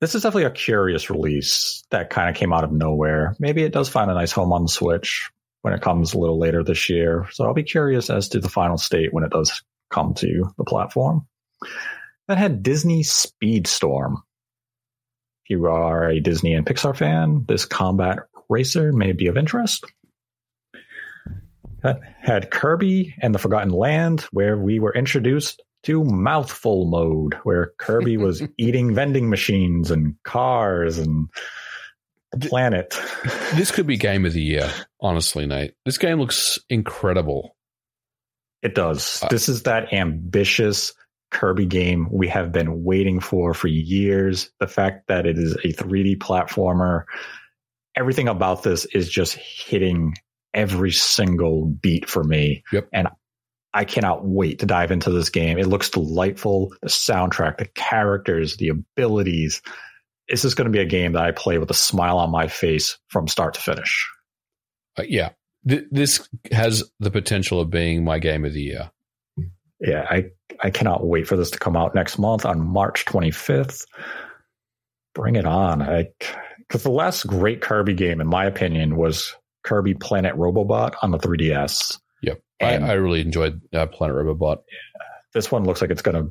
this 0.00 0.14
is 0.14 0.22
definitely 0.22 0.44
a 0.44 0.52
curious 0.52 1.10
release 1.10 1.82
that 1.90 2.08
kind 2.08 2.30
of 2.30 2.36
came 2.36 2.52
out 2.52 2.62
of 2.62 2.70
nowhere. 2.70 3.34
Maybe 3.40 3.64
it 3.64 3.72
does 3.72 3.88
find 3.88 4.08
a 4.12 4.14
nice 4.14 4.30
home 4.30 4.52
on 4.52 4.62
the 4.62 4.68
Switch 4.68 5.28
when 5.62 5.74
it 5.74 5.82
comes 5.82 6.14
a 6.14 6.18
little 6.18 6.38
later 6.38 6.62
this 6.62 6.88
year. 6.88 7.26
So 7.32 7.44
I'll 7.44 7.52
be 7.52 7.64
curious 7.64 8.10
as 8.10 8.28
to 8.28 8.38
the 8.38 8.48
final 8.48 8.78
state 8.78 9.12
when 9.12 9.24
it 9.24 9.32
does 9.32 9.60
come 9.90 10.14
to 10.14 10.52
the 10.56 10.64
platform. 10.64 11.26
That 12.28 12.38
had 12.38 12.62
Disney 12.62 13.02
Speedstorm. 13.02 14.18
If 15.44 15.50
you 15.50 15.66
are 15.66 16.08
a 16.08 16.20
Disney 16.20 16.54
and 16.54 16.64
Pixar 16.64 16.96
fan, 16.96 17.44
this 17.48 17.64
combat 17.64 18.20
racer 18.48 18.92
may 18.92 19.12
be 19.12 19.26
of 19.26 19.36
interest. 19.36 19.84
That 21.82 22.00
had 22.18 22.50
Kirby 22.50 23.14
and 23.20 23.34
the 23.34 23.38
Forgotten 23.38 23.72
Land, 23.72 24.22
where 24.32 24.56
we 24.56 24.78
were 24.80 24.94
introduced 24.94 25.62
to 25.84 26.02
mouthful 26.02 26.86
mode, 26.86 27.34
where 27.44 27.72
Kirby 27.78 28.16
was 28.18 28.42
eating 28.56 28.94
vending 28.94 29.28
machines 29.28 29.90
and 29.90 30.14
cars 30.24 30.98
and 30.98 31.28
the 32.32 32.48
planet. 32.48 32.98
This 33.54 33.70
could 33.70 33.86
be 33.86 33.96
game 33.96 34.24
of 34.24 34.32
the 34.32 34.42
year, 34.42 34.70
honestly, 35.00 35.46
Nate. 35.46 35.74
This 35.84 35.98
game 35.98 36.18
looks 36.18 36.58
incredible. 36.68 37.56
It 38.62 38.74
does. 38.74 39.22
Uh, 39.22 39.28
this 39.28 39.48
is 39.48 39.64
that 39.64 39.92
ambitious 39.92 40.94
Kirby 41.30 41.66
game 41.66 42.08
we 42.10 42.28
have 42.28 42.52
been 42.52 42.84
waiting 42.84 43.20
for 43.20 43.54
for 43.54 43.68
years. 43.68 44.50
The 44.60 44.66
fact 44.66 45.08
that 45.08 45.26
it 45.26 45.36
is 45.36 45.54
a 45.64 45.72
3D 45.72 46.16
platformer, 46.18 47.04
everything 47.96 48.28
about 48.28 48.62
this 48.62 48.84
is 48.86 49.08
just 49.08 49.34
hitting 49.34 50.14
every 50.52 50.92
single 50.92 51.66
beat 51.66 52.08
for 52.08 52.22
me. 52.22 52.62
Yep. 52.72 52.88
And 52.92 53.08
I 53.72 53.84
cannot 53.84 54.24
wait 54.24 54.60
to 54.60 54.66
dive 54.66 54.92
into 54.92 55.10
this 55.10 55.30
game. 55.30 55.58
It 55.58 55.66
looks 55.66 55.90
delightful. 55.90 56.72
The 56.80 56.88
soundtrack, 56.88 57.58
the 57.58 57.66
characters, 57.74 58.56
the 58.56 58.68
abilities. 58.68 59.62
This 60.28 60.44
is 60.44 60.54
going 60.54 60.66
to 60.66 60.70
be 60.72 60.80
a 60.80 60.86
game 60.86 61.12
that 61.12 61.22
I 61.24 61.32
play 61.32 61.58
with 61.58 61.70
a 61.70 61.74
smile 61.74 62.18
on 62.18 62.30
my 62.30 62.46
face 62.46 62.98
from 63.08 63.26
start 63.26 63.54
to 63.54 63.60
finish. 63.60 64.08
Uh, 64.96 65.02
yeah, 65.08 65.30
Th- 65.68 65.84
this 65.90 66.28
has 66.52 66.84
the 67.00 67.10
potential 67.10 67.60
of 67.60 67.70
being 67.70 68.04
my 68.04 68.20
game 68.20 68.44
of 68.44 68.52
the 68.52 68.60
year. 68.62 68.90
yeah, 69.80 70.06
I 70.08 70.26
I 70.62 70.70
cannot 70.70 71.04
wait 71.04 71.26
for 71.26 71.36
this 71.36 71.50
to 71.50 71.58
come 71.58 71.76
out 71.76 71.94
next 71.96 72.16
month 72.16 72.46
on 72.46 72.60
March 72.64 73.04
25th. 73.06 73.84
Bring 75.14 75.34
it 75.34 75.46
on. 75.46 75.82
I 75.82 76.06
because 76.68 76.82
the 76.82 76.90
last 76.90 77.26
great 77.26 77.60
Kirby 77.60 77.94
game, 77.94 78.20
in 78.20 78.26
my 78.26 78.46
opinion, 78.46 78.96
was 78.96 79.34
Kirby 79.62 79.94
Planet 79.94 80.34
Robobot 80.34 80.94
on 81.02 81.10
the 81.10 81.18
3DS. 81.18 81.98
Yep, 82.22 82.40
I, 82.60 82.76
I 82.76 82.92
really 82.94 83.20
enjoyed 83.20 83.60
uh, 83.72 83.86
Planet 83.86 84.16
Robobot. 84.16 84.58
This 85.32 85.50
one 85.50 85.64
looks 85.64 85.80
like 85.80 85.90
it's 85.90 86.02
gonna. 86.02 86.28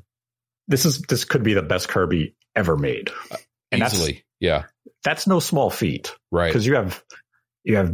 This 0.67 0.85
is 0.85 1.01
this 1.01 1.25
could 1.25 1.43
be 1.43 1.53
the 1.53 1.61
best 1.61 1.89
Kirby 1.89 2.35
ever 2.55 2.77
made, 2.77 3.11
and 3.71 3.81
that's 3.81 3.95
Easily, 3.95 4.23
yeah, 4.39 4.63
that's 5.03 5.27
no 5.27 5.39
small 5.39 5.69
feat 5.69 6.15
right. 6.31 6.47
because 6.47 6.65
you 6.65 6.75
have 6.75 7.03
you 7.63 7.75
have 7.75 7.93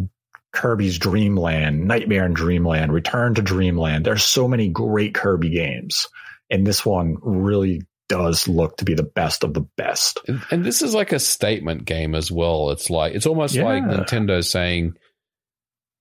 Kirby's 0.52 0.98
Dreamland, 0.98 1.88
Nightmare 1.88 2.26
in 2.26 2.34
Dreamland, 2.34 2.94
Return 2.94 3.36
to 3.36 3.42
Dreamland. 3.42 4.06
There's 4.06 4.24
so 4.24 4.48
many 4.48 4.70
great 4.70 5.14
Kirby 5.14 5.50
games, 5.50 6.08
and 6.50 6.66
this 6.66 6.86
one 6.86 7.18
really 7.22 7.82
does 8.10 8.48
look 8.48 8.76
to 8.78 8.86
be 8.86 8.96
the 8.96 9.04
best 9.04 9.44
of 9.44 9.54
the 9.54 9.62
best. 9.78 10.20
And, 10.28 10.42
and 10.52 10.66
this 10.66 10.82
is 10.82 10.94
like 10.94 11.12
a 11.14 11.20
statement 11.20 11.86
game 11.86 12.16
as 12.16 12.32
well. 12.32 12.72
It's 12.72 12.90
like 12.90 13.14
it's 13.16 13.26
almost 13.26 13.56
Yeah. 13.56 13.64
like 13.66 13.84
Nintendo 13.84 14.44
saying 14.44 14.94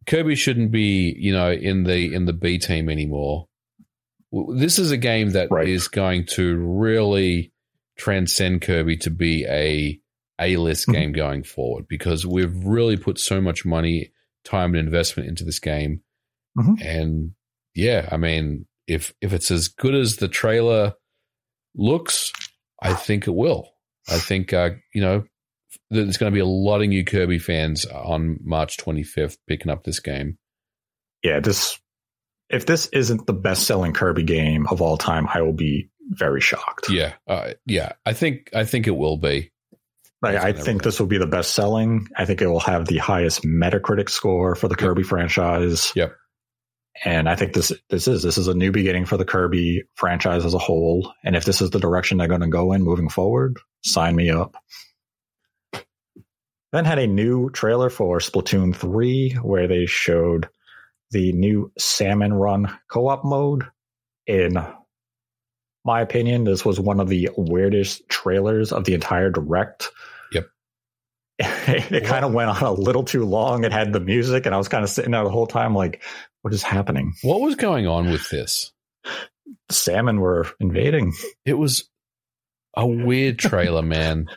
Kirby 0.07 0.35
shouldn't 0.35 0.71
be, 0.73 1.15
you 1.19 1.33
know, 1.33 1.53
in 1.53 1.85
the 1.85 2.15
in 2.15 2.25
the 2.25 2.33
B 2.33 2.59
team 2.59 2.89
anymore. 2.89 3.47
This 4.55 4.79
is 4.79 4.91
a 4.91 4.97
game 4.97 5.31
that 5.31 5.49
is 5.67 5.85
Right. 5.85 5.91
going 5.93 6.27
to 6.33 6.57
really 6.57 7.53
transcend 7.97 8.63
Kirby 8.63 8.97
to 8.99 9.11
be 9.11 9.45
a 9.47 10.01
A 10.41 10.57
list 10.57 10.87
Mhm. 10.87 10.93
game 10.93 11.13
going 11.13 11.43
forward 11.43 11.87
because 11.89 12.25
we've 12.27 12.55
really 12.65 12.97
put 12.97 13.19
so 13.19 13.41
much 13.41 13.65
money, 13.65 14.13
time, 14.45 14.75
and 14.75 14.87
investment 14.87 15.29
into 15.29 15.45
this 15.45 15.59
game. 15.59 16.03
Mhm. 16.57 16.81
And 16.85 17.33
yeah, 17.75 18.09
I 18.13 18.17
mean, 18.17 18.67
if 18.87 19.13
if 19.21 19.33
it's 19.33 19.51
as 19.51 19.69
good 19.69 19.95
as 19.95 20.17
the 20.17 20.29
trailer 20.29 20.95
looks, 21.79 22.33
I 22.83 22.93
think 22.93 23.27
it 23.27 23.35
will. 23.35 23.71
I 24.09 24.19
think 24.19 24.53
uh, 24.53 24.71
you 24.95 25.01
know 25.01 25.25
there's 25.91 26.17
going 26.19 26.31
to 26.31 26.35
be 26.35 26.41
a 26.41 26.47
lot 26.47 26.83
of 26.83 26.89
new 26.89 27.05
Kirby 27.05 27.39
fans 27.39 27.87
on 27.87 28.39
March 28.43 28.77
25th 28.77 29.39
picking 29.47 29.71
up 29.71 29.85
this 29.85 30.01
game. 30.01 30.39
Yeah, 31.23 31.41
this 31.41 31.79
if 32.51 32.67
this 32.67 32.87
isn't 32.87 33.27
the 33.27 33.33
best 33.33 33.67
selling 33.67 33.93
Kirby 33.93 34.23
game 34.23 34.67
of 34.69 34.81
all 34.81 34.97
time, 34.97 35.27
I 35.33 35.43
will 35.43 35.53
be 35.53 35.91
very 36.11 36.41
shocked. 36.41 36.91
Yeah, 36.91 37.15
uh, 37.27 37.53
yeah. 37.67 37.93
I 38.07 38.13
think 38.13 38.51
I 38.55 38.65
think 38.65 38.87
it 38.87 38.97
will 38.97 39.19
be. 39.19 39.51
Like, 40.21 40.35
I 40.35 40.47
think 40.47 40.59
everything. 40.59 40.79
this 40.79 40.99
will 40.99 41.07
be 41.07 41.19
the 41.19 41.27
best 41.27 41.55
selling. 41.55 42.09
I 42.17 42.25
think 42.25 42.43
it 42.43 42.49
will 42.49 42.59
have 42.61 42.87
the 42.87 42.99
highest 42.99 43.45
Metacritic 43.45 44.11
score 44.11 44.57
for 44.57 44.67
the 44.67 44.75
Yep. 44.75 44.81
Kirby 44.81 45.03
franchise. 45.05 45.93
Yep. 45.95 46.13
And 47.05 47.29
I 47.29 47.37
think 47.37 47.53
this 47.53 47.73
this 47.91 48.09
is 48.09 48.23
this 48.23 48.39
is 48.39 48.49
a 48.49 48.55
new 48.55 48.73
beginning 48.73 49.07
for 49.07 49.17
the 49.17 49.25
Kirby 49.25 49.85
franchise 49.95 50.45
as 50.45 50.55
a 50.55 50.59
whole. 50.59 51.13
And 51.25 51.37
if 51.37 51.45
this 51.45 51.61
is 51.61 51.71
the 51.71 51.79
direction 51.79 52.19
they're 52.19 52.29
going 52.29 52.41
to 52.41 52.49
go 52.49 52.73
in 52.73 52.83
moving 52.83 53.09
forward, 53.09 53.59
sign 53.85 54.17
me 54.17 54.31
up. 54.31 54.57
Then 56.73 56.85
had 56.85 56.99
a 56.99 57.07
new 57.07 57.51
trailer 57.51 57.89
for 57.89 58.19
Splatoon 58.19 58.75
3 58.77 59.39
where 59.43 59.69
they 59.69 59.87
showed 59.87 60.49
the 61.11 61.33
new 61.33 61.73
Salmon 61.79 62.35
Run 62.35 62.79
co-op 62.91 63.25
mode. 63.25 63.65
In 64.27 64.59
my 65.85 66.03
opinion, 66.03 66.45
this 66.45 66.65
was 66.65 66.79
one 66.79 67.01
of 67.01 67.09
the 67.09 67.31
weirdest 67.37 68.09
trailers 68.11 68.73
of 68.73 68.85
the 68.85 68.93
entire 68.93 69.31
direct. 69.31 69.89
Yep. 70.33 70.47
it 71.39 72.05
kind 72.05 72.27
of 72.27 72.35
went 72.35 72.51
on 72.51 72.63
a 72.63 72.73
little 72.73 73.05
too 73.05 73.25
long. 73.25 73.65
It 73.65 73.73
had 73.73 73.95
the 73.95 74.01
music, 74.01 74.45
and 74.45 74.55
I 74.55 74.59
was 74.59 74.69
kind 74.69 74.85
of 74.85 74.91
sitting 74.91 75.13
there 75.13 75.25
the 75.25 75.31
whole 75.31 75.47
time, 75.47 75.75
like, 75.75 76.03
what 76.49 76.55
is 76.55 76.63
happening? 76.63 77.13
What 77.21 77.43
was 77.43 77.57
going 77.57 77.87
on 77.87 78.11
with 78.11 78.31
this? 78.31 78.73
The 79.05 79.75
salmon 79.75 80.19
were 80.19 80.47
invading. 80.59 81.13
It 81.45 81.59
was 81.59 81.91
a 82.75 82.87
weird 82.87 83.39
trailer, 83.39 83.83
man. 83.83 84.29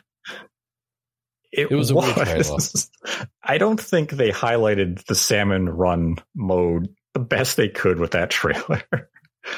It, 1.50 1.70
It 1.70 1.74
was 1.74 1.90
a 1.90 1.94
weird 1.94 2.14
was. 2.18 2.90
I 3.42 3.56
don't 3.56 3.80
think 3.80 4.10
they 4.10 4.30
highlighted 4.30 5.02
the 5.06 5.14
salmon 5.14 5.70
run 5.70 6.16
mode 6.34 6.94
the 7.14 7.20
best 7.20 7.56
they 7.56 7.70
could 7.70 7.98
with 7.98 8.10
that 8.10 8.28
trailer. 8.30 8.82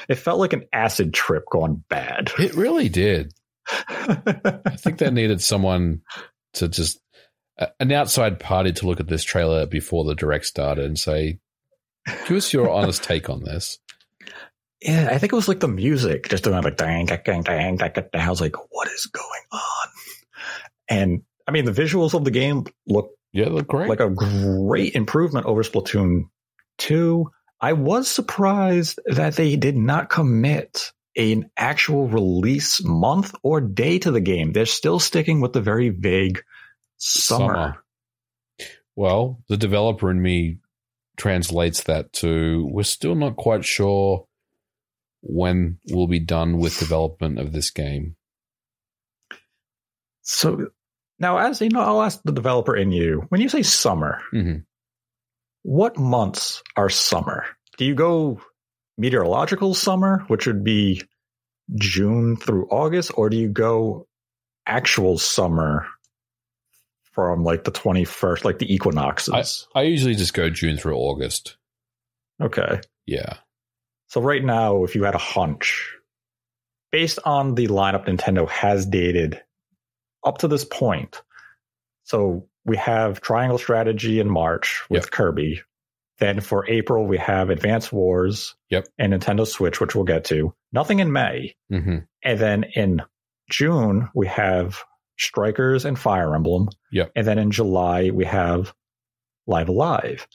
It 0.09 0.15
felt 0.15 0.39
like 0.41 0.55
an 0.55 0.65
acid 0.73 1.13
trip 1.13 1.45
gone 1.53 1.85
bad. 1.91 2.33
It 2.39 2.55
really 2.55 2.89
did. 2.89 3.35
I 3.69 4.77
think 4.79 4.97
they 4.97 5.11
needed 5.11 5.43
someone 5.43 6.01
to 6.55 6.69
just 6.69 6.99
an 7.79 7.93
outside 7.93 8.41
party 8.41 8.73
to 8.73 8.87
look 8.87 9.01
at 9.01 9.09
this 9.09 9.25
trailer 9.25 9.67
before 9.67 10.05
the 10.05 10.15
direct 10.15 10.47
started 10.47 10.87
and 10.87 10.99
say, 10.99 11.39
"Give 12.27 12.37
us 12.37 12.53
your 12.53 12.71
honest 12.71 13.03
take 13.03 13.29
on 13.31 13.43
this." 13.43 13.79
Yeah, 14.81 15.09
I 15.11 15.19
think 15.19 15.33
it 15.33 15.37
was 15.37 15.49
like 15.49 15.61
the 15.61 15.69
music 15.69 16.29
just 16.29 16.45
doing 16.45 16.63
like 16.63 16.77
dang, 16.77 17.07
dang, 17.07 17.43
dang, 17.43 17.77
dang. 17.77 17.95
I 18.13 18.29
was 18.31 18.41
like, 18.41 18.55
what 18.71 18.89
is 18.89 19.07
going 19.07 19.45
on? 19.51 19.89
And 20.89 21.23
I 21.49 21.53
mean, 21.53 21.65
the 21.65 21.73
visuals 21.73 22.13
of 22.13 22.25
the 22.25 22.31
game 22.31 22.67
look 22.87 23.11
Yeah, 23.33 23.49
look 23.49 23.67
great. 23.67 23.89
like 23.89 24.01
a 24.01 24.11
great 24.11 24.95
improvement 24.95 25.47
over 25.47 25.63
Splatoon 25.63 26.29
2. 26.79 27.31
I 27.63 27.73
was 27.73 28.09
surprised 28.09 29.01
that 29.07 29.37
they 29.37 29.57
did 29.57 29.75
not 29.77 30.11
commit 30.11 30.93
an 31.17 31.51
actual 31.57 32.09
release 32.09 32.85
month 32.85 33.35
or 33.43 33.63
day 33.63 33.99
to 34.01 34.11
the 34.11 34.21
game. 34.21 34.53
They're 34.53 34.67
still 34.67 34.99
sticking 34.99 35.41
with 35.41 35.55
the 35.55 35.63
very 35.63 35.89
vague 35.89 36.43
summer. 36.99 37.83
Well, 38.97 39.43
the 39.49 39.57
developer 39.57 40.11
in 40.11 40.21
me 40.21 40.59
translates 41.17 41.85
that 41.85 42.13
to 42.13 42.69
we're 42.71 42.83
still 42.83 43.15
not 43.15 43.37
quite 43.37 43.65
sure 43.65 44.27
when 45.23 45.79
we'll 45.91 46.07
be 46.07 46.21
done 46.21 46.59
with 46.59 46.79
development 46.79 47.39
of 47.39 47.53
this 47.53 47.71
game. 47.71 48.17
So 50.23 50.69
now, 51.19 51.39
as 51.39 51.61
you 51.61 51.69
know, 51.69 51.81
I'll 51.81 52.03
ask 52.03 52.21
the 52.25 52.33
developer 52.33 52.77
in 52.77 52.93
you 52.93 53.25
when 53.29 53.41
you 53.41 53.49
say 53.49 53.63
summer, 53.63 54.21
hmm 54.31 54.59
what 55.65 55.99
months 55.99 56.63
are 56.77 56.91
summer? 56.91 57.47
Do 57.79 57.87
you 57.87 57.95
go 57.95 58.39
meteorological 58.99 59.73
summer, 59.73 60.23
which 60.29 60.47
would 60.47 60.63
be 60.63 61.01
June 61.75 62.37
through 62.37 62.69
August, 62.69 63.13
or 63.17 63.31
do 63.31 63.39
you 63.39 63.49
go 63.49 64.07
actual 64.67 65.17
summer 65.17 65.87
from 67.15 67.45
like 67.45 67.65
the 67.65 67.71
21st, 67.73 68.45
like 68.45 68.59
the 68.59 68.73
equinoxes? 68.75 69.67
I 69.75 69.83
usually 69.83 70.15
just 70.15 70.35
go 70.35 70.51
June 70.51 70.77
through 70.77 70.97
August. 70.97 71.57
okay. 72.41 72.81
Yeah. 73.07 73.35
So 74.09 74.21
right 74.21 74.45
now, 74.45 74.85
if 74.85 74.95
you 74.95 75.05
had 75.05 75.15
a 75.15 75.19
hunch, 75.19 75.95
based 76.93 77.19
on 77.25 77.55
the 77.55 77.67
lineup 77.69 78.07
Nintendo 78.07 78.49
has 78.49 78.87
dated 78.87 79.43
up 80.25 80.39
to 80.39 80.49
this 80.49 80.65
point, 80.65 81.21
so 82.05 82.47
we 82.65 82.77
have 82.77 83.21
Triangle 83.21 83.59
Strategy 83.59 84.21
in 84.21 84.29
March 84.31 84.83
with 84.89 85.05
Yep. 85.05 85.11
Kirby. 85.11 85.63
Then 86.19 86.41
for 86.41 86.67
April, 86.69 87.07
we 87.07 87.19
have 87.19 87.51
Advance 87.51 87.91
Wars 87.93 88.55
Yep. 88.71 88.87
and 88.99 89.13
Nintendo 89.13 89.47
Switch, 89.47 89.81
which 89.81 89.95
we'll 89.95 90.05
get 90.05 90.25
to. 90.27 90.55
Nothing 90.73 91.01
in 91.01 91.13
May. 91.13 91.55
hmm 91.71 91.99
And 92.23 92.39
then 92.39 92.65
in 92.75 93.03
June, 93.51 94.09
we 94.15 94.27
have 94.29 94.79
Strikers 95.19 95.85
and 95.85 95.99
Fire 95.99 96.35
Emblem. 96.35 96.69
Yep. 96.93 97.13
And 97.17 97.27
then 97.27 97.39
in 97.39 97.51
July, 97.51 98.11
we 98.11 98.25
have 98.25 98.75
Live 99.47 99.69
Alive. 99.69 100.27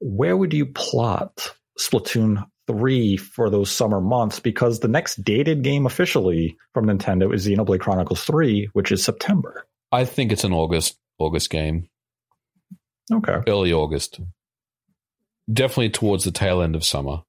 Where 0.00 0.36
would 0.36 0.52
you 0.52 0.66
plot 0.66 1.54
Splatoon 1.78 2.44
3 2.66 3.16
for 3.16 3.50
those 3.50 3.70
summer 3.70 4.00
months? 4.00 4.40
Because 4.40 4.80
the 4.80 4.88
next 4.88 5.22
dated 5.24 5.62
game 5.62 5.86
officially 5.86 6.56
from 6.72 6.86
Nintendo 6.86 7.32
is 7.34 7.46
Xenoblade 7.46 7.80
Chronicles 7.80 8.24
3, 8.24 8.70
which 8.72 8.90
is 8.92 9.04
September. 9.04 9.66
I 9.92 10.04
think 10.04 10.32
it's 10.32 10.44
an 10.44 10.52
August 10.52 10.98
August 11.18 11.50
game, 11.50 11.88
Okay. 13.12 13.38
early 13.46 13.72
August. 13.72 14.18
Definitely 15.52 15.90
towards 15.90 16.24
the 16.24 16.32
tail 16.32 16.60
end 16.62 16.74
of 16.74 16.84
summer. 16.84 17.22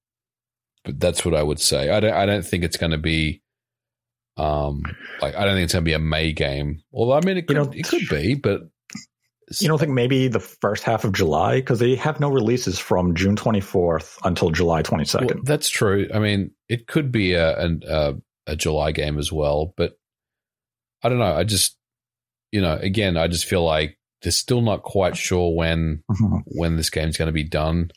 But 0.83 0.99
that's 0.99 1.25
what 1.25 1.35
I 1.35 1.43
would 1.43 1.59
say. 1.59 1.89
I 1.89 1.99
don't 1.99 2.13
I 2.13 2.25
don't 2.25 2.45
think 2.45 2.63
it's 2.63 2.77
going 2.77 2.91
to 2.91 2.97
be 2.97 3.41
um 4.37 4.83
like 5.21 5.35
I 5.35 5.45
don't 5.45 5.55
think 5.55 5.63
it's 5.65 5.73
going 5.73 5.83
to 5.85 5.89
be 5.89 5.93
a 5.93 5.99
May 5.99 6.33
game. 6.33 6.81
Although 6.93 7.13
I 7.13 7.21
mean 7.21 7.37
it 7.37 7.41
You 7.41 7.43
could 7.47 7.55
know- 7.57 7.71
it 7.73 7.87
could 7.87 8.07
be, 8.09 8.35
but 8.35 8.61
You 9.61 9.67
don't 9.67 9.77
think 9.79 9.91
maybe 9.91 10.27
the 10.27 10.39
first 10.39 10.83
half 10.83 11.03
of 11.05 11.13
July? 11.13 11.57
Because 11.57 11.79
they 11.79 11.95
have 11.95 12.19
no 12.19 12.29
releases 12.29 12.79
from 12.79 13.13
June 13.15 13.35
24th 13.35 14.17
until 14.23 14.49
July 14.51 14.81
22nd. 14.81 15.25
Well, 15.35 15.43
that's 15.43 15.69
true. 15.69 16.07
I 16.13 16.19
mean, 16.19 16.51
it 16.67 16.87
could 16.87 17.11
be 17.11 17.33
a, 17.33 17.55
a 17.87 18.15
a 18.47 18.55
July 18.55 18.91
game 18.91 19.17
as 19.19 19.31
well, 19.31 19.73
but 19.77 19.93
I 21.03 21.09
don't 21.09 21.19
know. 21.19 21.35
I 21.35 21.43
just, 21.43 21.77
you 22.51 22.61
know, 22.61 22.73
again, 22.81 23.17
I 23.17 23.27
just 23.27 23.45
feel 23.45 23.63
like 23.63 23.97
they're 24.21 24.31
still 24.31 24.61
not 24.61 24.81
quite 24.83 25.15
sure 25.15 25.53
when 25.55 26.03
Mhm. 26.11 26.41
when 26.45 26.75
this 26.75 26.89
game's 26.89 27.17
going 27.17 27.27
to 27.27 27.31
be 27.31 27.43
done. 27.43 27.91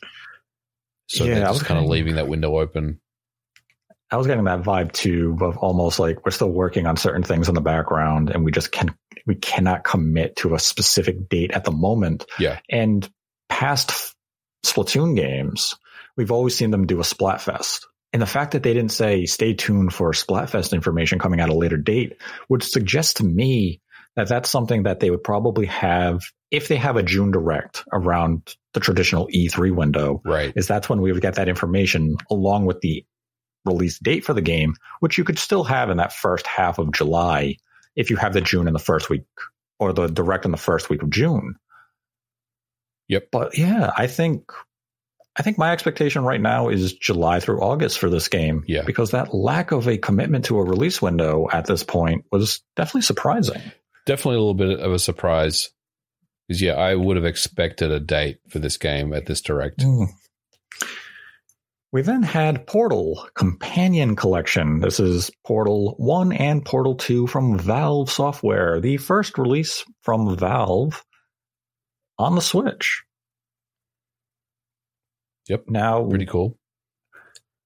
So 1.07 1.25
Yeah, 1.25 1.35
they're 1.35 1.47
just 1.47 1.65
kind 1.65 1.79
of 1.83 1.89
leaving 1.89 2.15
that 2.15 2.27
window 2.27 2.59
open. 2.59 3.01
I 4.11 4.17
was 4.17 4.27
getting 4.27 4.45
that 4.45 4.63
vibe 4.63 4.91
too 4.91 5.37
of 5.41 5.57
almost 5.57 5.99
like 5.99 6.25
we're 6.25 6.31
still 6.31 6.51
working 6.51 6.87
on 6.87 6.97
certain 6.97 7.23
things 7.23 7.47
in 7.47 7.55
the 7.55 7.61
background 7.61 8.29
and 8.29 8.43
we 8.43 8.51
just 8.51 8.71
can 8.71 8.95
we 9.27 9.35
cannot 9.35 9.83
commit 9.83 10.35
to 10.37 10.55
a 10.55 10.59
specific 10.59 11.29
date 11.29 11.51
at 11.51 11.63
the 11.63 11.71
moment. 11.71 12.25
Yeah. 12.39 12.59
And 12.69 13.07
past 13.49 14.15
Splatoon 14.65 15.15
games, 15.15 15.75
we've 16.17 16.31
always 16.31 16.55
seen 16.55 16.71
them 16.71 16.87
do 16.87 16.99
a 16.99 17.03
Splatfest. 17.03 17.81
And 18.11 18.21
the 18.21 18.25
fact 18.27 18.53
that 18.53 18.63
they 18.63 18.73
didn't 18.73 18.91
say 18.91 19.25
stay 19.25 19.53
tuned 19.53 19.93
for 19.93 20.11
Splatfest 20.13 20.73
information 20.73 21.19
coming 21.19 21.39
at 21.39 21.49
a 21.49 21.53
later 21.53 21.77
date 21.77 22.17
would 22.49 22.63
suggest 22.63 23.17
to 23.17 23.23
me 23.23 23.81
that 24.15 24.27
that's 24.27 24.49
something 24.49 24.83
that 24.83 24.99
they 24.99 25.11
would 25.11 25.23
probably 25.23 25.67
have 25.67 26.23
if 26.49 26.67
they 26.67 26.77
have 26.77 26.95
a 26.95 27.03
June 27.03 27.29
direct 27.29 27.83
around 27.93 28.55
the 28.73 28.79
traditional 28.79 29.27
E3 29.27 29.75
window 29.75 30.21
Right. 30.25 30.51
is 30.55 30.65
that's 30.65 30.89
when 30.89 31.01
we 31.01 31.11
would 31.11 31.21
get 31.21 31.35
that 31.35 31.47
information 31.47 32.17
along 32.31 32.65
with 32.65 32.81
the 32.81 33.05
release 33.65 33.99
date 33.99 34.23
for 34.23 34.33
the 34.33 34.41
game, 34.41 34.75
which 34.99 35.17
you 35.17 35.23
could 35.23 35.39
still 35.39 35.63
have 35.63 35.89
in 35.89 35.97
that 35.97 36.13
first 36.13 36.47
half 36.47 36.79
of 36.79 36.91
July 36.91 37.57
if 37.95 38.09
you 38.09 38.15
have 38.15 38.33
the 38.33 38.41
June 38.41 38.67
in 38.67 38.73
the 38.73 38.79
first 38.79 39.09
week 39.09 39.25
or 39.79 39.93
the 39.93 40.07
direct 40.07 40.45
in 40.45 40.51
the 40.51 40.57
first 40.57 40.89
week 40.89 41.03
of 41.03 41.09
June. 41.09 41.55
Yep. 43.07 43.29
But 43.31 43.57
yeah, 43.57 43.91
I 43.97 44.07
think 44.07 44.51
I 45.35 45.41
think 45.41 45.57
my 45.57 45.71
expectation 45.71 46.23
right 46.23 46.41
now 46.41 46.69
is 46.69 46.93
July 46.93 47.39
through 47.39 47.61
August 47.61 47.97
for 47.97 48.09
this 48.09 48.27
game. 48.27 48.65
Yeah. 48.67 48.83
Because 48.83 49.11
that 49.11 49.33
lack 49.33 49.71
of 49.71 49.87
a 49.87 49.97
commitment 49.97 50.45
to 50.45 50.57
a 50.57 50.63
release 50.63 51.01
window 51.01 51.47
at 51.51 51.65
this 51.65 51.83
point 51.83 52.25
was 52.31 52.61
definitely 52.75 53.03
surprising. 53.03 53.61
Definitely 54.05 54.35
a 54.35 54.39
little 54.39 54.53
bit 54.53 54.79
of 54.79 54.91
a 54.91 54.99
surprise. 54.99 55.69
Because, 56.47 56.61
yeah, 56.61 56.73
I 56.73 56.93
would 56.95 57.15
have 57.15 57.25
expected 57.25 57.91
a 57.91 57.99
date 57.99 58.39
for 58.49 58.59
this 58.59 58.77
game 58.77 59.13
at 59.13 59.27
this 59.27 59.39
direct. 59.39 59.81
Hmm. 59.81 60.05
We 61.91 62.03
then 62.03 62.21
had 62.21 62.67
Portal 62.67 63.27
Companion 63.33 64.15
Collection. 64.15 64.79
This 64.79 64.99
is 64.99 65.31
Portal 65.45 65.95
1 65.97 66.31
and 66.33 66.63
Portal 66.63 66.93
2 66.95 67.25
from 67.25 67.57
Valve 67.57 68.11
Software, 68.11 68.79
the 68.79 68.97
first 68.97 69.39
release 69.39 69.83
from 70.03 70.37
Valve 70.37 71.03
on 72.19 72.35
the 72.35 72.41
Switch. 72.41 73.03
Yep. 75.47 75.63
Now, 75.67 76.07
Pretty 76.07 76.27
cool. 76.27 76.59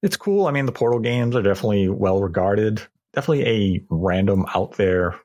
it's 0.02 0.16
cool. 0.16 0.48
I 0.48 0.52
mean, 0.52 0.68
the 0.68 0.72
Portal 0.72 1.00
games 1.00 1.36
are 1.36 1.42
definitely 1.42 1.90
well 1.90 2.22
regarded. 2.22 2.82
Definitely 3.14 3.46
a 3.46 3.86
random 3.90 4.46
out 4.56 4.78
there 4.78 5.20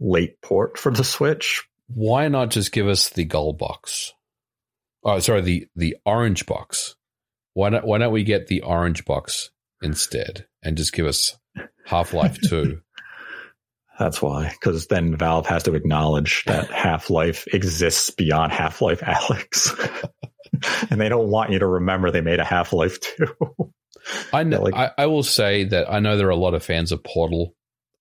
late 0.00 0.40
port 0.40 0.78
for 0.78 0.90
the 0.90 1.04
Switch. 1.04 1.62
Why 1.88 2.28
not 2.28 2.50
just 2.50 2.72
give 2.72 2.88
us 2.88 3.10
the 3.10 3.24
gold 3.26 3.58
box? 3.58 4.14
Oh, 5.04 5.18
sorry, 5.18 5.42
the 5.42 5.66
the 5.76 5.96
orange 6.06 6.46
box. 6.46 6.96
Why 7.54 7.68
not? 7.70 7.86
Why 7.86 7.98
don't 7.98 8.12
we 8.12 8.24
get 8.24 8.46
the 8.46 8.62
orange 8.62 9.04
box 9.04 9.50
instead 9.82 10.46
and 10.62 10.76
just 10.76 10.92
give 10.92 11.06
us 11.06 11.36
Half 11.86 12.14
Life 12.14 12.38
Two? 12.48 12.80
That's 13.98 14.22
why, 14.22 14.48
because 14.50 14.86
then 14.86 15.16
Valve 15.16 15.46
has 15.46 15.64
to 15.64 15.74
acknowledge 15.74 16.44
that 16.46 16.70
Half 16.70 17.10
Life 17.10 17.46
exists 17.52 18.10
beyond 18.10 18.52
Half 18.52 18.80
Life 18.80 19.00
Alyx. 19.00 20.10
and 20.90 21.00
they 21.00 21.08
don't 21.10 21.28
want 21.28 21.50
you 21.52 21.58
to 21.58 21.66
remember 21.66 22.10
they 22.10 22.20
made 22.22 22.40
a 22.40 22.44
Half 22.44 22.72
Life 22.72 22.98
2. 23.00 23.26
I, 24.32 24.42
know, 24.44 24.62
like- 24.62 24.74
I 24.74 24.90
I 25.02 25.06
will 25.06 25.22
say 25.22 25.64
that 25.64 25.92
I 25.92 26.00
know 26.00 26.16
there 26.16 26.26
are 26.26 26.30
a 26.30 26.36
lot 26.36 26.54
of 26.54 26.64
fans 26.64 26.90
of 26.90 27.04
Portal. 27.04 27.54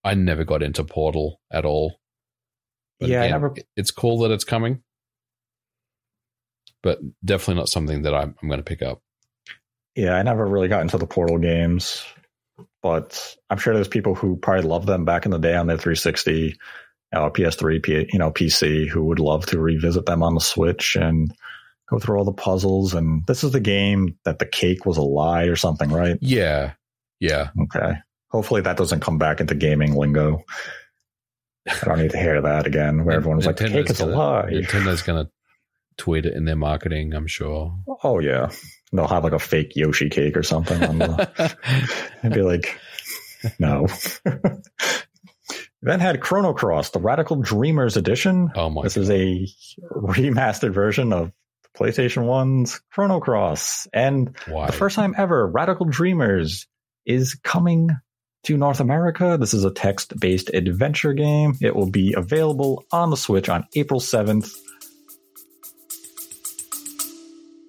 I 0.04 0.16
never 0.16 0.44
got 0.46 0.64
into 0.64 0.84
Portal 0.84 1.40
at 1.52 1.66
all. 1.66 2.00
But 3.00 3.10
Yeah, 3.10 3.20
again, 3.24 3.32
never- 3.32 3.56
it's 3.76 3.92
cool 3.92 4.20
that 4.20 4.32
it's 4.32 4.46
coming, 4.46 4.82
but 6.82 7.00
definitely 7.24 7.56
not 7.56 7.70
something 7.70 8.04
that 8.04 8.16
I'm, 8.16 8.34
I'm 8.42 8.48
going 8.48 8.60
to 8.60 8.64
pick 8.64 8.82
up. 8.82 9.02
Yeah, 9.96 10.16
I 10.16 10.24
never 10.24 10.46
really 10.46 10.68
got 10.68 10.82
into 10.82 10.98
the 10.98 11.08
Portal 11.08 11.38
games, 11.38 12.04
but 12.82 13.36
I'm 13.50 13.58
sure 13.58 13.74
there's 13.74 13.88
people 13.88 14.16
who 14.16 14.38
probably 14.38 14.68
loved 14.68 14.88
them 14.88 15.06
back 15.06 15.26
in 15.26 15.32
the 15.32 15.38
day 15.38 15.56
on 15.56 15.68
their 15.68 15.78
360. 15.78 16.56
uh, 17.14 17.30
PS3, 17.30 17.84
P, 17.84 18.08
you 18.12 18.20
know, 18.20 18.32
PC 18.32 18.88
who 18.88 19.04
would 19.06 19.20
love 19.20 19.46
to 19.48 19.60
revisit 19.60 20.06
them 20.06 20.24
on 20.24 20.34
the 20.34 20.42
Switch 20.42 20.96
and 20.96 21.34
go 21.90 22.00
through 22.00 22.18
all 22.18 22.26
the 22.26 22.32
puzzles. 22.32 22.94
And 22.94 23.26
this 23.28 23.44
is 23.44 23.52
the 23.52 23.60
game 23.60 24.18
that 24.24 24.40
the 24.40 24.46
cake 24.46 24.86
was 24.86 24.98
a 24.98 25.02
lie 25.02 25.44
or 25.44 25.56
something, 25.58 25.90
right? 25.90 26.18
Yeah. 26.22 26.74
Yeah. 27.20 27.50
Okay. 27.64 27.96
Hopefully 28.30 28.62
that 28.62 28.78
doesn't 28.78 29.02
come 29.02 29.18
back 29.18 29.42
into 29.42 29.56
gaming 29.56 29.94
lingo. 29.94 30.44
I 31.68 31.86
don't 31.86 32.00
need 32.00 32.12
to 32.12 32.18
hear 32.18 32.42
that 32.42 32.66
again, 32.66 33.04
where 33.04 33.18
everyone's 33.18 33.46
like, 33.46 33.58
the 33.58 33.68
cake 33.68 33.90
is 33.90 34.00
a 34.00 34.06
gonna, 34.06 34.16
lie. 34.16 34.50
Nintendo's 34.50 35.02
going 35.02 35.26
to 35.26 35.32
tweet 35.98 36.26
it 36.26 36.34
in 36.34 36.46
their 36.46 36.56
marketing, 36.56 37.14
I'm 37.14 37.28
sure. 37.28 37.78
Oh, 38.04 38.20
yeah. 38.20 38.52
They'll 38.92 39.08
have 39.08 39.24
like 39.24 39.34
a 39.34 39.40
fake 39.40 39.76
Yoshi 39.76 40.10
cake 40.10 40.36
or 40.36 40.44
something 40.44 40.84
on 40.84 40.98
the, 41.00 41.58
and 42.24 42.34
be 42.34 42.42
like, 42.42 42.78
no. 43.58 43.88
then 45.82 46.00
had 46.00 46.22
Chrono 46.22 46.54
Cross, 46.54 46.92
the 46.92 47.00
Radical 47.00 47.38
Dreamers 47.38 47.98
edition. 47.98 48.52
Oh 48.56 48.70
my! 48.70 48.84
This 48.84 48.96
God. 48.96 49.02
is 49.02 49.10
a 49.10 49.48
remastered 49.96 50.74
version 50.74 51.14
of 51.14 51.32
PlayStation 51.78 52.26
1's 52.26 52.82
Chrono 52.92 53.20
Cross, 53.20 53.88
and 53.94 54.36
Why? 54.48 54.68
the 54.68 54.74
first 54.74 54.96
time 54.96 55.16
ever, 55.18 55.48
Radical 55.48 55.86
Dreamers 55.86 56.68
is 57.06 57.36
coming 57.36 57.90
to 58.44 58.58
North 58.58 58.80
America. 58.80 59.38
This 59.40 59.54
is 59.54 59.64
a 59.64 59.72
text-based 59.72 60.50
adventure 60.54 61.14
game. 61.14 61.56
It 61.62 61.76
will 61.76 61.90
be 61.90 62.14
available 62.18 62.84
on 62.92 63.10
the 63.10 63.18
Switch 63.18 63.50
on 63.50 63.66
April 63.76 64.00
7th. 64.00 64.52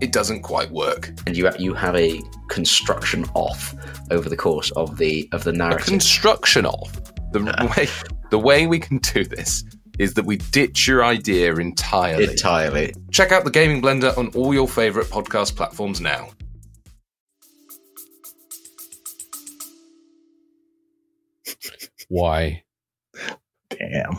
it 0.00 0.12
doesn't 0.12 0.42
quite 0.42 0.70
work. 0.70 1.10
And 1.26 1.36
you 1.36 1.50
you 1.58 1.74
have 1.74 1.94
a 1.96 2.20
construction 2.48 3.24
off 3.34 3.74
over 4.10 4.28
the 4.28 4.36
course 4.36 4.70
of 4.72 4.96
the 4.98 5.28
of 5.32 5.44
the 5.44 5.50
A 5.50 5.54
narrative. 5.54 5.86
construction 5.86 6.66
off. 6.66 6.92
the 7.32 7.72
way 7.76 7.88
the 8.30 8.38
way 8.38 8.66
we 8.66 8.78
can 8.78 8.98
do 8.98 9.24
this 9.24 9.64
is 9.98 10.14
that 10.14 10.24
we 10.24 10.36
ditch 10.36 10.88
your 10.88 11.04
idea 11.04 11.54
entirely. 11.56 12.24
Entirely. 12.24 12.94
Check 13.10 13.32
out 13.32 13.44
the 13.44 13.50
Gaming 13.50 13.82
Blender 13.82 14.16
on 14.16 14.28
all 14.28 14.54
your 14.54 14.66
favorite 14.66 15.08
podcast 15.08 15.56
platforms 15.56 16.00
now. 16.00 16.30
Why? 22.08 22.64
Damn. 23.70 24.18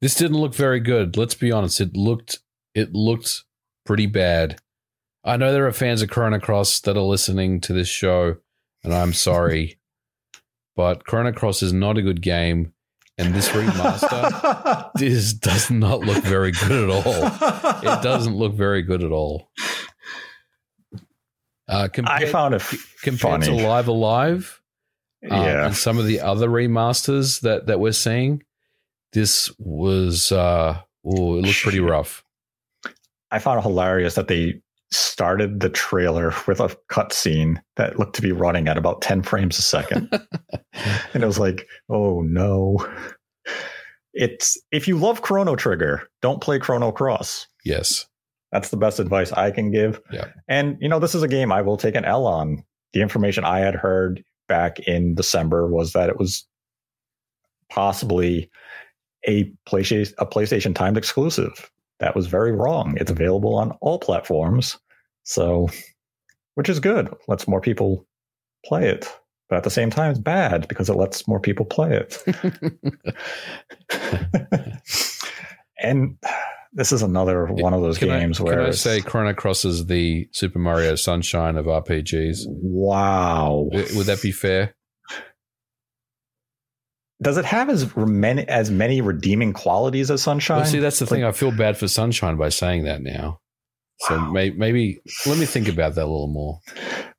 This 0.00 0.14
didn't 0.14 0.38
look 0.38 0.54
very 0.54 0.80
good. 0.80 1.16
Let's 1.16 1.34
be 1.34 1.52
honest. 1.52 1.80
It 1.80 1.96
looked 1.96 2.40
it 2.74 2.92
looked 2.92 3.44
pretty 3.86 4.06
bad. 4.06 4.60
I 5.24 5.36
know 5.36 5.52
there 5.52 5.66
are 5.66 5.72
fans 5.72 6.02
of 6.02 6.10
Chrono 6.10 6.40
Cross 6.40 6.80
that 6.80 6.96
are 6.96 7.02
listening 7.02 7.60
to 7.62 7.72
this 7.72 7.88
show, 7.88 8.36
and 8.82 8.92
I'm 8.92 9.12
sorry, 9.12 9.78
but 10.76 11.04
Chrono 11.04 11.32
Cross 11.32 11.62
is 11.62 11.72
not 11.72 11.96
a 11.98 12.02
good 12.02 12.22
game, 12.22 12.72
and 13.18 13.34
this 13.34 13.50
remaster 13.50 14.90
this 14.94 15.32
does 15.32 15.70
not 15.70 16.00
look 16.00 16.24
very 16.24 16.50
good 16.50 16.72
at 16.72 16.90
all. 16.90 17.26
It 17.82 18.02
doesn't 18.02 18.34
look 18.34 18.54
very 18.54 18.82
good 18.82 19.04
at 19.04 19.12
all. 19.12 19.50
Uh, 21.68 21.88
compared, 21.88 22.22
I 22.22 22.26
found 22.26 22.54
it 22.54 22.62
compared 23.02 23.44
funny. 23.44 23.46
to 23.46 23.66
Live 23.66 23.86
Alive, 23.86 24.60
um, 25.30 25.42
yeah. 25.42 25.66
and 25.66 25.76
some 25.76 25.98
of 25.98 26.06
the 26.06 26.20
other 26.20 26.48
remasters 26.48 27.40
that 27.42 27.66
that 27.66 27.78
we're 27.78 27.92
seeing, 27.92 28.42
this 29.12 29.52
was 29.58 30.32
uh, 30.32 30.80
oh, 31.04 31.38
it 31.38 31.42
looked 31.42 31.62
pretty 31.62 31.80
rough. 31.80 32.24
I 33.30 33.38
found 33.38 33.60
it 33.60 33.62
hilarious 33.62 34.16
that 34.16 34.26
they 34.28 34.60
started 34.92 35.60
the 35.60 35.70
trailer 35.70 36.34
with 36.46 36.60
a 36.60 36.76
cutscene 36.90 37.58
that 37.76 37.98
looked 37.98 38.16
to 38.16 38.22
be 38.22 38.32
running 38.32 38.68
at 38.68 38.78
about 38.78 39.02
10 39.02 39.22
frames 39.22 39.58
a 39.58 39.62
second. 39.62 40.08
and 41.14 41.22
it 41.22 41.26
was 41.26 41.38
like, 41.38 41.66
oh 41.88 42.20
no. 42.22 42.86
It's 44.14 44.60
if 44.70 44.86
you 44.86 44.98
love 44.98 45.22
Chrono 45.22 45.56
Trigger, 45.56 46.08
don't 46.20 46.42
play 46.42 46.58
Chrono 46.58 46.92
Cross. 46.92 47.46
Yes, 47.64 48.06
That's 48.50 48.68
the 48.68 48.76
best 48.76 49.00
advice 49.00 49.32
I 49.32 49.50
can 49.50 49.70
give. 49.70 50.00
Yeah. 50.12 50.26
And 50.48 50.76
you 50.80 50.88
know, 50.88 50.98
this 50.98 51.14
is 51.14 51.22
a 51.22 51.28
game 51.28 51.50
I 51.50 51.62
will 51.62 51.78
take 51.78 51.94
an 51.94 52.04
L 52.04 52.26
on. 52.26 52.62
The 52.92 53.00
information 53.00 53.44
I 53.44 53.60
had 53.60 53.74
heard 53.74 54.22
back 54.48 54.80
in 54.80 55.14
December 55.14 55.66
was 55.66 55.94
that 55.94 56.10
it 56.10 56.18
was 56.18 56.46
possibly 57.70 58.50
a 59.26 59.50
PlayStation 59.66 60.12
a 60.18 60.26
PlayStation 60.26 60.74
timed 60.74 60.98
exclusive. 60.98 61.70
That 62.00 62.14
was 62.16 62.26
very 62.26 62.52
wrong. 62.52 62.96
It's 63.00 63.10
available 63.10 63.54
on 63.54 63.72
all 63.80 63.98
platforms. 63.98 64.78
So 65.24 65.68
which 66.54 66.68
is 66.68 66.80
good. 66.80 67.12
Lets 67.28 67.46
more 67.48 67.60
people 67.60 68.06
play 68.66 68.88
it. 68.88 69.08
But 69.48 69.56
at 69.56 69.64
the 69.64 69.70
same 69.70 69.90
time 69.90 70.10
it's 70.10 70.18
bad 70.20 70.66
because 70.68 70.88
it 70.88 70.96
lets 70.96 71.28
more 71.28 71.38
people 71.40 71.64
play 71.66 71.96
it. 71.96 72.22
and 75.82 76.16
this 76.72 76.92
is 76.92 77.02
another 77.02 77.46
one 77.46 77.74
of 77.74 77.82
those 77.82 77.98
Can 77.98 78.10
I- 78.10 78.20
games 78.20 78.40
where 78.40 78.56
can 78.56 78.66
I 78.66 78.70
say 78.70 79.00
Chrono 79.00 79.34
Cross 79.34 79.64
is 79.64 79.86
the 79.86 80.28
Super 80.32 80.58
Mario 80.58 80.94
Sunshine 80.94 81.56
of 81.56 81.66
RPGs? 81.66 82.44
wow. 82.48 83.68
W- 83.70 83.96
Would 83.96 84.06
that 84.06 84.22
be 84.22 84.32
fair? 84.32 84.74
Does 87.22 87.36
it 87.38 87.44
have 87.44 87.70
as 87.70 87.94
many 87.96 88.46
as 88.48 88.70
many 88.70 89.00
redeeming 89.00 89.52
qualities 89.52 90.10
as 90.10 90.22
Sunshine? 90.22 90.58
Well, 90.58 90.66
see, 90.66 90.80
that's 90.80 90.98
the 90.98 91.06
thing. 91.06 91.22
I 91.24 91.30
feel 91.32 91.52
bad 91.52 91.78
for 91.78 91.86
Sunshine 91.86 92.36
by 92.36 92.48
saying 92.48 92.82
that 92.84 93.00
now. 93.00 93.38
So 94.00 94.16
Wow. 94.16 94.30
may, 94.32 94.50
maybe 94.50 95.00
let 95.26 95.38
me 95.38 95.46
think 95.46 95.68
about 95.68 95.94
that 95.94 96.04
a 96.04 96.10
little 96.10 96.26
more. 96.26 96.58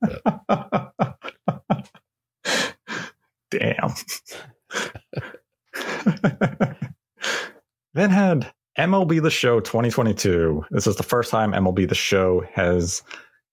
Damn. 3.49 3.93
then 7.93 8.09
had 8.09 8.51
MLB 8.77 9.21
The 9.21 9.29
Show 9.29 9.59
2022. 9.61 10.65
This 10.71 10.87
is 10.87 10.97
the 10.97 11.03
first 11.03 11.31
time 11.31 11.53
MLB 11.53 11.87
The 11.87 11.95
Show 11.95 12.43
has 12.53 13.03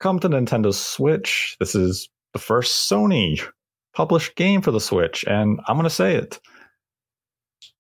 come 0.00 0.18
to 0.20 0.28
Nintendo 0.28 0.74
Switch. 0.74 1.56
This 1.60 1.74
is 1.76 2.08
the 2.32 2.38
first 2.40 2.90
Sony 2.90 3.40
published 4.00 4.34
game 4.34 4.62
for 4.62 4.70
the 4.70 4.80
Switch, 4.80 5.26
and 5.28 5.60
I'm 5.68 5.76
going 5.76 5.84
to 5.84 5.90
say 5.90 6.14
it. 6.14 6.40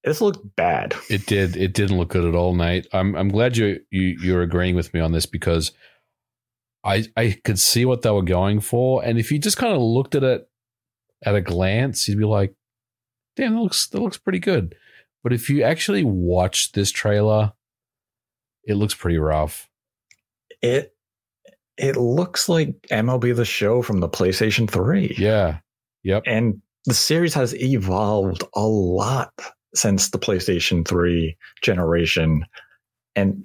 This 0.04 0.20
looked 0.20 0.54
bad. 0.54 0.94
It 1.08 1.24
did. 1.24 1.56
It 1.56 1.72
didn't 1.72 1.96
look 1.96 2.10
good 2.10 2.26
at 2.26 2.34
all, 2.34 2.54
Nate. 2.54 2.86
I'm 2.92 3.14
I'm 3.14 3.30
glad 3.30 3.56
you 3.56 3.80
you 3.90 4.18
you're 4.22 4.42
agreeing 4.42 4.76
with 4.76 4.92
me 4.92 5.00
on 5.00 5.12
this 5.12 5.24
because 5.24 5.72
I 6.84 7.06
I 7.16 7.40
could 7.42 7.58
see 7.58 7.86
what 7.86 8.02
they 8.02 8.10
were 8.10 8.20
going 8.20 8.60
for, 8.60 9.02
and 9.02 9.18
if 9.18 9.32
you 9.32 9.38
just 9.38 9.56
kind 9.56 9.72
of 9.72 9.80
looked 9.80 10.14
at 10.14 10.22
it 10.22 10.46
at 11.24 11.34
a 11.34 11.40
glance, 11.40 12.06
you'd 12.06 12.18
be 12.18 12.24
like, 12.26 12.54
"Damn, 13.36 13.54
that 13.54 13.62
looks 13.62 13.88
that 13.88 14.02
looks 14.02 14.18
pretty 14.18 14.40
good." 14.40 14.74
But 15.22 15.32
if 15.32 15.48
you 15.48 15.62
actually 15.62 16.04
watch 16.04 16.72
this 16.72 16.90
trailer, 16.90 17.54
it 18.64 18.74
looks 18.74 18.94
pretty 18.94 19.18
rough. 19.18 19.70
It 20.60 20.94
it 21.78 21.96
looks 21.96 22.46
like 22.46 22.74
MLB 22.90 23.34
The 23.34 23.46
Show 23.46 23.80
from 23.80 24.00
the 24.00 24.08
PlayStation 24.08 24.70
3. 24.70 25.14
Yeah. 25.18 25.60
Yep. 26.02 26.22
And 26.26 26.60
the 26.86 26.94
series 26.94 27.34
has 27.34 27.54
evolved 27.54 28.44
a 28.54 28.66
lot 28.66 29.32
since 29.74 30.10
the 30.10 30.18
PlayStation 30.18 30.86
3 30.86 31.36
generation. 31.62 32.46
And 33.14 33.44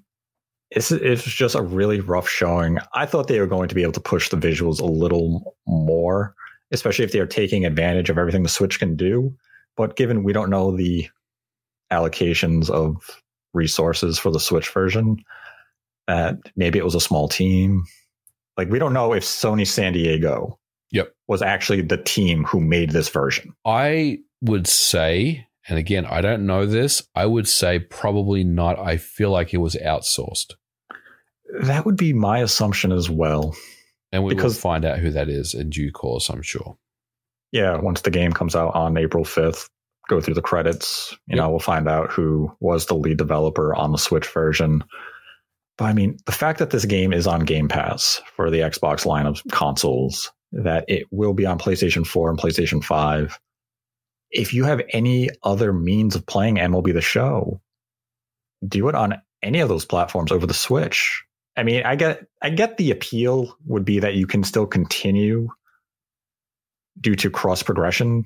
it's, 0.71 0.91
it's 0.91 1.23
just 1.23 1.55
a 1.55 1.61
really 1.61 1.99
rough 1.99 2.27
showing. 2.27 2.79
I 2.93 3.05
thought 3.05 3.27
they 3.27 3.39
were 3.39 3.47
going 3.47 3.69
to 3.69 3.75
be 3.75 3.83
able 3.83 3.93
to 3.93 3.99
push 3.99 4.29
the 4.29 4.37
visuals 4.37 4.79
a 4.79 4.85
little 4.85 5.55
more, 5.67 6.33
especially 6.71 7.05
if 7.05 7.11
they're 7.11 7.27
taking 7.27 7.65
advantage 7.65 8.09
of 8.09 8.17
everything 8.17 8.43
the 8.43 8.49
Switch 8.49 8.79
can 8.79 8.95
do. 8.95 9.35
But 9.77 9.95
given 9.95 10.23
we 10.23 10.33
don't 10.33 10.49
know 10.49 10.75
the 10.75 11.07
allocations 11.91 12.69
of 12.69 12.95
resources 13.53 14.17
for 14.17 14.31
the 14.31 14.39
Switch 14.39 14.69
version, 14.69 15.17
that 16.07 16.37
maybe 16.55 16.79
it 16.79 16.85
was 16.85 16.95
a 16.95 17.01
small 17.01 17.27
team. 17.27 17.83
Like 18.57 18.69
we 18.69 18.79
don't 18.79 18.93
know 18.93 19.13
if 19.13 19.23
Sony 19.23 19.67
San 19.67 19.93
Diego 19.93 20.57
Yep. 20.95 21.13
was 21.27 21.41
actually 21.41 21.81
the 21.81 21.97
team 22.01 22.43
who 22.45 22.59
made 22.59 22.91
this 22.91 23.09
version. 23.09 23.53
I 23.65 24.19
would 24.41 24.67
say, 24.67 25.47
and 25.67 25.77
again, 25.77 26.05
I 26.05 26.21
don't 26.21 26.45
know 26.45 26.65
this, 26.65 27.03
I 27.15 27.25
would 27.25 27.47
say 27.47 27.79
probably 27.79 28.43
not. 28.43 28.79
I 28.79 28.97
feel 28.97 29.29
like 29.31 29.53
it 29.53 29.57
was 29.57 29.75
outsourced. 29.75 30.53
That 31.61 31.85
would 31.85 31.97
be 31.97 32.13
my 32.13 32.39
assumption 32.39 32.91
as 32.91 33.09
well. 33.09 33.55
And 34.11 34.23
we 34.23 34.33
Because- 34.33 34.55
will 34.55 34.61
find 34.61 34.85
out 34.85 34.99
who 34.99 35.11
that 35.11 35.29
is 35.29 35.53
in 35.53 35.69
due 35.69 35.91
course, 35.91 36.29
I'm 36.29 36.41
sure. 36.41 36.77
Yeah, 37.51 37.77
once 37.79 38.01
the 38.01 38.11
game 38.11 38.31
comes 38.31 38.55
out 38.55 38.73
on 38.75 38.97
April 38.97 39.23
5th, 39.23 39.69
go 40.09 40.21
through 40.21 40.33
the 40.35 40.41
credits, 40.41 41.11
you 41.27 41.35
Yep. 41.35 41.37
know, 41.37 41.49
we'll 41.49 41.59
find 41.59 41.87
out 41.87 42.11
who 42.11 42.51
was 42.59 42.85
the 42.85 42.95
lead 42.95 43.17
developer 43.17 43.73
on 43.75 43.91
the 43.91 43.97
Switch 43.97 44.27
version. 44.27 44.83
But 45.77 45.85
I 45.85 45.93
mean, 45.93 46.17
the 46.25 46.31
fact 46.31 46.59
that 46.59 46.69
this 46.69 46.85
game 46.85 47.11
is 47.11 47.27
on 47.27 47.41
Game 47.41 47.67
Pass 47.67 48.21
for 48.35 48.49
the 48.49 48.59
Xbox 48.59 49.05
line 49.05 49.25
of 49.25 49.41
consoles, 49.51 50.31
that 50.55 50.85
it 50.87 51.05
will 51.11 51.33
be 51.33 51.45
on 51.45 51.59
PlayStation 51.59 52.07
4 52.07 52.29
and 52.29 52.39
PlayStation 52.39 52.83
5. 52.83 53.37
If 54.31 54.53
you 54.53 54.63
have 54.63 54.81
any 54.89 55.29
other 55.43 55.73
means 55.73 56.15
of 56.15 56.25
playing 56.25 56.55
MLB 56.55 56.93
The 56.93 57.01
Show, 57.01 57.61
do 58.67 58.87
it 58.87 58.95
on 58.95 59.21
any 59.43 59.59
of 59.59 59.69
those 59.69 59.85
platforms 59.85 60.31
over 60.31 60.47
the 60.47 60.53
Switch. 60.53 61.23
I 61.57 61.63
mean, 61.63 61.83
I 61.85 61.95
get 61.95 62.25
I 62.41 62.49
get 62.49 62.77
the 62.77 62.91
appeal 62.91 63.55
would 63.65 63.85
be 63.85 63.99
that 63.99 64.15
you 64.15 64.27
can 64.27 64.43
still 64.43 64.65
continue 64.65 65.49
due 66.99 67.15
to 67.15 67.29
cross 67.29 67.61
progression. 67.61 68.25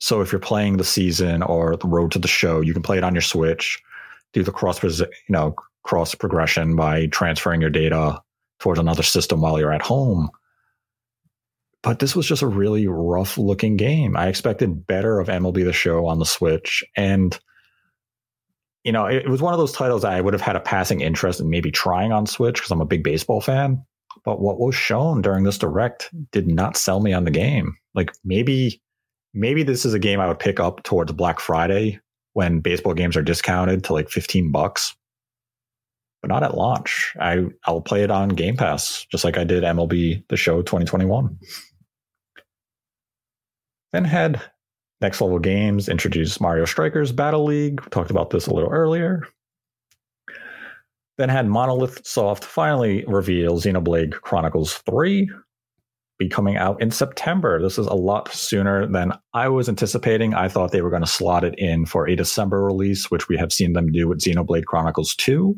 So 0.00 0.20
if 0.20 0.32
you're 0.32 0.40
playing 0.40 0.76
the 0.76 0.84
season 0.84 1.42
or 1.42 1.76
the 1.76 1.88
road 1.88 2.12
to 2.12 2.18
the 2.18 2.28
show, 2.28 2.60
you 2.60 2.72
can 2.72 2.82
play 2.82 2.96
it 2.96 3.04
on 3.04 3.14
your 3.14 3.22
Switch, 3.22 3.80
do 4.32 4.42
the 4.42 4.52
cross 4.52 4.82
you 4.82 5.06
know 5.28 5.54
cross 5.82 6.14
progression 6.14 6.76
by 6.76 7.06
transferring 7.06 7.60
your 7.60 7.70
data 7.70 8.20
towards 8.58 8.80
another 8.80 9.02
system 9.02 9.40
while 9.40 9.58
you're 9.58 9.72
at 9.72 9.82
home. 9.82 10.30
But 11.84 11.98
this 11.98 12.16
was 12.16 12.26
just 12.26 12.40
a 12.40 12.46
really 12.46 12.86
rough 12.86 13.36
looking 13.36 13.76
game. 13.76 14.16
I 14.16 14.28
expected 14.28 14.86
better 14.86 15.20
of 15.20 15.28
MLB 15.28 15.64
the 15.64 15.72
show 15.74 16.06
on 16.06 16.18
the 16.18 16.24
Switch. 16.24 16.82
And, 16.96 17.38
you 18.84 18.90
know, 18.90 19.04
it, 19.04 19.26
it 19.26 19.28
was 19.28 19.42
one 19.42 19.52
of 19.52 19.58
those 19.58 19.72
titles 19.72 20.02
I 20.02 20.22
would 20.22 20.32
have 20.32 20.40
had 20.40 20.56
a 20.56 20.60
passing 20.60 21.02
interest 21.02 21.40
in 21.40 21.50
maybe 21.50 21.70
trying 21.70 22.10
on 22.10 22.26
Switch 22.26 22.54
because 22.54 22.70
I'm 22.70 22.80
a 22.80 22.86
big 22.86 23.04
baseball 23.04 23.42
fan. 23.42 23.84
But 24.24 24.40
what 24.40 24.58
was 24.58 24.74
shown 24.74 25.20
during 25.20 25.44
this 25.44 25.58
direct 25.58 26.08
did 26.32 26.48
not 26.48 26.78
sell 26.78 27.00
me 27.00 27.12
on 27.12 27.24
the 27.24 27.30
game. 27.30 27.76
Like 27.94 28.12
maybe, 28.24 28.80
maybe 29.34 29.62
this 29.62 29.84
is 29.84 29.92
a 29.92 29.98
game 29.98 30.20
I 30.20 30.28
would 30.28 30.38
pick 30.38 30.58
up 30.58 30.82
towards 30.84 31.12
Black 31.12 31.38
Friday 31.38 32.00
when 32.32 32.60
baseball 32.60 32.94
games 32.94 33.14
are 33.14 33.22
discounted 33.22 33.84
to 33.84 33.92
like 33.92 34.08
15 34.08 34.50
bucks 34.50 34.96
but 36.22 36.28
not 36.30 36.42
at 36.42 36.56
launch. 36.56 37.14
I 37.20 37.44
I'll 37.66 37.82
play 37.82 38.02
it 38.02 38.10
on 38.10 38.30
Game 38.30 38.56
Pass 38.56 39.06
just 39.12 39.24
like 39.24 39.36
I 39.36 39.44
did 39.44 39.62
MLB 39.62 40.26
The 40.28 40.38
Show 40.38 40.62
2021. 40.62 41.38
Then 43.94 44.04
had 44.04 44.42
Next 45.00 45.20
Level 45.20 45.38
Games 45.38 45.88
introduce 45.88 46.40
Mario 46.40 46.64
Strikers 46.64 47.12
Battle 47.12 47.44
League. 47.44 47.80
We 47.80 47.88
talked 47.90 48.10
about 48.10 48.30
this 48.30 48.48
a 48.48 48.52
little 48.52 48.72
earlier. 48.72 49.22
Then 51.16 51.28
had 51.28 51.46
Monolith 51.46 52.04
Soft 52.04 52.44
finally 52.44 53.04
reveal 53.06 53.60
Xenoblade 53.60 54.14
Chronicles 54.14 54.78
3 54.78 55.30
be 56.18 56.28
coming 56.28 56.56
out 56.56 56.82
in 56.82 56.90
September. 56.90 57.62
This 57.62 57.78
is 57.78 57.86
a 57.86 57.94
lot 57.94 58.32
sooner 58.32 58.84
than 58.88 59.12
I 59.32 59.46
was 59.48 59.68
anticipating. 59.68 60.34
I 60.34 60.48
thought 60.48 60.72
they 60.72 60.82
were 60.82 60.90
going 60.90 61.02
to 61.02 61.06
slot 61.06 61.44
it 61.44 61.54
in 61.56 61.86
for 61.86 62.08
a 62.08 62.16
December 62.16 62.64
release, 62.64 63.12
which 63.12 63.28
we 63.28 63.36
have 63.36 63.52
seen 63.52 63.74
them 63.74 63.92
do 63.92 64.08
with 64.08 64.18
Xenoblade 64.18 64.64
Chronicles 64.64 65.14
2 65.14 65.54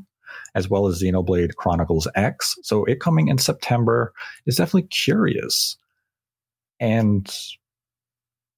as 0.55 0.69
well 0.69 0.87
as 0.89 1.03
Xenoblade 1.03 1.55
Chronicles 1.57 2.07
X. 2.15 2.55
So 2.63 2.85
it 2.85 3.01
coming 3.01 3.29
in 3.29 3.39
September 3.39 4.13
is 4.45 4.57
definitely 4.57 4.89
curious. 4.89 5.79
And 6.79 7.35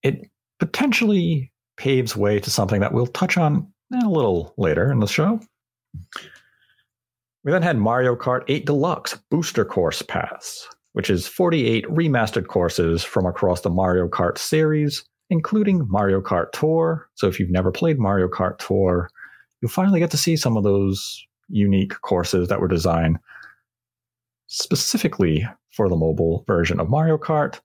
it 0.03 0.29
potentially 0.59 1.53
paves 1.77 2.17
way 2.17 2.41
to 2.41 2.51
something 2.51 2.81
that 2.81 2.93
we'll 2.93 3.07
touch 3.07 3.37
on 3.37 3.73
a 4.03 4.09
little 4.09 4.55
later 4.59 4.91
in 4.91 5.01
the 5.01 5.07
show. 5.07 5.41
We 7.45 7.53
then 7.53 7.63
had 7.63 7.79
Mario 7.79 8.17
Kart 8.17 8.43
8 8.49 8.67
Deluxe 8.67 9.19
Booster 9.31 9.65
Course 9.65 10.03
Pass, 10.03 10.69
which 10.93 11.09
is 11.09 11.27
48 11.27 11.87
remastered 11.87 12.49
courses 12.49 13.05
from 13.05 13.27
across 13.27 13.61
the 13.61 13.71
Mario 13.71 14.09
Kart 14.09 14.37
series, 14.39 15.05
including 15.31 15.87
Mario 15.89 16.21
Kart 16.21 16.51
Tour. 16.53 17.09
So 17.15 17.29
if 17.29 17.39
you've 17.39 17.51
never 17.51 17.71
played 17.71 17.99
Mario 17.99 18.29
Kart 18.29 18.59
Tour, 18.59 19.09
you'll 19.61 19.71
finally 19.71 20.01
get 20.01 20.11
to 20.11 20.17
see 20.17 20.37
some 20.37 20.57
of 20.57 20.65
those 20.65 21.25
unique 21.49 21.99
courses 22.03 22.49
that 22.49 22.61
were 22.61 22.69
designed 22.69 23.19
specifically 24.49 25.47
for 25.71 25.89
the 25.89 25.97
mobile 25.97 26.45
version 26.47 26.81
of 26.81 26.91
Mario 26.91 27.17
Kart. 27.19 27.61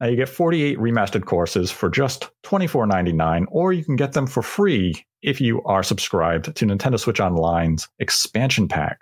Now 0.00 0.06
you 0.06 0.16
get 0.16 0.28
48 0.28 0.78
remastered 0.78 1.24
courses 1.24 1.70
for 1.70 1.90
just 1.90 2.30
$24.99, 2.44 3.46
or 3.50 3.72
you 3.72 3.84
can 3.84 3.96
get 3.96 4.12
them 4.12 4.26
for 4.26 4.42
free 4.42 5.04
if 5.22 5.40
you 5.40 5.62
are 5.64 5.82
subscribed 5.82 6.54
to 6.54 6.66
Nintendo 6.66 6.98
Switch 6.98 7.20
Online's 7.20 7.88
expansion 7.98 8.68
pack. 8.68 9.00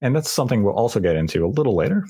And 0.00 0.16
that's 0.16 0.30
something 0.30 0.62
we'll 0.62 0.74
also 0.74 1.00
get 1.00 1.16
into 1.16 1.44
a 1.44 1.48
little 1.48 1.76
later. 1.76 2.06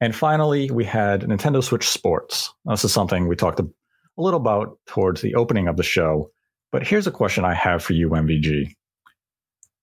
And 0.00 0.16
finally, 0.16 0.70
we 0.70 0.84
had 0.84 1.22
Nintendo 1.22 1.62
Switch 1.62 1.88
Sports. 1.88 2.52
This 2.64 2.84
is 2.84 2.92
something 2.92 3.28
we 3.28 3.36
talked 3.36 3.60
a 3.60 3.68
little 4.16 4.40
about 4.40 4.78
towards 4.86 5.20
the 5.20 5.34
opening 5.34 5.68
of 5.68 5.76
the 5.76 5.82
show. 5.82 6.30
But 6.72 6.86
here's 6.86 7.06
a 7.06 7.12
question 7.12 7.44
I 7.44 7.54
have 7.54 7.84
for 7.84 7.92
you, 7.92 8.08
MVG 8.08 8.74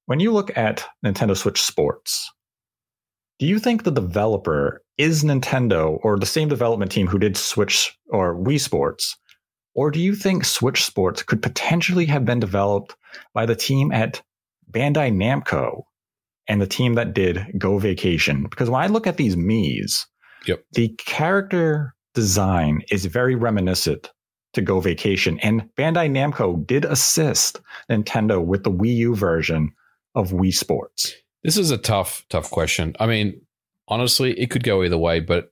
when 0.07 0.21
you 0.21 0.31
look 0.31 0.57
at 0.57 0.85
Nintendo 1.05 1.35
Switch 1.37 1.61
Sports, 1.61 2.31
do 3.39 3.45
you 3.45 3.59
think 3.59 3.83
the 3.83 3.91
developer 3.91 4.81
is 4.97 5.23
Nintendo 5.23 5.99
or 6.03 6.17
the 6.17 6.25
same 6.25 6.47
development 6.47 6.91
team 6.91 7.07
who 7.07 7.19
did 7.19 7.37
Switch 7.37 7.97
or 8.09 8.35
Wii 8.35 8.59
Sports? 8.59 9.15
Or 9.75 9.91
do 9.91 9.99
you 9.99 10.15
think 10.15 10.43
Switch 10.43 10.83
Sports 10.83 11.21
could 11.21 11.41
potentially 11.41 12.05
have 12.05 12.25
been 12.25 12.39
developed 12.39 12.95
by 13.33 13.45
the 13.45 13.55
team 13.55 13.91
at 13.91 14.23
Bandai 14.71 15.13
Namco 15.13 15.83
and 16.47 16.59
the 16.59 16.67
team 16.67 16.95
that 16.95 17.13
did 17.13 17.45
Go 17.59 17.77
Vacation? 17.77 18.47
Because 18.49 18.71
when 18.71 18.81
I 18.81 18.87
look 18.87 19.05
at 19.05 19.17
these 19.17 19.35
Mii's, 19.35 20.07
yep. 20.47 20.63
the 20.71 20.89
character 20.97 21.93
design 22.15 22.81
is 22.89 23.05
very 23.05 23.35
reminiscent 23.35 24.11
to 24.53 24.63
Go 24.63 24.79
Vacation. 24.79 25.39
And 25.41 25.69
Bandai 25.77 26.09
Namco 26.09 26.65
did 26.65 26.83
assist 26.83 27.61
Nintendo 27.91 28.43
with 28.43 28.63
the 28.63 28.71
Wii 28.71 28.95
U 28.95 29.15
version 29.15 29.71
of 30.15 30.31
Wii 30.31 30.55
Sports? 30.55 31.13
This 31.43 31.57
is 31.57 31.71
a 31.71 31.77
tough, 31.77 32.25
tough 32.29 32.49
question. 32.49 32.95
I 32.99 33.07
mean, 33.07 33.41
honestly, 33.87 34.37
it 34.39 34.49
could 34.49 34.63
go 34.63 34.83
either 34.83 34.97
way, 34.97 35.19
but 35.19 35.51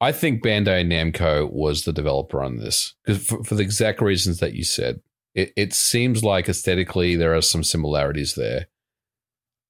I 0.00 0.12
think 0.12 0.42
Bandai 0.42 0.84
Namco 0.86 1.50
was 1.50 1.84
the 1.84 1.92
developer 1.92 2.42
on 2.42 2.56
this 2.56 2.94
because 3.04 3.24
for, 3.24 3.44
for, 3.44 3.54
the 3.54 3.62
exact 3.62 4.00
reasons 4.00 4.38
that 4.40 4.54
you 4.54 4.64
said. 4.64 5.00
It, 5.34 5.52
it 5.56 5.72
seems 5.74 6.24
like 6.24 6.48
aesthetically 6.48 7.16
there 7.16 7.34
are 7.34 7.42
some 7.42 7.62
similarities 7.62 8.34
there. 8.34 8.66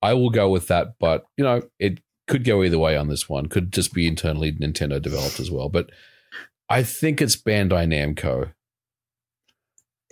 I 0.03 0.15
will 0.15 0.31
go 0.31 0.49
with 0.49 0.69
that, 0.69 0.95
but 0.99 1.25
you 1.37 1.45
know, 1.45 1.63
it 1.79 2.01
could 2.29 2.45
go 2.45 2.63
either 2.63 2.79
way 2.79 2.97
on 2.97 3.09
this 3.09 3.29
one. 3.29 3.47
Could 3.47 3.73
just 3.73 3.93
be 3.93 4.07
internally 4.07 4.53
Nintendo 4.53 5.03
developed 5.03 5.41
as 5.41 5.51
well, 5.51 5.69
but 5.69 5.91
I 6.69 6.85
think 6.85 7.21
it's 7.21 7.37
Bandai 7.37 7.87
Namco. 7.87 8.53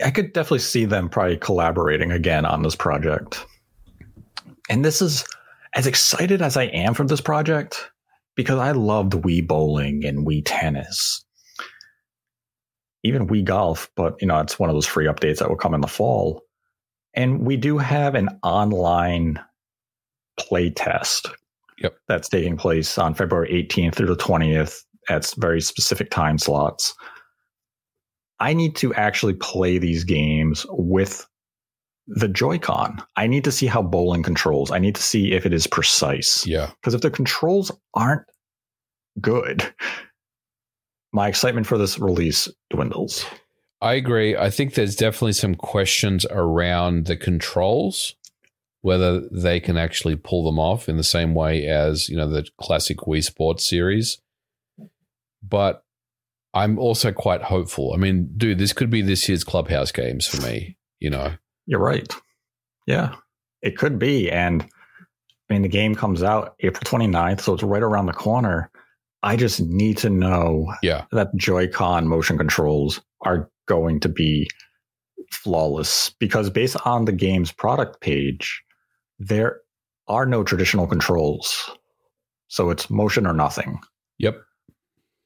I 0.04 0.10
could 0.10 0.32
definitely 0.32 0.58
see 0.58 0.84
them 0.84 1.08
probably 1.08 1.38
collaborating 1.38 2.12
again 2.12 2.44
on 2.44 2.62
this 2.62 2.76
project. 2.76 3.44
And 4.68 4.84
this 4.84 5.00
is 5.00 5.24
as 5.74 5.86
excited 5.86 6.42
as 6.42 6.56
I 6.56 6.64
am 6.64 6.94
for 6.94 7.04
this 7.04 7.20
project 7.20 7.90
because 8.36 8.58
I 8.58 8.72
loved 8.72 9.12
Wii 9.12 9.46
bowling 9.46 10.04
and 10.04 10.26
Wii 10.26 10.42
tennis, 10.44 11.24
even 13.02 13.26
Wii 13.26 13.44
golf. 13.44 13.90
But 13.96 14.20
you 14.20 14.28
know, 14.28 14.38
it's 14.40 14.58
one 14.58 14.70
of 14.70 14.76
those 14.76 14.86
free 14.86 15.06
updates 15.06 15.38
that 15.38 15.48
will 15.48 15.56
come 15.56 15.74
in 15.74 15.80
the 15.80 15.88
fall. 15.88 16.42
And 17.14 17.40
we 17.40 17.56
do 17.56 17.78
have 17.78 18.14
an 18.14 18.28
online 18.42 19.40
play 20.38 20.70
test 20.70 21.28
yep. 21.78 21.96
that's 22.06 22.28
taking 22.28 22.56
place 22.56 22.96
on 22.98 23.14
February 23.14 23.66
18th 23.68 23.94
through 23.94 24.06
the 24.06 24.16
20th 24.16 24.82
at 25.08 25.32
very 25.38 25.60
specific 25.60 26.10
time 26.10 26.38
slots. 26.38 26.94
I 28.40 28.52
need 28.52 28.76
to 28.76 28.94
actually 28.94 29.34
play 29.34 29.78
these 29.78 30.04
games 30.04 30.64
with 30.68 31.26
the 32.08 32.28
Joy-Con. 32.28 33.02
I 33.16 33.26
need 33.26 33.44
to 33.44 33.52
see 33.52 33.66
how 33.66 33.82
bowling 33.82 34.22
controls. 34.22 34.70
I 34.70 34.78
need 34.78 34.94
to 34.94 35.02
see 35.02 35.32
if 35.32 35.44
it 35.44 35.52
is 35.52 35.66
precise. 35.66 36.46
Yeah. 36.46 36.70
Because 36.80 36.94
if 36.94 37.02
the 37.02 37.10
controls 37.10 37.70
aren't 37.94 38.22
good, 39.20 39.72
my 41.12 41.28
excitement 41.28 41.66
for 41.66 41.76
this 41.76 41.98
release 41.98 42.48
dwindles. 42.70 43.26
I 43.80 43.94
agree. 43.94 44.36
I 44.36 44.50
think 44.50 44.74
there's 44.74 44.96
definitely 44.96 45.34
some 45.34 45.54
questions 45.54 46.26
around 46.30 47.06
the 47.06 47.16
controls, 47.16 48.14
whether 48.80 49.20
they 49.28 49.60
can 49.60 49.76
actually 49.76 50.16
pull 50.16 50.44
them 50.44 50.58
off 50.58 50.88
in 50.88 50.96
the 50.96 51.04
same 51.04 51.34
way 51.34 51.66
as, 51.66 52.08
you 52.08 52.16
know, 52.16 52.28
the 52.28 52.48
classic 52.60 52.98
Wii 52.98 53.22
Sports 53.22 53.68
series. 53.68 54.18
But 55.42 55.84
I'm 56.54 56.78
also 56.78 57.12
quite 57.12 57.42
hopeful. 57.42 57.92
I 57.92 57.98
mean, 57.98 58.30
dude, 58.36 58.58
this 58.58 58.72
could 58.72 58.90
be 58.90 59.02
this 59.02 59.28
year's 59.28 59.44
clubhouse 59.44 59.92
games 59.92 60.26
for 60.26 60.40
me, 60.42 60.76
you 60.98 61.10
know. 61.10 61.34
You're 61.68 61.80
right. 61.80 62.10
Yeah, 62.86 63.14
it 63.60 63.76
could 63.76 63.98
be. 63.98 64.30
And 64.30 64.62
I 64.62 65.52
mean, 65.52 65.62
the 65.62 65.68
game 65.68 65.94
comes 65.94 66.22
out 66.22 66.54
April 66.60 66.82
29th, 66.84 67.42
so 67.42 67.52
it's 67.52 67.62
right 67.62 67.82
around 67.82 68.06
the 68.06 68.14
corner. 68.14 68.70
I 69.22 69.36
just 69.36 69.60
need 69.60 69.98
to 69.98 70.08
know 70.08 70.72
yeah. 70.82 71.04
that 71.12 71.34
Joy-Con 71.36 72.08
motion 72.08 72.38
controls 72.38 73.02
are 73.20 73.50
going 73.66 74.00
to 74.00 74.08
be 74.08 74.48
flawless 75.30 76.10
because 76.18 76.48
based 76.48 76.76
on 76.86 77.04
the 77.04 77.12
game's 77.12 77.52
product 77.52 78.00
page, 78.00 78.62
there 79.18 79.60
are 80.06 80.24
no 80.24 80.42
traditional 80.42 80.86
controls. 80.86 81.70
So 82.46 82.70
it's 82.70 82.88
motion 82.88 83.26
or 83.26 83.34
nothing. 83.34 83.78
Yep. 84.18 84.40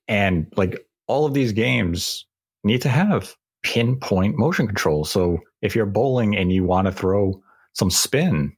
And 0.08 0.52
like 0.56 0.84
all 1.06 1.24
of 1.24 1.34
these 1.34 1.52
games 1.52 2.26
need 2.64 2.82
to 2.82 2.88
have 2.88 3.36
pinpoint 3.62 4.36
motion 4.36 4.66
control. 4.66 5.04
So 5.04 5.38
if 5.62 5.74
you're 5.74 5.86
bowling 5.86 6.36
and 6.36 6.52
you 6.52 6.64
want 6.64 6.86
to 6.86 6.92
throw 6.92 7.40
some 7.72 7.90
spin, 7.90 8.54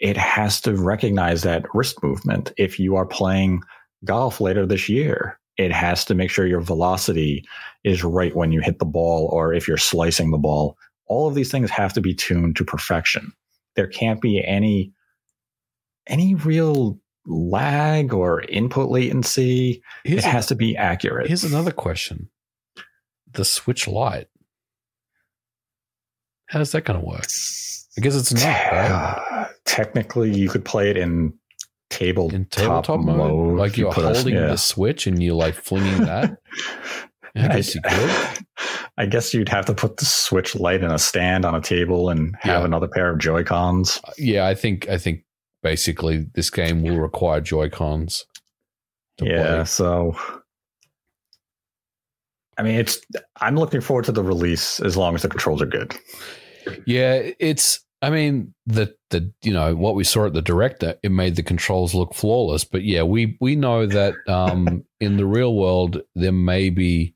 it 0.00 0.16
has 0.16 0.60
to 0.62 0.76
recognize 0.76 1.42
that 1.42 1.64
wrist 1.74 2.02
movement. 2.02 2.52
If 2.56 2.78
you 2.78 2.96
are 2.96 3.06
playing 3.06 3.62
golf 4.04 4.40
later 4.40 4.66
this 4.66 4.88
year, 4.88 5.38
it 5.56 5.72
has 5.72 6.04
to 6.04 6.14
make 6.14 6.30
sure 6.30 6.46
your 6.46 6.60
velocity 6.60 7.44
is 7.82 8.04
right 8.04 8.34
when 8.36 8.52
you 8.52 8.60
hit 8.60 8.78
the 8.78 8.84
ball 8.84 9.28
or 9.32 9.52
if 9.52 9.66
you're 9.66 9.76
slicing 9.76 10.30
the 10.30 10.38
ball. 10.38 10.76
All 11.06 11.26
of 11.26 11.34
these 11.34 11.50
things 11.50 11.70
have 11.70 11.92
to 11.94 12.00
be 12.00 12.14
tuned 12.14 12.56
to 12.56 12.64
perfection. 12.64 13.32
There 13.74 13.86
can't 13.86 14.20
be 14.20 14.44
any 14.44 14.92
any 16.06 16.34
real 16.34 16.98
lag 17.26 18.14
or 18.14 18.42
input 18.42 18.88
latency. 18.90 19.82
Here's 20.04 20.24
it 20.24 20.28
a- 20.28 20.30
has 20.30 20.46
to 20.46 20.54
be 20.54 20.76
accurate. 20.76 21.26
Here's 21.28 21.44
another 21.44 21.72
question: 21.72 22.30
the 23.30 23.44
Switch 23.44 23.86
Lite. 26.52 26.58
How's 26.58 26.72
that 26.72 26.84
going 26.84 27.00
to 27.00 27.06
work? 27.06 27.26
I 27.96 28.00
guess 28.00 28.14
it's 28.14 28.32
not 28.32 28.42
right 28.44 28.90
Uh, 28.90 29.48
technically, 29.64 30.36
you 30.36 30.48
could 30.48 30.64
play 30.64 30.90
it 30.90 30.96
in 30.96 31.32
tabletop, 31.90 32.34
in 32.34 32.44
tabletop 32.46 33.00
mode. 33.00 33.58
Like 33.58 33.76
You 33.76 33.84
you're 33.84 33.90
a- 33.90 33.94
holding 34.14 34.34
yeah. 34.34 34.46
the 34.48 34.56
Switch 34.56 35.06
and 35.06 35.22
you're 35.22 35.34
like 35.34 35.54
flinging 35.54 36.04
that. 36.04 36.36
I 37.36 37.48
guess 37.48 37.74
you 37.74 37.80
could. 37.82 38.44
I 38.96 39.06
guess 39.06 39.32
you'd 39.32 39.48
have 39.48 39.64
to 39.66 39.74
put 39.74 39.98
the 39.98 40.04
Switch 40.04 40.54
Lite 40.56 40.82
in 40.82 40.90
a 40.90 40.98
stand 40.98 41.44
on 41.44 41.54
a 41.54 41.60
table 41.60 42.08
and 42.10 42.34
have 42.40 42.60
Yeah. 42.62 42.64
another 42.66 42.88
pair 42.88 43.10
of 43.10 43.18
Joy 43.18 43.44
Cons. 43.44 44.00
Yeah, 44.16 44.46
I 44.46 44.54
think 44.54 44.88
I 44.88 44.98
think 44.98 45.20
basically 45.62 46.26
this 46.34 46.50
game 46.50 46.82
will 46.82 46.98
require 46.98 47.40
Joy 47.40 47.68
Cons. 47.68 48.24
Yeah, 49.20 49.64
so 49.64 50.16
I 52.58 52.62
mean, 52.62 52.74
it's. 52.74 53.00
I'm 53.40 53.56
looking 53.56 53.80
forward 53.80 54.04
to 54.06 54.12
the 54.12 54.22
release 54.24 54.80
as 54.80 54.96
long 54.96 55.14
as 55.14 55.22
the 55.22 55.28
controls 55.28 55.62
are 55.62 55.66
good. 55.66 55.94
Yeah, 56.86 57.30
it's. 57.38 57.80
I 58.02 58.10
mean, 58.10 58.54
the 58.66 58.94
the 59.10 59.32
you 59.42 59.52
know 59.52 59.74
what 59.74 59.94
we 59.94 60.04
saw 60.04 60.26
at 60.26 60.34
the 60.34 60.42
director, 60.42 60.96
it 61.02 61.10
made 61.10 61.36
the 61.36 61.42
controls 61.42 61.94
look 61.94 62.14
flawless. 62.14 62.64
But 62.64 62.82
yeah, 62.84 63.02
we 63.04 63.36
we 63.40 63.56
know 63.56 63.86
that 63.86 64.14
um, 64.28 64.84
in 65.00 65.16
the 65.16 65.26
real 65.26 65.54
world 65.54 66.02
there 66.14 66.32
may 66.32 66.70
be 66.70 67.14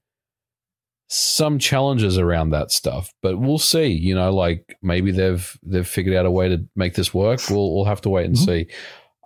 some 1.09 1.59
challenges 1.59 2.17
around 2.19 2.51
that 2.51 2.71
stuff, 2.71 3.13
but 3.21 3.39
we'll 3.39 3.59
see. 3.59 3.87
You 3.89 4.15
know, 4.15 4.33
like 4.35 4.77
maybe 4.83 5.11
they've 5.13 5.59
they've 5.63 5.87
figured 5.87 6.17
out 6.17 6.27
a 6.27 6.31
way 6.31 6.49
to 6.49 6.65
make 6.75 6.95
this 6.95 7.13
work. 7.13 7.41
We'll 7.51 7.75
we'll 7.75 7.85
have 7.85 8.01
to 8.03 8.09
wait 8.09 8.27
and 8.27 8.37
Mhm. 8.37 8.45
see. 8.47 8.67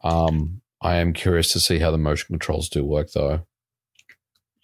Um, 0.03 0.61
I 0.83 0.97
am 0.97 1.12
curious 1.12 1.53
to 1.53 1.61
see 1.61 1.79
how 1.79 1.91
the 1.91 1.99
motion 1.99 2.27
controls 2.29 2.69
do 2.69 2.85
work, 2.85 3.12
though. 3.12 3.47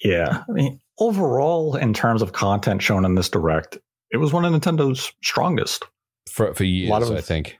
Yeah, 0.04 0.42
I 0.48 0.52
mean, 0.52 0.80
overall, 1.06 1.76
in 1.76 1.92
terms 1.92 2.22
of 2.22 2.32
content 2.32 2.82
shown 2.82 3.04
in 3.04 3.14
this 3.14 3.28
direct, 3.28 3.78
it 4.10 4.18
was 4.18 4.32
one 4.32 4.44
of 4.44 4.52
Nintendo's 4.52 5.12
strongest. 5.22 5.84
For 6.30 6.54
for 6.54 6.64
years, 6.64 6.90
lot 6.90 7.02
of- 7.02 7.10
I 7.10 7.20
think. 7.20 7.58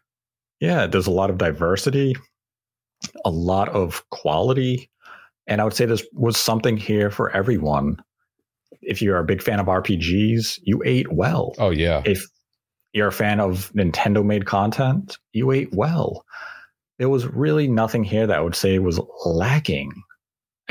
Yeah, 0.61 0.86
there's 0.86 1.09
a 1.09 1.11
lot 1.11 1.28
of 1.30 1.38
diversity, 1.38 2.14
a 3.24 3.30
lot 3.30 3.68
of 3.70 4.09
quality, 4.11 4.88
and 5.49 5.61
I 5.61 5.64
would 5.64 5.72
say 5.74 5.86
this 5.86 6.07
was 6.12 6.36
something 6.36 6.76
here 6.76 7.11
for 7.11 7.30
everyone. 7.36 7.97
If 8.80 9.03
you're 9.03 9.18
a 9.18 9.24
big 9.24 9.43
fan 9.43 9.59
of 9.61 9.66
RPGs, 9.66 10.61
you 10.62 10.80
ate 10.84 11.12
well. 11.12 11.55
Oh 11.59 11.70
yeah, 11.70 12.03
If 12.05 12.24
you're 12.93 13.09
a 13.09 13.12
fan 13.12 13.40
of 13.40 13.72
Nintendo 13.74 14.24
made 14.24 14.47
content, 14.47 15.18
you 15.32 15.51
ate 15.51 15.72
well. 15.72 16.24
There 16.99 17.09
was 17.09 17.26
really 17.26 17.66
nothing 17.66 18.05
here 18.05 18.26
that 18.28 18.38
I 18.38 18.40
would 18.40 18.55
say 18.55 18.78
was 18.78 19.01
lacking. 19.26 19.93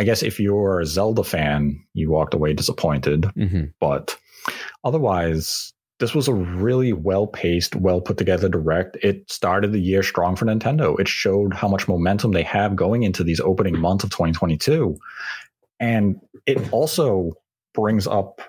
I 0.02 0.04
guess 0.04 0.24
if 0.24 0.39
you're 0.39 0.80
a 0.80 0.86
Zelda 0.88 1.24
fan, 1.24 1.80
you 1.93 2.10
walked 2.10 2.34
away 2.34 2.54
disappointed 2.54 3.26
hmm 3.36 3.66
but 3.80 4.18
otherwise 4.84 5.72
this 5.99 6.16
was 6.16 6.28
a 6.28 6.34
really 6.34 6.93
well 6.93 7.28
paced 7.28 7.76
well 7.76 8.02
put 8.02 8.18
together 8.18 8.49
direct. 8.49 8.97
It 9.04 9.32
started 9.32 9.72
the 9.72 9.80
year 9.80 10.02
strong 10.02 10.36
for 10.36 10.45
nintendo. 10.45 10.99
It 10.99 11.08
showed 11.08 11.54
how 11.54 11.68
much 11.68 11.88
momentum 11.88 12.32
they 12.32 12.41
have 12.41 12.76
going 12.76 13.04
into 13.04 13.24
these 13.24 13.39
opening 13.39 13.80
months 13.80 14.04
of 14.04 14.10
2022 14.10 14.97
and 15.80 16.16
it 16.47 16.74
also 16.74 17.34
brings 17.76 18.08
up 18.08 18.41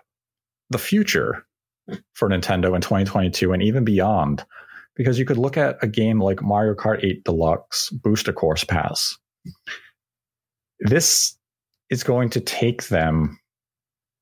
the 0.71 0.79
future 0.79 1.45
for 2.15 2.31
nintendo 2.31 2.75
in 2.75 2.81
2022 2.81 3.53
and 3.53 3.63
even 3.63 3.85
beyond. 3.85 4.43
Because 4.97 5.19
you 5.19 5.27
could 5.27 5.39
look 5.39 5.59
at 5.59 5.77
a 5.83 5.87
game 5.87 6.19
like 6.19 6.41
mario 6.43 6.75
kart 6.75 7.05
8 7.05 7.25
deluxe 7.25 7.91
booster 7.91 8.33
course 8.33 8.65
pass. 8.65 9.19
This 10.81 11.37
is 11.93 12.03
going 12.03 12.31
to 12.31 12.41
take 12.41 12.89
them 12.89 13.39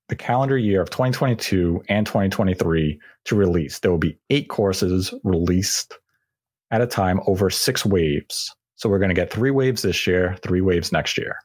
the 0.09 0.16
calendar 0.16 0.59
year 0.59 0.83
of 0.83 0.91
2022 0.91 1.85
and 1.89 2.05
2023 2.05 3.01
to 3.27 3.37
release. 3.37 3.79
There 3.79 3.93
will 3.93 3.99
be 3.99 4.18
eight 4.29 4.49
courses 4.49 5.14
released 5.23 5.97
at 6.73 6.81
a 6.81 6.87
time 6.87 7.21
over 7.29 7.49
six 7.49 7.87
waves. 7.87 8.53
So 8.75 8.89
we're 8.89 8.99
going 8.99 9.11
to 9.11 9.14
get 9.14 9.33
three 9.33 9.53
waves 9.53 9.83
this 9.83 10.05
year, 10.05 10.37
three 10.43 10.61
waves 10.61 10.91
next 10.91 11.16
year. 11.16 11.37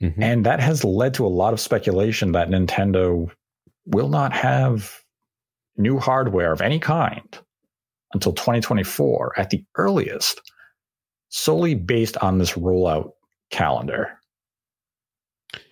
hmm 0.00 0.22
And 0.22 0.46
that 0.46 0.60
has 0.60 0.84
led 0.84 1.14
to 1.14 1.26
a 1.26 1.28
lot 1.28 1.52
of 1.52 1.58
speculation 1.58 2.30
that 2.32 2.48
Nintendo 2.48 3.28
will 3.86 4.08
not 4.08 4.32
have 4.32 5.00
new 5.76 5.98
hardware 5.98 6.52
of 6.52 6.60
any 6.60 6.78
kind 6.78 7.38
until 8.14 8.32
2024 8.34 9.32
at 9.36 9.50
the 9.50 9.64
earliest, 9.76 10.40
solely 11.28 11.74
based 11.74 12.16
on 12.18 12.38
this 12.38 12.52
rollout 12.52 13.10
calendar. 13.50 14.19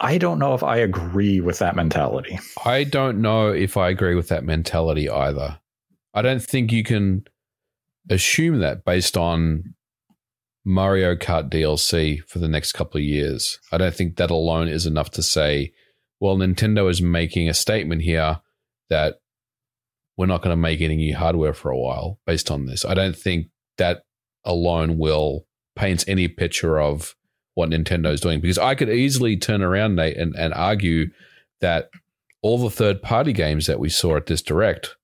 I 0.01 0.19
don't 0.19 0.39
know 0.39 0.55
if 0.55 0.63
I 0.63 0.79
agree 0.79 1.41
with 1.41 1.59
that 1.61 1.77
mentality. 1.77 2.39
I 2.65 2.85
don't 2.85 3.21
know 3.21 3.49
if 3.49 3.77
I 3.77 3.89
agree 3.91 4.15
with 4.15 4.29
that 4.29 4.45
mentality 4.45 5.09
either. 5.09 5.59
I 6.15 6.23
don't 6.23 6.43
think 6.43 6.73
you 6.73 6.83
can 6.83 7.25
assume 8.11 8.61
that 8.61 8.85
based 8.85 9.17
on 9.17 9.75
Mario 10.65 11.15
Kart 11.15 11.51
DLC 11.51 12.23
for 12.25 12.39
the 12.39 12.49
next 12.49 12.73
couple 12.73 12.99
of 12.99 13.05
years. 13.05 13.59
I 13.73 13.79
don't 13.79 13.95
think 13.95 14.17
that 14.17 14.31
alone 14.31 14.69
is 14.69 14.87
enough 14.87 15.11
to 15.13 15.23
say, 15.23 15.73
well, 16.21 16.37
Nintendo 16.37 16.91
is 16.91 17.01
making 17.01 17.49
a 17.49 17.55
statement 17.55 18.03
here 18.03 18.41
that 18.91 19.21
we're 20.17 20.27
not 20.27 20.43
going 20.43 20.53
to 20.53 20.57
make 20.57 20.81
any 20.81 20.97
new 20.97 21.17
hardware 21.17 21.55
for 21.55 21.71
a 21.71 21.79
while 21.79 22.19
based 22.27 22.51
on 22.51 22.67
this. 22.67 22.85
I 22.85 22.95
don't 22.95 23.17
think 23.17 23.49
that 23.79 24.03
alone 24.45 24.99
will 24.99 25.47
paint 25.77 26.05
any 26.09 26.27
picture 26.27 26.81
of 26.81 27.15
what 27.59 27.71
Nintendo 27.71 28.13
is 28.13 28.21
doing 28.21 28.41
because 28.41 28.57
I 28.57 28.77
could 28.77 28.89
easily 28.89 29.37
turn 29.37 29.63
around, 29.63 29.97
Nate, 29.97 30.17
and, 30.17 30.33
and 30.37 30.55
argue 30.55 31.11
that 31.61 31.91
all 32.41 32.57
the 32.57 32.71
third 32.71 33.03
party 33.03 33.33
games 33.33 33.67
that 33.67 33.81
we 33.81 33.89
saw 33.89 34.15
at 34.15 34.27
this 34.27 34.41
direct, 34.41 34.95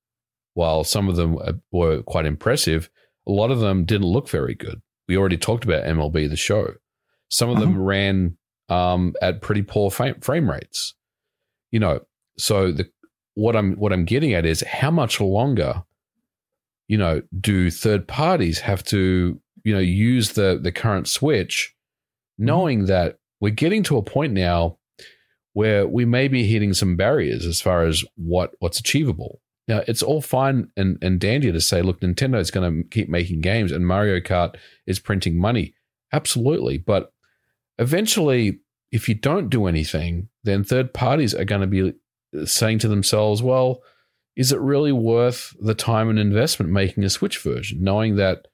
while 0.53 0.85
some 0.85 1.09
of 1.09 1.17
them 1.17 1.37
uh, 1.39 1.55
were 1.73 2.03
quite 2.03 2.27
impressive, 2.27 2.89
a 3.27 3.33
lot 3.33 3.51
of 3.51 3.59
them 3.59 3.85
didn't 3.85 4.07
look 4.07 4.29
very 4.29 4.55
good. 4.55 4.81
We 5.09 5.17
already 5.17 5.37
talked 5.37 5.65
about 5.65 5.83
MLB 5.83 6.31
the 6.31 6.37
show. 6.37 6.75
Some 7.29 7.51
of 7.51 7.59
them 7.59 7.77
ran 7.77 8.37
um, 8.69 9.15
at 9.21 9.43
pretty 9.43 9.63
poor 9.63 9.91
frame, 9.91 10.21
frame 10.21 10.49
rates. 10.49 10.95
You 11.73 11.81
know, 11.81 12.03
so 12.39 12.71
the 12.71 12.89
what 13.35 13.57
I'm 13.57 13.75
what 13.75 13.93
I'm 13.93 14.05
getting 14.05 14.33
at 14.33 14.47
is 14.47 14.61
how 14.61 14.93
much 14.93 15.21
longer, 15.21 15.83
you 16.87 16.99
know, 16.99 17.21
do 17.41 17.69
third 17.69 18.07
parties 18.07 18.61
have 18.61 18.85
to 18.85 19.41
you 19.65 19.75
know 19.75 19.81
use 19.81 20.35
the 20.35 20.61
the 20.63 20.71
current 20.71 21.09
Switch, 21.09 21.75
Mm-hmm. 22.35 22.47
knowing 22.47 22.87
that 22.87 23.19
we're 23.41 23.51
getting 23.51 23.83
to 23.85 23.97
a 23.97 24.03
point 24.03 24.33
now 24.33 24.79
where 25.53 25.87
we 25.87 26.05
may 26.05 26.27
be 26.27 26.47
hitting 26.47 26.75
some 26.75 26.97
barriers 26.97 27.47
as 27.47 27.61
far 27.61 27.85
as 27.85 28.05
what 28.17 28.53
what's 28.59 28.81
achievable. 28.81 29.41
Now, 29.69 29.83
it's 29.87 30.03
all 30.03 30.21
fine 30.21 30.69
and, 30.77 30.99
and 31.01 31.21
dandy 31.21 31.51
to 31.51 31.61
say, 31.61 31.81
look, 31.81 32.01
Nintendo 32.01 32.39
is 32.39 32.51
going 32.51 32.83
to 32.83 32.89
keep 32.89 33.09
making 33.09 33.41
games 33.41 33.73
and 33.73 33.87
Mario 33.87 34.21
Kart 34.21 34.57
is 34.87 34.99
printing 34.99 35.39
money. 35.39 35.75
Absolutely. 36.13 36.77
But 36.77 37.13
eventually, 37.79 38.61
if 38.93 39.09
you 39.09 39.15
don't 39.15 39.49
do 39.49 39.67
anything, 39.67 40.29
then 40.43 40.65
third 40.65 40.93
parties 40.93 41.35
are 41.35 41.45
going 41.45 41.63
to 41.63 41.67
be 41.67 41.95
saying 42.45 42.81
to 42.81 42.89
themselves, 42.89 43.43
well, 43.43 43.81
is 44.37 44.53
it 44.53 44.61
really 44.61 44.93
worth 44.93 45.55
the 45.61 45.75
time 45.75 46.11
and 46.11 46.19
investment 46.19 46.71
making 46.73 47.05
a 47.05 47.11
Switch 47.11 47.39
version, 47.39 47.83
knowing 47.83 48.17
that, 48.17 48.49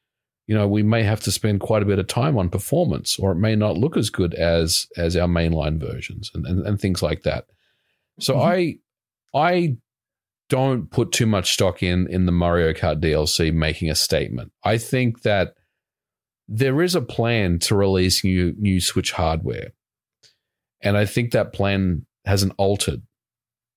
you 0.51 0.57
know, 0.57 0.66
we 0.66 0.82
may 0.82 1.05
have 1.05 1.20
to 1.20 1.30
spend 1.30 1.61
quite 1.61 1.80
a 1.80 1.86
bit 1.86 2.01
of 2.01 2.09
time 2.09 2.36
on 2.36 2.48
performance 2.51 3.16
or 3.20 3.30
it 3.30 3.36
may 3.36 3.55
not 3.55 3.78
look 3.78 3.96
as 3.96 4.11
good 4.11 4.34
as 4.34 4.88
as 4.96 5.16
our 5.16 5.28
mainline 5.28 5.78
versions 5.78 6.28
and, 6.34 6.44
and, 6.44 6.66
and 6.66 6.80
things 6.80 7.05
like 7.05 7.22
that. 7.22 7.44
So 8.18 8.34
mm-hmm. 8.34 8.80
I 9.36 9.40
I 9.53 9.76
don't 10.48 10.90
put 10.90 11.12
too 11.12 11.26
much 11.26 11.53
stock 11.53 11.84
in 11.84 12.09
in 12.09 12.26
the 12.26 12.32
Mario 12.32 12.72
Kart 12.72 13.01
DLC 13.01 13.55
making 13.55 13.90
a 13.90 13.94
statement. 13.94 14.51
I 14.64 14.76
think 14.76 15.22
that 15.22 15.55
there 16.48 16.82
is 16.82 16.96
a 16.96 17.01
plan 17.01 17.61
to 17.61 17.76
release 17.76 18.24
new 18.24 18.53
new 18.59 18.80
Switch 18.80 19.12
hardware. 19.12 19.70
And 20.82 20.96
I 20.96 21.07
think 21.07 21.30
that 21.30 21.53
plan 21.53 22.07
hasn't 22.24 22.55
altered. 22.59 23.03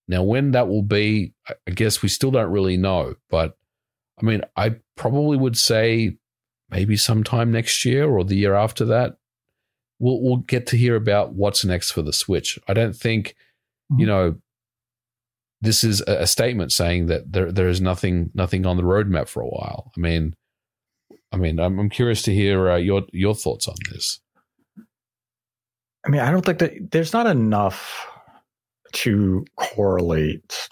Now 0.07 0.24
when 0.24 0.49
that 0.53 0.67
will 0.67 0.82
be, 0.82 1.36
I 1.47 1.69
guess 1.69 2.01
we 2.01 2.09
still 2.09 2.32
don't 2.32 2.51
really 2.51 2.78
know, 2.78 3.13
but 3.30 3.59
I 4.19 4.26
mean, 4.26 4.41
I 4.55 4.78
probably 4.95 5.38
would 5.38 5.55
say 5.55 6.17
maybe 6.74 6.97
sometime 6.97 7.51
next 7.51 7.86
year 7.86 8.09
or 8.09 8.24
the 8.24 8.36
year 8.36 8.55
after 8.55 8.84
that 8.86 9.17
we'll 10.03 10.21
we'll 10.21 10.38
get 10.38 10.67
to 10.67 10.78
hear 10.78 10.95
about 10.95 11.34
what's 11.34 11.63
next 11.63 11.91
for 11.91 12.01
the 12.01 12.13
Switch. 12.13 12.59
I 12.67 12.74
don't 12.74 12.95
think 12.95 13.36
you 13.97 14.05
know 14.05 14.36
this 15.61 15.84
is 15.84 16.01
a, 16.07 16.24
a 16.24 16.28
statement 16.28 16.71
saying 16.71 17.07
that 17.07 17.32
there 17.32 17.51
there 17.51 17.69
is 17.69 17.82
nothing 17.82 18.30
nothing 18.34 18.65
on 18.65 18.78
the 18.78 18.84
roadmap 18.84 19.28
for 19.28 19.41
a 19.41 19.47
while. 19.47 19.91
I 19.95 19.99
mean, 19.99 20.36
I 21.32 21.38
mean, 21.38 21.59
I'm, 21.59 21.80
I'm 21.80 21.89
curious 21.89 22.21
to 22.24 22.34
hear 22.34 22.69
uh, 22.69 22.78
your 22.78 23.03
your 23.11 23.34
thoughts 23.34 23.67
on 23.67 23.76
this. 23.91 24.19
I 26.05 26.09
mean, 26.09 26.19
I 26.19 26.32
don't 26.32 26.43
think 26.43 26.59
that 26.59 26.91
there's 26.91 27.13
not 27.13 27.28
enough 27.28 28.05
to 28.91 29.45
correlate 29.55 30.69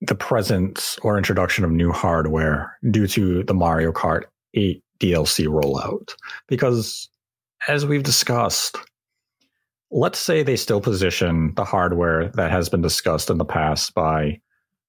the 0.00 0.14
presence 0.14 0.98
or 1.02 1.16
introduction 1.16 1.64
of 1.64 1.70
new 1.70 1.90
hardware 1.90 2.76
due 2.90 3.06
to 3.08 3.42
the 3.44 3.54
Mario 3.54 3.92
Kart 3.92 4.24
8 4.54 4.82
DLC 5.00 5.46
rollout. 5.46 6.14
Because 6.48 7.08
as 7.68 7.86
we've 7.86 8.02
discussed, 8.02 8.76
let's 9.90 10.18
say 10.18 10.42
they 10.42 10.56
still 10.56 10.80
position 10.80 11.52
the 11.56 11.64
hardware 11.64 12.28
that 12.30 12.50
has 12.50 12.68
been 12.68 12.82
discussed 12.82 13.30
in 13.30 13.38
the 13.38 13.44
past 13.44 13.94
by 13.94 14.40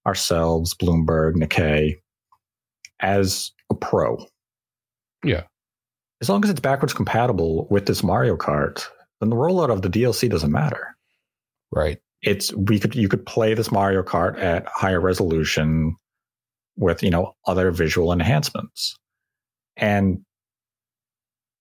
ourselves, 0.06 0.74
Bloomberg, 0.74 1.36
Nikkei, 1.36 2.00
as 3.00 3.52
a 3.70 3.76
pro. 3.76 4.26
Yeah. 5.24 5.44
As 6.22 6.30
long 6.30 6.44
as 6.44 6.50
it's 6.50 6.60
backwards 6.60 6.94
compatible 6.94 7.68
with 7.70 7.86
this 7.86 8.04
Mario 8.04 8.36
Kart, 8.38 8.88
then 9.20 9.30
the 9.30 9.36
rollout 9.36 9.70
of 9.70 9.82
the 9.82 9.90
DLC 9.90 10.30
doesn't 10.30 10.52
matter. 10.52 10.96
Right. 11.72 12.00
It's 12.22 12.54
we 12.54 12.80
could 12.80 12.96
you 12.96 13.08
could 13.08 13.26
play 13.26 13.54
this 13.54 13.72
Mario 13.72 14.04
Kart 14.04 14.40
at 14.40 14.68
higher 14.68 15.00
resolution 15.00 15.96
with, 16.78 17.04
you 17.04 17.10
know, 17.10 17.36
other 17.46 17.72
visual 17.72 18.12
enhancements. 18.12 18.96
And 19.76 20.20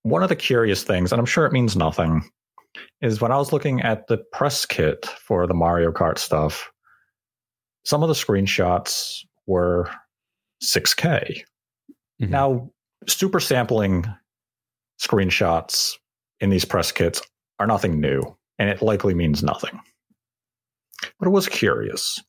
one 0.02 0.22
of 0.22 0.28
the 0.28 0.36
curious 0.36 0.82
things, 0.82 1.12
and 1.12 1.18
I'm 1.18 1.26
sure 1.26 1.46
it 1.46 1.52
means 1.52 1.76
nothing, 1.76 2.22
is 3.00 3.20
when 3.20 3.32
I 3.32 3.36
was 3.36 3.52
looking 3.52 3.80
at 3.80 4.06
the 4.06 4.18
press 4.32 4.64
kit 4.66 5.06
for 5.06 5.46
the 5.46 5.54
Mario 5.54 5.90
Kart 5.90 6.18
stuff, 6.18 6.70
some 7.84 8.02
of 8.02 8.08
the 8.08 8.14
screenshots 8.14 9.24
were 9.46 9.90
6K. 10.62 11.44
Mhm. 12.20 12.28
Now, 12.30 12.70
super 13.06 13.40
sampling 13.40 14.06
screenshots 15.00 15.94
in 16.40 16.50
these 16.50 16.64
press 16.64 16.92
kits 16.92 17.22
are 17.58 17.66
nothing 17.66 18.00
new, 18.00 18.22
and 18.58 18.68
it 18.68 18.82
likely 18.82 19.14
means 19.14 19.42
nothing. 19.42 19.80
But 21.18 21.28
it 21.28 21.32
was 21.32 21.48
curious. 21.48 22.22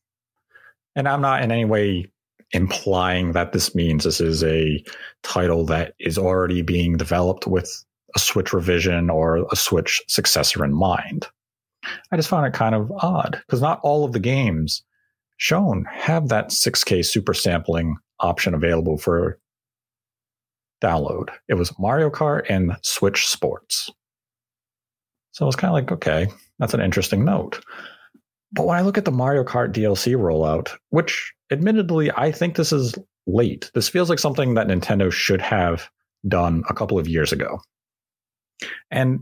And 0.96 1.08
I'm 1.08 1.20
not 1.20 1.42
in 1.42 1.52
any 1.52 1.64
way 1.64 2.10
implying 2.52 3.32
that 3.32 3.52
this 3.52 3.74
means 3.74 4.04
this 4.04 4.20
is 4.20 4.42
a 4.42 4.82
title 5.22 5.64
that 5.66 5.94
is 5.98 6.16
already 6.18 6.62
being 6.62 6.96
developed 6.96 7.46
with 7.46 7.84
a 8.16 8.18
Switch 8.18 8.52
revision 8.52 9.10
or 9.10 9.46
a 9.50 9.56
Switch 9.56 10.02
successor 10.08 10.64
in 10.64 10.72
mind. 10.72 11.26
I 12.10 12.16
just 12.16 12.28
found 12.28 12.46
it 12.46 12.54
kind 12.54 12.74
of 12.74 12.90
odd 12.98 13.40
because 13.46 13.60
not 13.60 13.80
all 13.82 14.04
of 14.04 14.12
the 14.12 14.18
games 14.18 14.82
shown 15.36 15.84
have 15.90 16.28
that 16.28 16.48
6K 16.48 17.04
super 17.04 17.34
sampling 17.34 17.96
option 18.20 18.54
available 18.54 18.98
for 18.98 19.38
download. 20.82 21.28
It 21.48 21.54
was 21.54 21.76
Mario 21.78 22.10
Kart 22.10 22.46
and 22.48 22.76
Switch 22.82 23.26
Sports. 23.26 23.90
So 25.32 25.44
it 25.44 25.46
was 25.46 25.56
kind 25.56 25.68
of 25.68 25.74
like, 25.74 25.92
okay, 25.92 26.28
that's 26.58 26.74
an 26.74 26.80
interesting 26.80 27.24
note. 27.24 27.64
But 28.52 28.66
when 28.66 28.78
I 28.78 28.82
look 28.82 28.98
at 28.98 29.04
the 29.04 29.10
Mario 29.12 29.44
Kart 29.44 29.72
DLC 29.72 30.14
rollout, 30.14 30.76
which 30.90 31.32
admittedly 31.50 32.10
I 32.10 32.32
think 32.32 32.56
this 32.56 32.72
is 32.72 32.94
late, 33.26 33.70
this 33.74 33.88
feels 33.88 34.08
like 34.08 34.18
something 34.18 34.54
that 34.54 34.68
Nintendo 34.68 35.12
should 35.12 35.40
have 35.40 35.88
done 36.26 36.64
a 36.68 36.74
couple 36.74 36.98
of 36.98 37.06
years 37.06 37.32
ago. 37.32 37.60
And 38.90 39.20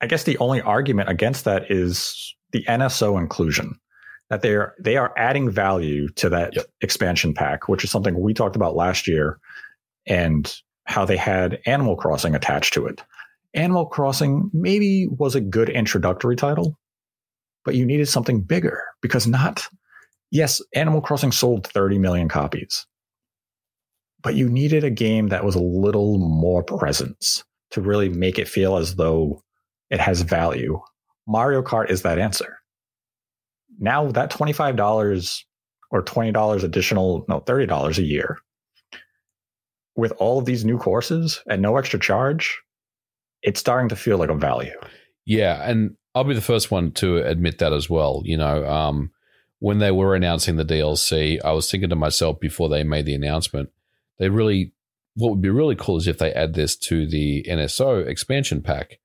I 0.00 0.06
guess 0.06 0.24
the 0.24 0.38
only 0.38 0.60
argument 0.60 1.08
against 1.08 1.44
that 1.44 1.70
is 1.70 2.34
the 2.52 2.64
NSO 2.64 3.18
inclusion. 3.18 3.74
That 4.28 4.42
they're 4.42 4.74
they 4.80 4.96
are 4.96 5.14
adding 5.16 5.48
value 5.50 6.08
to 6.16 6.28
that 6.30 6.56
Yep. 6.56 6.66
expansion 6.80 7.32
pack, 7.32 7.68
which 7.68 7.84
is 7.84 7.92
something 7.92 8.20
we 8.20 8.34
talked 8.34 8.56
about 8.56 8.74
last 8.74 9.06
year, 9.06 9.38
and 10.04 10.52
how 10.84 11.04
they 11.04 11.16
had 11.16 11.60
Animal 11.64 11.94
Crossing 11.94 12.34
attached 12.34 12.74
to 12.74 12.86
it. 12.86 13.02
Animal 13.54 13.86
Crossing 13.86 14.50
maybe 14.52 15.06
was 15.06 15.36
a 15.36 15.40
good 15.40 15.68
introductory 15.68 16.34
title, 16.34 16.76
but 17.66 17.74
you 17.74 17.84
needed 17.84 18.08
something 18.08 18.40
bigger 18.40 18.80
because 19.02 19.26
not, 19.26 19.68
yes, 20.30 20.62
Animal 20.72 21.02
Crossing 21.02 21.32
sold 21.32 21.66
30 21.66 21.98
million 21.98 22.28
copies, 22.28 22.86
but 24.22 24.36
you 24.36 24.48
needed 24.48 24.84
a 24.84 24.90
game 24.90 25.28
that 25.28 25.44
was 25.44 25.56
a 25.56 25.60
little 25.60 26.16
more 26.16 26.62
presence 26.62 27.44
to 27.72 27.80
really 27.80 28.08
make 28.08 28.38
it 28.38 28.48
feel 28.48 28.76
as 28.76 28.94
though 28.94 29.42
it 29.90 29.98
has 29.98 30.22
value. 30.22 30.80
Mario 31.26 31.60
Kart 31.60 31.90
is 31.90 32.02
that 32.02 32.20
answer. 32.20 32.60
Now 33.80 34.12
that 34.12 34.30
$25 34.30 35.42
or 35.90 36.04
$20 36.04 36.62
additional, 36.62 37.24
no, 37.28 37.40
$30 37.40 37.98
a 37.98 38.02
year 38.02 38.38
with 39.96 40.12
all 40.18 40.38
of 40.38 40.44
these 40.44 40.64
new 40.64 40.78
courses 40.78 41.42
and 41.48 41.60
no 41.60 41.76
extra 41.76 41.98
charge, 41.98 42.60
it's 43.42 43.58
starting 43.58 43.88
to 43.88 43.96
feel 43.96 44.18
like 44.18 44.30
a 44.30 44.34
value. 44.34 44.78
Yeah, 45.24 45.68
and 45.68 45.96
I'll 46.16 46.24
be 46.24 46.34
the 46.34 46.40
first 46.40 46.70
one 46.70 46.92
to 46.92 47.18
admit 47.18 47.58
that 47.58 47.72
as 47.74 47.90
well. 47.90 48.22
You 48.24 48.38
know, 48.38 48.66
um, 48.66 49.10
when 49.58 49.78
they 49.78 49.90
were 49.90 50.14
announcing 50.14 50.56
the 50.56 50.64
DLC, 50.64 51.38
I 51.44 51.52
was 51.52 51.70
thinking 51.70 51.90
to 51.90 51.96
myself 51.96 52.40
before 52.40 52.68
they 52.70 52.82
made 52.84 53.04
the 53.04 53.14
announcement, 53.14 53.68
they 54.18 54.30
really, 54.30 54.72
what 55.14 55.30
would 55.30 55.42
be 55.42 55.50
really 55.50 55.76
cool 55.76 55.98
is 55.98 56.06
if 56.08 56.16
they 56.18 56.32
add 56.32 56.54
this 56.54 56.74
to 56.76 57.06
the 57.06 57.44
NSO 57.48 58.06
expansion 58.06 58.62
pack, 58.62 58.98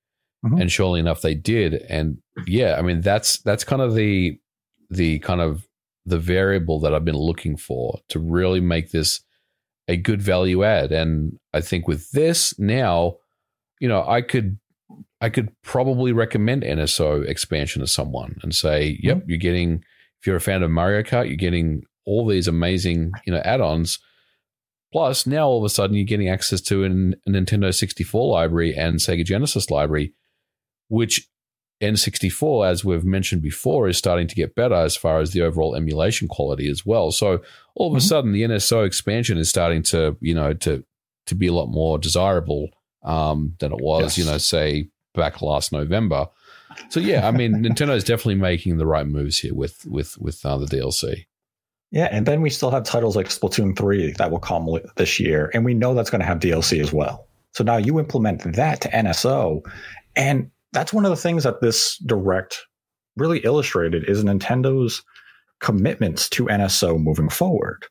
Mhm. 0.46 0.62
and 0.62 0.72
surely 0.72 1.00
enough, 1.02 1.22
they 1.22 1.36
did. 1.36 1.74
And 1.90 2.18
yeah, 2.48 2.76
I 2.80 2.82
mean 2.82 3.02
that's 3.02 3.38
that's 3.40 3.64
kind 3.64 3.82
of 3.82 3.94
the 3.94 4.40
the 4.90 5.20
kind 5.20 5.40
of 5.42 5.68
the 6.06 6.18
variable 6.18 6.80
that 6.80 6.94
I've 6.96 7.06
been 7.06 7.16
looking 7.18 7.56
for 7.58 8.00
to 8.10 8.20
really 8.20 8.60
make 8.62 8.90
this 8.92 9.22
a 9.88 9.98
good 9.98 10.22
value 10.22 10.64
add. 10.64 10.92
And 10.92 11.38
I 11.54 11.62
think 11.62 11.88
with 11.88 12.10
this 12.12 12.58
now, 12.58 13.18
you 13.80 13.88
know, 13.88 14.04
I 14.08 14.22
could 14.22 14.58
I 15.22 15.30
could 15.30 15.50
probably 15.62 16.12
recommend 16.12 16.64
NSO 16.64 17.26
expansion 17.28 17.82
to 17.82 17.88
someone 17.88 18.38
and 18.44 18.54
say, 18.56 18.98
"Yep, 19.02 19.24
you're 19.28 19.38
getting 19.38 19.84
if 20.20 20.28
you're 20.28 20.36
a 20.36 20.42
fan 20.42 20.62
of 20.64 20.70
Mario 20.72 21.02
Kart, 21.04 21.28
you're 21.28 21.36
getting 21.36 21.84
all 22.06 22.28
these 22.28 22.48
amazing, 22.48 23.12
you 23.26 23.34
know, 23.34 23.42
add-ons. 23.46 24.00
Plus, 24.92 25.26
now 25.26 25.48
all 25.48 25.60
of 25.60 25.64
a 25.64 25.70
sudden 25.70 25.96
you're 25.96 26.06
getting 26.06 26.30
access 26.30 26.60
to 26.62 26.84
an, 26.84 27.16
a 27.26 27.30
Nintendo 27.32 27.74
64 27.74 28.28
library 28.32 28.76
and 28.76 28.96
Sega 28.96 29.24
Genesis 29.26 29.72
library, 29.72 30.14
which 30.90 31.28
N64, 31.82 32.68
as 32.70 32.86
we've 32.86 33.04
mentioned 33.06 33.42
before, 33.42 33.88
is 33.88 33.98
starting 33.98 34.28
to 34.28 34.36
get 34.36 34.54
better 34.54 34.76
as 34.76 34.96
far 34.96 35.20
as 35.20 35.32
the 35.32 35.42
overall 35.42 35.76
emulation 35.76 36.28
quality 36.28 36.70
as 36.70 36.86
well. 36.86 37.12
So 37.12 37.42
all 37.76 37.88
of 37.90 37.94
a 37.96 37.98
Mhm. 37.98 38.08
sudden, 38.08 38.32
the 38.34 38.44
NSO 38.44 38.84
expansion 38.86 39.38
is 39.38 39.50
starting 39.50 39.82
to, 39.84 40.18
you 40.22 40.34
know, 40.36 40.54
to 40.54 40.84
to 41.28 41.36
be 41.36 41.48
a 41.48 41.54
lot 41.54 41.68
more 41.68 41.98
desirable 42.00 42.70
um, 43.04 43.56
than 43.60 43.72
it 43.72 43.80
was, 43.80 44.02
Yes. 44.04 44.18
you 44.18 44.26
know, 44.26 44.38
say 44.38 44.90
back 45.14 45.42
last 45.42 45.72
November. 45.72 46.28
So 46.90 47.00
yeah, 47.00 47.28
I 47.28 47.32
mean, 47.32 47.54
Nintendo 47.64 47.96
is 47.96 48.04
definitely 48.04 48.36
making 48.36 48.78
the 48.78 48.86
right 48.86 49.08
moves 49.08 49.40
here 49.40 49.54
with 49.54 49.86
with 49.86 50.18
with 50.18 50.46
uh, 50.46 50.58
the 50.58 50.66
DLC. 50.66 51.26
Yeah, 51.92 52.08
and 52.10 52.26
then 52.26 52.42
we 52.42 52.50
still 52.50 52.72
have 52.72 52.84
titles 52.84 53.18
like 53.18 53.28
Splatoon 53.28 53.78
3 53.78 54.14
that 54.14 54.32
will 54.32 54.40
come 54.40 54.68
this 54.96 55.20
year, 55.20 55.52
and 55.54 55.66
we 55.66 55.74
know 55.74 55.94
that's 55.94 56.10
going 56.10 56.22
to 56.22 56.26
have 56.26 56.40
DLC 56.40 56.80
as 56.82 56.94
well. 56.94 57.28
So 57.54 57.66
now 57.66 57.76
you 57.76 58.00
implement 58.00 58.56
that 58.56 58.80
to 58.82 58.90
NSO, 58.90 59.62
and 60.16 60.50
that's 60.72 60.94
one 60.94 61.04
of 61.04 61.12
the 61.12 61.18
things 61.18 61.44
that 61.44 61.60
this 61.60 61.98
direct 62.06 62.66
really 63.18 63.40
illustrated 63.40 64.10
is 64.10 64.24
Nintendo's 64.24 65.04
commitments 65.60 66.30
to 66.30 66.46
NSO 66.46 66.98
moving 66.98 67.30
forward. 67.30 67.86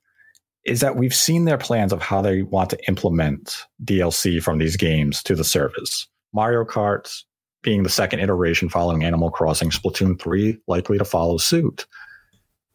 Is 0.65 0.81
that 0.81 0.97
we've 0.97 1.15
seen 1.15 1.45
their 1.45 1.59
plans 1.59 1.93
of 1.93 2.03
how 2.03 2.23
they 2.23 2.43
want 2.43 2.71
to 2.71 2.89
implement 2.89 3.65
DLC 3.85 4.43
from 4.43 4.59
these 4.59 4.77
games 4.77 5.23
to 5.25 5.35
the 5.35 5.45
service. 5.45 6.07
Mario 6.33 6.65
Kart 6.65 7.23
being 7.63 7.83
the 7.83 7.91
second 7.91 8.21
iteration 8.21 8.69
following 8.69 9.05
Animal 9.05 9.31
Crossing, 9.31 9.71
Splatoon 9.71 10.21
3 10.21 10.59
likely 10.67 10.99
to 10.99 11.05
follow 11.05 11.37
suit. 11.37 11.87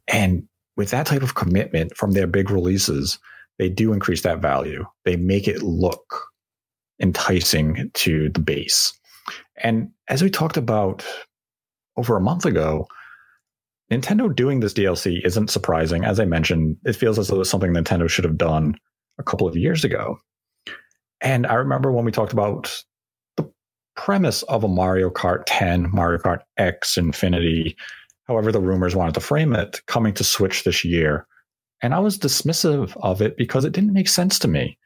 And 0.08 0.47
with 0.78 0.91
that 0.91 1.08
type 1.08 1.24
of 1.24 1.36
commitment 1.36 1.95
from 1.97 2.12
their 2.12 2.28
big 2.28 2.51
releases, 2.51 3.18
they 3.58 3.70
do 3.70 3.93
increase 3.93 4.22
that 4.22 4.41
value. 4.41 4.86
They 5.06 5.16
make 5.16 5.47
it 5.47 5.64
look 5.64 6.26
enticing 6.99 7.89
to 7.93 8.30
the 8.30 8.39
base. 8.39 8.93
And 9.58 9.89
as 10.08 10.22
we 10.22 10.30
talked 10.30 10.58
about 10.58 11.06
over 11.97 12.16
a 12.16 12.22
month 12.22 12.45
ago, 12.45 12.88
Nintendo 13.91 14.34
doing 14.34 14.60
this 14.60 14.74
DLC 14.74 15.26
isn't 15.26 15.49
surprising. 15.49 16.03
As 16.03 16.20
I 16.20 16.26
mentioned, 16.26 16.78
it 16.86 16.95
feels 16.95 17.20
as 17.20 17.28
though 17.28 17.41
it's 17.41 17.49
something 17.49 17.72
Nintendo 17.72 18.10
should 18.10 18.26
have 18.26 18.38
done 18.38 18.76
a 19.18 19.24
couple 19.24 19.47
of 19.47 19.56
years 19.56 19.84
ago. 19.84 20.20
And 21.22 21.47
I 21.47 21.53
remember 21.56 21.91
when 21.91 22.06
we 22.06 22.12
talked 22.12 22.34
about 22.34 22.84
premise 23.96 24.43
of 24.43 24.64
a 24.64 24.68
Mario 24.68 25.10
Kart 25.10 25.43
10, 25.46 25.89
Mario 25.91 26.20
Kart 26.20 26.39
X 26.58 26.98
Infinity, 26.98 27.76
however 28.28 28.52
the 28.52 28.60
rumors 28.60 28.96
wanted 28.96 29.14
to 29.16 29.20
frame 29.20 29.54
it, 29.54 29.82
coming 29.88 30.14
to 30.14 30.24
Switch 30.24 30.64
this 30.64 30.84
year. 30.84 31.28
And 31.82 31.93
I 31.93 32.00
was 32.00 32.18
dismissive 32.18 32.96
of 33.02 33.22
it 33.22 33.38
because 33.38 33.66
it 33.66 33.74
didn't 33.74 33.93
make 33.93 34.10
sense 34.10 34.39
to 34.39 34.48
me. 34.48 34.78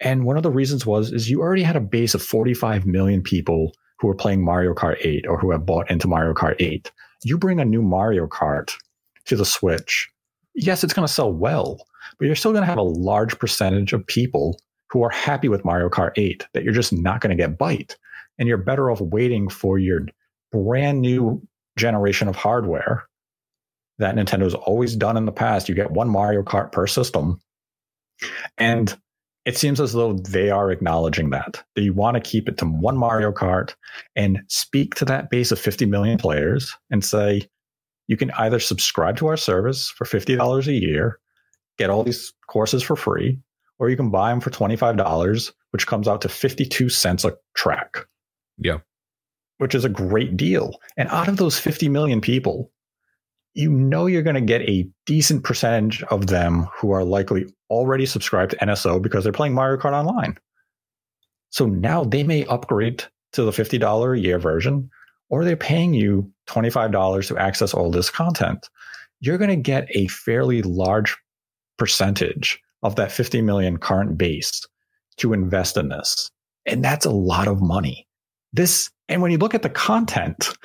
And 0.00 0.24
one 0.24 0.36
of 0.36 0.42
the 0.42 0.50
reasons 0.50 0.86
was 0.86 1.12
is 1.12 1.28
you 1.28 1.40
already 1.40 1.62
had 1.62 1.76
a 1.76 1.80
base 1.80 2.14
of 2.14 2.22
45 2.22 2.86
million 2.86 3.22
people 3.22 3.72
who 3.98 4.06
were 4.06 4.14
playing 4.14 4.44
Mario 4.44 4.74
Kart 4.74 4.96
8 5.04 5.26
or 5.26 5.38
who 5.38 5.50
have 5.50 5.66
bought 5.66 5.90
into 5.90 6.06
Mario 6.06 6.34
Kart 6.34 6.54
8. 6.60 6.90
You 7.24 7.36
bring 7.36 7.58
a 7.58 7.64
new 7.64 7.82
Mario 7.82 8.26
Kart 8.28 8.72
to 9.24 9.36
the 9.36 9.44
Switch. 9.44 10.08
Yes, 10.54 10.84
it's 10.84 10.94
going 10.94 11.06
to 11.06 11.12
sell 11.12 11.32
well, 11.32 11.84
but 12.18 12.26
you're 12.26 12.36
still 12.36 12.52
going 12.52 12.62
to 12.62 12.68
have 12.68 12.78
a 12.78 12.82
large 12.82 13.38
percentage 13.38 13.92
of 13.92 14.06
people 14.06 14.60
who 14.90 15.02
are 15.02 15.10
happy 15.10 15.48
with 15.48 15.64
Mario 15.64 15.88
Kart 15.88 16.12
8 16.16 16.46
that 16.54 16.62
you're 16.62 16.72
just 16.72 16.92
not 16.92 17.20
going 17.20 17.36
to 17.36 17.40
get 17.40 17.58
bite. 17.58 17.96
And 18.38 18.48
you're 18.48 18.58
better 18.58 18.90
off 18.90 19.00
waiting 19.00 19.48
for 19.48 19.78
your 19.78 20.06
brand 20.52 21.00
new 21.00 21.42
generation 21.76 22.28
of 22.28 22.36
hardware 22.36 23.04
that 23.98 24.14
Nintendo's 24.14 24.54
always 24.54 24.96
done 24.96 25.16
in 25.16 25.24
the 25.24 25.32
past. 25.32 25.68
You 25.68 25.74
get 25.74 25.90
one 25.90 26.08
Mario 26.08 26.42
Kart 26.42 26.72
per 26.72 26.86
system. 26.86 27.40
And 28.56 28.96
it 29.44 29.56
seems 29.56 29.80
as 29.80 29.92
though 29.92 30.12
they 30.12 30.50
are 30.50 30.70
acknowledging 30.70 31.30
that. 31.30 31.62
They 31.74 31.90
want 31.90 32.16
to 32.16 32.20
keep 32.20 32.48
it 32.48 32.58
to 32.58 32.66
one 32.66 32.96
Mario 32.96 33.32
Kart 33.32 33.74
and 34.14 34.42
speak 34.48 34.94
to 34.96 35.04
that 35.06 35.30
base 35.30 35.52
of 35.52 35.58
50 35.58 35.86
million 35.86 36.18
players 36.18 36.76
and 36.90 37.04
say, 37.04 37.48
you 38.08 38.16
can 38.16 38.30
either 38.32 38.58
subscribe 38.58 39.16
to 39.18 39.26
our 39.26 39.36
service 39.36 39.88
for 39.88 40.04
$50 40.04 40.66
a 40.66 40.72
year, 40.72 41.18
get 41.76 41.90
all 41.90 42.04
these 42.04 42.32
courses 42.48 42.82
for 42.82 42.96
free, 42.96 43.38
or 43.78 43.88
you 43.88 43.96
can 43.96 44.10
buy 44.10 44.30
them 44.30 44.40
for 44.40 44.50
$25, 44.50 45.52
which 45.70 45.86
comes 45.86 46.08
out 46.08 46.22
to 46.22 46.28
52 46.28 46.88
cents 46.88 47.24
a 47.24 47.34
track. 47.54 48.06
Yeah. 48.58 48.78
Which 49.58 49.74
is 49.74 49.84
a 49.84 49.90
great 49.90 50.36
deal. 50.36 50.78
And 50.96 51.08
out 51.08 51.28
of 51.28 51.36
those 51.36 51.58
50 51.58 51.88
million 51.88 52.20
people, 52.20 52.70
you 53.54 53.72
know 53.72 54.06
you're 54.06 54.22
going 54.22 54.34
to 54.34 54.40
get 54.40 54.62
a 54.62 54.88
decent 55.06 55.42
percentage 55.44 56.02
of 56.04 56.28
them 56.28 56.68
who 56.74 56.92
are 56.92 57.04
likely 57.04 57.46
already 57.70 58.06
subscribed 58.06 58.52
to 58.52 58.58
NSO 58.58 59.02
because 59.02 59.24
they're 59.24 59.32
playing 59.32 59.54
Mario 59.54 59.80
Kart 59.80 59.92
Online. 59.92 60.36
So 61.50 61.66
now 61.66 62.04
they 62.04 62.22
may 62.22 62.44
upgrade 62.46 63.04
to 63.32 63.42
the 63.42 63.50
$50 63.50 64.16
a 64.16 64.20
year 64.20 64.38
version, 64.38 64.90
or 65.28 65.44
they're 65.44 65.56
paying 65.56 65.94
you 65.94 66.30
$25 66.48 67.28
to 67.28 67.38
access 67.38 67.74
all 67.74 67.90
this 67.90 68.10
content. 68.10 68.68
You're 69.20 69.38
going 69.38 69.50
to 69.50 69.56
get 69.56 69.88
a 69.90 70.06
fairly 70.08 70.62
large 70.62 71.16
percentage 71.78 72.60
of 72.82 72.96
that 72.96 73.12
50 73.12 73.42
million 73.42 73.76
current 73.78 74.16
base 74.16 74.66
to 75.18 75.32
invest 75.32 75.76
in 75.76 75.88
this. 75.88 76.30
And 76.66 76.84
that's 76.84 77.06
a 77.06 77.10
lot 77.10 77.48
of 77.48 77.60
money. 77.60 78.07
This, 78.52 78.90
and 79.08 79.22
when 79.22 79.30
you 79.30 79.38
look 79.38 79.54
at 79.54 79.62
the 79.62 79.70
content, 79.70 80.56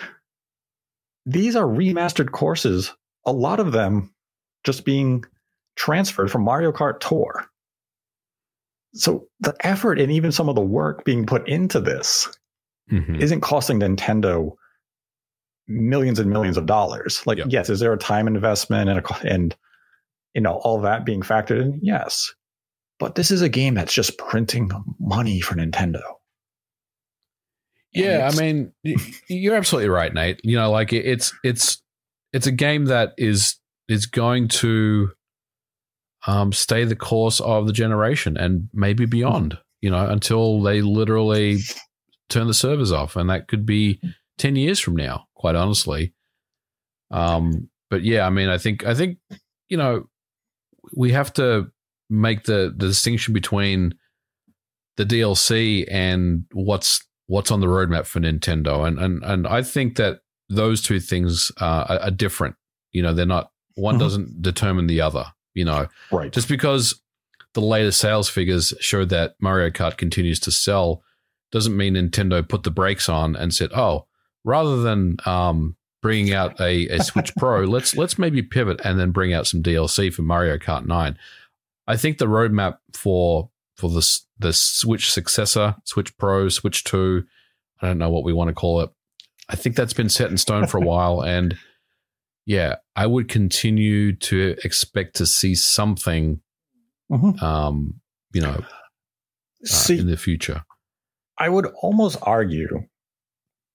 these 1.26 1.56
are 1.56 1.66
remastered 1.66 2.32
courses, 2.32 2.94
a 3.26 3.32
lot 3.32 3.60
of 3.60 3.72
them 3.72 4.14
just 4.64 4.86
being 4.86 5.26
transferred 5.76 6.32
from 6.32 6.44
Mario 6.44 6.72
Kart 6.72 7.00
Tour. 7.00 7.46
So 8.94 9.28
the 9.40 9.56
effort 9.62 10.00
and 10.00 10.12
even 10.12 10.32
some 10.32 10.50
of 10.50 10.56
the 10.56 10.62
work 10.62 11.04
being 11.04 11.26
put 11.26 11.48
into 11.48 11.80
this 11.80 12.30
mm-hmm. 12.92 13.16
isn't 13.16 13.42
costing 13.42 13.80
Nintendo 13.80 14.52
millions 15.68 16.20
and 16.20 16.30
millions 16.30 16.58
of 16.58 16.66
dollars. 16.66 17.26
Like, 17.26 17.40
yes, 17.48 17.70
is 17.70 17.80
there 17.80 17.94
a 17.94 17.98
time 17.98 18.28
investment 18.28 18.90
and 18.90 19.00
a, 19.00 19.16
and 19.28 19.56
you 20.34 20.42
know 20.42 20.56
all 20.58 20.80
that 20.82 21.06
being 21.06 21.22
factored 21.22 21.62
in? 21.62 21.80
Yes, 21.82 22.34
but 23.00 23.16
this 23.16 23.32
is 23.32 23.42
a 23.42 23.50
game 23.50 23.74
that's 23.74 23.94
just 23.94 24.18
printing 24.18 24.70
money 25.00 25.40
for 25.40 25.56
Nintendo. 25.56 26.02
Yeah, 27.94 28.30
I 28.32 28.36
mean, 28.39 28.74
you're 29.28 29.56
absolutely 29.56 29.89
right, 29.89 30.14
Nate. 30.14 30.39
You 30.44 30.58
know, 30.58 30.72
like 30.72 30.94
it's 30.94 31.34
it's 31.44 31.82
it's 32.32 32.48
a 32.48 32.52
game 32.52 32.86
that 32.86 33.14
is 33.18 33.58
is 33.88 34.06
going 34.06 34.48
to 34.48 35.12
um, 36.26 36.52
stay 36.52 36.86
the 36.86 36.96
course 36.96 37.39
of 37.39 37.68
the 37.68 37.74
generation 37.74 38.38
and 38.38 38.70
maybe 38.74 39.06
beyond. 39.06 39.58
You 39.82 39.91
know, 39.91 40.08
until 40.08 40.62
they 40.62 40.82
literally 40.82 41.60
turn 42.30 42.48
the 42.48 42.54
servers 42.54 42.91
off, 42.91 43.16
and 43.16 43.30
that 43.30 43.48
could 43.48 43.66
be 43.66 44.00
ten 44.38 44.56
years 44.56 44.80
from 44.80 44.96
now. 44.96 45.28
Quite 45.36 45.56
honestly, 45.56 46.14
um, 47.12 47.70
but 47.89 48.04
yeah, 48.04 48.26
I 48.26 48.30
mean, 48.30 48.50
I 48.50 48.58
think 48.58 48.86
I 48.86 48.96
think 48.96 49.20
you 49.70 49.78
know 49.78 50.10
we 50.96 51.12
have 51.12 51.34
to 51.34 51.72
make 52.10 52.44
the 52.44 52.74
the 52.76 52.88
distinction 52.88 53.34
between 53.34 53.94
the 54.98 55.06
DLC 55.06 55.86
and 55.89 56.46
what's 56.54 57.06
what's 57.34 57.50
on 57.50 57.62
the 57.62 57.68
roadmap 57.68 58.06
for 58.06 58.20
Nintendo, 58.20 58.88
and 58.88 59.00
and 59.00 59.24
and 59.24 59.48
I 59.48 59.64
think 59.64 59.96
that 59.98 60.22
those 60.50 60.84
two 60.84 61.00
things 61.00 61.52
uh, 61.60 61.86
are, 61.90 62.00
are, 62.02 62.12
different. 62.12 62.56
You 62.92 63.02
know, 63.02 63.12
they're 63.12 63.26
not 63.26 63.52
one 63.74 63.96
mm-hmm. 63.96 64.04
doesn't 64.04 64.42
determine 64.42 64.86
the 64.86 65.02
other. 65.02 65.26
You 65.56 65.66
know, 65.66 65.88
right? 66.12 66.32
Just 66.32 66.48
because 66.48 67.02
the 67.56 67.62
latest 67.62 68.00
sales 68.00 68.30
figures 68.30 68.72
show 68.80 69.04
that 69.06 69.36
Mario 69.40 69.72
Kart 69.72 69.98
continues 69.98 70.40
to 70.42 70.52
sell 70.52 71.02
doesn't 71.52 71.76
mean 71.76 71.96
Nintendo 71.96 72.48
put 72.48 72.64
the 72.64 72.72
brakes 72.72 73.10
on 73.10 73.36
and 73.36 73.52
said, 73.52 73.72
"Oh, 73.74 74.06
rather 74.44 74.82
than 74.84 75.18
um, 75.26 75.76
bringing 76.04 76.34
out 76.34 76.62
a, 76.62 76.88
a 76.90 77.04
Switch 77.04 77.36
Pro, 77.38 77.64
let's 77.64 77.96
let's 77.96 78.20
maybe 78.20 78.44
pivot 78.44 78.80
and 78.84 79.00
then 79.00 79.10
bring 79.10 79.34
out 79.34 79.48
some 79.48 79.64
DLC 79.64 80.14
for 80.14 80.22
Mario 80.22 80.58
Kart 80.58 80.86
9." 80.86 81.18
I 81.86 81.98
think 81.98 82.18
the 82.20 82.28
roadmap 82.28 82.78
for 82.94 83.50
for 83.76 83.90
the 83.90 84.20
the 84.40 84.54
Switch 84.54 85.12
successor, 85.12 85.76
Switch 85.86 86.16
Pro, 86.18 86.50
Switch 86.50 86.84
Two. 86.84 87.24
I 87.82 87.88
don't 87.88 87.98
know 87.98 88.10
what 88.10 88.24
we 88.24 88.34
want 88.34 88.50
to 88.50 88.54
call 88.54 88.82
it. 88.82 88.90
I 89.50 89.56
think 89.56 89.76
that's 89.76 89.94
been 89.94 90.10
set 90.10 90.32
in 90.32 90.38
stone 90.38 90.68
for 90.68 90.78
a 90.78 90.86
while, 90.86 91.22
and 91.26 91.58
yeah, 92.46 92.76
I 92.96 93.08
would 93.08 93.30
continue 93.30 94.16
to 94.18 94.56
expect 94.64 95.16
to 95.18 95.26
see 95.26 95.56
something, 95.56 96.42
mm-hmm. 97.12 97.44
um, 97.44 98.00
you 98.34 98.42
know, 98.42 98.62
uh, 98.62 99.66
see, 99.66 100.00
in 100.00 100.08
the 100.08 100.18
future. 100.18 100.64
I 101.38 101.50
would 101.50 101.68
almost 101.82 102.18
argue 102.22 102.84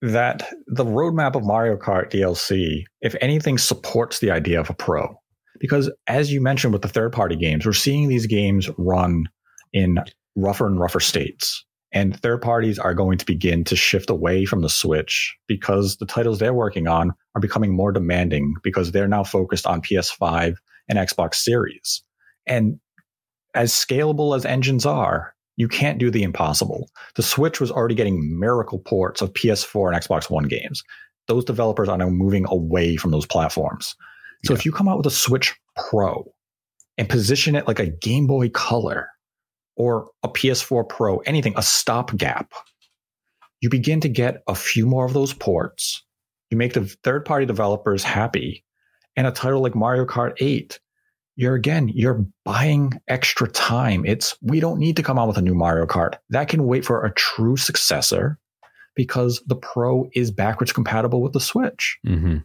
that 0.01 0.53
the 0.67 0.85
roadmap 0.85 1.35
of 1.35 1.45
Mario 1.45 1.77
Kart 1.77 2.11
DLC, 2.11 2.85
if 3.01 3.17
anything, 3.21 3.59
supports 3.59 4.21
the 4.21 4.31
idea 4.31 4.61
of 4.61 4.71
a 4.71 4.75
pro. 4.75 5.21
Because 5.59 5.91
as 6.07 6.33
you 6.33 6.41
mentioned 6.41 6.73
with 6.73 6.83
the 6.83 6.89
third 6.89 7.13
party 7.13 7.35
games, 7.35 7.67
we're 7.67 7.73
seeing 7.73 8.09
these 8.09 8.27
games 8.27 8.71
run 8.79 9.25
in 9.73 9.99
rougher 10.37 10.67
and 10.67 10.79
rougher 10.79 11.01
states. 11.01 11.65
And 11.91 12.21
third 12.21 12.43
parties 12.43 12.79
are 12.79 12.95
going 12.95 13.17
to 13.19 13.25
begin 13.25 13.65
to 13.65 13.77
shift 13.77 14.11
away 14.11 14.45
from 14.45 14.61
the 14.61 14.69
Switch 14.69 15.37
because 15.47 15.97
the 15.97 16.07
titles 16.07 16.39
they're 16.39 16.53
working 16.53 16.87
on 16.87 17.13
are 17.35 17.41
becoming 17.41 17.75
more 17.75 17.93
demanding 17.93 18.55
because 18.63 18.93
they're 18.93 19.09
now 19.09 19.25
focused 19.25 19.67
on 19.67 19.81
PS5 19.81 20.57
and 20.89 20.99
Xbox 20.99 21.37
Series. 21.37 22.03
And 22.47 22.79
as 23.55 23.73
scalable 23.73 24.37
as 24.37 24.45
engines 24.45 24.85
are, 24.85 25.35
you 25.57 25.67
can't 25.67 25.99
do 25.99 26.11
the 26.11 26.23
impossible. 26.23 26.89
The 27.17 27.23
Switch 27.23 27.61
was 27.61 27.71
already 27.71 27.95
getting 27.95 28.39
miracle 28.39 28.79
ports 28.79 29.23
of 29.23 29.33
PS4 29.33 29.93
and 29.93 30.03
Xbox 30.03 30.31
One 30.31 30.45
games. 30.45 30.83
Those 31.27 31.45
developers 31.45 31.89
are 31.89 31.99
now 31.99 32.11
moving 32.11 32.47
away 32.49 32.97
from 32.97 33.11
those 33.11 33.27
platforms. 33.27 33.97
So 34.45 34.53
yeah. 34.53 34.59
if 34.59 34.65
you 34.65 34.73
come 34.73 34.89
out 34.89 34.99
with 34.99 35.07
a 35.07 35.11
Switch 35.11 35.55
Pro 35.77 36.33
and 36.97 37.09
position 37.09 37.57
it 37.57 37.67
like 37.67 37.81
a 37.81 37.87
Game 37.87 38.27
Boy 38.27 38.51
Color 38.51 39.09
or 39.79 40.11
a 40.23 40.29
PS4 40.29 40.89
Pro, 40.89 41.19
anything, 41.19 41.55
a 41.57 41.63
stopgap, 41.63 42.53
you 43.61 43.71
begin 43.71 44.01
to 44.01 44.09
get 44.09 44.43
a 44.47 44.55
few 44.55 44.87
more 44.87 45.07
of 45.07 45.15
those 45.15 45.33
ports. 45.33 46.05
You 46.51 46.59
make 46.59 46.75
the 46.75 46.85
third 47.05 47.25
party 47.25 47.47
developers 47.47 48.03
happy. 48.03 48.65
And 49.17 49.27
a 49.27 49.33
title 49.33 49.63
like 49.63 49.75
Mario 49.75 50.05
Kart 50.05 50.35
8, 50.39 50.79
you're 51.37 51.55
again, 51.55 51.89
you're 51.89 52.27
buying 52.45 53.01
extra 53.09 53.49
time. 53.49 54.05
It's, 54.05 54.37
we 54.43 54.61
don't 54.61 54.79
need 54.79 54.97
to 54.97 55.03
come 55.03 55.19
out 55.19 55.29
with 55.29 55.39
a 55.39 55.43
new 55.43 55.55
Mario 55.55 55.87
Kart. 55.87 56.15
That 56.31 56.49
can 56.49 56.67
wait 56.67 56.85
for 56.85 57.05
a 57.05 57.15
true 57.15 57.57
successor 57.57 58.39
because 58.95 59.43
the 59.47 59.57
Pro 59.57 60.09
is 60.15 60.31
backwards 60.31 60.73
compatible 60.73 61.23
with 61.23 61.33
the 61.33 61.41
Switch. 61.41 61.99
Mm-hmm. 62.07 62.39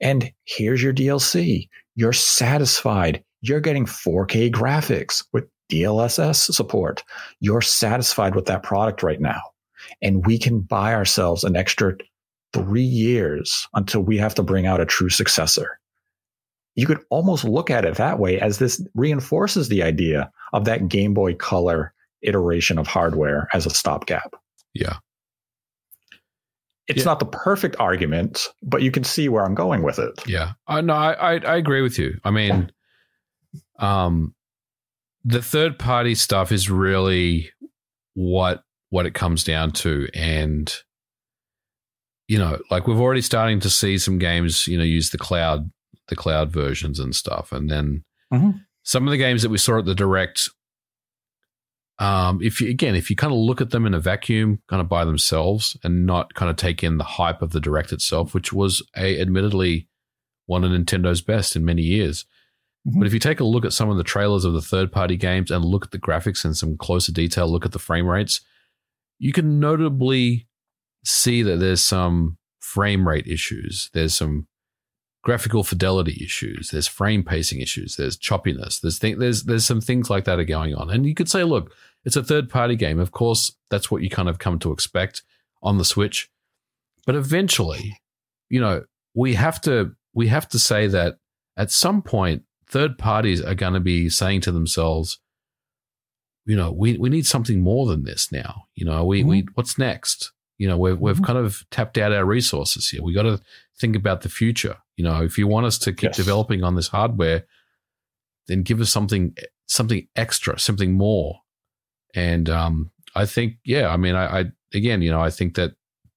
And 0.00 0.32
here's 0.44 0.82
your 0.82 0.94
DLC. 0.94 1.68
You're 1.94 2.14
satisfied. 2.14 3.22
You're 3.42 3.60
getting 3.60 3.84
4K 3.84 4.50
graphics 4.50 5.24
with 5.32 5.44
DLSS 5.70 6.52
support. 6.52 7.02
You're 7.40 7.62
satisfied 7.62 8.34
with 8.34 8.46
that 8.46 8.62
product 8.62 9.02
right 9.02 9.20
now. 9.20 9.40
And 10.02 10.26
we 10.26 10.38
can 10.38 10.60
buy 10.60 10.94
ourselves 10.94 11.44
an 11.44 11.56
extra 11.56 11.94
three 12.52 12.82
years 12.82 13.66
until 13.74 14.02
we 14.02 14.18
have 14.18 14.34
to 14.34 14.42
bring 14.42 14.66
out 14.66 14.80
a 14.80 14.86
true 14.86 15.10
successor. 15.10 15.78
You 16.74 16.86
could 16.86 17.00
almost 17.10 17.44
look 17.44 17.70
at 17.70 17.84
it 17.84 17.96
that 17.96 18.18
way 18.18 18.40
as 18.40 18.58
this 18.58 18.84
reinforces 18.94 19.68
the 19.68 19.82
idea 19.82 20.30
of 20.52 20.64
that 20.64 20.88
Game 20.88 21.14
Boy 21.14 21.34
Color 21.34 21.92
iteration 22.22 22.78
of 22.78 22.86
hardware 22.86 23.48
as 23.52 23.66
a 23.66 23.70
stopgap. 23.70 24.34
Yeah. 24.74 24.96
It's 26.86 26.98
yeah. 26.98 27.04
not 27.04 27.20
the 27.20 27.26
perfect 27.26 27.76
argument, 27.78 28.48
but 28.62 28.82
you 28.82 28.90
can 28.90 29.04
see 29.04 29.28
where 29.28 29.44
I'm 29.44 29.54
going 29.54 29.82
with 29.82 29.98
it. 29.98 30.26
Yeah. 30.26 30.52
Uh, 30.66 30.80
no, 30.80 30.94
I, 30.94 31.12
I, 31.12 31.32
I 31.38 31.56
agree 31.56 31.82
with 31.82 31.98
you. 31.98 32.18
I 32.24 32.30
mean, 32.30 32.72
um, 33.78 34.34
the 35.24 35.42
third 35.42 35.78
party 35.78 36.14
stuff 36.14 36.52
is 36.52 36.70
really 36.70 37.50
what 38.14 38.62
what 38.90 39.06
it 39.06 39.14
comes 39.14 39.44
down 39.44 39.70
to 39.70 40.08
and 40.14 40.74
you 42.28 42.38
know 42.38 42.58
like 42.70 42.86
we've 42.86 43.00
already 43.00 43.20
starting 43.20 43.60
to 43.60 43.70
see 43.70 43.98
some 43.98 44.18
games 44.18 44.66
you 44.66 44.76
know 44.76 44.84
use 44.84 45.10
the 45.10 45.18
cloud 45.18 45.70
the 46.08 46.16
cloud 46.16 46.50
versions 46.50 46.98
and 46.98 47.14
stuff 47.14 47.52
and 47.52 47.70
then 47.70 48.04
mm-hmm. 48.32 48.50
some 48.82 49.06
of 49.06 49.12
the 49.12 49.18
games 49.18 49.42
that 49.42 49.50
we 49.50 49.58
saw 49.58 49.78
at 49.78 49.84
the 49.84 49.94
direct 49.94 50.50
um, 51.98 52.40
if 52.42 52.60
you 52.60 52.70
again 52.70 52.94
if 52.94 53.10
you 53.10 53.16
kind 53.16 53.32
of 53.32 53.38
look 53.38 53.60
at 53.60 53.70
them 53.70 53.86
in 53.86 53.94
a 53.94 54.00
vacuum 54.00 54.60
kind 54.68 54.80
of 54.80 54.88
by 54.88 55.04
themselves 55.04 55.76
and 55.84 56.06
not 56.06 56.34
kind 56.34 56.50
of 56.50 56.56
take 56.56 56.82
in 56.82 56.98
the 56.98 57.04
hype 57.04 57.42
of 57.42 57.50
the 57.50 57.60
direct 57.60 57.92
itself 57.92 58.34
which 58.34 58.52
was 58.52 58.82
a 58.96 59.20
admittedly 59.20 59.86
one 60.46 60.64
of 60.64 60.70
nintendo's 60.70 61.20
best 61.20 61.54
in 61.54 61.64
many 61.64 61.82
years 61.82 62.24
But 62.84 62.92
mm-hmm. 62.92 63.06
if 63.06 63.12
you 63.12 63.20
take 63.20 63.40
a 63.40 63.44
look 63.44 63.64
at 63.64 63.72
some 63.72 63.90
of 63.90 63.96
the 63.96 64.04
trailers 64.04 64.44
of 64.44 64.54
the 64.54 64.62
third 64.62 64.90
party 64.90 65.16
games 65.16 65.50
and 65.50 65.64
look 65.64 65.84
at 65.84 65.90
the 65.90 65.98
graphics 65.98 66.44
in 66.44 66.54
some 66.54 66.76
closer 66.76 67.12
detail, 67.12 67.50
look 67.50 67.66
at 67.66 67.72
the 67.72 67.78
frame 67.78 68.06
rates, 68.06 68.40
you 69.18 69.32
can 69.32 69.60
notably 69.60 70.48
see 71.04 71.42
that 71.42 71.58
there's 71.58 71.82
some 71.82 72.38
frame 72.58 73.06
rate 73.06 73.26
issues. 73.26 73.90
There's 73.92 74.14
some 74.14 74.46
graphical 75.22 75.62
fidelity 75.62 76.18
issues. 76.24 76.70
There's 76.70 76.86
frame 76.86 77.22
pacing 77.22 77.60
issues. 77.60 77.96
There's 77.96 78.16
choppiness. 78.16 78.80
There's 78.80 78.98
th- 78.98 79.18
there's 79.18 79.44
there's 79.44 79.66
some 79.66 79.80
things 79.80 80.08
like 80.08 80.24
that 80.24 80.38
are 80.38 80.44
going 80.44 80.74
on. 80.74 80.90
And 80.90 81.04
you 81.04 81.14
could 81.14 81.28
say, 81.28 81.44
look, 81.44 81.74
it's 82.04 82.16
a 82.16 82.24
third 82.24 82.48
party 82.48 82.76
game. 82.76 82.98
Of 82.98 83.12
course, 83.12 83.52
that's 83.68 83.90
what 83.90 84.02
you 84.02 84.08
kind 84.08 84.28
of 84.28 84.38
come 84.38 84.58
to 84.60 84.72
expect 84.72 85.22
on 85.62 85.78
the 85.78 85.84
Switch. 85.84 86.30
But 87.06 87.14
eventually, 87.14 87.98
you 88.48 88.60
know, 88.60 88.84
we 89.14 89.34
have 89.34 89.60
to 89.62 89.94
we 90.14 90.28
have 90.28 90.48
to 90.48 90.58
say 90.58 90.86
that 90.86 91.18
at 91.56 91.70
some 91.70 92.02
point 92.02 92.44
third 92.70 92.98
parties 92.98 93.42
are 93.42 93.54
going 93.54 93.74
to 93.74 93.80
be 93.80 94.08
saying 94.08 94.40
to 94.42 94.52
themselves, 94.52 95.18
you 96.46 96.56
know, 96.56 96.72
we, 96.72 96.96
we 96.96 97.08
need 97.08 97.26
something 97.26 97.62
more 97.62 97.86
than 97.86 98.04
this 98.04 98.32
now. 98.32 98.64
You 98.74 98.86
know, 98.86 99.04
we, 99.04 99.20
mm-hmm. 99.20 99.28
we 99.28 99.46
what's 99.54 99.78
next? 99.78 100.32
You 100.56 100.68
know, 100.68 100.78
we've, 100.78 100.98
we've 100.98 101.16
mm-hmm. 101.16 101.24
kind 101.24 101.38
of 101.38 101.64
tapped 101.70 101.98
out 101.98 102.12
our 102.12 102.24
resources 102.24 102.88
here. 102.88 103.02
We 103.02 103.12
got 103.12 103.22
to 103.22 103.40
think 103.78 103.96
about 103.96 104.22
the 104.22 104.28
future. 104.28 104.76
You 104.96 105.04
know, 105.04 105.22
if 105.22 105.38
you 105.38 105.46
want 105.46 105.66
us 105.66 105.78
to 105.78 105.92
keep 105.92 106.10
yes. 106.10 106.16
developing 106.16 106.62
on 106.62 106.76
this 106.76 106.88
hardware, 106.88 107.44
then 108.46 108.62
give 108.62 108.80
us 108.80 108.90
something 108.90 109.34
something 109.66 110.06
extra, 110.16 110.58
something 110.58 110.92
more. 110.92 111.40
And 112.14 112.50
um, 112.50 112.90
I 113.14 113.24
think, 113.24 113.54
yeah, 113.64 113.88
I 113.88 113.96
mean, 113.96 114.14
I, 114.14 114.40
I 114.40 114.44
again, 114.74 115.02
you 115.02 115.10
know, 115.10 115.20
I 115.20 115.30
think 115.30 115.54
that 115.54 115.72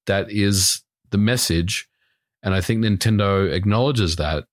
that 0.07 0.31
is 0.31 0.81
the 1.11 1.17
message, 1.17 1.88
and 2.41 2.53
I 2.53 2.61
think 2.61 2.84
Nintendo 2.84 3.51
acknowledges 3.51 4.17
that 4.17 4.45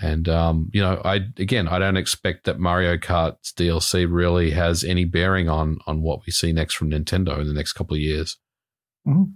and 0.00 0.28
um, 0.28 0.70
you 0.72 0.80
know, 0.80 1.00
I 1.04 1.20
again, 1.36 1.68
I 1.68 1.78
don't 1.78 1.96
expect 1.96 2.44
that 2.44 2.58
Mario 2.58 2.98
Kart's 2.98 3.52
DLC 3.52 4.06
really 4.08 4.50
has 4.50 4.84
any 4.84 5.04
bearing 5.04 5.48
on 5.48 5.78
on 5.86 6.02
what 6.02 6.20
we 6.26 6.32
see 6.32 6.52
next 6.52 6.74
from 6.74 6.90
Nintendo 6.90 7.38
in 7.38 7.46
the 7.46 7.54
next 7.54 7.72
couple 7.72 7.94
of 7.94 8.00
years. 8.00 8.36
Mm-hmm. 9.06 9.32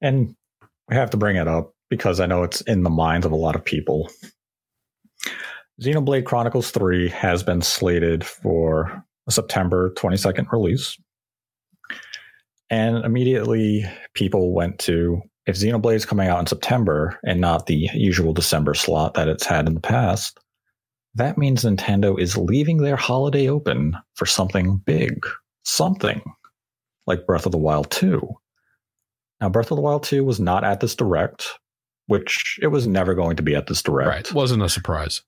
And 0.00 0.34
we 0.88 0.96
have 0.96 1.10
to 1.10 1.16
bring 1.16 1.36
it 1.36 1.48
up 1.48 1.74
because 1.88 2.20
I 2.20 2.26
know 2.26 2.42
it's 2.42 2.60
in 2.62 2.82
the 2.82 2.90
minds 2.90 3.26
of 3.26 3.32
a 3.32 3.36
lot 3.36 3.54
of 3.54 3.64
people. 3.64 4.10
Xenoblade 5.80 6.24
Chronicles 6.24 6.70
3 6.70 7.08
has 7.08 7.42
been 7.42 7.62
slated 7.62 8.24
for 8.24 9.04
a 9.26 9.32
September 9.32 9.92
22nd 9.96 10.50
release. 10.52 10.96
And 12.70 13.04
immediately 13.04 13.84
people 14.14 14.54
went 14.54 14.78
to 14.80 15.22
if 15.46 15.56
Xenoblade 15.56 15.96
is 15.96 16.06
coming 16.06 16.28
out 16.28 16.40
in 16.40 16.46
September 16.46 17.18
and 17.24 17.40
not 17.40 17.66
the 17.66 17.88
usual 17.94 18.32
December 18.32 18.74
slot 18.74 19.14
that 19.14 19.28
it's 19.28 19.46
had 19.46 19.66
in 19.66 19.74
the 19.74 19.80
past, 19.80 20.38
that 21.14 21.36
means 21.36 21.64
Nintendo 21.64 22.18
is 22.18 22.36
leaving 22.36 22.78
their 22.78 22.96
holiday 22.96 23.48
open 23.48 23.96
for 24.14 24.24
something 24.24 24.78
big, 24.78 25.26
something 25.64 26.22
like 27.06 27.26
Breath 27.26 27.46
of 27.46 27.52
the 27.52 27.58
Wild 27.58 27.90
2. 27.90 28.26
Now, 29.40 29.48
Breath 29.48 29.70
of 29.70 29.76
the 29.76 29.82
Wild 29.82 30.04
2 30.04 30.24
was 30.24 30.38
not 30.38 30.64
at 30.64 30.80
this 30.80 30.94
direct, 30.94 31.58
which 32.06 32.58
it 32.62 32.68
was 32.68 32.86
never 32.86 33.14
going 33.14 33.36
to 33.36 33.42
be 33.42 33.56
at 33.56 33.66
this 33.66 33.82
direct. 33.82 34.08
Right. 34.08 34.32
Wasn't 34.32 34.62
a 34.62 34.68
surprise. 34.68 35.22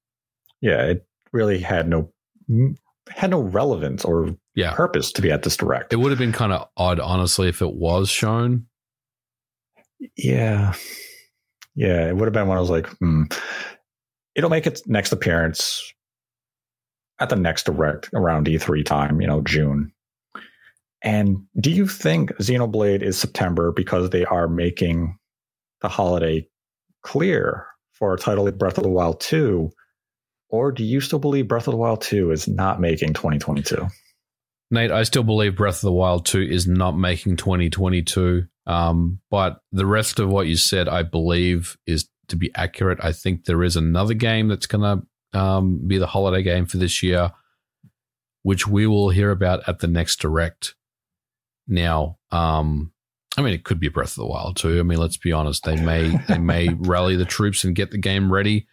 Yeah, 0.60 0.82
it 0.84 1.06
really 1.32 1.58
had 1.58 1.88
no 1.88 2.12
had 3.10 3.30
no 3.30 3.40
relevance 3.40 4.04
or 4.04 4.34
yeah. 4.54 4.74
purpose 4.74 5.12
to 5.12 5.22
be 5.22 5.30
at 5.30 5.42
this 5.42 5.56
direct. 5.56 5.92
It 5.92 5.96
would 5.96 6.10
have 6.10 6.18
been 6.18 6.32
kind 6.32 6.52
of 6.52 6.68
odd, 6.76 7.00
honestly, 7.00 7.48
if 7.48 7.60
it 7.60 7.74
was 7.74 8.08
shown 8.08 8.66
yeah. 10.16 10.74
Yeah, 11.74 12.08
it 12.08 12.16
would 12.16 12.26
have 12.26 12.32
been 12.32 12.48
when 12.48 12.58
I 12.58 12.60
was 12.60 12.70
like, 12.70 12.86
hmm. 12.98 13.24
It'll 14.34 14.50
make 14.50 14.66
its 14.66 14.86
next 14.86 15.12
appearance 15.12 15.92
at 17.20 17.28
the 17.28 17.36
next 17.36 17.66
direct 17.66 18.10
around 18.14 18.46
E3 18.46 18.84
time, 18.84 19.20
you 19.20 19.26
know, 19.26 19.40
June. 19.42 19.92
And 21.02 21.38
do 21.60 21.70
you 21.70 21.86
think 21.86 22.32
Xenoblade 22.38 23.02
is 23.02 23.18
September 23.18 23.70
because 23.70 24.10
they 24.10 24.24
are 24.24 24.48
making 24.48 25.18
the 25.82 25.88
holiday 25.88 26.48
clear 27.02 27.66
for 27.92 28.14
a 28.14 28.18
title 28.18 28.44
like 28.44 28.58
Breath 28.58 28.78
of 28.78 28.84
the 28.84 28.90
Wild 28.90 29.20
2? 29.20 29.70
Or 30.48 30.72
do 30.72 30.82
you 30.82 31.00
still 31.00 31.18
believe 31.18 31.46
Breath 31.46 31.68
of 31.68 31.72
the 31.72 31.78
Wild 31.78 32.00
2 32.00 32.30
is 32.32 32.48
not 32.48 32.80
making 32.80 33.12
2022? 33.12 33.86
Nate, 34.74 34.90
I 34.90 35.04
still 35.04 35.22
believe 35.22 35.56
Breath 35.56 35.76
of 35.76 35.82
the 35.82 35.92
Wild 35.92 36.26
2 36.26 36.42
is 36.42 36.66
not 36.66 36.98
making 36.98 37.36
2022. 37.36 38.46
Um, 38.66 39.20
but 39.30 39.60
the 39.72 39.86
rest 39.86 40.18
of 40.18 40.28
what 40.28 40.46
you 40.46 40.56
said, 40.56 40.88
I 40.88 41.02
believe, 41.02 41.76
is 41.86 42.08
to 42.28 42.36
be 42.36 42.50
accurate. 42.54 42.98
I 43.02 43.12
think 43.12 43.44
there 43.44 43.62
is 43.62 43.76
another 43.76 44.14
game 44.14 44.48
that's 44.48 44.66
going 44.66 44.82
to 45.32 45.38
um, 45.38 45.86
be 45.86 45.98
the 45.98 46.06
holiday 46.06 46.42
game 46.42 46.66
for 46.66 46.78
this 46.78 47.02
year, 47.02 47.32
which 48.42 48.66
we 48.66 48.86
will 48.86 49.10
hear 49.10 49.30
about 49.30 49.68
at 49.68 49.80
the 49.80 49.88
next 49.88 50.20
direct. 50.20 50.74
Now, 51.66 52.18
um, 52.30 52.92
I 53.36 53.42
mean, 53.42 53.54
it 53.54 53.64
could 53.64 53.80
be 53.80 53.88
Breath 53.88 54.12
of 54.12 54.22
the 54.22 54.26
Wild 54.26 54.56
too. 54.56 54.78
I 54.78 54.82
mean, 54.82 54.98
let's 54.98 55.16
be 55.16 55.32
honest; 55.32 55.64
they 55.64 55.76
may 55.76 56.16
they 56.28 56.38
may 56.38 56.68
rally 56.78 57.16
the 57.16 57.24
troops 57.24 57.64
and 57.64 57.74
get 57.74 57.90
the 57.90 57.98
game 57.98 58.32
ready. 58.32 58.66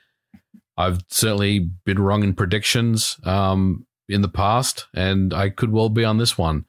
I've 0.78 1.00
certainly 1.10 1.60
been 1.60 2.00
wrong 2.00 2.24
in 2.24 2.34
predictions 2.34 3.18
um, 3.24 3.86
in 4.12 4.22
the 4.22 4.30
past, 4.30 4.88
and 4.94 5.34
I 5.34 5.50
could 5.50 5.72
well 5.72 5.90
be 5.90 6.04
on 6.04 6.18
this 6.18 6.38
one. 6.38 6.66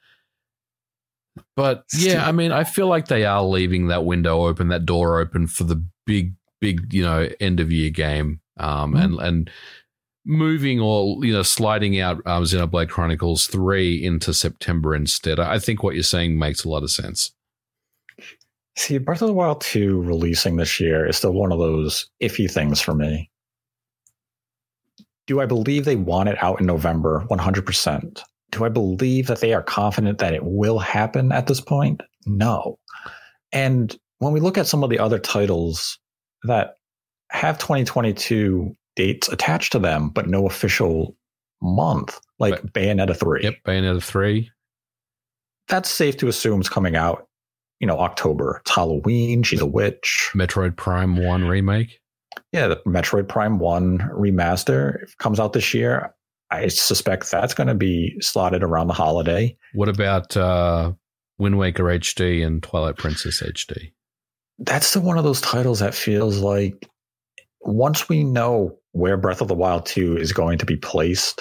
But 1.57 1.85
yeah, 1.95 2.27
I 2.27 2.33
mean, 2.33 2.53
I 2.53 2.65
feel 2.65 2.89
like 2.89 3.09
they 3.09 3.25
are 3.25 3.43
leaving 3.43 3.89
that 3.89 4.05
window 4.05 4.47
open, 4.47 4.69
that 4.69 4.87
door 4.87 5.19
open 5.21 5.47
for 5.47 5.65
the 5.65 5.83
big, 6.07 6.35
big, 6.61 6.93
you 6.93 7.03
know, 7.03 7.29
end 7.41 7.61
of 7.61 7.73
year 7.73 7.91
game, 7.91 8.41
um, 8.59 8.95
mm 8.95 9.05
and 9.05 9.21
and 9.21 9.51
moving 10.25 10.79
or 10.79 11.25
you 11.25 11.33
know 11.33 11.43
sliding 11.43 11.99
out 11.99 12.19
um, 12.27 12.45
Xenoblade 12.45 12.89
Chronicles 12.89 13.47
three 13.47 14.03
into 14.05 14.33
September 14.33 14.95
instead. 14.95 15.41
I 15.41 15.59
think 15.59 15.83
what 15.83 15.95
you're 15.95 16.03
saying 16.03 16.39
makes 16.39 16.65
a 16.65 16.69
lot 16.69 16.83
of 16.83 16.91
sense. 16.91 17.33
See, 18.77 18.99
Breath 18.99 19.21
of 19.21 19.29
the 19.29 19.35
Wild 19.35 19.61
2 19.61 20.01
releasing 20.01 20.57
this 20.57 20.81
year 20.81 21.07
is 21.07 21.19
still 21.19 21.33
one 21.33 21.53
of 21.53 21.59
those 21.59 22.09
iffy 22.23 22.51
things 22.51 22.81
for 22.81 22.95
me. 22.95 23.31
Do 25.27 25.41
I 25.41 25.47
believe 25.47 25.85
they 25.85 25.97
want 25.97 26.29
it 26.29 26.43
out 26.43 26.61
in 26.61 26.67
November 26.67 27.25
100%? 27.31 28.23
do 28.53 28.65
I 28.65 28.69
believe 28.69 29.27
that 29.27 29.41
they 29.41 29.53
are 29.55 29.63
confident 29.63 30.19
that 30.19 30.35
it 30.35 30.45
will 30.45 30.79
happen 30.79 31.33
at 31.33 31.49
this 31.49 31.61
point? 31.61 32.03
No. 32.27 32.79
And 33.51 33.97
when 34.19 34.33
we 34.33 34.41
look 34.41 34.57
at 34.57 34.67
some 34.69 34.85
of 34.85 34.91
the 34.91 35.01
other 35.01 35.19
titles 35.19 35.99
that 36.45 36.75
have 37.31 37.59
2022 37.59 38.77
dates 38.95 39.29
attached 39.29 39.73
to 39.73 39.79
them, 39.79 40.11
but 40.11 40.29
no 40.29 40.47
official 40.47 41.17
month, 41.61 42.21
like 42.39 42.61
but, 42.63 42.73
Bayonetta 42.73 43.17
3. 43.17 43.43
Yep, 43.43 43.55
Bayonetta 43.67 44.03
3. 44.03 44.51
That's 45.69 45.89
safe 45.89 46.19
to 46.19 46.29
assume 46.29 46.61
is 46.61 46.69
coming 46.69 46.95
out, 46.95 47.27
you 47.81 47.87
know, 47.87 47.99
October. 47.99 48.61
It's 48.61 48.75
Halloween. 48.75 49.43
She's 49.43 49.63
a 49.63 49.67
witch. 49.67 50.31
Metroid 50.35 50.77
Prime 50.77 51.17
1 51.17 51.45
remake. 51.49 51.99
Yeah, 52.53 52.69
the 52.69 52.77
Metroid 52.87 53.29
Prime 53.29 53.59
1 53.59 53.99
remaster 54.13 55.05
comes 55.19 55.41
out 55.41 55.53
this 55.53 55.73
year. 55.75 56.15
I 56.51 56.69
suspect 56.69 57.31
that's 57.31 57.55
going 57.55 57.69
to 57.69 57.75
be 57.75 58.15
slotted 58.21 58.63
around 58.63 58.89
the 58.89 58.95
holiday. 58.95 59.57
What 59.73 59.89
about 59.89 60.37
uh, 60.37 60.93
Wind 61.39 61.59
Waker 61.59 61.85
HD 61.85 62.47
and 62.47 62.63
Twilight 62.63 62.97
Princess 62.97 63.43
HD? 63.43 63.93
That's 64.59 64.93
the 64.93 65.01
one 65.01 65.17
of 65.17 65.25
those 65.25 65.41
titles 65.41 65.81
that 65.81 65.95
feels 65.95 66.39
like 66.39 66.89
once 67.63 68.09
we 68.09 68.23
know 68.23 68.77
where 68.93 69.17
Breath 69.17 69.41
of 69.41 69.49
the 69.49 69.55
Wild 69.55 69.87
2 69.87 70.19
is 70.19 70.33
going 70.33 70.59
to 70.59 70.67
be 70.67 70.77
placed, 70.77 71.41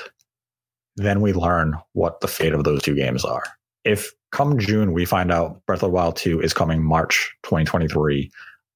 then 0.95 1.21
we 1.21 1.33
learn 1.33 1.75
what 1.93 2.21
the 2.21 2.27
fate 2.27 2.53
of 2.53 2.63
those 2.63 2.81
two 2.81 2.95
games 2.95 3.25
are. 3.25 3.43
If 3.83 4.11
come 4.31 4.57
June 4.59 4.93
we 4.93 5.05
find 5.05 5.31
out 5.31 5.65
Breath 5.65 5.83
of 5.83 5.89
the 5.89 5.95
Wild 5.95 6.15
2 6.15 6.41
is 6.41 6.53
coming 6.53 6.83
March 6.83 7.35
2023, 7.43 8.31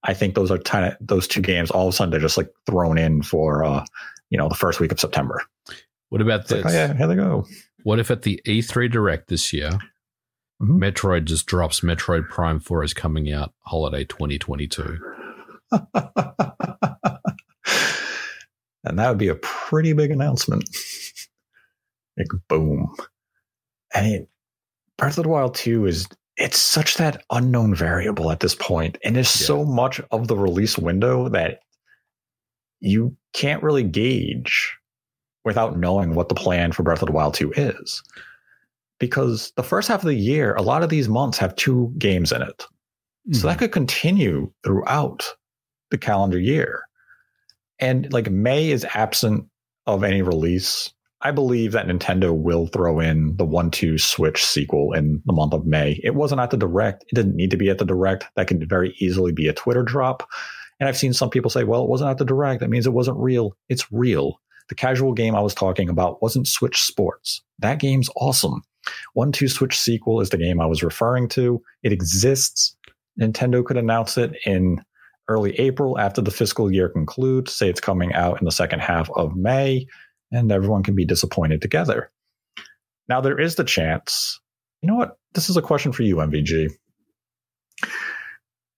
I 0.05 0.13
think 0.13 0.35
those 0.35 0.51
are 0.51 0.59
kind 0.59 0.85
of 0.85 0.95
those 1.01 1.27
two 1.27 1.41
games 1.41 1.71
all 1.71 1.87
of 1.87 1.93
a 1.93 1.97
sudden 1.97 2.11
they're 2.11 2.19
just 2.19 2.37
like 2.37 2.49
thrown 2.65 2.97
in 2.97 3.23
for 3.23 3.63
uh, 3.63 3.85
you 4.29 4.37
know 4.37 4.47
the 4.47 4.55
first 4.55 4.79
week 4.79 4.91
of 4.91 4.99
September. 4.99 5.41
What 6.09 6.21
about 6.21 6.47
this? 6.47 6.63
Like, 6.63 6.73
oh, 6.73 6.77
yeah, 6.77 6.93
here 6.93 7.07
they 7.07 7.15
go. 7.15 7.45
What 7.83 7.99
if 7.99 8.11
at 8.11 8.21
the 8.21 8.39
E3 8.47 8.91
Direct 8.91 9.27
this 9.27 9.51
year, 9.51 9.71
mm-hmm. 10.61 10.81
Metroid 10.81 11.25
just 11.25 11.45
drops 11.45 11.81
Metroid 11.81 12.29
Prime 12.29 12.59
4 12.59 12.83
is 12.83 12.93
coming 12.93 13.31
out 13.31 13.53
holiday 13.59 14.05
2022? 14.05 14.97
and 15.71 15.83
that 18.99 19.09
would 19.09 19.17
be 19.17 19.27
a 19.27 19.35
pretty 19.35 19.93
big 19.93 20.11
announcement. 20.11 20.69
like, 22.17 22.27
boom. 22.47 22.95
I 23.93 24.01
mean, 24.01 24.27
Breath 24.97 25.17
of 25.17 25.23
the 25.23 25.29
Wild 25.29 25.55
2 25.55 25.85
is 25.85 26.07
it's 26.37 26.59
such 26.59 26.95
that 26.97 27.23
unknown 27.29 27.73
variable 27.75 28.31
at 28.31 28.41
this 28.41 28.55
point, 28.55 28.97
and 29.03 29.15
there's 29.15 29.39
yeah. 29.39 29.47
so 29.47 29.65
much 29.65 30.01
of 30.11 30.27
the 30.27 30.37
release 30.37 30.77
window 30.77 31.29
that 31.29 31.59
you 32.81 33.15
can't 33.33 33.63
really 33.63 33.83
gauge 33.83 34.75
without 35.43 35.77
knowing 35.77 36.15
what 36.15 36.29
the 36.29 36.35
plan 36.35 36.71
for 36.71 36.83
Breath 36.83 37.01
of 37.01 37.07
the 37.07 37.13
Wild 37.13 37.35
2 37.35 37.53
is. 37.55 38.03
Because 38.99 39.51
the 39.55 39.63
first 39.63 39.87
half 39.87 40.01
of 40.01 40.07
the 40.07 40.15
year, 40.15 40.55
a 40.55 40.61
lot 40.61 40.83
of 40.83 40.89
these 40.89 41.07
months 41.07 41.37
have 41.37 41.55
two 41.55 41.93
games 41.97 42.31
in 42.31 42.41
it. 42.41 42.57
Mm-hmm. 42.57 43.33
So 43.33 43.47
that 43.47 43.53
hmm. 43.53 43.59
could 43.59 43.71
continue 43.71 44.51
throughout 44.63 45.25
the 45.91 45.97
calendar 45.97 46.39
year. 46.39 46.83
And 47.79 48.11
like 48.11 48.29
May 48.29 48.71
is 48.71 48.85
absent 48.93 49.45
of 49.85 50.03
any 50.03 50.21
release, 50.21 50.91
I 51.25 51.31
believe 51.31 51.71
that 51.71 51.87
Nintendo 51.87 52.37
will 52.37 52.67
throw 52.67 52.99
in 52.99 53.35
the 53.37 53.45
1 53.45 53.71
2 53.71 53.97
Switch 53.97 54.45
sequel 54.45 54.93
in 54.93 55.23
the 55.25 55.33
month 55.33 55.55
of 55.55 55.65
May. 55.65 55.99
It 56.03 56.13
wasn't 56.13 56.39
at 56.39 56.51
the 56.51 56.57
Direct. 56.57 57.03
It 57.09 57.15
didn't 57.15 57.35
need 57.35 57.49
to 57.49 57.57
be 57.57 57.67
at 57.71 57.79
the 57.79 57.85
Direct. 57.85 58.27
That 58.35 58.45
could 58.45 58.69
very 58.69 58.93
easily 58.99 59.31
be 59.31 59.47
a 59.47 59.53
Twitter 59.53 59.81
drop. 59.81 60.29
And 60.79 60.87
I've 60.87 60.95
seen 60.97 61.13
some 61.13 61.31
people 61.31 61.49
say, 61.49 61.63
well, 61.63 61.81
it 61.81 61.89
wasn't 61.89 62.11
at 62.11 62.19
the 62.19 62.25
Direct. 62.25 62.59
That 62.59 62.69
means 62.69 62.85
it 62.85 62.93
wasn't 62.93 63.17
real. 63.17 63.57
It's 63.69 63.91
real. 63.91 64.39
The 64.69 64.75
casual 64.75 65.13
game 65.13 65.33
I 65.33 65.41
was 65.41 65.55
talking 65.55 65.89
about 65.89 66.21
wasn't 66.21 66.47
Switch 66.47 66.79
Sports. 66.79 67.41
That 67.57 67.79
game's 67.79 68.11
awesome. 68.17 68.61
1 69.15 69.31
2 69.31 69.47
Switch 69.47 69.79
sequel 69.79 70.21
is 70.21 70.29
the 70.29 70.37
game 70.37 70.61
I 70.61 70.67
was 70.67 70.83
referring 70.83 71.27
to. 71.29 71.59
It 71.81 71.91
exists. 71.91 72.77
Nintendo 73.19 73.65
could 73.65 73.77
announce 73.77 74.15
it 74.19 74.35
in 74.45 74.79
early 75.27 75.59
April 75.59 75.97
after 75.97 76.21
the 76.21 76.29
fiscal 76.29 76.71
year 76.71 76.87
concludes, 76.87 77.51
say 77.51 77.67
it's 77.67 77.81
coming 77.81 78.13
out 78.13 78.39
in 78.39 78.45
the 78.45 78.51
second 78.51 78.81
half 78.81 79.09
of 79.15 79.35
May, 79.35 79.87
and 80.35 80.51
everyone 80.51 80.83
can 80.83 80.95
be 80.95 81.05
disappointed 81.05 81.61
together. 81.61 82.11
Now, 83.07 83.21
there 83.21 83.39
is 83.39 83.55
the 83.55 83.63
chance. 83.63 84.39
You 84.81 84.87
know 84.87 84.95
what? 84.95 85.17
This 85.33 85.49
is 85.49 85.57
a 85.57 85.61
question 85.61 85.91
for 85.91 86.03
you, 86.03 86.17
MVG. 86.17 86.71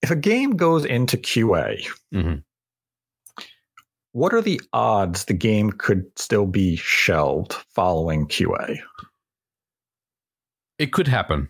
If 0.02 0.12
a 0.12 0.16
game 0.16 0.56
goes 0.58 0.86
into 0.86 1.18
QA, 1.18 1.88
hmm 2.12 2.36
what 4.18 4.34
are 4.34 4.42
the 4.42 4.60
odds 4.74 5.26
the 5.26 5.34
game 5.36 5.72
could 5.72 6.04
still 6.16 6.48
be 6.48 6.76
shelved 6.76 7.54
following 7.76 8.28
QA? 8.28 8.80
It 10.80 10.92
could 10.92 11.08
happen. 11.08 11.50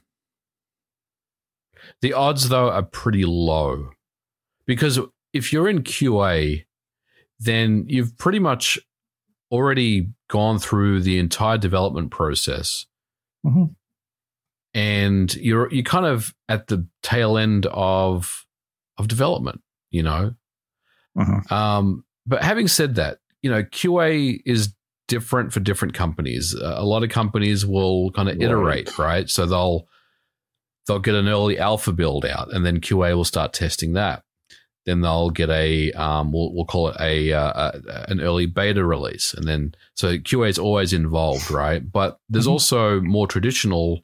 The 2.01 2.11
odds, 2.11 2.49
though, 2.49 2.69
are 2.69 2.83
pretty 2.83 3.23
low 3.23 3.91
because 4.65 4.99
if 5.31 5.53
you're 5.53 5.69
in 5.69 5.83
QA, 5.83 6.65
then 7.39 7.85
you've 7.87 8.17
pretty 8.17 8.39
much 8.39 8.77
already 9.51 10.09
gone 10.29 10.59
through 10.59 11.01
the 11.01 11.17
entire 11.19 11.57
development 11.57 12.11
process, 12.11 12.85
Mhm. 13.45 13.75
and 14.73 15.33
you're 15.35 15.71
you 15.73 15.83
kind 15.83 16.05
of 16.05 16.33
at 16.49 16.67
the 16.67 16.87
tail 17.03 17.37
end 17.37 17.65
of 17.67 18.45
of 18.97 19.07
development. 19.07 19.61
You 19.91 20.03
know, 20.03 20.35
Mhm. 21.17 21.51
um, 21.51 22.03
but 22.25 22.43
having 22.43 22.67
said 22.67 22.95
that, 22.95 23.19
you 23.41 23.49
know, 23.49 23.63
QA 23.63 24.41
is 24.45 24.73
different 25.07 25.53
for 25.53 25.61
different 25.61 25.93
companies. 25.93 26.53
Uh, 26.53 26.75
a 26.77 26.83
lot 26.83 27.03
of 27.03 27.09
companies 27.09 27.65
will 27.65 28.11
kind 28.11 28.27
of 28.27 28.41
iterate, 28.41 28.97
right? 28.99 29.29
So 29.29 29.45
they'll 29.45 29.87
they'll 30.87 30.99
get 30.99 31.15
an 31.15 31.27
early 31.27 31.57
alpha 31.57 31.93
build 31.93 32.25
out, 32.25 32.53
and 32.53 32.65
then 32.65 32.81
QA 32.81 33.15
will 33.15 33.23
start 33.25 33.53
testing 33.53 33.93
that. 33.93 34.23
Then 34.87 35.01
they'll 35.01 35.29
get 35.29 35.49
a 35.51 35.91
um, 35.91 36.31
we'll 36.31 36.51
we'll 36.55 36.65
call 36.65 36.87
it 36.87 36.95
a, 36.99 37.31
uh, 37.33 37.71
a 37.85 38.05
an 38.09 38.19
early 38.21 38.47
beta 38.47 38.83
release, 38.83 39.33
and 39.35 39.47
then 39.47 39.75
so 39.93 40.17
QA 40.17 40.49
is 40.49 40.57
always 40.57 40.93
involved, 40.93 41.51
right? 41.51 41.83
But 41.91 42.17
there's 42.29 42.47
Mhm. 42.47 42.51
also 42.51 42.99
more 43.01 43.27
traditional 43.27 43.99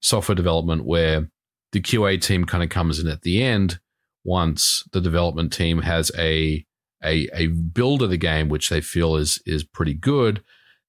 software 0.00 0.36
development 0.36 0.84
where 0.86 1.28
the 1.72 1.80
QA 1.80 2.16
team 2.16 2.44
kind 2.46 2.62
of 2.64 2.70
comes 2.70 2.98
in 2.98 3.06
at 3.08 3.20
the 3.22 3.42
end 3.42 3.78
once 4.24 4.84
the 4.92 5.00
development 5.00 5.52
team 5.52 5.82
has 5.82 6.10
a 6.16 6.64
a, 7.02 7.28
a 7.34 7.46
build 7.48 8.02
of 8.02 8.10
the 8.10 8.16
game 8.16 8.48
which 8.48 8.68
they 8.68 8.80
feel 8.80 9.16
is 9.16 9.42
is 9.46 9.64
pretty 9.64 9.94
good, 9.94 10.42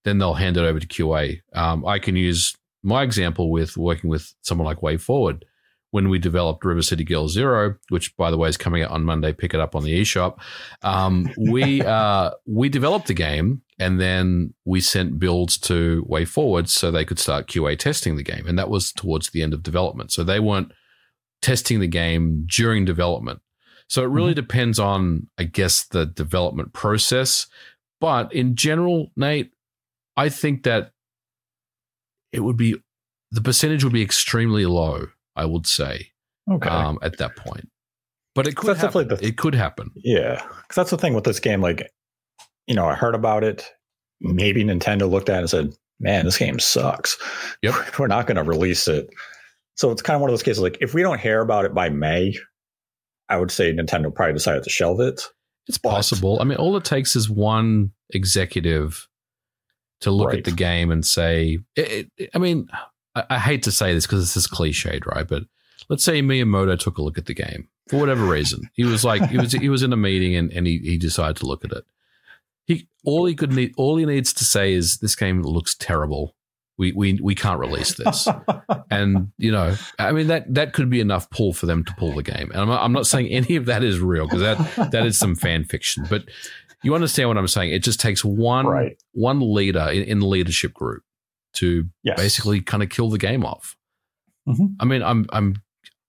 then 0.04 0.18
they'll 0.20 0.36
hand 0.36 0.58
it 0.58 0.66
over 0.66 0.80
to 0.80 0.88
QA. 0.88 1.40
Um, 1.54 1.86
I 1.86 2.00
can 2.00 2.16
use 2.16 2.54
my 2.84 3.02
example 3.04 3.50
with 3.50 3.78
working 3.78 4.10
with 4.10 4.34
someone 4.42 4.66
like 4.66 4.82
WayForward. 4.82 5.44
When 5.92 6.08
we 6.08 6.20
developed 6.20 6.64
River 6.64 6.82
City 6.82 7.04
Girl 7.04 7.28
Zero, 7.28 7.76
which 7.90 8.16
by 8.16 8.32
the 8.32 8.38
way 8.38 8.48
is 8.48 8.58
coming 8.58 8.82
out 8.82 8.92
on 8.92 9.04
Monday, 9.04 9.34
pick 9.34 9.54
it 9.54 9.60
up 9.60 9.76
on 9.76 9.84
the 9.84 10.02
eShop. 10.02 10.40
Um, 10.82 11.30
we 11.38 11.82
uh, 11.86 12.32
we 12.46 12.70
developed 12.70 13.08
the 13.08 13.14
game 13.14 13.62
and 13.82 14.00
then 14.00 14.54
we 14.64 14.80
sent 14.80 15.18
builds 15.20 15.58
to 15.58 16.06
WayForward 16.08 16.68
so 16.68 16.92
they 16.92 17.04
could 17.04 17.18
start 17.18 17.48
QA 17.48 17.78
testing 17.78 18.16
the 18.16 18.24
game, 18.24 18.46
and 18.46 18.58
that 18.60 18.70
was 18.70 18.92
towards 18.92 19.32
the 19.32 19.42
end 19.42 19.56
of 19.56 19.64
development. 19.64 20.12
So 20.12 20.24
they 20.24 20.40
weren't 20.40 20.72
testing 21.42 21.80
the 21.80 21.88
game 21.88 22.46
during 22.46 22.86
development. 22.86 23.42
So 23.88 24.04
it 24.04 24.10
really 24.10 24.36
depends 24.36 24.78
on, 24.78 25.28
I 25.38 25.44
guess, 25.46 25.84
the 25.84 26.06
development 26.06 26.74
process. 26.74 27.48
But 28.00 28.32
in 28.32 28.56
general, 28.56 29.12
Nate, 29.18 29.52
I 30.16 30.30
think 30.30 30.64
that 30.64 30.92
it 32.32 32.42
would 32.42 32.58
be 32.58 32.76
the 33.32 33.42
percentage 33.42 33.84
would 33.84 33.94
be 33.94 34.04
extremely 34.04 34.66
low. 34.66 35.08
I 35.36 35.46
would 35.46 35.66
say 35.68 36.12
Okay. 36.50 36.70
um, 36.70 37.00
at 37.02 37.18
that 37.20 37.36
point, 37.36 37.70
but 38.36 38.48
it 38.48 38.56
could 38.56 38.68
That's 38.68 38.82
happen. 38.82 39.04
definitely 39.08 39.28
the- 39.28 39.34
it 39.34 39.38
could 39.38 39.56
happen. 39.56 39.92
Yeah, 39.96 40.42
because 40.58 40.76
that's 40.76 40.92
the 40.92 40.98
thing 40.98 41.14
with 41.14 41.24
this 41.24 41.40
game. 41.40 41.62
Like, 41.62 41.90
you 42.68 42.76
know, 42.76 42.86
I 42.88 42.96
heard 42.96 43.16
about 43.16 43.44
it. 43.44 43.66
Maybe 44.20 44.64
Nintendo 44.64 45.10
looked 45.10 45.30
at 45.30 45.38
it 45.38 45.40
and 45.42 45.50
said, 45.50 45.74
"Man, 46.00 46.26
this 46.26 46.38
game 46.38 46.60
sucks. 46.60 47.18
Yep. 47.62 47.74
We're 48.00 48.08
not 48.08 48.28
going 48.28 48.38
to 48.38 48.44
release 48.44 48.88
it." 48.88 49.10
So 49.76 49.90
it's 49.92 50.02
kind 50.02 50.16
of 50.16 50.22
one 50.22 50.30
of 50.30 50.34
those 50.34 50.44
cases. 50.44 50.62
Like, 50.62 50.78
if 50.82 50.94
we 50.94 51.02
don't 51.02 51.20
hear 51.20 51.42
about 51.42 51.66
it 51.66 51.74
by 51.74 51.90
May, 51.90 52.36
I 53.30 53.38
would 53.38 53.50
say 53.52 53.74
Nintendo 53.74 54.14
probably 54.14 54.34
decided 54.34 54.64
to 54.64 54.70
shelve 54.70 55.00
it. 55.00 55.22
It's 55.68 55.78
But- 55.78 55.92
possible. 55.92 56.40
I 56.42 56.44
mean, 56.44 56.58
all 56.58 56.76
it 56.78 56.84
takes 56.84 57.16
is 57.16 57.30
one 57.30 57.92
executive 58.12 59.08
to 60.02 60.12
look 60.12 60.30
Right. 60.30 60.40
at 60.40 60.44
the 60.44 60.52
game 60.52 60.92
and 60.92 61.06
say, 61.06 61.60
it, 61.76 62.10
it, 62.18 62.30
I 62.34 62.40
mean, 62.40 62.68
I, 63.16 63.24
I 63.32 63.40
hate 63.40 63.64
to 63.64 63.72
say 63.72 63.94
this 63.94 64.06
because 64.06 64.22
this 64.22 64.38
is 64.38 64.48
cliched, 64.48 65.06
right? 65.06 65.28
But 65.28 65.44
let's 65.90 66.04
say 66.04 66.22
Miyamoto 66.22 66.78
took 66.80 66.98
a 66.98 67.02
look 67.02 67.18
at 67.18 67.26
the 67.26 67.34
game 67.34 67.68
for 67.90 68.00
whatever 68.00 68.26
reason. 68.26 68.70
He 68.74 68.84
was 68.84 69.04
like, 69.04 69.30
he 69.30 69.38
was 69.38 69.52
he 69.52 69.70
was 69.70 69.84
in 69.84 69.94
a 69.94 69.98
meeting 69.98 70.36
and, 70.36 70.52
and 70.52 70.66
he, 70.68 70.78
he 70.80 70.98
decided 70.98 71.38
to 71.38 71.46
look 71.46 71.66
at 71.66 71.72
it. 71.72 71.84
He 72.66 72.88
all 73.04 73.26
he 73.26 73.36
could 73.36 73.52
need 73.52 73.74
all 73.78 73.98
he 73.98 74.06
needs 74.06 74.34
to 74.34 74.46
say 74.46 74.74
is 74.74 74.98
this 74.98 75.16
game 75.16 75.42
looks 75.42 75.76
terrible. 75.76 76.36
We 76.78 76.94
we 76.94 77.20
we 77.22 77.36
can't 77.36 77.60
release 77.60 77.96
this. 77.96 78.28
and 78.92 79.32
you 79.38 79.52
know, 79.52 79.76
I 80.00 80.12
mean 80.14 80.28
that 80.28 80.54
that 80.54 80.74
could 80.74 80.90
be 80.90 81.00
enough 81.02 81.30
pull 81.30 81.54
for 81.54 81.66
them 81.66 81.84
to 81.84 81.94
pull 81.96 82.14
the 82.14 82.24
game. 82.24 82.50
And 82.52 82.62
I'm 82.62 82.68
not, 82.68 82.84
I'm 82.84 82.94
not 82.94 83.08
saying 83.08 83.28
any 83.28 83.56
of 83.56 83.66
that 83.66 83.84
is 83.84 84.00
real 84.00 84.26
because 84.26 84.42
that 84.42 84.92
that 84.92 85.06
is 85.06 85.18
some 85.18 85.36
fan 85.36 85.66
fiction. 85.66 86.06
But 86.10 86.26
you 86.84 86.96
understand 86.96 87.30
what 87.30 87.38
I'm 87.38 87.48
saying? 87.48 87.72
It 87.72 87.84
just 87.84 88.00
takes 88.00 88.24
one 88.24 88.66
Right. 88.66 88.98
one 89.12 89.40
leader 89.54 89.88
in, 89.92 90.04
in 90.04 90.20
the 90.20 90.26
leadership 90.28 90.74
group 90.74 91.04
to 91.54 91.90
Yes. 92.04 92.18
basically 92.18 92.62
kind 92.62 92.84
of 92.84 92.90
kill 92.90 93.10
the 93.10 93.18
game 93.18 93.46
off. 93.46 93.76
Mhm. 94.48 94.76
I 94.80 94.86
mean, 94.86 95.04
I'm 95.04 95.26
I'm 95.32 95.56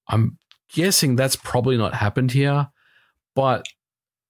I'm 0.09 0.39
guessing 0.73 1.17
that's 1.17 1.37
probably 1.37 1.77
not 1.77 1.95
happened 1.95 2.33
here, 2.33 2.69
but 3.35 3.67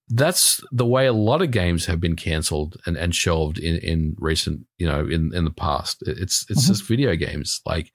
that's 0.09 0.61
the 0.73 0.85
way 0.87 1.07
a 1.07 1.13
lot 1.13 1.41
of 1.41 1.51
games 1.51 1.87
have 1.87 2.01
been 2.01 2.17
cancelled 2.17 2.77
and, 2.85 2.97
and 2.97 3.15
shelved 3.15 3.59
in, 3.59 3.77
in 3.77 4.15
recent, 4.19 4.67
you 4.77 4.87
know, 4.87 5.01
in, 5.07 5.35
in 5.35 5.45
the 5.45 5.51
past. 5.51 6.03
It's 6.03 6.45
it's 6.51 6.65
Mhm. 6.65 6.69
just 6.69 6.87
video 6.87 7.15
games. 7.17 7.61
Like 7.65 7.93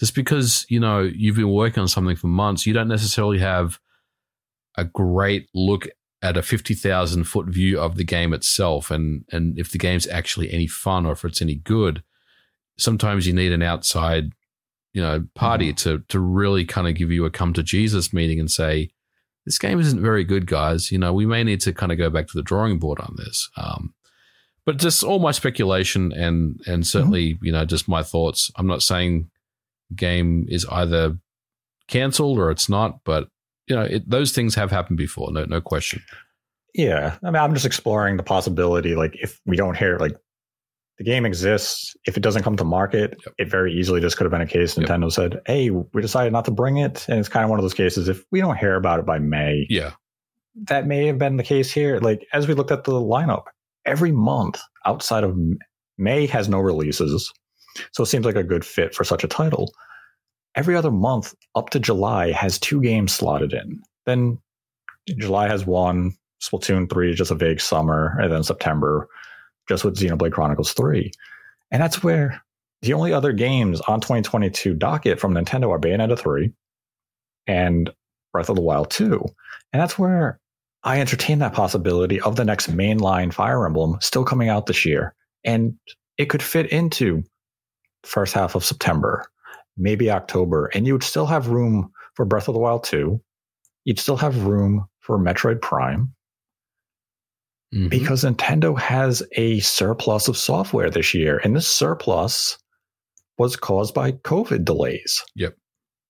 just 0.00 0.14
because, 0.14 0.64
you 0.68 0.80
know, 0.80 1.00
you've 1.02 1.36
been 1.36 1.50
working 1.50 1.80
on 1.80 1.88
something 1.88 2.16
for 2.16 2.26
months, 2.28 2.66
you 2.66 2.72
don't 2.72 2.88
necessarily 2.88 3.38
have 3.38 3.78
a 4.76 4.84
great 4.84 5.48
look 5.54 5.86
at 6.22 6.36
a 6.36 6.42
50,000 6.42 7.24
foot 7.24 7.46
view 7.46 7.78
of 7.78 7.96
the 7.96 8.04
game 8.04 8.32
itself 8.32 8.90
and 8.90 9.24
and 9.30 9.58
if 9.58 9.70
the 9.70 9.78
game's 9.78 10.06
actually 10.08 10.50
any 10.50 10.66
fun 10.66 11.04
or 11.04 11.12
if 11.12 11.24
it's 11.24 11.42
any 11.42 11.54
good 11.56 12.02
sometimes 12.76 13.26
you 13.26 13.32
need 13.32 13.52
an 13.52 13.62
outside 13.62 14.32
you 14.92 15.02
know 15.02 15.26
party 15.34 15.72
to 15.72 16.00
to 16.08 16.18
really 16.20 16.64
kind 16.64 16.88
of 16.88 16.94
give 16.94 17.10
you 17.10 17.24
a 17.24 17.30
come 17.30 17.52
to 17.52 17.62
Jesus 17.62 18.12
meeting 18.12 18.40
and 18.40 18.50
say 18.50 18.90
this 19.44 19.58
game 19.58 19.78
isn't 19.78 20.00
very 20.00 20.24
good 20.24 20.46
guys. 20.46 20.90
You 20.90 20.98
know 20.98 21.12
we 21.12 21.26
may 21.26 21.44
need 21.44 21.60
to 21.62 21.72
kind 21.72 21.92
of 21.92 21.98
go 21.98 22.10
back 22.10 22.26
to 22.28 22.36
the 22.36 22.42
drawing 22.42 22.78
board 22.78 23.00
on 23.00 23.14
this. 23.16 23.48
Um 23.56 23.94
but 24.66 24.78
just 24.78 25.02
all 25.02 25.18
my 25.18 25.32
speculation 25.32 26.12
and 26.12 26.60
and 26.66 26.86
certainly 26.86 27.38
you 27.42 27.52
know 27.52 27.64
just 27.64 27.88
my 27.88 28.02
thoughts. 28.02 28.50
I'm 28.56 28.66
not 28.66 28.82
saying 28.82 29.30
game 29.94 30.46
is 30.48 30.64
either 30.70 31.18
cancelled 31.88 32.38
or 32.38 32.50
it's 32.50 32.68
not 32.68 33.00
but 33.04 33.28
you 33.66 33.76
know 33.76 33.82
it, 33.82 34.08
those 34.08 34.32
things 34.32 34.54
have 34.54 34.70
happened 34.70 34.98
before 34.98 35.32
no 35.32 35.44
no 35.44 35.60
question. 35.60 36.02
Yeah, 36.74 37.16
I 37.22 37.26
mean, 37.26 37.40
I'm 37.40 37.54
just 37.54 37.66
exploring 37.66 38.16
the 38.16 38.24
possibility. 38.24 38.96
Like, 38.96 39.14
if 39.20 39.40
we 39.46 39.56
don't 39.56 39.76
hear, 39.76 39.96
like, 39.98 40.16
the 40.98 41.04
game 41.04 41.26
exists, 41.26 41.96
if 42.06 42.16
it 42.16 42.20
doesn't 42.22 42.42
come 42.44 42.56
to 42.56 42.64
market, 42.64 43.16
Yep. 43.26 43.34
it 43.38 43.50
very 43.50 43.72
easily 43.72 44.00
just 44.00 44.16
could 44.16 44.24
have 44.24 44.30
been 44.32 44.40
a 44.40 44.46
case. 44.46 44.76
Yep. 44.78 44.86
Nintendo 44.88 45.10
said, 45.12 45.40
"Hey, 45.46 45.70
we 45.70 46.00
decided 46.02 46.32
not 46.32 46.44
to 46.44 46.50
bring 46.50 46.76
it," 46.76 47.04
and 47.08 47.18
it's 47.18 47.28
kind 47.28 47.42
of 47.44 47.50
one 47.50 47.58
of 47.58 47.64
those 47.64 47.74
cases. 47.74 48.08
If 48.08 48.24
we 48.30 48.40
don't 48.40 48.56
hear 48.58 48.76
about 48.76 49.00
it 49.00 49.06
by 49.06 49.18
May, 49.18 49.66
yeah 49.68 49.92
that 50.68 50.86
may 50.86 51.04
have 51.06 51.18
been 51.18 51.36
the 51.36 51.42
case 51.42 51.72
here. 51.72 51.98
Like, 51.98 52.24
as 52.32 52.46
we 52.46 52.54
looked 52.54 52.70
at 52.70 52.84
the 52.84 52.92
lineup, 52.92 53.46
every 53.84 54.12
month 54.12 54.60
outside 54.86 55.24
of 55.24 55.36
May 55.98 56.26
has 56.26 56.48
no 56.48 56.60
releases, 56.60 57.32
so 57.92 58.04
it 58.04 58.06
seems 58.06 58.24
like 58.24 58.36
a 58.36 58.44
good 58.44 58.64
fit 58.64 58.94
for 58.94 59.02
such 59.02 59.24
a 59.24 59.28
title. 59.28 59.72
Every 60.54 60.76
other 60.76 60.92
month 60.92 61.34
up 61.56 61.70
to 61.70 61.80
July 61.80 62.30
has 62.30 62.58
two 62.60 62.80
games 62.80 63.12
slotted 63.12 63.52
in. 63.52 63.80
Then 64.06 64.38
July 65.18 65.48
has 65.48 65.66
one. 65.66 66.12
Splatoon 66.40 66.88
3 66.88 67.10
is 67.10 67.16
just 67.18 67.30
a 67.32 67.34
vague 67.34 67.60
summer, 67.60 68.16
and 68.20 68.30
then 68.32 68.42
September 68.44 69.08
just 69.68 69.84
with 69.84 69.96
Xenoblade 69.96 70.32
Chronicles 70.32 70.72
3. 70.72 71.10
And 71.70 71.82
that's 71.82 72.02
where 72.02 72.42
the 72.82 72.92
only 72.92 73.12
other 73.12 73.32
games 73.32 73.80
on 73.82 74.00
2022 74.00 74.74
docket 74.74 75.18
from 75.18 75.34
Nintendo 75.34 75.70
are 75.70 75.78
Bayonetta 75.78 76.18
3 76.18 76.52
and 77.46 77.90
Breath 78.32 78.48
of 78.48 78.56
the 78.56 78.62
Wild 78.62 78.90
2. 78.90 79.24
And 79.72 79.80
that's 79.80 79.98
where 79.98 80.38
I 80.82 81.00
entertain 81.00 81.38
that 81.38 81.54
possibility 81.54 82.20
of 82.20 82.36
the 82.36 82.44
next 82.44 82.70
mainline 82.70 83.32
Fire 83.32 83.64
Emblem 83.64 83.96
still 84.00 84.24
coming 84.24 84.48
out 84.48 84.66
this 84.66 84.84
year. 84.84 85.14
And 85.44 85.78
it 86.18 86.26
could 86.26 86.42
fit 86.42 86.70
into 86.70 87.22
first 88.02 88.34
half 88.34 88.54
of 88.54 88.64
September, 88.64 89.26
maybe 89.76 90.10
October, 90.10 90.66
and 90.74 90.86
you 90.86 90.92
would 90.92 91.02
still 91.02 91.26
have 91.26 91.48
room 91.48 91.90
for 92.14 92.24
Breath 92.24 92.48
of 92.48 92.54
the 92.54 92.60
Wild 92.60 92.84
2. 92.84 93.20
You'd 93.84 93.98
still 93.98 94.16
have 94.16 94.44
room 94.44 94.86
for 95.00 95.18
Metroid 95.18 95.60
Prime 95.60 96.14
Mhm. 97.74 97.90
because 97.90 98.22
Nintendo 98.24 98.78
has 98.78 99.22
a 99.32 99.58
surplus 99.60 100.28
of 100.28 100.36
software 100.36 100.90
this 100.90 101.12
year. 101.14 101.40
And 101.42 101.56
this 101.56 101.66
surplus 101.66 102.56
was 103.36 103.56
caused 103.56 103.94
by 103.94 104.12
COVID 104.12 104.64
delays. 104.64 105.24
Yep. 105.34 105.56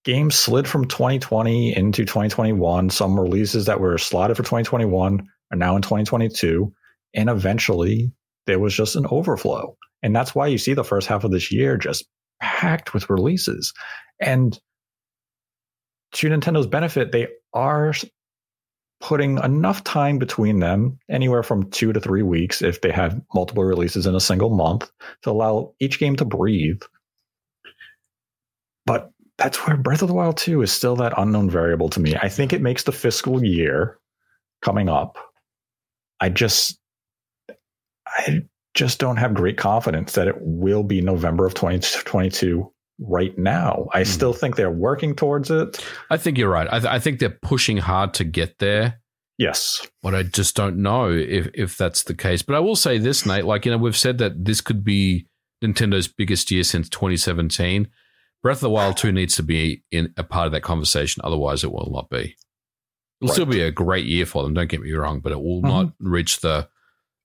Games 0.05 0.35
slid 0.35 0.69
from 0.69 0.87
2020 0.87 1.75
into 1.75 2.05
2021. 2.05 2.91
Some 2.91 3.19
releases 3.19 3.65
that 3.65 3.81
were 3.81 3.97
slotted 3.97 4.37
for 4.37 4.43
2021 4.43 5.27
are 5.51 5.57
now 5.57 5.75
in 5.77 5.83
2022. 5.83 6.73
And 7.15 7.31
eventually 7.31 8.13
there 8.47 8.59
was 8.59 8.75
just 8.75 8.97
an 8.97 9.07
overflow. 9.07 9.77
And 10.03 10.15
that's 10.15 10.35
why 10.35 10.49
you 10.49 10.59
see 10.59 10.75
the 10.75 10.85
first 10.85 11.07
half 11.07 11.25
of 11.25 11.31
this 11.31 11.51
year 11.51 11.79
just 11.79 12.05
packed 12.43 12.93
with 12.93 13.09
releases. 13.09 13.73
And 14.21 14.59
to 16.13 16.29
Nintendo's 16.29 16.67
benefit, 16.67 17.11
they 17.11 17.29
are 17.55 17.95
putting 19.05 19.37
enough 19.45 19.85
time 19.85 20.17
between 20.17 20.61
them, 20.61 20.99
anywhere 21.11 21.43
from 21.43 21.69
two 21.69 21.93
to 21.93 22.01
three 22.01 22.23
weeks, 22.23 22.63
if 22.63 22.81
they 22.81 22.91
have 22.91 23.21
multiple 23.35 23.63
releases 23.63 24.07
in 24.07 24.15
a 24.15 24.21
single 24.21 24.49
month, 24.49 24.91
to 25.23 25.31
allow 25.31 25.75
each 25.79 25.99
game 25.99 26.17
to 26.17 26.25
breathe. 26.25 26.81
But 28.87 29.11
that's 29.37 29.59
where 29.59 29.77
Breath 29.77 30.01
of 30.01 30.09
the 30.09 30.15
Wild 30.15 30.39
2 30.39 30.63
is 30.63 30.73
still 30.73 30.97
that 30.97 31.13
unknown 31.19 31.51
variable 31.51 31.91
to 31.91 32.01
me. 32.01 32.17
I 32.17 32.31
think 32.31 32.55
it 32.55 32.63
makes 32.63 32.85
the 32.85 32.93
fiscal 32.93 33.45
year 33.45 33.99
coming 34.63 34.89
up. 34.89 35.19
I 36.19 36.31
just 36.31 36.79
I 38.07 38.45
just 38.73 39.01
don't 39.01 39.19
have 39.19 39.35
great 39.35 39.59
confidence 39.59 40.13
that 40.13 40.29
it 40.29 40.37
will 40.41 40.83
be 40.83 41.03
November 41.03 41.45
of 41.45 41.53
2022 41.53 42.73
right 42.99 43.37
now. 43.39 43.89
I 43.93 44.01
Hmm. 44.01 44.05
still 44.11 44.33
think 44.33 44.57
they're 44.57 44.71
working 44.71 45.15
towards 45.17 45.51
it. 45.51 45.85
I 46.11 46.17
think 46.17 46.39
you're 46.39 46.51
right. 46.51 46.69
I, 46.71 46.79
th- 46.79 46.93
I 46.93 46.99
think 46.99 47.19
they're 47.19 47.39
pushing 47.43 47.77
hard 47.79 48.15
to 48.15 48.25
get 48.25 48.59
there, 48.59 49.01
Yes. 49.39 49.87
but 50.03 50.15
I 50.15 50.23
just 50.23 50.55
don't 50.55 50.77
know 50.79 51.11
if, 51.11 51.49
if 51.55 51.77
that's 51.77 52.05
the 52.05 52.15
case. 52.15 52.43
But 52.43 52.57
I 52.57 52.61
will 52.61 52.77
say 52.77 52.99
this, 52.99 53.27
Nate. 53.27 53.45
Like, 53.45 53.65
you 53.67 53.73
know, 53.73 53.79
we've 53.79 53.97
said 53.97 54.19
that 54.19 54.45
this 54.45 54.61
could 54.61 54.85
be 54.85 55.27
Nintendo's 55.63 56.09
biggest 56.09 56.51
year 56.51 56.63
since 56.65 56.89
2017. 56.89 57.89
Breath 58.43 58.59
of 58.59 58.61
the 58.63 58.71
Wild 58.71 58.97
2 58.97 59.11
needs 59.11 59.37
to 59.37 59.43
be 59.43 59.83
in 59.91 60.13
a 60.17 60.23
part 60.23 60.47
of 60.47 60.53
that 60.53 60.61
conversation. 60.63 61.23
Otherwise, 61.25 61.65
it 61.65 61.73
will 61.73 61.91
not 61.93 62.11
be. 62.11 62.37
It'll 63.23 63.33
still 63.33 63.47
be 63.47 63.63
a 63.63 63.71
great 63.71 64.05
year 64.05 64.27
for 64.27 64.43
them. 64.43 64.53
Don't 64.55 64.69
get 64.69 64.83
me 64.83 64.93
wrong, 64.93 65.21
but 65.21 65.33
it 65.33 65.41
will 65.41 65.63
Mhm. 65.63 65.69
not 65.69 65.93
reach 65.99 66.41
the 66.41 66.69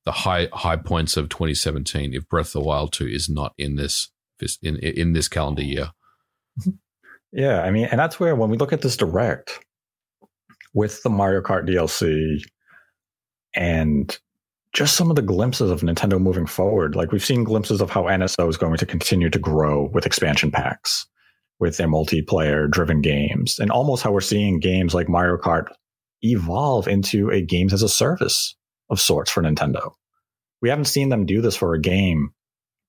the 0.06 0.12
high 0.14 0.48
high 0.54 0.78
points 0.78 1.18
of 1.18 1.28
2017 1.28 2.14
if 2.14 2.28
Breath 2.30 2.48
of 2.48 2.54
the 2.54 2.62
Wild 2.62 2.94
2 2.94 3.06
is 3.06 3.28
not 3.30 3.54
in 3.58 3.76
this- 3.76 4.10
in 4.62 4.78
in 4.78 5.14
this 5.14 5.28
calendar 5.28 5.64
year. 5.64 5.90
Yeah, 7.32 7.62
I 7.62 7.72
mean, 7.72 7.86
and 7.86 8.00
that's 8.00 8.20
where 8.20 8.36
when 8.36 8.50
we 8.50 8.58
look 8.58 8.74
at 8.74 8.82
this 8.82 8.98
direct 8.98 9.64
with 10.74 11.04
the 11.04 11.10
Mario 11.10 11.42
Kart 11.42 11.68
DLC 11.68 12.42
and 13.56 14.18
just 14.74 14.96
some 14.96 15.10
of 15.10 15.16
the 15.16 15.22
glimpses 15.22 15.70
of 15.72 15.82
Nintendo 15.82 16.20
moving 16.20 16.46
forward, 16.46 16.96
like 16.96 17.12
we've 17.12 17.26
seen 17.26 17.44
glimpses 17.44 17.82
of 17.82 17.90
how 17.90 18.04
NSO 18.04 18.50
is 18.50 18.58
going 18.58 18.78
to 18.78 18.86
continue 18.86 19.30
to 19.30 19.40
grow 19.40 19.90
with 19.94 20.06
expansion 20.06 20.52
packs, 20.52 21.06
with 21.60 21.78
their 21.78 21.88
multiplayer 21.88 22.70
driven 22.70 23.02
games, 23.02 23.60
and 23.60 23.72
almost 23.72 24.04
how 24.04 24.12
we're 24.12 24.22
seeing 24.22 24.60
games 24.60 24.94
like 24.94 25.10
Mario 25.10 25.38
Kart 25.38 25.68
evolve 26.24 26.88
into 26.88 27.30
a 27.30 27.42
games 27.42 27.74
as 27.74 27.84
a 27.84 27.90
service 27.90 28.56
of 28.90 29.00
sorts 29.00 29.32
for 29.32 29.44
Nintendo. 29.44 29.92
We 30.62 30.70
haven't 30.70 30.86
seen 30.86 31.10
them 31.10 31.26
do 31.26 31.42
this 31.42 31.56
for 31.56 31.74
a 31.74 31.82
game 31.82 32.32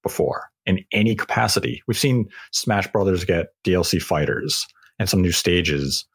before 0.02 0.47
in 0.79 0.85
any 0.93 1.15
capacity. 1.15 1.83
We've 1.87 1.99
seen 1.99 2.29
Smash 2.53 2.91
Brothers 2.93 3.25
get 3.25 3.49
DLC 3.65 4.01
fighters 4.01 4.67
and 4.99 5.09
some 5.09 5.21
new 5.23 5.33
stages, 5.33 6.07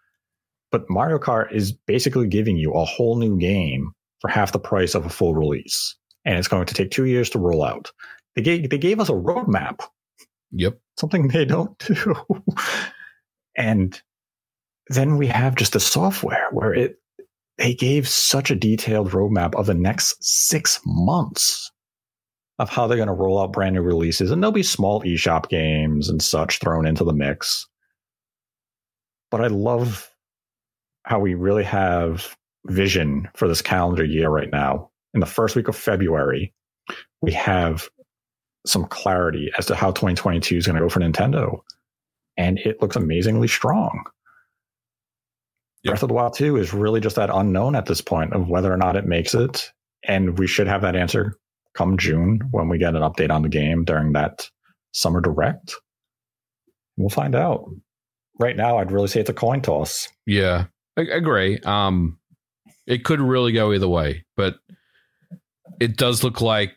but 0.72 0.90
Mario 0.90 1.20
Kart 1.20 1.54
is 1.54 1.72
basically 1.72 2.28
giving 2.28 2.58
you 2.58 2.72
a 2.74 2.86
whole 2.86 3.18
new 3.18 3.38
game 3.38 3.92
for 4.22 4.30
half 4.30 4.52
the 4.52 4.60
price 4.60 4.96
of 4.96 5.06
a 5.06 5.10
full 5.10 5.36
release, 5.36 5.96
and 6.26 6.38
it's 6.38 6.48
going 6.48 6.66
to 6.66 6.74
take 6.74 6.92
two 6.92 7.06
years 7.06 7.30
to 7.32 7.40
roll 7.40 7.64
out. 7.64 7.92
They 8.36 8.42
gave 8.42 8.70
they 8.70 8.78
gave 8.78 9.00
us 9.00 9.10
a 9.10 9.14
roadmap, 9.14 9.80
Yep. 10.52 10.80
something 11.00 11.28
they 11.28 11.46
don't 11.46 11.78
do, 11.86 12.16
and 13.58 14.02
then 14.90 15.18
we 15.18 15.28
have 15.28 15.56
just 15.56 15.74
the 15.74 15.80
software 15.80 16.48
where 16.52 16.74
it 16.74 16.96
they 17.58 17.74
gave 17.74 18.08
such 18.08 18.52
a 18.52 18.56
detailed 18.56 19.12
roadmap 19.12 19.56
of 19.56 19.66
the 19.66 19.74
next 19.74 20.18
six 20.22 20.80
months 20.86 21.72
of 22.60 22.70
how 22.70 22.88
they're 22.88 22.98
going 22.98 23.08
to 23.08 23.14
roll 23.14 23.40
out 23.40 23.52
brand 23.52 23.76
new 23.76 23.82
releases. 23.82 24.32
And 24.32 24.42
there'll 24.42 24.52
be 24.52 24.64
small 24.64 25.02
eShop 25.04 25.50
games 25.50 26.10
and 26.10 26.22
such 26.22 26.60
thrown 26.60 26.86
into 26.88 27.04
the 27.04 27.14
mix. 27.14 27.68
But 29.30 29.42
I 29.42 29.48
love 29.48 30.10
how 31.04 31.20
we 31.20 31.34
really 31.34 31.64
have 31.64 32.36
vision 32.68 33.28
for 33.36 33.48
this 33.48 33.62
calendar 33.62 34.06
year 34.06 34.30
right 34.30 34.50
now. 34.52 34.90
In 35.14 35.20
the 35.20 35.26
first 35.26 35.56
week 35.56 35.68
of 35.68 35.76
February, 35.76 36.54
we 37.22 37.32
have 37.34 37.90
some 38.66 38.86
clarity 38.86 39.52
as 39.58 39.66
to 39.68 39.76
how 39.76 39.92
2022 39.92 40.58
is 40.58 40.66
going 40.66 40.76
to 40.76 40.82
go 40.82 40.90
for 40.90 41.00
Nintendo. 41.00 41.60
And 42.38 42.58
it 42.60 42.82
looks 42.82 42.96
amazingly 42.96 43.48
strong. 43.48 44.04
Yep. 45.84 45.92
Breath 45.92 46.04
of 46.04 46.10
the 46.10 46.16
Wild 46.16 46.34
2 46.34 46.58
is 46.58 46.74
really 46.74 47.00
just 47.00 47.16
that 47.18 47.30
unknown 47.32 47.76
at 47.76 47.86
this 47.86 48.02
point 48.02 48.34
of 48.34 48.48
whether 48.48 48.74
or 48.74 48.78
not 48.78 48.96
it 48.96 49.06
makes 49.06 49.36
it. 49.36 49.72
And 50.08 50.40
we 50.40 50.48
should 50.48 50.68
have 50.68 50.82
that 50.82 50.96
answer 50.96 51.38
come 51.76 51.98
June 51.98 52.40
when 52.52 52.70
we 52.70 52.78
get 52.78 52.96
an 52.96 53.02
update 53.02 53.32
on 53.32 53.42
the 53.42 53.50
game 53.50 53.84
during 53.84 54.14
that 54.14 54.50
summer 54.94 55.22
direct. 55.22 55.76
We'll 56.98 57.10
find 57.10 57.36
out. 57.36 57.70
Right 58.40 58.56
now, 58.58 58.78
I'd 58.78 58.92
really 58.92 59.08
say 59.08 59.22
it's 59.22 59.30
a 59.30 59.34
coin 59.34 59.62
toss. 59.62 60.10
Yeah, 60.26 60.66
I 60.98 61.02
agree. 61.02 61.60
Um, 61.60 62.20
it 62.86 63.04
could 63.06 63.22
really 63.22 63.52
go 63.54 63.72
either 63.74 63.88
way, 63.88 64.26
but 64.36 64.56
it 65.80 65.96
does 65.98 66.24
look 66.24 66.42
like 66.42 66.74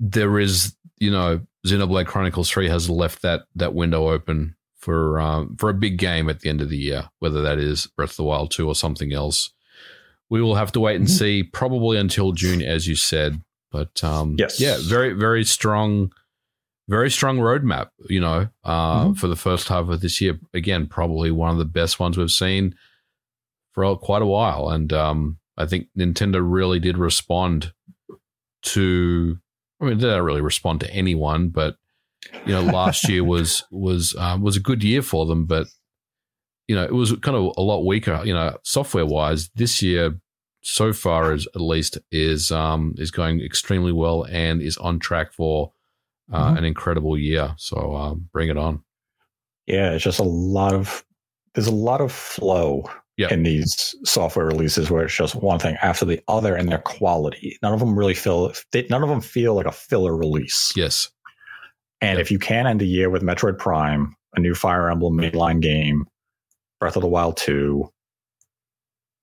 there 0.00 0.38
is, 0.38 0.76
you 0.98 1.10
know, 1.10 1.40
Xenoblade 1.66 2.06
Chronicles 2.06 2.50
Three 2.50 2.68
has 2.68 2.88
left 2.88 3.22
that 3.22 3.42
that 3.56 3.74
window 3.74 4.08
open 4.10 4.56
for 4.76 5.18
um, 5.20 5.56
for 5.58 5.70
a 5.70 5.74
big 5.74 5.98
game 5.98 6.28
at 6.28 6.40
the 6.40 6.48
end 6.48 6.60
of 6.60 6.68
the 6.70 6.76
year, 6.76 7.08
whether 7.18 7.42
that 7.42 7.58
is 7.58 7.86
Breath 7.96 8.10
of 8.10 8.16
the 8.16 8.24
Wild 8.24 8.50
two 8.50 8.68
or 8.68 8.74
something 8.74 9.12
else. 9.12 9.50
We 10.30 10.42
will 10.42 10.54
have 10.56 10.72
to 10.72 10.80
wait 10.80 10.96
and 10.96 11.06
Mhm. 11.06 11.18
see, 11.18 11.42
probably 11.42 11.96
until 11.98 12.32
June, 12.32 12.60
as 12.62 12.86
you 12.86 12.94
said. 12.94 13.42
But 13.70 14.02
um, 14.02 14.36
Yes. 14.38 14.60
yeah, 14.60 14.76
very 14.80 15.12
very 15.12 15.44
strong, 15.44 16.12
very 16.88 17.10
strong 17.10 17.38
roadmap. 17.38 17.90
You 18.08 18.20
know, 18.20 18.48
uh, 18.64 19.04
Mhm. 19.06 19.18
for 19.18 19.28
the 19.28 19.36
first 19.36 19.68
half 19.68 19.88
of 19.88 20.00
this 20.00 20.20
year. 20.20 20.38
Again, 20.54 20.86
probably 20.86 21.30
one 21.30 21.50
of 21.50 21.58
the 21.58 21.64
best 21.64 22.00
ones 22.00 22.16
we've 22.16 22.30
seen 22.30 22.74
for 23.74 23.96
quite 23.96 24.22
a 24.22 24.26
while. 24.26 24.70
And 24.70 24.92
um, 24.92 25.38
I 25.56 25.66
think 25.66 25.88
Nintendo 25.96 26.40
really 26.42 26.80
did 26.80 26.96
respond 26.98 27.72
to. 28.62 29.38
I 29.80 29.84
mean, 29.84 29.98
they 29.98 30.08
don't 30.08 30.24
really 30.24 30.40
respond 30.40 30.80
to 30.80 30.90
anyone, 30.92 31.50
but 31.50 31.76
you 32.46 32.52
know, 32.52 32.62
last 32.62 33.08
year 33.08 33.22
was 33.34 33.64
was 33.70 34.14
um, 34.16 34.42
was 34.42 34.56
a 34.56 34.60
good 34.60 34.82
year 34.82 35.02
for 35.02 35.26
them, 35.26 35.44
but 35.46 35.66
you 36.66 36.74
know, 36.74 36.84
it 36.84 36.92
was 36.92 37.12
kind 37.22 37.36
of 37.36 37.52
a 37.56 37.62
lot 37.62 37.84
weaker. 37.86 38.20
You 38.24 38.34
know, 38.34 38.56
software 38.64 39.06
wise, 39.06 39.50
this 39.54 39.82
year 39.82 40.18
so 40.60 40.92
far 40.92 41.32
is 41.34 41.46
at 41.54 41.60
least 41.60 41.98
is 42.10 42.50
um 42.50 42.94
is 42.98 43.10
going 43.10 43.40
extremely 43.40 43.92
well 43.92 44.24
and 44.24 44.60
is 44.60 44.76
on 44.78 44.98
track 44.98 45.32
for 45.32 45.72
uh, 46.32 46.52
Mhm. 46.52 46.58
an 46.58 46.64
incredible 46.64 47.16
year. 47.16 47.54
So 47.56 47.96
um, 47.96 48.28
bring 48.32 48.48
it 48.50 48.58
on. 48.58 48.82
Yeah, 49.66 49.92
it's 49.92 50.04
just 50.04 50.18
a 50.18 50.22
lot 50.24 50.74
of 50.74 51.04
there's 51.54 51.66
a 51.68 51.74
lot 51.74 52.00
of 52.02 52.12
flow 52.12 52.84
Yeah. 53.16 53.32
in 53.32 53.42
these 53.44 53.94
software 54.04 54.44
releases 54.46 54.90
where 54.90 55.04
it's 55.04 55.14
just 55.16 55.34
one 55.34 55.58
thing 55.58 55.76
after 55.82 56.04
the 56.04 56.20
other 56.28 56.54
and 56.54 56.68
their 56.68 56.78
quality. 56.78 57.58
None 57.62 57.72
of 57.72 57.80
them 57.80 57.98
really 57.98 58.14
feel 58.14 58.52
they, 58.72 58.86
none 58.90 59.02
of 59.02 59.08
them 59.08 59.20
feel 59.22 59.54
like 59.54 59.66
a 59.66 59.72
filler 59.72 60.14
release. 60.16 60.72
Yes. 60.76 61.08
And 62.00 62.18
Yep. 62.18 62.20
if 62.26 62.30
you 62.30 62.38
can 62.38 62.66
end 62.66 62.80
the 62.80 62.86
year 62.86 63.08
with 63.10 63.22
Metroid 63.22 63.58
Prime, 63.58 64.14
a 64.36 64.40
new 64.40 64.54
Fire 64.54 64.90
Emblem 64.90 65.16
mainline 65.16 65.60
game, 65.60 66.04
Breath 66.78 66.94
of 66.96 67.02
the 67.02 67.08
Wild 67.08 67.36
2, 67.38 67.90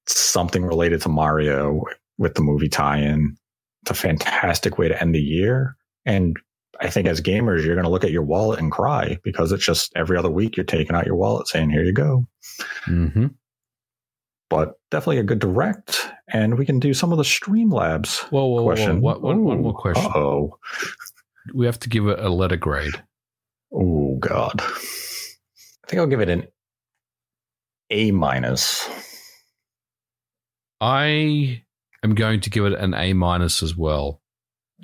something 0.07 0.63
related 0.65 1.01
to 1.01 1.09
Mario 1.09 1.83
with 2.17 2.35
the 2.35 2.41
movie 2.41 2.69
tie-in, 2.69 3.35
it's 3.83 3.91
a 3.91 3.93
fantastic 3.93 4.77
way 4.77 4.87
to 4.87 5.01
end 5.01 5.13
the 5.15 5.21
year. 5.21 5.75
And 6.05 6.37
I 6.81 6.89
think 6.89 7.07
as 7.07 7.21
gamers, 7.21 7.63
you're 7.65 7.75
going 7.75 7.85
to 7.85 7.89
look 7.91 8.03
at 8.03 8.11
your 8.11 8.23
wallet 8.23 8.59
and 8.59 8.71
cry 8.71 9.17
because 9.23 9.51
it's 9.51 9.65
just 9.65 9.91
every 9.95 10.17
other 10.17 10.29
week 10.29 10.57
you're 10.57 10.65
taking 10.65 10.95
out 10.95 11.05
your 11.05 11.15
wallet 11.15 11.47
saying, 11.47 11.69
here 11.69 11.83
you 11.83 11.93
go. 11.93 12.25
Mm-hmm. 12.87 13.27
But 14.49 14.73
definitely 14.91 15.17
a 15.19 15.23
good 15.23 15.39
direct. 15.39 16.07
And 16.29 16.57
we 16.57 16.65
can 16.65 16.79
do 16.79 16.93
some 16.93 17.11
of 17.11 17.17
the 17.17 17.23
Streamlabs 17.23 18.19
Whoa, 18.31 18.45
whoa, 18.45 18.47
whoa, 18.47 18.61
whoa. 18.61 18.65
question. 18.65 19.01
One, 19.01 19.21
one 19.21 19.61
more 19.61 19.73
question. 19.73 20.11
Oh, 20.15 20.57
We 21.53 21.65
have 21.65 21.79
to 21.79 21.89
give 21.89 22.07
it 22.07 22.19
a 22.19 22.29
letter 22.29 22.57
grade. 22.57 22.93
oh, 23.73 24.17
God. 24.19 24.61
I 24.61 25.87
think 25.87 25.99
I'll 25.99 26.07
give 26.07 26.21
it 26.21 26.29
an 26.29 26.47
A 27.91 28.11
minus. 28.11 28.87
I 30.81 31.63
am 32.03 32.15
going 32.15 32.41
to 32.41 32.49
give 32.49 32.65
it 32.65 32.73
an 32.73 32.93
A 32.93 33.13
minus 33.13 33.63
as 33.63 33.75
well. 33.75 34.21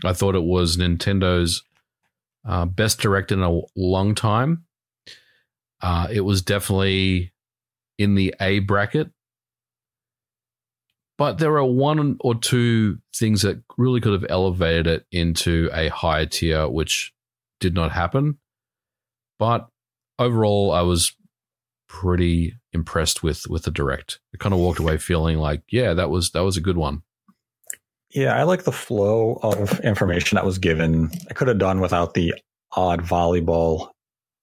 I 0.03 0.13
thought 0.13 0.35
it 0.35 0.43
was 0.43 0.77
Nintendo's 0.77 1.63
uh, 2.47 2.65
best 2.65 2.99
direct 2.99 3.31
in 3.31 3.43
a 3.43 3.61
long 3.75 4.15
time. 4.15 4.65
Uh, 5.81 6.07
it 6.11 6.21
was 6.21 6.41
definitely 6.41 7.33
in 7.97 8.15
the 8.15 8.33
A 8.39 8.59
bracket. 8.59 9.11
But 11.17 11.37
there 11.37 11.55
are 11.57 11.65
one 11.65 12.17
or 12.21 12.33
two 12.33 12.97
things 13.15 13.43
that 13.43 13.61
really 13.77 14.01
could 14.01 14.13
have 14.13 14.25
elevated 14.29 14.87
it 14.87 15.05
into 15.11 15.69
a 15.71 15.89
higher 15.89 16.25
tier, 16.25 16.67
which 16.67 17.13
did 17.59 17.75
not 17.75 17.91
happen. 17.91 18.39
But 19.37 19.67
overall, 20.17 20.71
I 20.71 20.81
was 20.81 21.15
pretty 21.87 22.55
impressed 22.73 23.23
with 23.23 23.47
with 23.47 23.63
the 23.63 23.71
direct. 23.71 24.19
I 24.33 24.37
kind 24.37 24.53
of 24.53 24.59
walked 24.59 24.79
away 24.79 24.97
feeling 24.97 25.37
like, 25.37 25.63
yeah, 25.69 25.93
that 25.93 26.09
was 26.09 26.31
that 26.31 26.43
was 26.43 26.57
a 26.57 26.61
good 26.61 26.77
one. 26.77 27.03
Yeah, 28.13 28.35
I 28.35 28.43
like 28.43 28.63
the 28.63 28.71
flow 28.71 29.39
of 29.41 29.79
information 29.81 30.35
that 30.35 30.45
was 30.45 30.57
given. 30.57 31.11
I 31.29 31.33
could 31.33 31.47
have 31.47 31.59
done 31.59 31.79
without 31.79 32.13
the 32.13 32.33
odd 32.73 33.01
volleyball 33.01 33.89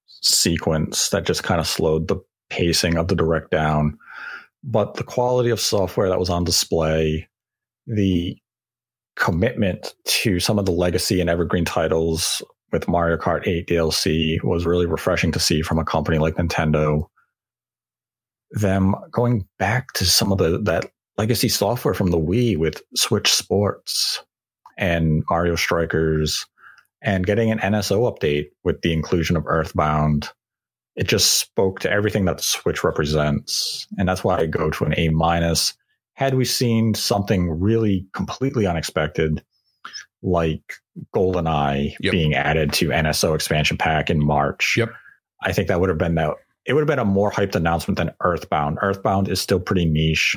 sequence 0.07 1.11
that 1.11 1.27
just 1.27 1.43
kind 1.43 1.61
of 1.61 1.67
slowed 1.67 2.09
the 2.09 2.17
pacing 2.51 2.97
of 2.97 3.09
the 3.09 3.15
direct 3.15 3.51
down. 3.51 3.99
But 4.65 4.95
the 4.95 5.05
quality 5.05 5.51
of 5.51 5.61
software 5.61 6.09
that 6.09 6.19
was 6.19 6.31
on 6.31 6.45
display, 6.45 7.29
the 7.87 8.37
commitment 9.17 9.95
to 10.05 10.41
some 10.41 10.59
of 10.59 10.65
the 10.65 10.73
legacy 10.73 11.21
and 11.21 11.29
evergreen 11.29 11.65
titles 11.65 12.43
with 12.73 12.89
Mario 12.89 13.17
Kart 13.17 13.47
8 13.47 13.67
DLC 13.67 14.43
was 14.43 14.67
really 14.67 14.87
refreshing 14.87 15.33
to 15.33 15.41
see 15.41 15.63
from 15.63 15.79
a 15.79 15.85
company 15.85 16.19
like 16.19 16.35
Nintendo. 16.37 17.07
Them 18.53 18.95
going 19.11 19.47
back 19.59 19.93
to 19.95 20.05
some 20.05 20.33
of 20.33 20.39
the 20.39 20.59
that 20.63 20.91
legacy 21.17 21.49
software 21.49 21.95
from 21.95 22.11
the 22.11 22.19
Wii 22.19 22.57
with 22.57 22.81
Switch 22.95 23.33
Sports 23.33 24.23
and 24.79 25.23
Mario 25.29 25.57
Strikers 25.57 26.47
and 27.03 27.27
getting 27.27 27.51
an 27.51 27.59
NSO 27.59 28.11
update 28.13 28.47
with 28.65 28.81
the 28.83 28.93
inclusion 28.93 29.37
of 29.37 29.45
Earthbound. 29.47 30.31
It 30.97 31.07
just 31.07 31.39
spoke 31.41 31.81
to 31.81 31.91
everything 31.91 32.25
that 32.25 32.39
the 32.39 32.43
Switch 32.43 32.83
represents. 32.83 33.87
And 33.99 34.09
that's 34.09 34.25
why 34.25 34.39
I 34.39 34.47
go 34.47 34.71
to 34.71 34.85
an 34.85 34.95
A 34.97 35.09
minus. 35.09 35.75
Had 36.15 36.35
we 36.35 36.45
seen 36.45 36.95
something 36.95 37.51
really 37.51 38.07
completely 38.15 38.67
unexpected, 38.67 39.43
like 40.23 40.75
GoldenEye 41.15 41.95
Yep. 42.01 42.11
being 42.13 42.35
added 42.35 42.73
to 42.75 42.89
NSO 42.89 43.35
expansion 43.35 43.77
pack 43.77 44.11
in 44.11 44.25
March, 44.25 44.75
Yep. 44.77 44.91
I 45.43 45.53
think 45.53 45.69
that 45.69 45.79
would 45.81 45.89
have 45.89 45.99
been 45.99 46.17
that. 46.17 46.35
It 46.69 46.75
would 46.75 46.83
have 46.83 46.87
been 46.87 46.99
a 46.99 47.05
more 47.05 47.33
hyped 47.33 47.55
announcement 47.57 47.97
than 47.97 48.13
Earthbound. 48.21 48.79
Earthbound 48.83 49.29
is 49.29 49.41
still 49.41 49.59
pretty 49.59 49.87
niche. 49.87 50.37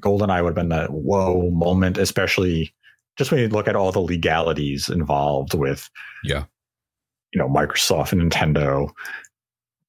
GoldenEye 0.00 0.42
would 0.42 0.50
have 0.50 0.54
been 0.54 0.68
that 0.68 0.92
whoa 0.92 1.50
moment, 1.50 1.96
especially 1.96 2.74
just 3.16 3.30
when 3.32 3.40
you 3.40 3.48
look 3.48 3.66
at 3.66 3.74
all 3.74 3.90
the 3.90 3.98
legalities 4.00 4.90
involved 4.90 5.54
with, 5.54 5.88
Yeah. 6.22 6.44
you 7.32 7.40
know, 7.40 7.48
Microsoft 7.48 8.12
and 8.12 8.20
Nintendo. 8.30 8.90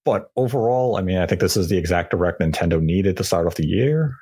But 0.06 0.32
overall, 0.38 0.96
I 0.96 1.02
mean, 1.02 1.18
I 1.18 1.26
think 1.26 1.42
this 1.42 1.58
is 1.58 1.68
the 1.68 1.78
exact 1.78 2.12
direct 2.12 2.40
Nintendo 2.40 2.82
needed 2.82 3.18
to 3.18 3.24
start 3.24 3.46
off 3.48 3.56
the 3.56 3.68
year, 3.68 4.16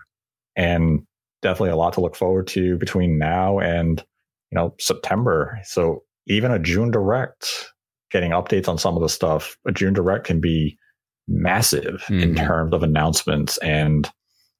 and 0.55 1.05
definitely 1.41 1.71
a 1.71 1.75
lot 1.75 1.93
to 1.93 2.01
look 2.01 2.15
forward 2.15 2.47
to 2.47 2.77
between 2.77 3.19
now 3.19 3.59
and 3.59 3.99
you 4.49 4.55
know 4.55 4.73
September. 4.79 5.59
So 5.65 6.03
even 6.25 6.51
a 6.51 6.57
June 6.59 6.89
direct, 6.89 7.73
getting 8.09 8.31
updates 8.31 8.69
on 8.69 8.77
some 8.79 8.95
of 8.95 9.01
the 9.01 9.09
stuff, 9.09 9.57
a 9.67 9.71
June 9.73 9.93
direct 9.93 10.25
can 10.25 10.39
be 10.39 10.79
massive 11.27 12.03
in 12.09 12.35
Mhm. 12.35 12.37
terms 12.45 12.73
of 12.73 12.83
announcements 12.83 13.57
and 13.59 14.09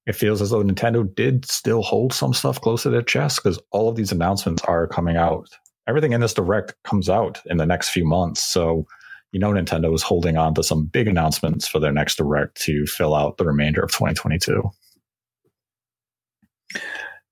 it 0.06 0.15
feels 0.15 0.41
as 0.41 0.49
though 0.49 0.64
Nintendo 0.64 1.03
did 1.15 1.45
still 1.45 1.81
hold 1.81 2.14
some 2.14 2.34
stuff 2.34 2.60
close 2.60 2.84
to 2.84 2.90
their 2.90 3.02
chest 3.02 3.41
because 3.41 3.57
all 3.72 3.88
of 3.88 3.95
these 3.95 4.11
announcements 4.11 4.61
are 4.65 4.85
coming 4.88 5.15
out. 5.15 5.48
Everything 5.88 6.11
in 6.11 6.19
this 6.22 6.34
direct 6.34 6.73
comes 6.84 7.10
out 7.10 7.40
in 7.45 7.56
the 7.57 7.65
next 7.65 7.90
few 7.90 8.06
months. 8.06 8.41
So, 8.44 8.85
you 9.31 9.40
know, 9.40 9.52
Nintendo 9.52 9.94
is 9.95 10.03
holding 10.03 10.35
on 10.38 10.56
to 10.56 10.64
some 10.64 10.85
big 10.85 11.07
announcements 11.07 11.68
for 11.69 11.80
their 11.80 11.94
next 11.94 12.15
direct 12.18 12.60
to 12.64 12.85
fill 12.85 13.15
out 13.15 13.38
the 13.38 13.45
remainder 13.45 13.81
of 13.81 13.91
2022. 13.91 14.61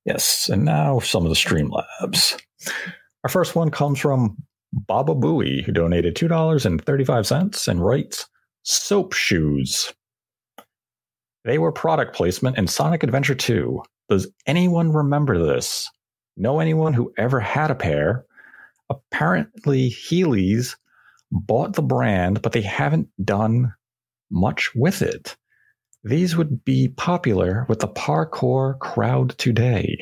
Yes. 0.05 0.49
And 0.49 0.65
now 0.65 0.99
some 0.99 1.23
of 1.25 1.29
the 1.29 1.35
Streamlabs. 1.35 2.41
Our 3.23 3.29
first 3.29 3.55
one 3.55 3.69
comes 3.69 3.99
from 3.99 4.37
Baba 4.73 5.13
Booey, 5.13 5.63
who 5.63 5.71
donated 5.71 6.15
$2.35 6.15 7.67
and 7.67 7.83
writes 7.83 8.27
Soap 8.63 9.13
Shoes. 9.13 9.93
They 11.43 11.57
were 11.57 11.71
product 11.71 12.15
placement 12.15 12.57
in 12.57 12.67
Sonic 12.67 13.03
Adventure 13.03 13.35
2. 13.35 13.81
Does 14.09 14.27
anyone 14.45 14.91
remember 14.91 15.43
this? 15.43 15.89
Know 16.37 16.59
anyone 16.59 16.93
who 16.93 17.13
ever 17.17 17.39
had 17.39 17.71
a 17.71 17.75
pair? 17.75 18.25
Apparently, 18.89 19.89
Heelys 19.89 20.75
bought 21.31 21.73
the 21.73 21.81
brand, 21.81 22.41
but 22.41 22.51
they 22.51 22.61
haven't 22.61 23.07
done 23.23 23.73
much 24.29 24.69
with 24.75 25.01
it. 25.01 25.35
These 26.03 26.35
would 26.35 26.63
be 26.65 26.89
popular 26.89 27.65
with 27.69 27.79
the 27.79 27.87
parkour 27.87 28.77
crowd 28.79 29.37
today. 29.37 29.97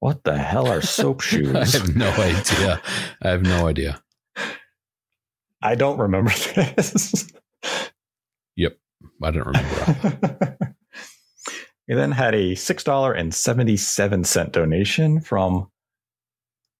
What 0.00 0.24
the 0.24 0.38
hell 0.38 0.68
are 0.68 0.80
soap 0.82 1.20
shoes? 1.20 1.54
I 1.54 1.78
have 1.78 1.96
no 1.96 2.10
idea. 2.10 2.82
I 3.22 3.28
have 3.30 3.42
no 3.42 3.66
idea. 3.66 4.02
I 5.66 5.74
don't 5.74 5.98
remember 5.98 6.30
this. 6.54 7.26
Yep. 8.54 8.78
I 9.20 9.30
don't 9.32 9.48
remember. 9.48 10.56
we 11.88 11.96
then 11.96 12.12
had 12.12 12.36
a 12.36 12.52
$6.77 12.52 14.52
donation 14.52 15.20
from 15.20 15.68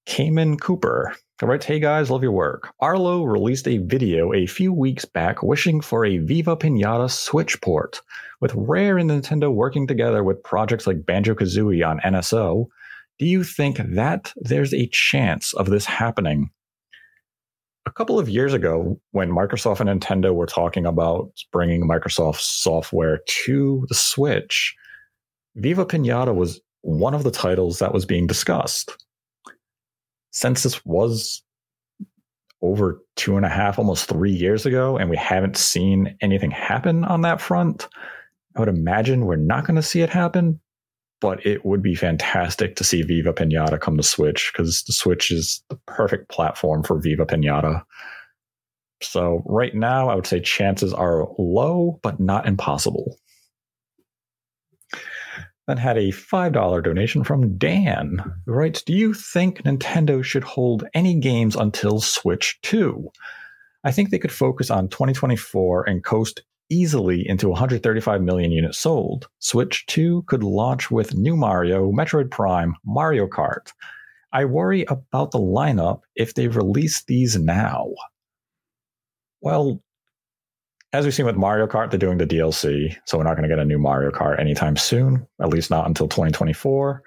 Cayman 0.05 0.55
Cooper. 0.55 1.13
All 1.43 1.49
right, 1.49 1.61
hey 1.61 1.81
guys, 1.81 2.09
love 2.09 2.23
your 2.23 2.31
work. 2.31 2.69
Arlo 2.79 3.23
released 3.23 3.67
a 3.67 3.79
video 3.79 4.33
a 4.33 4.47
few 4.47 4.71
weeks 4.71 5.03
back 5.03 5.43
wishing 5.43 5.81
for 5.81 6.05
a 6.05 6.19
Viva 6.19 6.55
Pinata 6.55 7.11
Switch 7.11 7.59
port. 7.59 7.99
With 8.39 8.53
Rare 8.55 8.97
and 8.97 9.09
Nintendo 9.09 9.53
working 9.53 9.85
together 9.85 10.23
with 10.23 10.41
projects 10.43 10.87
like 10.87 11.05
Banjo 11.05 11.35
Kazooie 11.35 11.85
on 11.85 11.99
NSO, 11.99 12.67
do 13.19 13.25
you 13.25 13.43
think 13.43 13.79
that 13.79 14.31
there's 14.37 14.73
a 14.73 14.87
chance 14.87 15.53
of 15.55 15.69
this 15.69 15.85
happening? 15.85 16.51
A 17.87 17.91
couple 17.91 18.19
of 18.19 18.27
years 18.27 18.53
ago, 18.53 18.99
when 19.11 19.31
Microsoft 19.31 19.79
and 19.79 19.89
Nintendo 19.89 20.35
were 20.35 20.45
talking 20.45 20.85
about 20.85 21.31
bringing 21.53 21.87
Microsoft 21.87 22.41
software 22.41 23.21
to 23.45 23.85
the 23.87 23.95
Switch, 23.95 24.75
Viva 25.55 25.85
Pinata 25.85 26.35
was 26.35 26.59
one 26.81 27.13
of 27.13 27.23
the 27.23 27.31
titles 27.31 27.79
that 27.79 27.93
was 27.93 28.05
being 28.05 28.27
discussed. 28.27 28.91
Since 30.31 30.63
this 30.63 30.85
was 30.85 31.41
over 32.61 33.01
two 33.15 33.37
and 33.37 33.45
a 33.45 33.49
half, 33.49 33.79
almost 33.79 34.09
three 34.09 34.33
years 34.33 34.65
ago, 34.65 34.97
and 34.97 35.09
we 35.09 35.15
haven't 35.15 35.55
seen 35.55 36.17
anything 36.19 36.51
happen 36.51 37.05
on 37.05 37.21
that 37.21 37.39
front, 37.39 37.87
I 38.57 38.59
would 38.59 38.67
imagine 38.67 39.25
we're 39.25 39.37
not 39.37 39.65
going 39.65 39.77
to 39.77 39.81
see 39.81 40.01
it 40.01 40.09
happen. 40.09 40.59
But 41.19 41.45
it 41.45 41.65
would 41.65 41.81
be 41.81 41.95
fantastic 41.95 42.75
to 42.75 42.83
see 42.83 43.01
Viva 43.01 43.33
Pinata 43.33 43.79
come 43.79 43.97
to 43.97 44.03
Switch 44.03 44.51
because 44.53 44.83
the 44.83 44.93
Switch 44.93 45.31
is 45.31 45.63
the 45.69 45.79
perfect 45.87 46.29
platform 46.29 46.83
for 46.83 46.99
Viva 46.99 47.25
Pinata. 47.25 47.83
So 49.01 49.43
right 49.45 49.73
now, 49.73 50.09
I 50.09 50.15
would 50.15 50.27
say 50.27 50.39
chances 50.39 50.93
are 50.93 51.27
low, 51.37 51.99
but 52.03 52.19
not 52.19 52.47
impossible. 52.47 53.17
Then 55.67 55.77
had 55.77 55.97
a 55.97 56.11
$5 56.11 56.83
donation 56.83 57.23
from 57.25 57.57
Dan, 57.57 58.23
who 58.45 58.53
writes 58.53 58.81
Do 58.83 58.93
you 58.93 59.13
think 59.13 59.63
Nintendo 59.63 60.23
should 60.23 60.45
hold 60.45 60.87
any 60.93 61.19
games 61.19 61.55
until 61.55 61.99
Switch 61.99 62.57
2? 62.61 63.09
I 63.83 63.91
think 63.91 64.09
they 64.09 64.19
could 64.19 64.31
focus 64.31 64.71
on 64.71 64.87
2024 64.87 65.89
and 65.89 66.03
coast 66.03 66.41
easily 66.69 67.27
into 67.27 67.49
135 67.49 68.21
million 68.21 68.51
units 68.51 68.79
sold. 68.79 69.27
Switch 69.39 69.85
2 69.87 70.23
could 70.27 70.43
launch 70.43 70.91
with 70.91 71.15
new 71.15 71.35
Mario, 71.35 71.91
Metroid 71.91 72.31
Prime, 72.31 72.75
Mario 72.85 73.27
Kart. 73.27 73.71
I 74.31 74.45
worry 74.45 74.85
about 74.89 75.31
the 75.31 75.39
lineup 75.39 76.01
if 76.15 76.33
they 76.33 76.47
release 76.47 77.03
these 77.05 77.37
now. 77.37 77.87
Well, 79.41 79.81
as 80.93 81.05
we've 81.05 81.13
seen 81.13 81.25
with 81.25 81.35
Mario 81.35 81.67
Kart, 81.67 81.89
they're 81.89 81.99
doing 81.99 82.17
the 82.17 82.25
DLC, 82.25 82.95
so 83.05 83.17
we're 83.17 83.23
not 83.23 83.35
going 83.35 83.47
to 83.47 83.53
get 83.53 83.59
a 83.59 83.65
new 83.65 83.77
Mario 83.77 84.11
Kart 84.11 84.39
anytime 84.39 84.77
soon, 84.77 85.27
at 85.41 85.49
least 85.49 85.69
not 85.69 85.87
until 85.87 86.07
2024. 86.07 87.03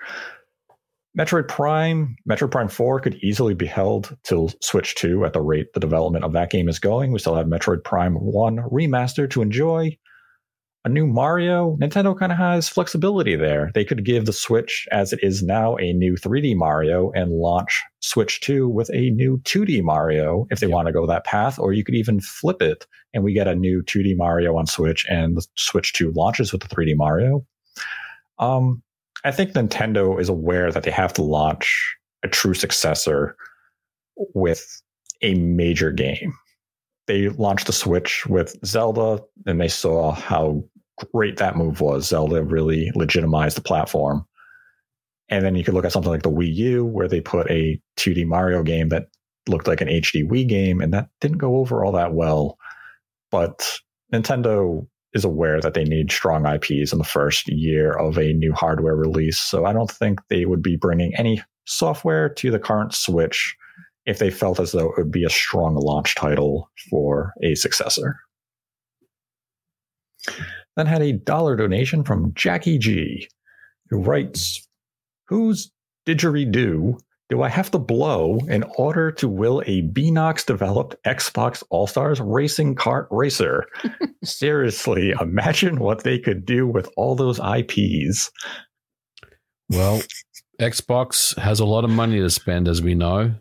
Metroid 1.19 1.49
Prime, 1.49 2.16
Metroid 2.28 2.53
Prime 2.53 2.69
4 2.69 3.01
could 3.01 3.16
easily 3.16 3.55
be 3.55 3.66
held 3.66 4.16
till 4.23 4.53
Switch 4.62 4.95
2 4.95 5.24
at 5.24 5.32
the 5.32 5.41
rate 5.41 5.73
the 5.73 5.81
development 5.81 6.24
of 6.24 6.32
that 6.32 6.51
game 6.51 6.69
is 6.69 6.78
going. 6.78 7.11
We 7.11 7.19
still 7.19 7.35
have 7.35 7.47
Metroid 7.47 7.82
Prime 7.82 8.15
1 8.15 8.57
remastered 8.70 9.31
to 9.31 9.43
enjoy. 9.43 9.99
A 10.85 10.89
new 10.89 11.07
Mario, 11.07 11.77
Nintendo 11.77 12.19
kind 12.19 12.32
of 12.32 12.39
has 12.39 12.69
flexibility 12.69 13.37
there. 13.37 13.70
They 13.74 13.85
could 13.85 14.05
give 14.05 14.24
the 14.24 14.32
Switch, 14.32 14.89
as 14.93 15.12
it 15.12 15.19
is 15.23 15.43
now, 15.43 15.77
a 15.77 15.93
new 15.93 16.15
3D 16.15 16.57
Mario 16.57 17.11
and 17.11 17.32
launch 17.32 17.82
Switch 18.01 18.41
2 18.41 18.66
with 18.69 18.89
a 18.95 19.11
new 19.11 19.39
2D 19.39 19.82
Mario 19.82 20.47
if 20.51 20.61
they 20.61 20.69
want 20.69 20.87
to 20.87 20.93
go 20.93 21.07
that 21.07 21.24
path, 21.24 21.59
or 21.59 21.74
you 21.74 21.85
could 21.85 21.97
even 21.97 22.20
flip 22.20 22.62
it 22.62 22.87
and 23.12 23.24
we 23.24 23.35
get 23.35 23.49
a 23.49 23.55
new 23.55 23.82
2D 23.82 24.16
Mario 24.16 24.57
on 24.57 24.66
Switch 24.66 25.05
and 25.11 25.37
the 25.37 25.47
Switch 25.57 25.93
2 25.93 26.12
launches 26.12 26.53
with 26.53 26.62
the 26.62 26.69
3D 26.69 26.97
Mario. 26.97 27.45
Um, 28.39 28.82
I 29.25 29.31
think 29.31 29.53
Nintendo 29.53 30.21
is 30.21 30.29
aware 30.29 30.73
that 30.73 30.83
they 30.83 30.91
have 30.91 31.13
to 31.15 31.23
launch 31.23 31.97
a 32.23 32.29
true 32.29 32.55
successor 32.55 33.37
with 34.35 34.83
a 35.23 35.35
major 35.35 35.91
game. 35.91 36.33
They 37.07 37.29
launched 37.29 37.67
the 37.67 37.73
Switch 37.73 38.27
with 38.27 38.57
Zelda, 38.65 39.23
and 39.47 39.61
they 39.61 39.69
saw 39.69 40.13
how 40.13 40.65
great 41.13 41.39
that 41.39 41.57
move 41.57 41.81
was. 41.81 42.09
Zelda 42.09 42.43
really 42.43 42.91
legitimized 42.95 43.57
the 43.57 43.63
platform. 43.63 44.25
And 45.29 45.45
then 45.45 45.55
you 45.55 45.65
could 45.65 45.75
look 45.75 45.85
at 45.85 45.93
something 45.93 46.11
like 46.11 46.23
the 46.23 46.31
Wii 46.31 46.55
U, 46.55 46.85
where 46.85 47.09
they 47.09 47.21
put 47.21 47.51
a 47.51 47.81
2D 47.99 48.27
Mario 48.27 48.63
game 48.63 48.89
that 48.91 49.09
looked 49.49 49.67
like 49.67 49.81
an 49.81 49.89
HD 49.89 50.29
Wii 50.29 50.47
game, 50.47 50.81
and 50.81 50.93
that 50.93 51.09
didn't 51.21 51.39
go 51.39 51.57
over 51.57 51.85
all 51.85 51.93
that 51.93 52.15
well. 52.15 52.59
But 53.31 53.79
Nintendo 54.13 54.87
is 55.12 55.24
aware 55.24 55.61
that 55.61 55.74
they 55.74 55.85
need 55.85 56.12
strong 56.12 56.47
IPs 56.47 56.93
in 56.93 56.99
the 56.99 57.05
first 57.05 57.49
year 57.49 57.93
of 57.93 58.16
a 58.16 58.32
new 58.32 58.53
hardware 58.53 58.95
release. 58.95 59.39
So 59.39 59.65
I 59.65 59.73
don't 59.73 59.91
think 59.91 60.20
they 60.28 60.47
would 60.47 60.62
be 60.62 60.77
bringing 60.77 61.15
any 61.16 61.43
software 61.66 62.28
to 62.28 62.51
the 62.51 62.59
current 62.59 62.95
Switch 62.95 63.57
if 64.07 64.19
they 64.19 64.31
felt 64.31 64.61
as 64.61 64.73
though 64.73 64.91
it 64.91 64.99
would 64.99 65.11
be 65.11 65.24
a 65.24 65.31
strong 65.31 65.74
launch 65.74 66.15
title 66.15 66.70
for 66.89 67.32
a 67.43 67.55
successor. 67.55 68.16
Then 70.77 70.87
had 70.87 71.03
a 71.03 71.12
dollar 71.12 71.57
donation 71.57 72.05
from 72.05 72.32
Jackie 72.35 72.78
G, 72.78 73.28
who 73.89 73.99
writes, 73.99 74.66
Whose 75.27 75.70
didgeridoo 76.07 76.99
do 77.31 77.43
I 77.43 77.48
have 77.48 77.70
to 77.70 77.78
blow 77.78 78.40
in 78.48 78.65
order 78.77 79.12
to 79.12 79.28
will 79.28 79.62
a 79.65 79.82
Beenox 79.82 80.44
developed 80.44 80.97
Xbox 81.05 81.62
All 81.70 81.86
Stars 81.86 82.20
racing 82.20 82.74
kart 82.74 83.07
racer? 83.11 83.66
Seriously, 84.24 85.15
imagine 85.20 85.78
what 85.78 86.02
they 86.02 86.19
could 86.19 86.44
do 86.44 86.66
with 86.66 86.90
all 86.97 87.15
those 87.15 87.39
IPs. 87.39 88.32
Well, 89.69 90.02
Xbox 90.61 91.39
has 91.39 91.61
a 91.61 91.65
lot 91.65 91.85
of 91.85 91.90
money 91.90 92.19
to 92.19 92.28
spend, 92.31 92.66
as 92.66 92.82
we 92.82 92.97
know. 92.97 93.36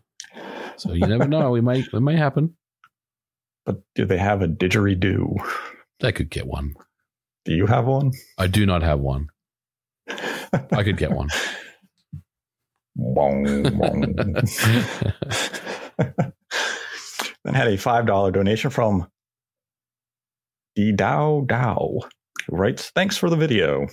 So 0.77 0.93
you 0.93 1.07
never 1.07 1.27
know. 1.27 1.49
We 1.49 1.61
may 1.61 1.79
it 1.79 1.99
may 1.99 2.15
happen. 2.15 2.55
But 3.65 3.81
do 3.95 4.05
they 4.05 4.19
have 4.19 4.43
a 4.43 4.47
didgeridoo? 4.47 5.35
They 5.99 6.11
could 6.11 6.29
get 6.29 6.45
one. 6.45 6.75
Do 7.43 7.53
you 7.53 7.65
have 7.65 7.85
one? 7.85 8.11
I 8.37 8.45
do 8.45 8.67
not 8.67 8.83
have 8.83 8.99
one. 8.99 9.29
I 10.07 10.83
could 10.83 10.97
get 10.97 11.11
one. 11.11 11.29
Then 17.45 17.53
had 17.53 17.67
a 17.67 17.77
$5 17.77 18.33
donation 18.33 18.69
from 18.69 19.07
D 20.75 20.91
Dow 20.91 21.43
Dow, 21.47 21.99
writes, 22.49 22.91
Thanks 22.93 23.17
for 23.17 23.29
the 23.29 23.37
video. 23.37 23.87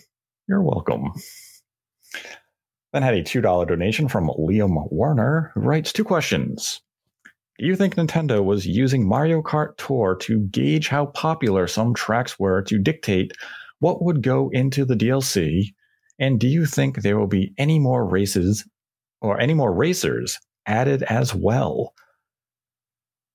You're 0.48 0.62
welcome. 0.62 1.12
Then 2.92 3.02
had 3.02 3.14
a 3.14 3.22
$2 3.22 3.66
donation 3.66 4.08
from 4.08 4.28
Liam 4.28 4.74
Warner, 4.90 5.52
who 5.54 5.60
writes 5.60 5.92
two 5.92 6.04
questions. 6.04 6.80
Do 7.58 7.66
you 7.66 7.76
think 7.76 7.94
Nintendo 7.94 8.44
was 8.44 8.66
using 8.66 9.08
Mario 9.08 9.42
Kart 9.42 9.76
Tour 9.78 10.16
to 10.22 10.46
gauge 10.48 10.88
how 10.88 11.06
popular 11.06 11.66
some 11.66 11.94
tracks 11.94 12.38
were 12.38 12.62
to 12.62 12.78
dictate 12.78 13.32
what 13.78 14.04
would 14.04 14.22
go 14.22 14.50
into 14.52 14.84
the 14.84 14.94
DLC? 14.94 15.74
And 16.18 16.38
do 16.38 16.48
you 16.48 16.66
think 16.66 17.02
there 17.02 17.18
will 17.18 17.26
be 17.26 17.54
any 17.58 17.78
more 17.78 18.06
races 18.06 18.66
or 19.20 19.40
any 19.40 19.54
more 19.54 19.72
racers 19.72 20.38
added 20.66 21.02
as 21.04 21.34
well? 21.34 21.92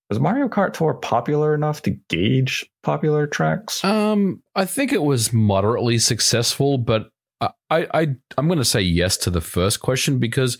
Was 0.09 0.19
Mario 0.19 0.49
Kart 0.49 0.73
Tour 0.73 0.93
popular 0.95 1.55
enough 1.55 1.81
to 1.83 1.91
gauge 2.09 2.69
popular 2.83 3.27
tracks? 3.27 3.83
Um, 3.83 4.43
I 4.55 4.65
think 4.65 4.91
it 4.91 5.03
was 5.03 5.31
moderately 5.31 5.99
successful, 5.99 6.77
but 6.77 7.09
I, 7.39 7.51
I, 7.69 8.07
I'm 8.37 8.47
going 8.47 8.59
to 8.59 8.65
say 8.65 8.81
yes 8.81 9.15
to 9.17 9.29
the 9.29 9.41
first 9.41 9.79
question 9.79 10.19
because 10.19 10.57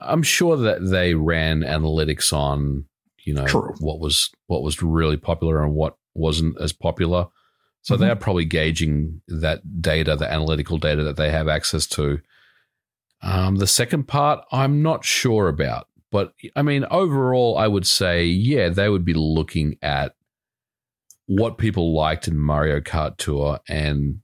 I'm 0.00 0.22
sure 0.24 0.56
that 0.56 0.84
they 0.90 1.14
ran 1.14 1.60
analytics 1.60 2.32
on, 2.32 2.84
you 3.24 3.32
know, 3.32 3.46
True. 3.46 3.74
what 3.78 4.00
was 4.00 4.28
what 4.48 4.62
was 4.62 4.82
really 4.82 5.16
popular 5.16 5.62
and 5.62 5.74
what 5.74 5.96
wasn't 6.14 6.60
as 6.60 6.72
popular. 6.72 7.28
So 7.82 7.94
Mhm. 7.94 8.00
they're 8.00 8.16
probably 8.16 8.44
gauging 8.44 9.22
that 9.28 9.80
data, 9.80 10.16
the 10.16 10.30
analytical 10.30 10.78
data 10.78 11.04
that 11.04 11.16
they 11.16 11.30
have 11.30 11.48
access 11.48 11.86
to. 11.88 12.18
Um, 13.22 13.56
the 13.56 13.66
second 13.66 14.08
part, 14.08 14.44
I'm 14.50 14.82
not 14.82 15.04
sure 15.04 15.48
about, 15.48 15.88
but 16.10 16.32
I 16.56 16.62
mean, 16.62 16.84
overall, 16.90 17.58
I 17.58 17.66
would 17.66 17.86
say, 17.86 18.24
yeah, 18.24 18.68
they 18.68 18.88
would 18.88 19.04
be 19.04 19.14
looking 19.14 19.76
at 19.82 20.14
what 21.26 21.58
people 21.58 21.94
liked 21.94 22.26
in 22.26 22.36
Mario 22.36 22.80
Kart 22.80 23.16
Tour 23.16 23.60
and 23.68 24.20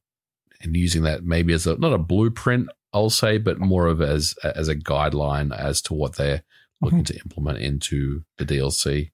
and 0.61 0.77
using 0.77 1.03
that 1.03 1.25
maybe 1.25 1.53
as 1.53 1.67
a 1.67 1.77
not 1.77 1.93
a 1.93 1.99
blueprint, 1.99 2.69
I'll 2.93 3.11
say, 3.11 3.39
but 3.39 3.61
more 3.61 3.87
of 3.87 4.01
as 4.01 4.35
as 4.43 4.69
a 4.69 4.75
guideline 4.75 5.57
as 5.57 5.81
to 5.83 5.95
what 5.95 6.17
they're 6.17 6.43
looking 6.81 7.05
to 7.05 7.19
implement 7.19 7.59
into 7.59 8.25
the 8.39 8.45
DLC. 8.45 9.11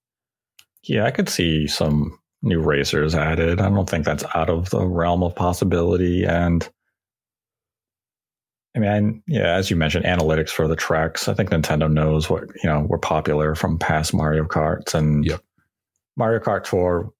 Yeah, 0.84 1.04
I 1.04 1.10
could 1.10 1.28
see 1.28 1.66
some 1.66 2.18
new 2.42 2.60
racers 2.60 3.14
added. 3.14 3.60
I 3.60 3.68
don't 3.68 3.88
think 3.88 4.04
that's 4.04 4.24
out 4.34 4.50
of 4.50 4.70
the 4.70 4.84
realm 4.84 5.22
of 5.22 5.34
possibility. 5.34 6.24
And 6.24 6.68
I 8.74 8.78
mean, 8.78 9.23
yeah, 9.27 9.55
as 9.55 9.70
you 9.70 9.77
mentioned, 9.77 10.05
analytics 10.07 10.49
for 10.51 10.66
the 10.66 10.77
tracks. 10.77 11.28
I 11.28 11.35
think 11.35 11.51
Nintendo 11.51 11.93
knows 11.93 12.31
what 12.31 12.44
you 12.62 12.69
know 12.70 12.81
were 12.82 12.99
popular 12.99 13.55
from 13.55 13.78
past 13.78 14.15
Mario 14.15 14.44
Karts, 14.44 14.94
and 14.94 15.24
Yep. 15.24 15.40
Mario 16.16 16.40
Kart 16.40 16.65
Tour 16.65 17.11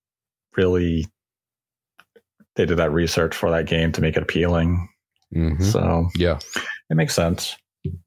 really 0.57 1.07
they 2.57 2.67
did 2.67 2.77
that 2.79 2.93
research 2.93 3.35
for 3.35 3.51
that 3.51 3.67
game 3.67 3.93
to 3.93 4.01
make 4.03 4.17
it 4.17 4.23
appealing. 4.23 4.89
Mhm. 5.35 5.63
So 5.63 6.09
Yeah, 6.17 6.39
it 6.91 6.95
makes 6.97 7.15
sense. 7.15 7.57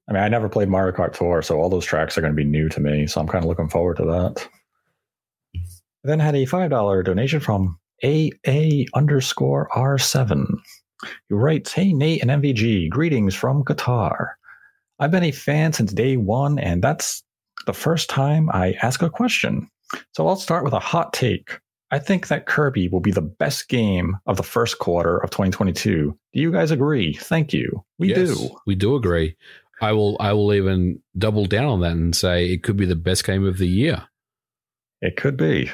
I 0.08 0.14
mean, 0.14 0.22
I 0.24 0.28
never 0.30 0.48
played 0.48 0.70
Mario 0.70 0.96
Kart 0.96 1.14
Tour, 1.14 1.42
so 1.42 1.60
all 1.60 1.70
those 1.70 1.86
tracks 1.86 2.18
are 2.18 2.22
going 2.22 2.32
to 2.34 2.36
be 2.38 2.46
new 2.46 2.70
to 2.70 2.80
me. 2.80 3.08
So 3.08 3.20
I'm 3.20 3.28
kind 3.28 3.44
of 3.44 3.50
looking 3.50 3.68
forward 3.70 3.98
to 3.98 4.06
that. 4.06 4.48
Then 6.04 6.20
had 6.20 6.36
a 6.36 6.46
five 6.46 6.70
dollar 6.70 7.02
donation 7.04 7.40
from 7.40 7.80
AA 8.04 8.86
underscore 8.94 9.68
R7, 9.76 10.46
who 11.30 11.36
writes, 11.36 11.74
"Hey 11.74 11.94
Nate 11.94 12.22
and 12.22 12.32
MVG, 12.32 12.90
greetings 12.90 13.36
from 13.36 13.64
Qatar. 13.64 14.30
I've 15.00 15.12
been 15.12 15.24
a 15.24 15.32
fan 15.32 15.74
since 15.74 15.94
day 15.94 16.18
one, 16.18 16.60
and 16.60 16.82
that's 16.82 17.24
the 17.66 17.74
first 17.74 18.10
time 18.10 18.50
I 18.52 18.76
ask 18.82 19.02
a 19.02 19.10
question. 19.10 19.70
So 20.14 20.28
I'll 20.28 20.36
start 20.36 20.64
with 20.64 20.74
a 20.74 20.80
hot 20.80 21.14
take." 21.14 21.60
I 21.92 22.00
think 22.00 22.28
that 22.28 22.48
Kirby 22.48 22.90
will 22.90 23.00
be 23.00 23.12
the 23.12 23.22
best 23.22 23.70
game 23.70 24.18
of 24.26 24.38
the 24.38 24.44
first 24.44 24.80
quarter 24.80 25.18
of 25.18 25.30
2022. 25.30 26.18
Do 26.34 26.42
you 26.42 26.52
guys 26.52 26.72
agree? 26.72 27.14
Thank 27.14 27.54
you. 27.54 27.86
We 28.00 28.10
Yes, 28.10 28.38
do. 28.38 28.50
We 28.66 28.76
do 28.76 28.96
agree. 28.96 29.36
I 29.82 29.92
will. 29.92 30.18
I 30.20 30.34
will 30.34 30.54
even 30.54 31.02
double 31.18 31.46
down 31.46 31.66
on 31.66 31.82
that 31.82 31.92
and 31.92 32.16
say 32.16 32.48
it 32.48 32.64
could 32.64 32.78
be 32.78 32.86
the 32.86 32.96
best 32.96 33.26
game 33.26 33.46
of 33.46 33.58
the 33.58 33.68
year. 33.68 34.04
It 35.02 35.16
could 35.18 35.38
be. 35.38 35.72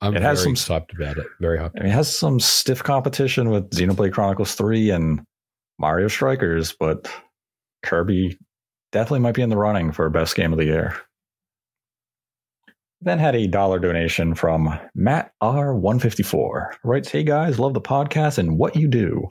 I'm 0.00 0.14
It 0.14 0.20
very 0.20 0.24
has 0.30 0.42
some- 0.42 0.52
excited 0.52 0.88
about 0.96 1.18
it. 1.18 1.26
Very 1.40 1.58
happy. 1.58 1.78
I 1.80 1.82
mean, 1.82 1.92
it 1.92 1.94
has 1.94 2.14
some 2.16 2.38
stiff 2.40 2.82
competition 2.82 3.50
with 3.50 3.68
Xenoblade 3.70 4.12
Chronicles 4.12 4.54
3 4.54 4.90
and 4.90 5.20
Mario 5.78 6.08
Strikers, 6.08 6.72
but 6.78 7.10
Kirby 7.84 8.38
definitely 8.92 9.20
might 9.20 9.34
be 9.34 9.42
in 9.42 9.48
the 9.50 9.56
running 9.56 9.90
for 9.92 10.08
best 10.10 10.34
game 10.36 10.52
of 10.52 10.58
the 10.58 10.64
year. 10.66 10.96
Then 13.00 13.18
had 13.18 13.36
a 13.36 13.46
dollar 13.46 13.78
donation 13.78 14.34
from 14.34 14.76
Matt 14.94 15.32
R154. 15.42 16.74
Writes, 16.84 17.08
Hey 17.10 17.22
guys, 17.22 17.58
love 17.58 17.74
the 17.74 17.80
podcast 17.80 18.38
and 18.38 18.58
what 18.58 18.74
you 18.76 18.88
do. 18.88 19.24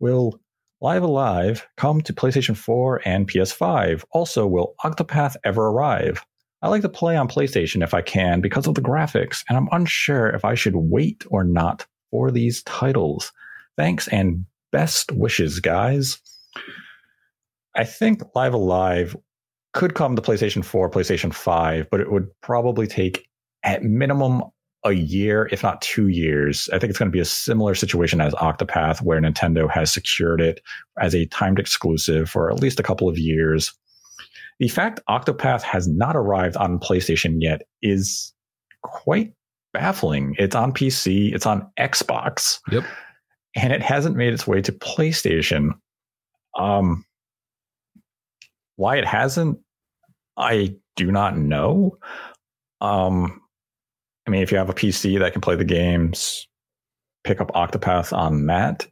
Will 0.00 0.40
Live 0.80 1.02
A 1.02 1.06
Live 1.06 1.66
come 1.76 2.00
to 2.02 2.14
PlayStation 2.14 2.56
4 2.56 3.02
and 3.04 3.28
PS5? 3.28 4.04
Also, 4.12 4.46
will 4.46 4.74
Octopath 4.82 5.36
ever 5.44 5.66
arrive? 5.66 6.24
I 6.62 6.68
like 6.68 6.82
to 6.82 6.88
play 6.88 7.16
on 7.16 7.28
PlayStation 7.28 7.82
if 7.82 7.94
I 7.94 8.02
can 8.02 8.40
because 8.40 8.66
of 8.66 8.74
the 8.74 8.82
graphics, 8.82 9.44
and 9.48 9.56
I'm 9.56 9.68
unsure 9.72 10.28
if 10.28 10.44
I 10.44 10.54
should 10.54 10.76
wait 10.76 11.24
or 11.30 11.42
not 11.42 11.86
for 12.10 12.30
these 12.30 12.62
titles. 12.64 13.32
Thanks 13.76 14.08
and 14.08 14.44
best 14.72 15.10
wishes, 15.12 15.60
guys. 15.60 16.18
I 17.74 17.84
think 17.84 18.22
Live 18.34 18.52
A 18.52 18.58
Live 18.58 19.16
could 19.72 19.94
come 19.94 20.16
to 20.16 20.22
PlayStation 20.22 20.64
4, 20.64 20.90
PlayStation 20.90 21.32
5, 21.32 21.88
but 21.90 22.00
it 22.00 22.10
would 22.10 22.28
probably 22.42 22.86
take 22.86 23.26
at 23.62 23.82
minimum 23.82 24.42
a 24.84 24.92
year, 24.92 25.48
if 25.52 25.62
not 25.62 25.82
two 25.82 26.08
years. 26.08 26.68
I 26.72 26.78
think 26.78 26.90
it's 26.90 26.98
going 26.98 27.10
to 27.10 27.16
be 27.16 27.20
a 27.20 27.24
similar 27.24 27.74
situation 27.74 28.20
as 28.20 28.34
Octopath, 28.34 29.02
where 29.02 29.20
Nintendo 29.20 29.70
has 29.70 29.92
secured 29.92 30.40
it 30.40 30.60
as 31.00 31.14
a 31.14 31.26
timed 31.26 31.58
exclusive 31.58 32.28
for 32.28 32.50
at 32.50 32.60
least 32.60 32.80
a 32.80 32.82
couple 32.84 33.08
of 33.08 33.18
years. 33.18 33.72
The 34.60 34.68
fact 34.68 35.00
Octopath 35.08 35.62
has 35.62 35.88
not 35.88 36.14
arrived 36.16 36.56
on 36.56 36.78
PlayStation 36.78 37.38
yet 37.40 37.62
is 37.82 38.32
quite 38.82 39.32
baffling. 39.72 40.36
It's 40.38 40.54
on 40.54 40.72
PC, 40.72 41.34
it's 41.34 41.46
on 41.46 41.68
Xbox. 41.78 42.60
Yep. 42.70 42.84
And 43.56 43.72
it 43.72 43.82
hasn't 43.82 44.16
made 44.16 44.32
its 44.32 44.46
way 44.46 44.62
to 44.62 44.72
PlayStation. 44.72 45.70
Um 46.58 47.04
why 48.76 48.96
it 48.96 49.06
hasn't, 49.06 49.58
I 50.36 50.76
do 50.96 51.10
not 51.10 51.36
know. 51.36 51.98
Um 52.80 53.40
I 54.26 54.30
mean, 54.30 54.42
if 54.42 54.52
you 54.52 54.58
have 54.58 54.70
a 54.70 54.74
PC 54.74 55.18
that 55.20 55.32
can 55.32 55.40
play 55.40 55.56
the 55.56 55.64
games, 55.64 56.46
pick 57.24 57.40
up 57.40 57.50
Octopath 57.52 58.16
on 58.16 58.46
that. 58.46 58.86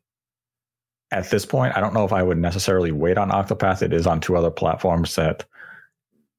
at 1.11 1.31
this 1.31 1.47
point, 1.47 1.77
I 1.77 1.81
don't 1.81 1.95
know 1.95 2.05
if 2.05 2.13
I 2.13 2.23
would 2.23 2.39
necessarily 2.39 2.93
wait 2.93 3.19
on 3.19 3.31
Octopath. 3.31 3.83
It 3.83 3.93
is 3.93 4.07
on 4.07 4.21
two 4.21 4.37
other 4.37 4.51
platforms 4.51 5.15
that 5.17 5.45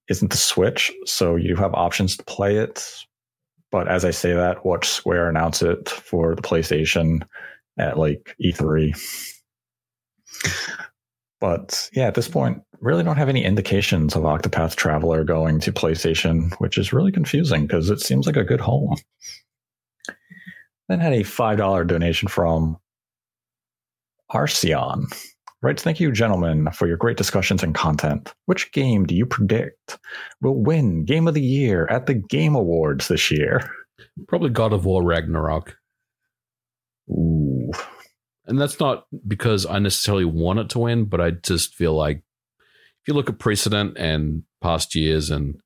isn't 0.10 0.32
the 0.32 0.38
Switch, 0.38 0.92
so 1.06 1.36
you 1.36 1.56
have 1.56 1.74
options 1.74 2.18
to 2.18 2.24
play 2.26 2.58
it. 2.58 2.86
But 3.72 3.88
as 3.88 4.04
I 4.04 4.12
say 4.12 4.34
that, 4.34 4.66
watch 4.66 4.90
Square 4.90 5.30
announce 5.30 5.62
it 5.62 5.90
for 5.90 6.36
the 6.36 6.42
PlayStation 6.42 7.22
at 7.78 7.98
like 7.98 8.36
E3. 8.44 8.98
But 11.40 11.90
yeah, 11.94 12.08
at 12.08 12.16
this 12.16 12.28
point, 12.28 12.62
really 12.82 13.04
don't 13.04 13.18
have 13.18 13.30
any 13.30 13.46
indications 13.46 14.16
of 14.16 14.24
Octopath 14.24 14.76
Traveler 14.76 15.24
going 15.24 15.60
to 15.62 15.72
PlayStation, 15.72 16.54
which 16.60 16.78
is 16.78 16.92
really 16.92 17.12
confusing 17.12 17.68
because 17.68 17.90
it 17.90 18.02
seems 18.02 18.26
like 18.26 18.36
a 18.36 18.44
good 18.44 18.60
home. 18.60 18.96
Then 20.90 21.00
had 21.00 21.14
a 21.14 21.24
$5 21.24 21.88
donation 21.88 22.28
from 22.28 22.78
Arceon. 24.32 25.06
Right, 25.62 25.78
thank 25.80 26.00
you, 26.00 26.12
gentlemen, 26.14 26.72
for 26.72 26.88
your 26.88 26.96
great 26.96 27.18
discussions 27.18 27.64
and 27.64 27.76
content. 27.76 28.34
Which 28.46 28.72
game 28.72 29.06
do 29.06 29.14
you 29.14 29.26
predict 29.26 30.00
will 30.42 30.56
win 30.56 31.04
Game 31.04 31.28
of 31.28 31.34
the 31.34 31.42
Year 31.42 31.86
at 31.90 32.06
the 32.06 32.14
Game 32.14 32.56
Awards 32.56 33.10
this 33.10 33.30
year? 33.30 33.70
Probably 34.30 34.50
God 34.52 34.72
of 34.72 34.86
War 34.86 35.04
Ragnarok. 35.04 35.76
Ooh. 37.10 37.72
And 38.46 38.60
that's 38.60 38.80
not 38.80 39.06
because 39.28 39.66
I 39.66 39.80
necessarily 39.80 40.26
want 40.26 40.60
it 40.60 40.70
to 40.70 40.80
win, 40.80 41.06
but 41.06 41.20
I 41.20 41.32
just 41.32 41.76
feel 41.76 41.94
like 41.94 42.18
if 42.58 43.08
you 43.08 43.14
look 43.14 43.30
at 43.30 43.38
precedent 43.40 43.98
and 43.98 44.44
past 44.62 44.96
years 44.96 45.30
and 45.30 45.60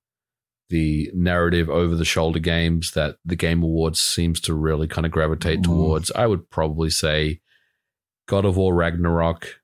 the 0.69 1.11
narrative 1.13 1.69
over 1.69 1.95
the 1.95 2.05
shoulder 2.05 2.39
games 2.39 2.91
that 2.91 3.17
the 3.23 3.35
Game 3.35 3.61
Awards 3.61 4.01
seems 4.01 4.39
to 4.41 4.55
really 4.55 4.87
kind 4.87 5.05
of 5.05 5.11
gravitate 5.11 5.59
Mm. 5.59 5.65
towards, 5.65 6.11
I 6.11 6.25
would 6.25 6.49
probably 6.49 6.89
say 6.89 7.41
God 8.27 8.43
of 8.43 8.57
War 8.57 8.73
Ragnarok, 8.73 9.59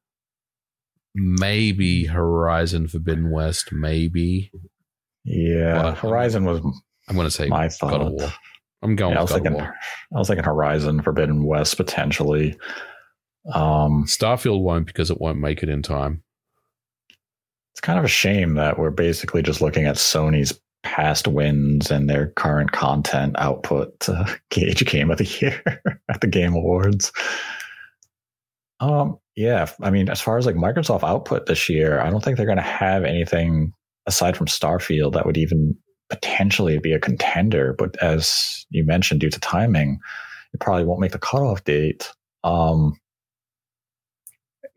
maybe 1.16 2.06
Horizon 2.06 2.88
Forbidden 2.88 3.32
West, 3.32 3.72
maybe. 3.72 4.52
Yeah, 5.26 5.82
But- 5.82 5.98
Horizon 6.00 6.46
was 6.46 6.60
I'm 7.08 7.16
going 7.16 7.28
to 7.28 7.32
say 7.32 7.48
my 7.48 7.70
God 7.82 8.02
of. 8.02 8.12
War. 8.14 8.34
I'm 8.82 8.96
going 8.96 9.14
Yeah, 9.14 9.20
I 9.20 9.22
was 9.24 9.32
God 9.32 9.38
of 9.40 9.44
thinking, 9.44 9.62
War. 9.64 9.76
I 10.16 10.18
was 10.20 10.28
thinking 10.28 10.46
Horizon 10.46 11.02
Forbidden 11.02 11.44
West 11.44 11.76
potentially. 11.78 12.58
Um, 13.54 14.06
Starfield 14.06 14.62
won't 14.62 14.86
because 14.86 15.10
it 15.12 15.20
won't 15.20 15.40
make 15.40 15.64
it 15.64 15.70
in 15.70 15.82
time. 15.82 16.24
it's 17.74 17.82
kind 17.82 17.98
of 18.00 18.06
a 18.06 18.10
shame 18.10 18.56
that 18.56 18.78
we're 18.78 18.90
basically 18.92 19.42
just 19.42 19.62
looking 19.62 19.86
at 19.86 19.96
Sony's 19.96 20.60
past 20.84 21.28
wins 21.28 21.92
and 21.92 22.10
their 22.10 22.28
current 22.28 22.72
content 22.72 23.36
output 23.38 24.00
to 24.02 24.40
gauge 24.50 24.86
Game 24.86 25.10
of 25.12 25.18
the 25.18 25.26
Year 25.26 25.62
at 26.10 26.22
the 26.22 26.28
Game 26.28 26.54
Awards. 26.54 27.12
Um, 28.80 29.18
yeah, 29.40 29.68
I 29.82 29.90
mean, 29.90 30.10
as 30.10 30.20
far 30.20 30.38
as 30.38 30.46
like 30.46 30.56
Microsoft 30.58 31.02
output 31.02 31.46
this 31.46 31.70
year, 31.70 32.02
I 32.02 32.10
don't 32.10 32.22
think 32.22 32.36
they're 32.36 32.46
going 32.46 32.58
to 32.58 32.62
have 32.62 33.06
anything 33.06 33.72
aside 34.06 34.36
from 34.36 34.48
Starfield 34.48 35.14
that 35.14 35.26
would 35.26 35.38
even 35.38 35.78
potentially 36.10 36.78
be 36.78 36.92
a 36.92 37.00
contender. 37.00 37.74
But 37.78 37.96
as 38.04 38.66
you 38.70 38.84
mentioned, 38.84 39.22
due 39.22 39.30
to 39.30 39.40
timing, 39.40 39.98
it 40.54 40.60
probably 40.60 40.84
won't 40.84 41.00
make 41.00 41.14
the 41.14 41.20
cutoff 41.20 41.64
date. 41.64 42.12
Um, 42.44 43.00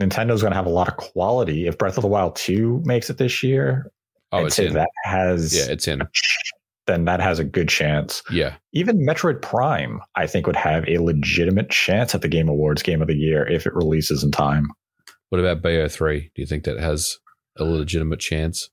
Nintendo's 0.01 0.43
going 0.43 0.53
to 0.53 0.57
have 0.57 0.67
a 0.67 0.71
lot 0.71 0.87
of 0.87 0.97
quality. 0.97 1.67
If 1.67 1.77
Breath 1.77 1.99
of 1.99 2.03
the 2.03 2.09
Wild 2.09 2.37
2 2.37 2.83
makes 2.85 3.11
it 3.11 3.19
this 3.19 3.43
year, 3.43 3.91
Oh, 4.31 4.39
I'd 4.39 4.47
it's 4.47 4.57
say 4.57 4.69
in. 4.69 4.75
that 4.75 4.89
has 5.03 5.55
Yeah, 5.55 5.73
it's 5.73 5.89
in. 5.89 6.03
Then 6.87 7.05
that 7.05 7.21
has 7.21 7.39
a 7.39 7.45
good 7.45 7.69
chance. 7.69 8.23
Yeah. 8.31 8.57
Even 8.73 9.07
Metroid 9.07 9.41
Prime, 9.41 10.01
I 10.17 10.27
think, 10.27 10.47
would 10.47 10.57
have 10.57 10.89
a 10.89 10.99
legitimate 10.99 11.71
chance 11.71 12.15
at 12.15 12.23
the 12.23 12.29
Game 12.29 12.49
Awards 12.49 12.83
Game 12.83 13.03
of 13.03 13.09
the 13.09 13.17
Year 13.17 13.47
if 13.47 13.67
it 13.67 13.75
releases 13.75 14.25
in 14.25 14.31
time. 14.31 14.69
What 15.29 15.41
about 15.41 15.63
Bayo 15.63 15.89
3? 15.89 16.31
Do 16.35 16.43
you 16.43 16.47
think 16.47 16.65
that 16.65 16.79
has 16.79 17.19
a 17.57 17.65
legitimate 17.65 18.21
chance? 18.21 18.69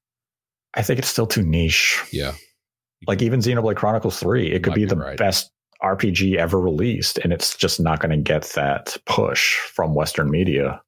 I 0.74 0.82
think 0.82 1.00
it's 1.00 1.08
still 1.08 1.28
too 1.28 1.44
niche. 1.44 2.04
Yeah. 2.12 2.34
Like 3.08 3.22
even 3.22 3.40
Xenoblade 3.40 3.78
Chronicles 3.78 4.20
3, 4.20 4.52
it 4.52 4.64
could 4.64 4.74
be 4.74 4.82
be 4.82 4.86
the 4.86 4.98
right. 4.98 5.18
best 5.18 5.52
RPG 5.82 6.36
ever 6.36 6.60
released, 6.60 7.18
and 7.20 7.32
it's 7.32 7.56
just 7.56 7.80
not 7.80 8.00
going 8.00 8.12
to 8.12 8.18
get 8.18 8.44
that 8.56 8.98
push 9.06 9.56
from 9.56 9.96
Western 9.96 10.30
media. 10.30 10.82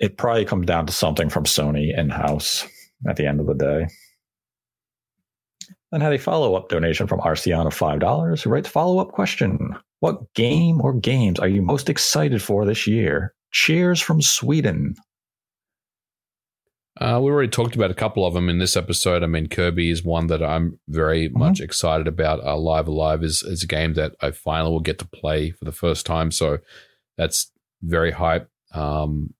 It 0.00 0.16
probably 0.16 0.44
comes 0.44 0.66
down 0.66 0.86
to 0.86 0.92
something 0.92 1.28
from 1.28 1.44
Sony 1.44 1.96
in 1.96 2.10
house 2.10 2.66
at 3.08 3.16
the 3.16 3.26
end 3.26 3.38
of 3.40 3.46
the 3.46 3.54
day. 3.54 3.86
Then 5.94 6.00
had 6.00 6.12
a 6.12 6.18
follow 6.18 6.56
up 6.56 6.70
donation 6.70 7.06
from 7.06 7.20
Arceon 7.20 7.66
of 7.68 7.72
$5 7.78 8.42
who 8.42 8.50
writes 8.50 8.68
follow 8.68 8.98
up 8.98 9.12
question 9.12 9.76
What 10.00 10.34
game 10.34 10.80
or 10.80 10.92
games 10.92 11.38
are 11.38 11.46
you 11.46 11.62
most 11.62 11.88
excited 11.88 12.42
for 12.42 12.64
this 12.66 12.88
year? 12.88 13.32
Cheers 13.52 14.00
from 14.00 14.20
Sweden. 14.20 14.96
Uh, 17.00 17.20
we 17.22 17.30
already 17.30 17.48
talked 17.48 17.76
about 17.76 17.92
a 17.92 17.94
couple 17.94 18.26
of 18.26 18.34
them 18.34 18.48
in 18.48 18.58
this 18.58 18.76
episode. 18.76 19.22
I 19.22 19.26
mean, 19.26 19.46
Kirby 19.48 19.88
is 19.88 20.02
one 20.02 20.26
that 20.26 20.42
I'm 20.42 20.80
very 20.88 21.28
Mhm. 21.28 21.34
much 21.36 21.60
excited 21.60 22.08
about. 22.08 22.42
Uh, 22.44 22.56
Live 22.56 22.88
A 22.88 22.92
Live 22.92 23.22
is, 23.22 23.44
is 23.44 23.62
a 23.62 23.68
game 23.68 23.94
that 23.94 24.16
I 24.20 24.32
finally 24.32 24.72
will 24.72 24.80
get 24.80 24.98
to 24.98 25.06
play 25.06 25.52
for 25.52 25.64
the 25.64 25.70
first 25.70 26.04
time. 26.06 26.32
So 26.32 26.58
that's 27.16 27.52
very 27.82 28.10
hype. 28.10 28.48
Um, 28.72 29.34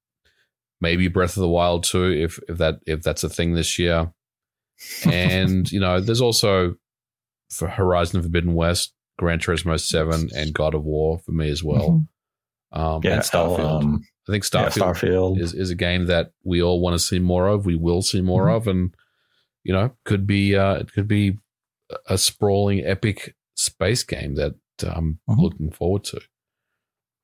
maybe 0.81 1.09
Breath 1.09 1.37
of 1.37 1.41
the 1.41 1.49
Wild 1.49 1.83
too, 1.83 2.13
if 2.13 2.39
if 2.49 2.59
that 2.59 2.79
if 2.87 3.03
that's 3.03 3.25
a 3.25 3.29
thing 3.29 3.55
this 3.55 3.77
year. 3.77 4.13
And 5.07 5.71
you 5.71 5.81
know, 5.81 6.01
there's 6.01 6.21
also 6.21 6.77
for 7.51 7.69
Horizon 7.69 8.23
Forbidden 8.23 8.55
West, 8.55 8.93
Gran 9.19 9.39
Turismo 9.39 9.79
Seven, 9.79 10.29
and 10.37 10.53
God 10.53 10.75
of 10.75 10.85
War 10.85 11.19
for 11.19 11.33
me 11.33 11.51
as 11.51 11.63
well. 11.63 12.07
Um, 12.73 13.01
yeah, 13.05 13.13
and 13.15 13.23
Starfield. 13.23 13.83
um, 13.83 14.05
I 14.29 14.33
think 14.33 14.45
yeah, 14.53 14.67
Starfield 14.69 14.97
Starfield. 14.97 15.41
is, 15.41 15.53
is 15.55 15.71
a 15.71 15.75
game 15.77 16.07
that 16.07 16.33
we 16.43 16.63
all 16.63 16.81
want 16.81 16.95
to 16.95 16.99
see 16.99 17.19
more 17.19 17.47
of. 17.49 17.67
We 17.67 17.77
will 17.77 18.03
see 18.03 18.21
more 18.21 18.47
Mhm. 18.47 18.57
of, 18.57 18.67
and 18.69 18.95
you 19.63 19.73
know, 19.73 19.93
could 20.05 20.27
be 20.27 20.57
uh, 20.57 20.75
it 20.75 20.93
could 20.93 21.07
be 21.09 21.39
a 22.09 22.17
sprawling, 22.19 22.81
epic 22.85 23.35
space 23.55 24.03
game 24.03 24.35
that 24.37 24.55
I'm 24.83 25.21
Mhm. 25.29 25.39
looking 25.39 25.71
forward 25.71 26.05
to. 26.05 26.21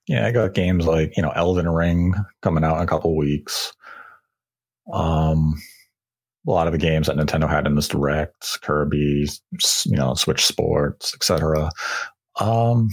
Yeah, 0.07 0.27
I 0.27 0.33
got 0.33 0.55
games 0.55 0.87
like 0.87 1.17
you 1.17 1.23
know 1.23 1.31
Elden 1.31 1.69
Ring 1.69 2.15
coming 2.43 2.63
out 2.65 2.77
in 2.77 2.83
a 2.83 2.87
couple 2.87 3.17
weeks. 3.17 3.73
Um, 4.93 5.55
a 6.47 6.51
lot 6.51 6.67
of 6.67 6.73
the 6.73 6.79
games 6.79 7.07
that 7.07 7.17
Nintendo 7.17 7.49
had 7.49 7.67
in 7.67 7.75
this 7.75 7.89
direct, 7.89 8.61
Kirby, 8.63 9.29
you 9.85 9.97
know, 9.97 10.15
Switch 10.15 10.47
Sports, 10.47 11.15
etc. 11.15 11.71
Um, 12.39 12.89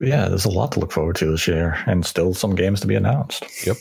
yeah, 0.00 0.28
there's 0.28 0.44
a 0.44 0.50
lot 0.50 0.72
to 0.72 0.80
look 0.80 0.92
forward 0.92 1.16
to 1.16 1.30
this 1.30 1.46
year, 1.46 1.82
and 1.86 2.04
still 2.04 2.34
some 2.34 2.54
games 2.54 2.80
to 2.80 2.86
be 2.86 2.94
announced. 2.94 3.44
Yep. 3.66 3.76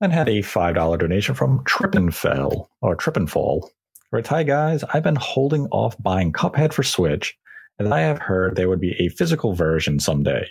And 0.00 0.12
had 0.12 0.28
a 0.28 0.42
five 0.42 0.76
dollar 0.76 0.96
donation 0.96 1.34
from 1.34 1.64
Trippinfell 1.64 2.68
or 2.80 2.96
Trippinfall. 2.96 3.68
Right, 4.10 4.26
hi 4.26 4.42
guys. 4.42 4.84
I've 4.94 5.02
been 5.02 5.16
holding 5.16 5.66
off 5.66 5.96
buying 6.00 6.32
Cuphead 6.32 6.72
for 6.72 6.82
Switch 6.82 7.36
as 7.78 7.90
I 7.90 8.00
have 8.00 8.18
heard 8.18 8.56
there 8.56 8.68
would 8.68 8.80
be 8.80 8.96
a 8.98 9.08
physical 9.10 9.54
version 9.54 10.00
someday. 10.00 10.48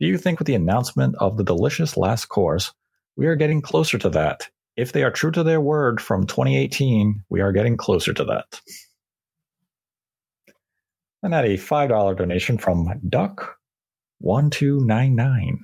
Do 0.00 0.06
you 0.06 0.16
think 0.18 0.38
with 0.38 0.46
the 0.46 0.54
announcement 0.54 1.14
of 1.18 1.36
the 1.36 1.44
delicious 1.44 1.96
last 1.96 2.26
course, 2.26 2.72
we 3.16 3.26
are 3.26 3.36
getting 3.36 3.60
closer 3.60 3.98
to 3.98 4.10
that? 4.10 4.48
If 4.76 4.92
they 4.92 5.02
are 5.02 5.10
true 5.10 5.32
to 5.32 5.42
their 5.42 5.60
word 5.60 6.00
from 6.00 6.26
2018, 6.26 7.24
we 7.28 7.40
are 7.40 7.50
getting 7.52 7.76
closer 7.76 8.14
to 8.14 8.24
that. 8.24 8.60
And 11.22 11.34
at 11.34 11.44
a 11.44 11.58
$5 11.58 12.16
donation 12.16 12.56
from 12.58 12.88
Duck1299 13.08 15.58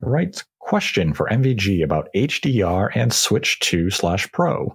writes 0.00 0.44
question 0.60 1.12
for 1.12 1.28
MVG 1.28 1.82
about 1.82 2.08
HDR 2.14 2.90
and 2.94 3.12
Switch 3.12 3.58
2 3.60 3.90
slash 3.90 4.30
Pro. 4.32 4.74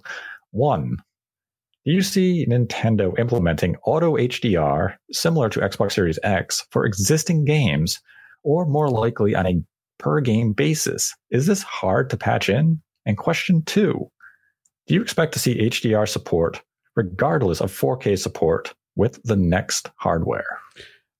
One, 0.52 0.98
do 1.84 1.92
you 1.92 2.02
see 2.02 2.46
Nintendo 2.46 3.18
implementing 3.18 3.76
auto 3.84 4.16
HDR 4.16 4.96
similar 5.10 5.48
to 5.48 5.60
Xbox 5.60 5.92
Series 5.92 6.18
X 6.22 6.66
for 6.70 6.84
existing 6.84 7.46
games, 7.46 8.02
or 8.44 8.66
more 8.66 8.90
likely 8.90 9.34
on 9.34 9.46
a 9.46 9.62
per 9.98 10.20
game 10.20 10.52
basis? 10.52 11.14
Is 11.30 11.46
this 11.46 11.62
hard 11.62 12.10
to 12.10 12.18
patch 12.18 12.50
in? 12.50 12.82
And 13.06 13.16
question 13.16 13.62
two 13.62 14.10
Do 14.86 14.94
you 14.94 15.02
expect 15.02 15.32
to 15.34 15.38
see 15.38 15.68
HDR 15.68 16.08
support 16.08 16.62
regardless 16.96 17.60
of 17.60 17.72
4K 17.72 18.18
support 18.18 18.74
with 18.96 19.22
the 19.22 19.36
next 19.36 19.90
hardware? 19.96 20.58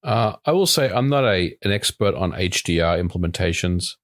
Uh, 0.03 0.35
I 0.45 0.53
will 0.53 0.67
say 0.67 0.91
I'm 0.91 1.09
not 1.09 1.25
a 1.25 1.55
an 1.63 1.73
expert 1.73 2.15
on 2.15 2.33
HDR 2.33 3.03
implementations, 3.03 3.97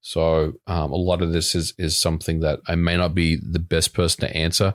so 0.00 0.54
um, 0.66 0.92
a 0.92 0.96
lot 0.96 1.22
of 1.22 1.32
this 1.32 1.54
is 1.54 1.74
is 1.78 1.98
something 1.98 2.40
that 2.40 2.60
I 2.66 2.74
may 2.74 2.96
not 2.96 3.14
be 3.14 3.36
the 3.36 3.58
best 3.58 3.92
person 3.92 4.22
to 4.22 4.36
answer. 4.36 4.74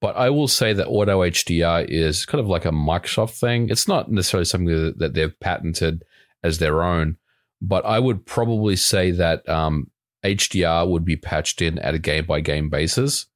But 0.00 0.16
I 0.16 0.30
will 0.30 0.48
say 0.48 0.72
that 0.74 0.88
Auto 0.88 1.22
HDR 1.22 1.86
is 1.88 2.26
kind 2.26 2.40
of 2.40 2.48
like 2.48 2.66
a 2.66 2.70
Microsoft 2.70 3.38
thing. 3.40 3.70
It's 3.70 3.88
not 3.88 4.10
necessarily 4.10 4.44
something 4.44 4.94
that, 4.98 5.14
they've 5.14 5.40
patented 5.40 6.04
as 6.42 6.58
their 6.58 6.82
own, 6.82 7.16
but 7.62 7.84
I 7.86 7.98
would 7.98 8.26
probably 8.26 8.76
say 8.76 9.10
that 9.12 9.48
um, 9.48 9.90
HDR 10.26 10.88
would 10.88 11.04
be 11.04 11.16
patched 11.16 11.62
in 11.62 11.78
at 11.78 11.94
a 11.94 11.98
game 11.98 12.26
by 12.26 12.40
game 12.40 12.68
basis. 12.68 13.26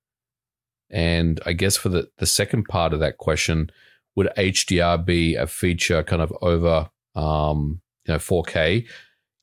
And 0.90 1.40
I 1.46 1.52
guess 1.52 1.76
for 1.76 1.88
the, 1.88 2.10
the 2.18 2.26
second 2.26 2.64
part 2.64 2.92
of 2.92 3.00
that 3.00 3.18
question, 3.18 3.70
would 4.16 4.28
HDR 4.36 5.04
be 5.04 5.36
a 5.36 5.46
feature 5.46 6.02
kind 6.02 6.20
of 6.20 6.32
over 6.42 6.90
um, 7.14 7.80
you 8.06 8.14
know 8.14 8.18
4K. 8.18 8.86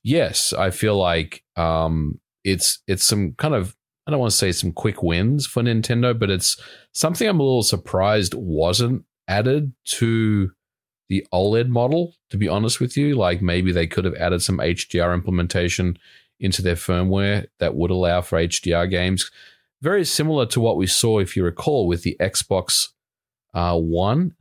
Yes, 0.02 0.52
I 0.52 0.70
feel 0.70 0.96
like 0.96 1.42
um, 1.56 2.20
it's 2.44 2.80
it's 2.86 3.04
some 3.04 3.32
kind 3.32 3.54
of 3.54 3.74
I 4.06 4.10
don't 4.10 4.20
want 4.20 4.30
to 4.30 4.36
say 4.36 4.52
some 4.52 4.72
quick 4.72 5.02
wins 5.02 5.46
for 5.46 5.62
Nintendo, 5.62 6.18
but 6.18 6.30
it's 6.30 6.60
something 6.92 7.26
I'm 7.26 7.40
a 7.40 7.42
little 7.42 7.62
surprised 7.62 8.34
wasn't 8.34 9.04
added 9.26 9.72
to 9.86 10.50
the 11.08 11.26
OLED 11.32 11.68
model. 11.68 12.14
To 12.30 12.36
be 12.36 12.48
honest 12.48 12.78
with 12.78 12.96
you, 12.96 13.16
like 13.16 13.40
maybe 13.40 13.72
they 13.72 13.86
could 13.86 14.04
have 14.04 14.14
added 14.14 14.42
some 14.42 14.58
HDR 14.58 15.14
implementation 15.14 15.98
into 16.40 16.62
their 16.62 16.74
firmware 16.76 17.46
that 17.58 17.74
would 17.74 17.90
allow 17.90 18.20
for 18.20 18.38
HDR 18.38 18.88
games. 18.90 19.30
Very 19.82 20.04
similar 20.04 20.46
to 20.46 20.60
what 20.60 20.76
we 20.76 20.86
saw, 20.86 21.18
if 21.18 21.36
you 21.36 21.44
recall, 21.44 21.86
with 21.86 22.02
the 22.02 22.16
Xbox 22.20 22.88
uh, 23.54 23.76
One. 23.78 24.34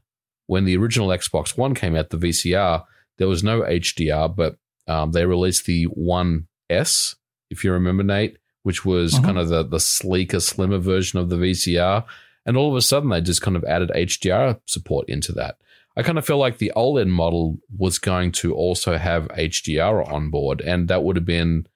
When 0.47 0.63
the 0.65 0.77
original 0.77 1.09
Xbox 1.09 1.57
One 1.57 1.73
came 1.75 1.95
out, 1.95 2.09
the 2.09 2.17
VCR, 2.17 2.83
there 3.17 3.27
was 3.27 3.43
no 3.43 3.61
HDR, 3.61 4.33
but 4.35 4.55
um, 4.87 5.11
they 5.11 5.25
released 5.25 5.65
the 5.65 5.83
One 5.85 6.47
S, 6.69 7.15
if 7.49 7.63
you 7.63 7.71
remember, 7.71 8.03
Nate, 8.03 8.37
which 8.63 8.85
was 8.85 9.15
Mhm. 9.15 9.23
kind 9.23 9.37
of 9.37 9.49
the, 9.49 9.63
the 9.63 9.79
sleeker, 9.79 10.39
slimmer 10.39 10.77
version 10.77 11.19
of 11.19 11.29
the 11.29 11.35
VCR. 11.37 12.05
And 12.45 12.55
all 12.55 12.69
of 12.69 12.75
a 12.77 12.81
sudden, 12.81 13.09
they 13.09 13.19
just 13.21 13.41
kind 13.41 13.57
of 13.57 13.63
added 13.65 13.91
HDR 13.93 14.59
support 14.65 15.09
into 15.09 15.33
that. 15.33 15.57
I 15.97 16.03
kind 16.03 16.17
of 16.17 16.25
feel 16.25 16.37
like 16.37 16.59
the 16.59 16.71
OLED 16.75 17.07
model 17.09 17.57
was 17.77 17.97
going 17.99 18.31
to 18.33 18.53
also 18.53 18.97
have 18.97 19.27
HDR 19.29 20.01
on 20.09 20.29
board, 20.29 20.61
and 20.61 20.87
that 20.87 21.03
would 21.03 21.15
have 21.17 21.25
been 21.25 21.67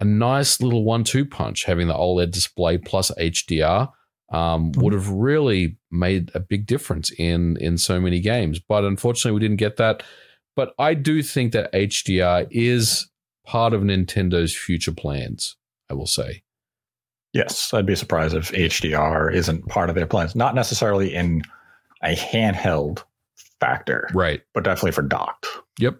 a 0.00 0.04
nice 0.04 0.60
little 0.60 0.84
one-two 0.84 1.24
punch. 1.26 1.64
Having 1.64 1.88
the 1.88 1.94
OLED 1.94 2.30
display 2.30 2.78
plus 2.78 3.10
HDR 3.18 3.90
um, 4.30 4.72
would 4.76 4.92
have 4.92 5.08
really 5.08 5.78
made 5.90 6.30
a 6.34 6.40
big 6.40 6.66
difference 6.66 7.10
in 7.18 7.56
in 7.58 7.78
so 7.78 8.00
many 8.00 8.20
games. 8.20 8.58
But 8.60 8.84
unfortunately, 8.84 9.32
we 9.32 9.40
didn't 9.40 9.56
get 9.58 9.76
that. 9.78 10.02
But 10.56 10.74
I 10.78 10.94
do 10.94 11.22
think 11.22 11.52
that 11.52 11.72
HDR 11.72 12.46
is 12.50 13.08
part 13.46 13.72
of 13.72 13.82
Nintendo's 13.82 14.54
future 14.56 14.92
plans. 14.92 15.56
I 15.90 15.94
will 15.94 16.06
say. 16.06 16.42
Yes, 17.32 17.72
I'd 17.72 17.86
be 17.86 17.94
surprised 17.94 18.34
if 18.34 18.52
HDR 18.52 19.32
isn't 19.32 19.66
part 19.68 19.88
of 19.90 19.94
their 19.96 20.06
plans. 20.06 20.34
Not 20.34 20.54
necessarily 20.54 21.14
in 21.14 21.42
a 22.02 22.14
handheld 22.14 23.02
factor, 23.60 24.08
Right. 24.14 24.42
but 24.54 24.64
definitely 24.64 24.92
for 24.92 25.02
docked. 25.02 25.46
Yep. 25.78 25.98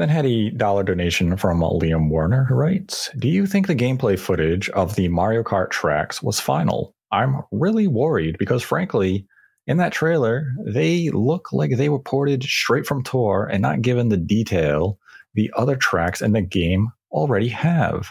Then 0.00 0.08
had 0.08 0.24
a 0.24 0.48
dollar 0.48 0.82
donation 0.82 1.36
from 1.36 1.62
uh, 1.62 1.68
Liam 1.68 2.08
Warner 2.08 2.44
who 2.44 2.54
writes, 2.54 3.10
Do 3.18 3.28
you 3.28 3.46
think 3.46 3.66
the 3.66 3.74
gameplay 3.74 4.18
footage 4.18 4.70
of 4.70 4.94
the 4.94 5.08
Mario 5.08 5.42
Kart 5.42 5.68
tracks 5.68 6.22
was 6.22 6.40
final? 6.40 6.94
I'm 7.12 7.42
really 7.52 7.86
worried 7.86 8.38
because 8.38 8.62
frankly, 8.62 9.26
in 9.66 9.76
that 9.76 9.92
trailer, 9.92 10.54
they 10.64 11.10
look 11.10 11.52
like 11.52 11.76
they 11.76 11.90
were 11.90 11.98
ported 11.98 12.42
straight 12.44 12.86
from 12.86 13.04
Tour 13.04 13.46
and 13.52 13.60
not 13.60 13.82
given 13.82 14.08
the 14.08 14.16
detail 14.16 14.98
the 15.34 15.52
other 15.54 15.76
tracks 15.76 16.22
in 16.22 16.32
the 16.32 16.40
game 16.40 16.88
already 17.12 17.48
have. 17.48 18.10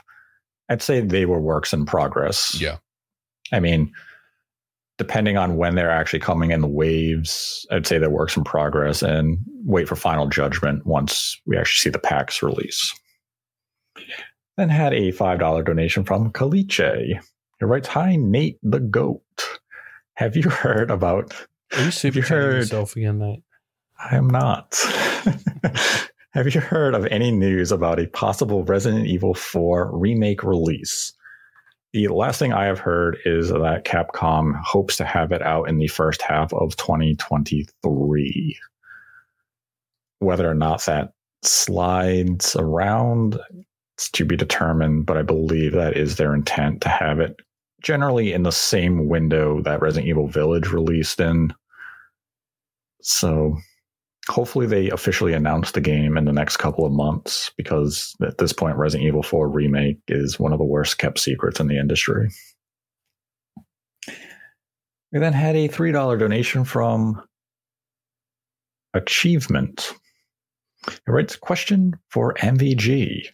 I'd 0.70 0.84
say 0.84 1.02
they 1.02 1.26
were 1.26 1.42
works 1.42 1.74
in 1.74 1.88
progress. 1.88 2.56
Yeah. 2.62 2.78
I 3.52 3.60
mean, 3.60 3.92
depending 5.00 5.38
on 5.38 5.56
when 5.56 5.74
they're 5.74 5.90
actually 5.90 6.20
coming 6.20 6.52
in 6.52 6.60
the 6.62 6.68
waves, 6.68 7.66
I'd 7.72 7.88
say 7.88 7.98
they're 7.98 8.10
works 8.10 8.38
in 8.38 8.44
progress 8.44 9.02
and 9.02 9.40
wait 9.66 9.88
for 9.88 9.96
final 9.96 10.28
judgment 10.28 10.86
once 10.86 11.42
we 11.48 11.58
actually 11.58 11.80
see 11.80 11.90
the 11.90 11.98
packs 11.98 12.44
release. 12.44 12.94
Then 14.58 14.70
had 14.70 14.94
a 14.94 15.12
$5 15.14 15.66
donation 15.66 16.04
from 16.04 16.32
Caliche. 16.32 17.18
He 17.60 17.66
writes, 17.66 17.88
Hi, 17.88 18.18
Nate 18.18 18.60
the 18.62 18.82
Goat. 18.82 19.24
Have 20.16 20.36
you 20.36 20.50
heard 20.50 20.92
about. 20.92 21.34
Are 21.76 21.84
you 21.86 21.92
super 21.92 22.18
you 22.18 22.24
heard- 22.24 22.56
yourself 22.56 22.96
again, 22.96 23.20
Nate? 23.20 23.44
I'm 24.12 24.28
not. 24.28 24.78
Have 26.32 26.54
you 26.54 26.62
heard 26.62 26.94
of 26.94 27.06
any 27.08 27.32
news 27.32 27.72
about 27.72 28.00
a 28.00 28.08
possible 28.08 28.64
Resident 28.64 29.08
Evil 29.08 29.34
4 29.34 29.98
remake 29.98 30.44
release? 30.44 31.14
The 31.92 32.08
last 32.08 32.38
thing 32.38 32.54
I 32.54 32.66
have 32.66 32.80
heard 32.80 33.18
is 33.26 33.50
that 33.50 33.84
Capcom 33.84 34.62
hopes 34.64 34.98
to 34.98 35.06
have 35.06 35.32
it 35.32 35.42
out 35.42 35.70
in 35.70 35.80
the 35.80 35.88
first 35.88 36.22
half 36.22 36.54
of 36.54 36.76
2023. 36.78 38.60
Whether 40.20 40.50
or 40.50 40.54
not 40.54 40.86
that 40.86 41.14
slides 41.42 42.56
around, 42.56 43.40
it's 43.98 44.12
to 44.12 44.24
be 44.24 44.36
determined, 44.36 45.08
but 45.08 45.18
I 45.18 45.24
believe 45.24 45.72
that 45.74 45.98
is 45.98 46.18
their 46.18 46.36
intent 46.36 46.82
to 46.82 46.90
have 46.90 47.20
it 47.20 47.38
generally 47.82 48.34
in 48.34 48.44
the 48.44 48.52
same 48.52 49.08
window 49.08 49.62
that 49.64 49.82
Resident 49.82 50.10
Evil 50.10 50.28
Village 50.28 50.68
released 50.68 51.20
in. 51.20 51.54
So 53.02 53.58
hopefully 54.30 54.66
they 54.66 54.90
officially 54.90 55.34
announce 55.34 55.72
the 55.72 55.82
game 55.82 56.18
in 56.18 56.26
the 56.26 56.34
next 56.34 56.58
couple 56.58 56.86
of 56.86 56.92
months 56.92 57.52
because 57.58 58.16
at 58.22 58.38
this 58.38 58.54
point 58.54 58.78
Resident 58.78 59.08
Evil 59.08 59.24
4 59.24 59.50
remake 59.50 60.00
is 60.08 60.40
one 60.40 60.54
of 60.54 60.60
the 60.60 60.66
worst 60.66 60.98
kept 60.98 61.20
secrets 61.20 61.60
in 61.60 61.68
the 61.68 61.78
industry. 61.78 62.30
We 65.12 65.20
then 65.20 65.34
had 65.34 65.56
a 65.56 65.68
$3 65.68 66.20
donation 66.20 66.64
from 66.64 67.22
Achievement. 68.94 69.94
It 70.88 71.00
writes 71.08 71.36
question 71.36 72.00
for 72.10 72.34
MVG. 72.36 73.28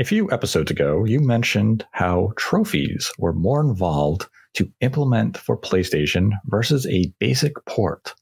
A 0.00 0.04
few 0.04 0.30
episodes 0.30 0.70
ago, 0.70 1.04
you 1.04 1.20
mentioned 1.20 1.86
how 1.92 2.32
trophies 2.36 3.12
were 3.18 3.32
more 3.32 3.60
involved 3.60 4.26
to 4.54 4.70
implement 4.80 5.36
for 5.36 5.56
PlayStation 5.56 6.30
versus 6.46 6.86
a 6.86 7.12
basic 7.20 7.52
port. 7.66 8.14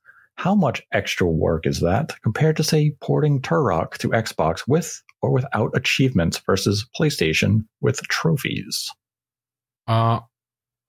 How 0.42 0.56
much 0.56 0.82
extra 0.90 1.28
work 1.28 1.68
is 1.68 1.78
that 1.82 2.20
compared 2.22 2.56
to, 2.56 2.64
say, 2.64 2.96
porting 3.00 3.40
Turok 3.40 3.96
to 3.98 4.08
Xbox 4.08 4.66
with 4.66 5.00
or 5.20 5.30
without 5.30 5.70
achievements 5.76 6.36
versus 6.44 6.84
PlayStation 6.98 7.64
with 7.80 8.02
trophies? 8.08 8.90
Uh, 9.86 10.18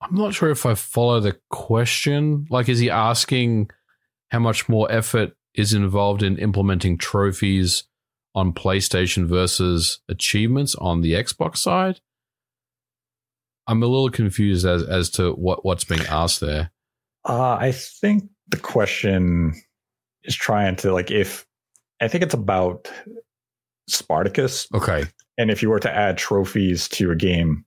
I'm 0.00 0.14
not 0.16 0.34
sure 0.34 0.50
if 0.50 0.66
I 0.66 0.74
follow 0.74 1.20
the 1.20 1.38
question. 1.50 2.46
Like, 2.50 2.68
is 2.68 2.80
he 2.80 2.90
asking 2.90 3.70
how 4.32 4.40
much 4.40 4.68
more 4.68 4.90
effort 4.90 5.36
is 5.54 5.72
involved 5.72 6.24
in 6.24 6.36
implementing 6.38 6.98
trophies 6.98 7.84
on 8.34 8.54
PlayStation 8.54 9.26
versus 9.26 10.00
achievements 10.08 10.74
on 10.74 11.00
the 11.00 11.12
Xbox 11.12 11.58
side? 11.58 12.00
I'm 13.68 13.84
a 13.84 13.86
little 13.86 14.10
confused 14.10 14.66
as 14.66 14.82
as 14.82 15.10
to 15.10 15.30
what 15.30 15.64
what's 15.64 15.84
being 15.84 16.04
asked 16.08 16.40
there. 16.40 16.72
Uh, 17.24 17.52
I 17.52 17.70
think 17.70 18.24
the 18.48 18.58
question 18.58 19.54
is 20.24 20.34
trying 20.36 20.76
to, 20.76 20.92
like, 20.92 21.10
if 21.10 21.46
I 22.00 22.08
think 22.08 22.22
it's 22.24 22.34
about 22.34 22.90
Spartacus. 23.88 24.66
Okay, 24.74 25.04
And 25.38 25.50
if 25.50 25.62
you 25.62 25.68
were 25.70 25.80
to 25.80 25.90
add 25.94 26.16
trophies 26.18 26.88
to 26.88 27.10
a 27.10 27.16
game 27.16 27.64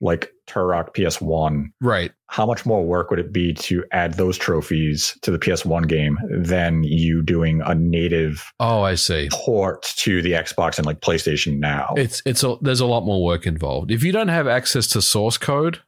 like 0.00 0.32
Turok 0.46 0.94
PS1, 0.94 1.66
right. 1.80 2.12
how 2.28 2.46
much 2.46 2.64
more 2.64 2.84
work 2.86 3.10
would 3.10 3.18
it 3.18 3.32
be 3.32 3.52
to 3.54 3.84
add 3.92 4.14
those 4.14 4.38
trophies 4.38 5.18
to 5.22 5.30
the 5.30 5.38
PS1 5.38 5.88
game 5.88 6.16
than 6.30 6.84
you 6.84 7.20
doing 7.22 7.60
a 7.66 7.74
native 7.74 8.50
Oh, 8.60 8.82
I 8.82 8.94
see. 8.94 9.28
port 9.32 9.82
to 9.96 10.22
the 10.22 10.32
Xbox 10.32 10.78
and 10.78 10.86
like 10.86 11.00
PlayStation 11.00 11.58
now? 11.58 11.94
It's 11.96 12.22
it's 12.24 12.42
a, 12.44 12.56
there's 12.62 12.80
a 12.80 12.86
lot 12.86 13.04
more 13.04 13.22
work 13.24 13.44
involved. 13.46 13.90
If 13.90 14.02
you 14.02 14.12
don't 14.12 14.28
have 14.28 14.46
access 14.46 14.86
to 14.88 15.02
source 15.02 15.36
code, 15.36 15.80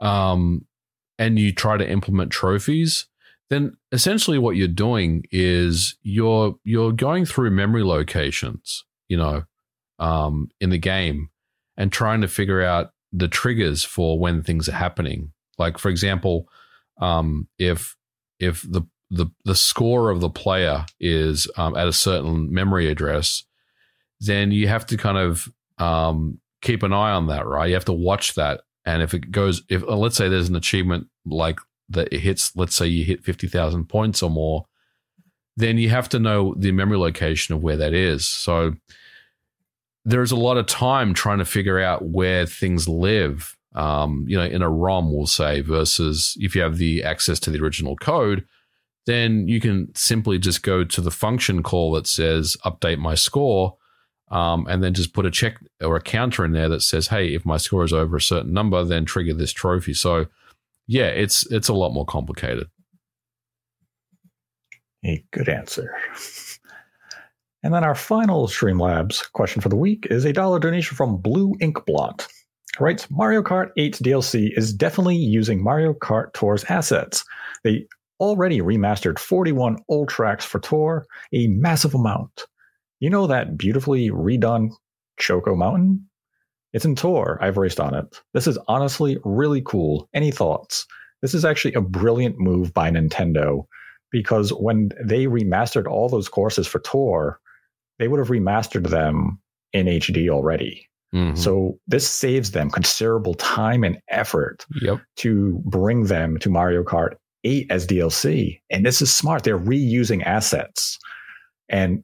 um, 0.00 0.66
and 1.18 1.38
you 1.38 1.52
try 1.52 1.76
to 1.76 1.88
implement 1.88 2.30
trophies, 2.32 3.06
then 3.50 3.76
essentially 3.90 4.38
what 4.38 4.56
you're 4.56 4.68
doing 4.68 5.24
is 5.30 5.96
you're 6.02 6.56
you're 6.64 6.92
going 6.92 7.26
through 7.26 7.50
memory 7.50 7.84
locations, 7.84 8.84
you 9.08 9.16
know, 9.16 9.42
um, 9.98 10.48
in 10.60 10.70
the 10.70 10.78
game, 10.78 11.30
and 11.76 11.92
trying 11.92 12.20
to 12.20 12.28
figure 12.28 12.62
out 12.62 12.92
the 13.12 13.28
triggers 13.28 13.84
for 13.84 14.18
when 14.18 14.42
things 14.42 14.68
are 14.68 14.72
happening. 14.72 15.32
Like 15.58 15.78
for 15.78 15.88
example, 15.88 16.48
um, 17.00 17.48
if 17.58 17.96
if 18.38 18.62
the 18.62 18.82
the 19.10 19.26
the 19.44 19.56
score 19.56 20.10
of 20.10 20.20
the 20.20 20.30
player 20.30 20.86
is 21.00 21.48
um, 21.56 21.76
at 21.76 21.88
a 21.88 21.92
certain 21.92 22.54
memory 22.54 22.88
address, 22.88 23.44
then 24.20 24.52
you 24.52 24.68
have 24.68 24.86
to 24.86 24.96
kind 24.96 25.18
of 25.18 25.48
um, 25.78 26.38
keep 26.62 26.84
an 26.84 26.92
eye 26.92 27.10
on 27.10 27.26
that, 27.26 27.46
right? 27.46 27.68
You 27.68 27.74
have 27.74 27.84
to 27.86 27.92
watch 27.92 28.34
that, 28.34 28.60
and 28.86 29.02
if 29.02 29.12
it 29.12 29.32
goes, 29.32 29.64
if 29.68 29.82
let's 29.88 30.16
say 30.16 30.28
there's 30.28 30.48
an 30.48 30.54
achievement 30.54 31.08
like 31.26 31.58
that, 31.90 32.08
it 32.12 32.20
hits, 32.20 32.56
let's 32.56 32.74
say 32.74 32.86
you 32.86 33.04
hit 33.04 33.24
fifty 33.24 33.46
thousand 33.46 33.86
points 33.86 34.22
or 34.22 34.30
more, 34.30 34.66
then 35.56 35.78
you 35.78 35.90
have 35.90 36.08
to 36.08 36.18
know 36.18 36.54
the 36.56 36.72
memory 36.72 36.98
location 36.98 37.54
of 37.54 37.62
where 37.62 37.76
that 37.76 37.92
is. 37.92 38.26
So 38.26 38.74
there's 40.04 40.32
a 40.32 40.36
lot 40.36 40.56
of 40.56 40.66
time 40.66 41.12
trying 41.12 41.38
to 41.38 41.44
figure 41.44 41.78
out 41.78 42.04
where 42.06 42.46
things 42.46 42.88
live. 42.88 43.56
Um, 43.74 44.24
you 44.26 44.36
know, 44.36 44.44
in 44.44 44.62
a 44.62 44.70
ROM, 44.70 45.12
we'll 45.12 45.26
say, 45.26 45.60
versus 45.60 46.36
if 46.40 46.56
you 46.56 46.62
have 46.62 46.78
the 46.78 47.04
access 47.04 47.38
to 47.40 47.50
the 47.50 47.62
original 47.62 47.96
code, 47.96 48.44
then 49.06 49.46
you 49.46 49.60
can 49.60 49.94
simply 49.94 50.38
just 50.38 50.62
go 50.62 50.82
to 50.84 51.00
the 51.00 51.10
function 51.10 51.62
call 51.62 51.92
that 51.92 52.06
says 52.06 52.56
update 52.64 52.98
my 52.98 53.14
score, 53.14 53.76
um, 54.30 54.66
and 54.68 54.82
then 54.82 54.94
just 54.94 55.12
put 55.12 55.26
a 55.26 55.30
check 55.30 55.60
or 55.80 55.96
a 55.96 56.00
counter 56.00 56.44
in 56.44 56.52
there 56.52 56.68
that 56.68 56.82
says, 56.82 57.08
hey, 57.08 57.34
if 57.34 57.44
my 57.44 57.58
score 57.58 57.84
is 57.84 57.92
over 57.92 58.16
a 58.16 58.20
certain 58.20 58.52
number, 58.52 58.82
then 58.84 59.04
trigger 59.04 59.34
this 59.34 59.52
trophy. 59.52 59.94
So, 59.94 60.26
yeah, 60.90 61.06
it's 61.06 61.46
it's 61.52 61.68
a 61.68 61.72
lot 61.72 61.92
more 61.92 62.04
complicated. 62.04 62.66
A 65.06 65.24
good 65.32 65.48
answer. 65.48 65.94
And 67.62 67.72
then 67.72 67.84
our 67.84 67.94
final 67.94 68.48
Streamlabs 68.48 69.30
question 69.32 69.62
for 69.62 69.68
the 69.68 69.76
week 69.76 70.08
is 70.10 70.24
a 70.24 70.32
dollar 70.32 70.58
donation 70.58 70.96
from 70.96 71.18
Blue 71.18 71.54
Ink 71.60 71.78
Blot. 71.86 72.26
Writes 72.80 73.08
Mario 73.08 73.40
Kart 73.40 73.68
8 73.76 74.00
DLC 74.02 74.50
is 74.58 74.72
definitely 74.72 75.14
using 75.14 75.62
Mario 75.62 75.92
Kart 75.92 76.32
Tour's 76.32 76.64
assets. 76.64 77.24
They 77.62 77.86
already 78.18 78.60
remastered 78.60 79.20
41 79.20 79.76
old 79.88 80.08
tracks 80.08 80.44
for 80.44 80.58
Tour, 80.58 81.06
a 81.32 81.46
massive 81.46 81.94
amount. 81.94 82.46
You 82.98 83.10
know 83.10 83.28
that 83.28 83.56
beautifully 83.56 84.10
redone 84.10 84.70
Choco 85.20 85.54
Mountain? 85.54 86.09
It's 86.72 86.84
in 86.84 86.94
Tour. 86.94 87.38
I've 87.40 87.56
raced 87.56 87.80
on 87.80 87.94
it. 87.94 88.20
This 88.32 88.46
is 88.46 88.58
honestly 88.68 89.18
really 89.24 89.62
cool. 89.64 90.08
Any 90.14 90.30
thoughts? 90.30 90.86
This 91.22 91.34
is 91.34 91.44
actually 91.44 91.74
a 91.74 91.80
brilliant 91.80 92.38
move 92.38 92.72
by 92.72 92.90
Nintendo 92.90 93.64
because 94.10 94.50
when 94.52 94.90
they 95.02 95.26
remastered 95.26 95.86
all 95.86 96.08
those 96.08 96.28
courses 96.28 96.66
for 96.66 96.80
Tour, 96.80 97.38
they 97.98 98.08
would 98.08 98.18
have 98.18 98.28
remastered 98.28 98.88
them 98.88 99.40
in 99.72 99.86
HD 99.86 100.28
already. 100.28 100.88
Mhm. 101.14 101.36
So 101.36 101.78
this 101.86 102.08
saves 102.08 102.52
them 102.52 102.70
considerable 102.70 103.34
time 103.34 103.84
and 103.84 103.98
effort 104.08 104.64
yep. 104.80 105.00
to 105.16 105.60
bring 105.64 106.04
them 106.04 106.38
to 106.38 106.50
Mario 106.50 106.82
Kart 106.82 107.16
8 107.44 107.66
as 107.70 107.86
DLC. 107.86 108.60
And 108.70 108.86
this 108.86 109.02
is 109.02 109.12
smart. 109.12 109.42
They're 109.42 109.58
reusing 109.58 110.24
assets. 110.24 110.98
And 111.68 112.02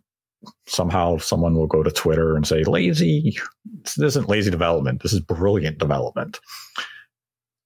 somehow 0.67 1.19
someone 1.19 1.55
will 1.55 1.67
go 1.67 1.83
to 1.83 1.91
Twitter 1.91 2.37
and 2.37 2.47
say, 2.47 2.65
lazy. 2.65 3.37
This 3.83 3.99
isn't 3.99 4.29
lazy 4.29 4.51
development. 4.51 5.03
This 5.03 5.13
is 5.13 5.21
brilliant 5.21 5.79
development 5.79 6.41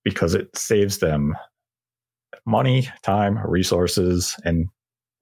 because 0.04 0.34
it 0.34 0.56
saves 0.56 0.98
them 0.98 1.34
money, 2.46 2.88
time, 3.02 3.38
resources. 3.46 4.36
And 4.44 4.68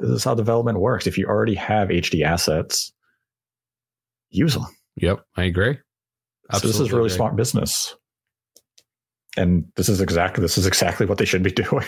this 0.00 0.10
is 0.10 0.24
how 0.24 0.34
development 0.34 0.80
works. 0.80 1.06
If 1.06 1.18
you 1.18 1.26
already 1.26 1.54
have 1.54 1.88
HD 1.88 2.24
assets, 2.24 2.92
use 4.30 4.54
them. 4.54 4.66
Yep. 4.96 5.24
I 5.36 5.44
agree. 5.44 5.78
So 6.52 6.58
this 6.58 6.64
is 6.64 6.80
Absolutely 6.80 6.96
really 6.96 7.10
smart 7.10 7.36
business. 7.36 7.94
And 9.36 9.66
this 9.76 9.88
is 9.88 10.00
exactly 10.00 10.42
this 10.42 10.58
is 10.58 10.66
exactly 10.66 11.06
what 11.06 11.18
they 11.18 11.24
should 11.24 11.42
be 11.42 11.50
doing. 11.52 11.86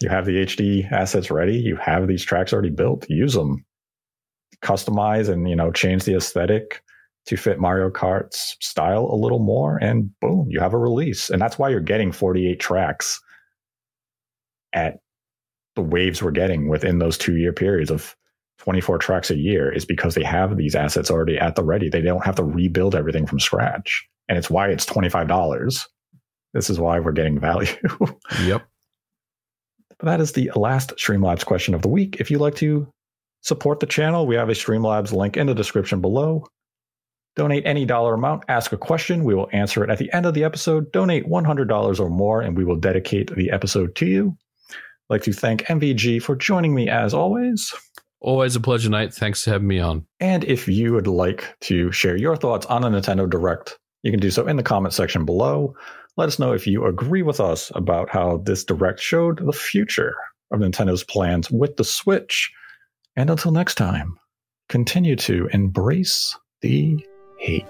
you 0.00 0.08
have 0.08 0.24
the 0.24 0.44
HD 0.46 0.90
assets 0.90 1.30
ready, 1.30 1.56
you 1.56 1.76
have 1.76 2.06
these 2.08 2.24
tracks 2.24 2.52
already 2.52 2.70
built, 2.70 3.06
use 3.10 3.34
them. 3.34 3.64
Customize 4.62 5.28
and 5.28 5.48
you 5.48 5.56
know 5.56 5.72
change 5.72 6.04
the 6.04 6.16
aesthetic 6.16 6.82
to 7.26 7.36
fit 7.36 7.60
Mario 7.60 7.90
Kart's 7.90 8.56
style 8.60 9.08
a 9.10 9.16
little 9.16 9.38
more 9.38 9.78
and 9.78 10.10
boom, 10.20 10.48
you 10.50 10.60
have 10.60 10.72
a 10.74 10.78
release. 10.78 11.30
And 11.30 11.40
that's 11.40 11.58
why 11.58 11.68
you're 11.68 11.80
getting 11.80 12.10
48 12.10 12.58
tracks 12.58 13.20
at 14.72 14.98
the 15.76 15.82
waves 15.82 16.22
we're 16.22 16.32
getting 16.32 16.68
within 16.68 16.98
those 16.98 17.16
2-year 17.16 17.52
periods 17.52 17.90
of 17.90 18.16
24 18.58 18.98
tracks 18.98 19.30
a 19.30 19.36
year 19.36 19.72
is 19.72 19.84
because 19.84 20.14
they 20.14 20.22
have 20.22 20.56
these 20.56 20.74
assets 20.74 21.10
already 21.10 21.38
at 21.38 21.54
the 21.54 21.64
ready. 21.64 21.88
They 21.88 22.00
don't 22.00 22.24
have 22.24 22.36
to 22.36 22.44
rebuild 22.44 22.94
everything 22.94 23.26
from 23.26 23.40
scratch. 23.40 24.06
And 24.28 24.38
it's 24.38 24.50
why 24.50 24.68
it's 24.68 24.86
$25. 24.86 25.86
This 26.54 26.70
is 26.70 26.78
why 26.78 27.00
we're 27.00 27.12
getting 27.12 27.38
value. 27.38 27.72
Yep. 28.44 28.66
But 29.98 30.06
that 30.06 30.20
is 30.20 30.32
the 30.32 30.50
last 30.56 30.90
Streamlabs 30.96 31.44
question 31.44 31.74
of 31.74 31.82
the 31.82 31.88
week. 31.88 32.16
If 32.18 32.28
you'd 32.30 32.40
like 32.40 32.56
to 32.56 32.92
support 33.42 33.80
the 33.80 33.86
channel, 33.86 34.26
we 34.26 34.34
have 34.36 34.48
a 34.48 34.52
Streamlabs 34.52 35.12
link 35.12 35.36
in 35.36 35.46
the 35.46 35.54
description 35.54 36.00
below. 36.00 36.46
Donate 37.34 37.64
any 37.64 37.86
dollar 37.86 38.14
amount, 38.14 38.44
ask 38.48 38.72
a 38.72 38.76
question. 38.76 39.24
We 39.24 39.34
will 39.34 39.48
answer 39.52 39.82
it 39.82 39.90
at 39.90 39.98
the 39.98 40.12
end 40.12 40.26
of 40.26 40.34
the 40.34 40.44
episode. 40.44 40.92
Donate 40.92 41.26
$100 41.26 42.00
or 42.00 42.10
more, 42.10 42.42
and 42.42 42.56
we 42.56 42.64
will 42.64 42.76
dedicate 42.76 43.34
the 43.34 43.50
episode 43.50 43.94
to 43.96 44.06
you. 44.06 44.36
I'd 44.70 44.76
like 45.08 45.22
to 45.22 45.32
thank 45.32 45.62
MVG 45.62 46.22
for 46.22 46.36
joining 46.36 46.74
me 46.74 46.88
as 46.88 47.14
always. 47.14 47.72
Always 48.20 48.54
a 48.54 48.60
pleasure, 48.60 48.88
Nate. 48.88 49.12
Thanks 49.12 49.42
for 49.42 49.50
having 49.50 49.66
me 49.66 49.80
on. 49.80 50.06
And 50.20 50.44
if 50.44 50.68
you 50.68 50.92
would 50.92 51.06
like 51.06 51.56
to 51.62 51.90
share 51.90 52.16
your 52.16 52.36
thoughts 52.36 52.66
on 52.66 52.84
a 52.84 52.90
Nintendo 52.90 53.28
Direct, 53.28 53.78
you 54.02 54.10
can 54.10 54.20
do 54.20 54.30
so 54.30 54.46
in 54.46 54.56
the 54.56 54.62
comment 54.62 54.94
section 54.94 55.24
below. 55.24 55.74
Let 56.16 56.28
us 56.28 56.38
know 56.38 56.52
if 56.52 56.66
you 56.66 56.84
agree 56.84 57.22
with 57.22 57.40
us 57.40 57.72
about 57.74 58.10
how 58.10 58.42
this 58.44 58.62
Direct 58.62 59.00
showed 59.00 59.44
the 59.44 59.52
future 59.52 60.14
of 60.52 60.60
Nintendo's 60.60 61.02
plans 61.02 61.50
with 61.50 61.76
the 61.76 61.84
Switch. 61.84 62.52
And 63.16 63.30
until 63.30 63.52
next 63.52 63.74
time, 63.74 64.18
continue 64.68 65.16
to 65.16 65.48
embrace 65.52 66.36
the 66.62 67.04
hate. 67.38 67.66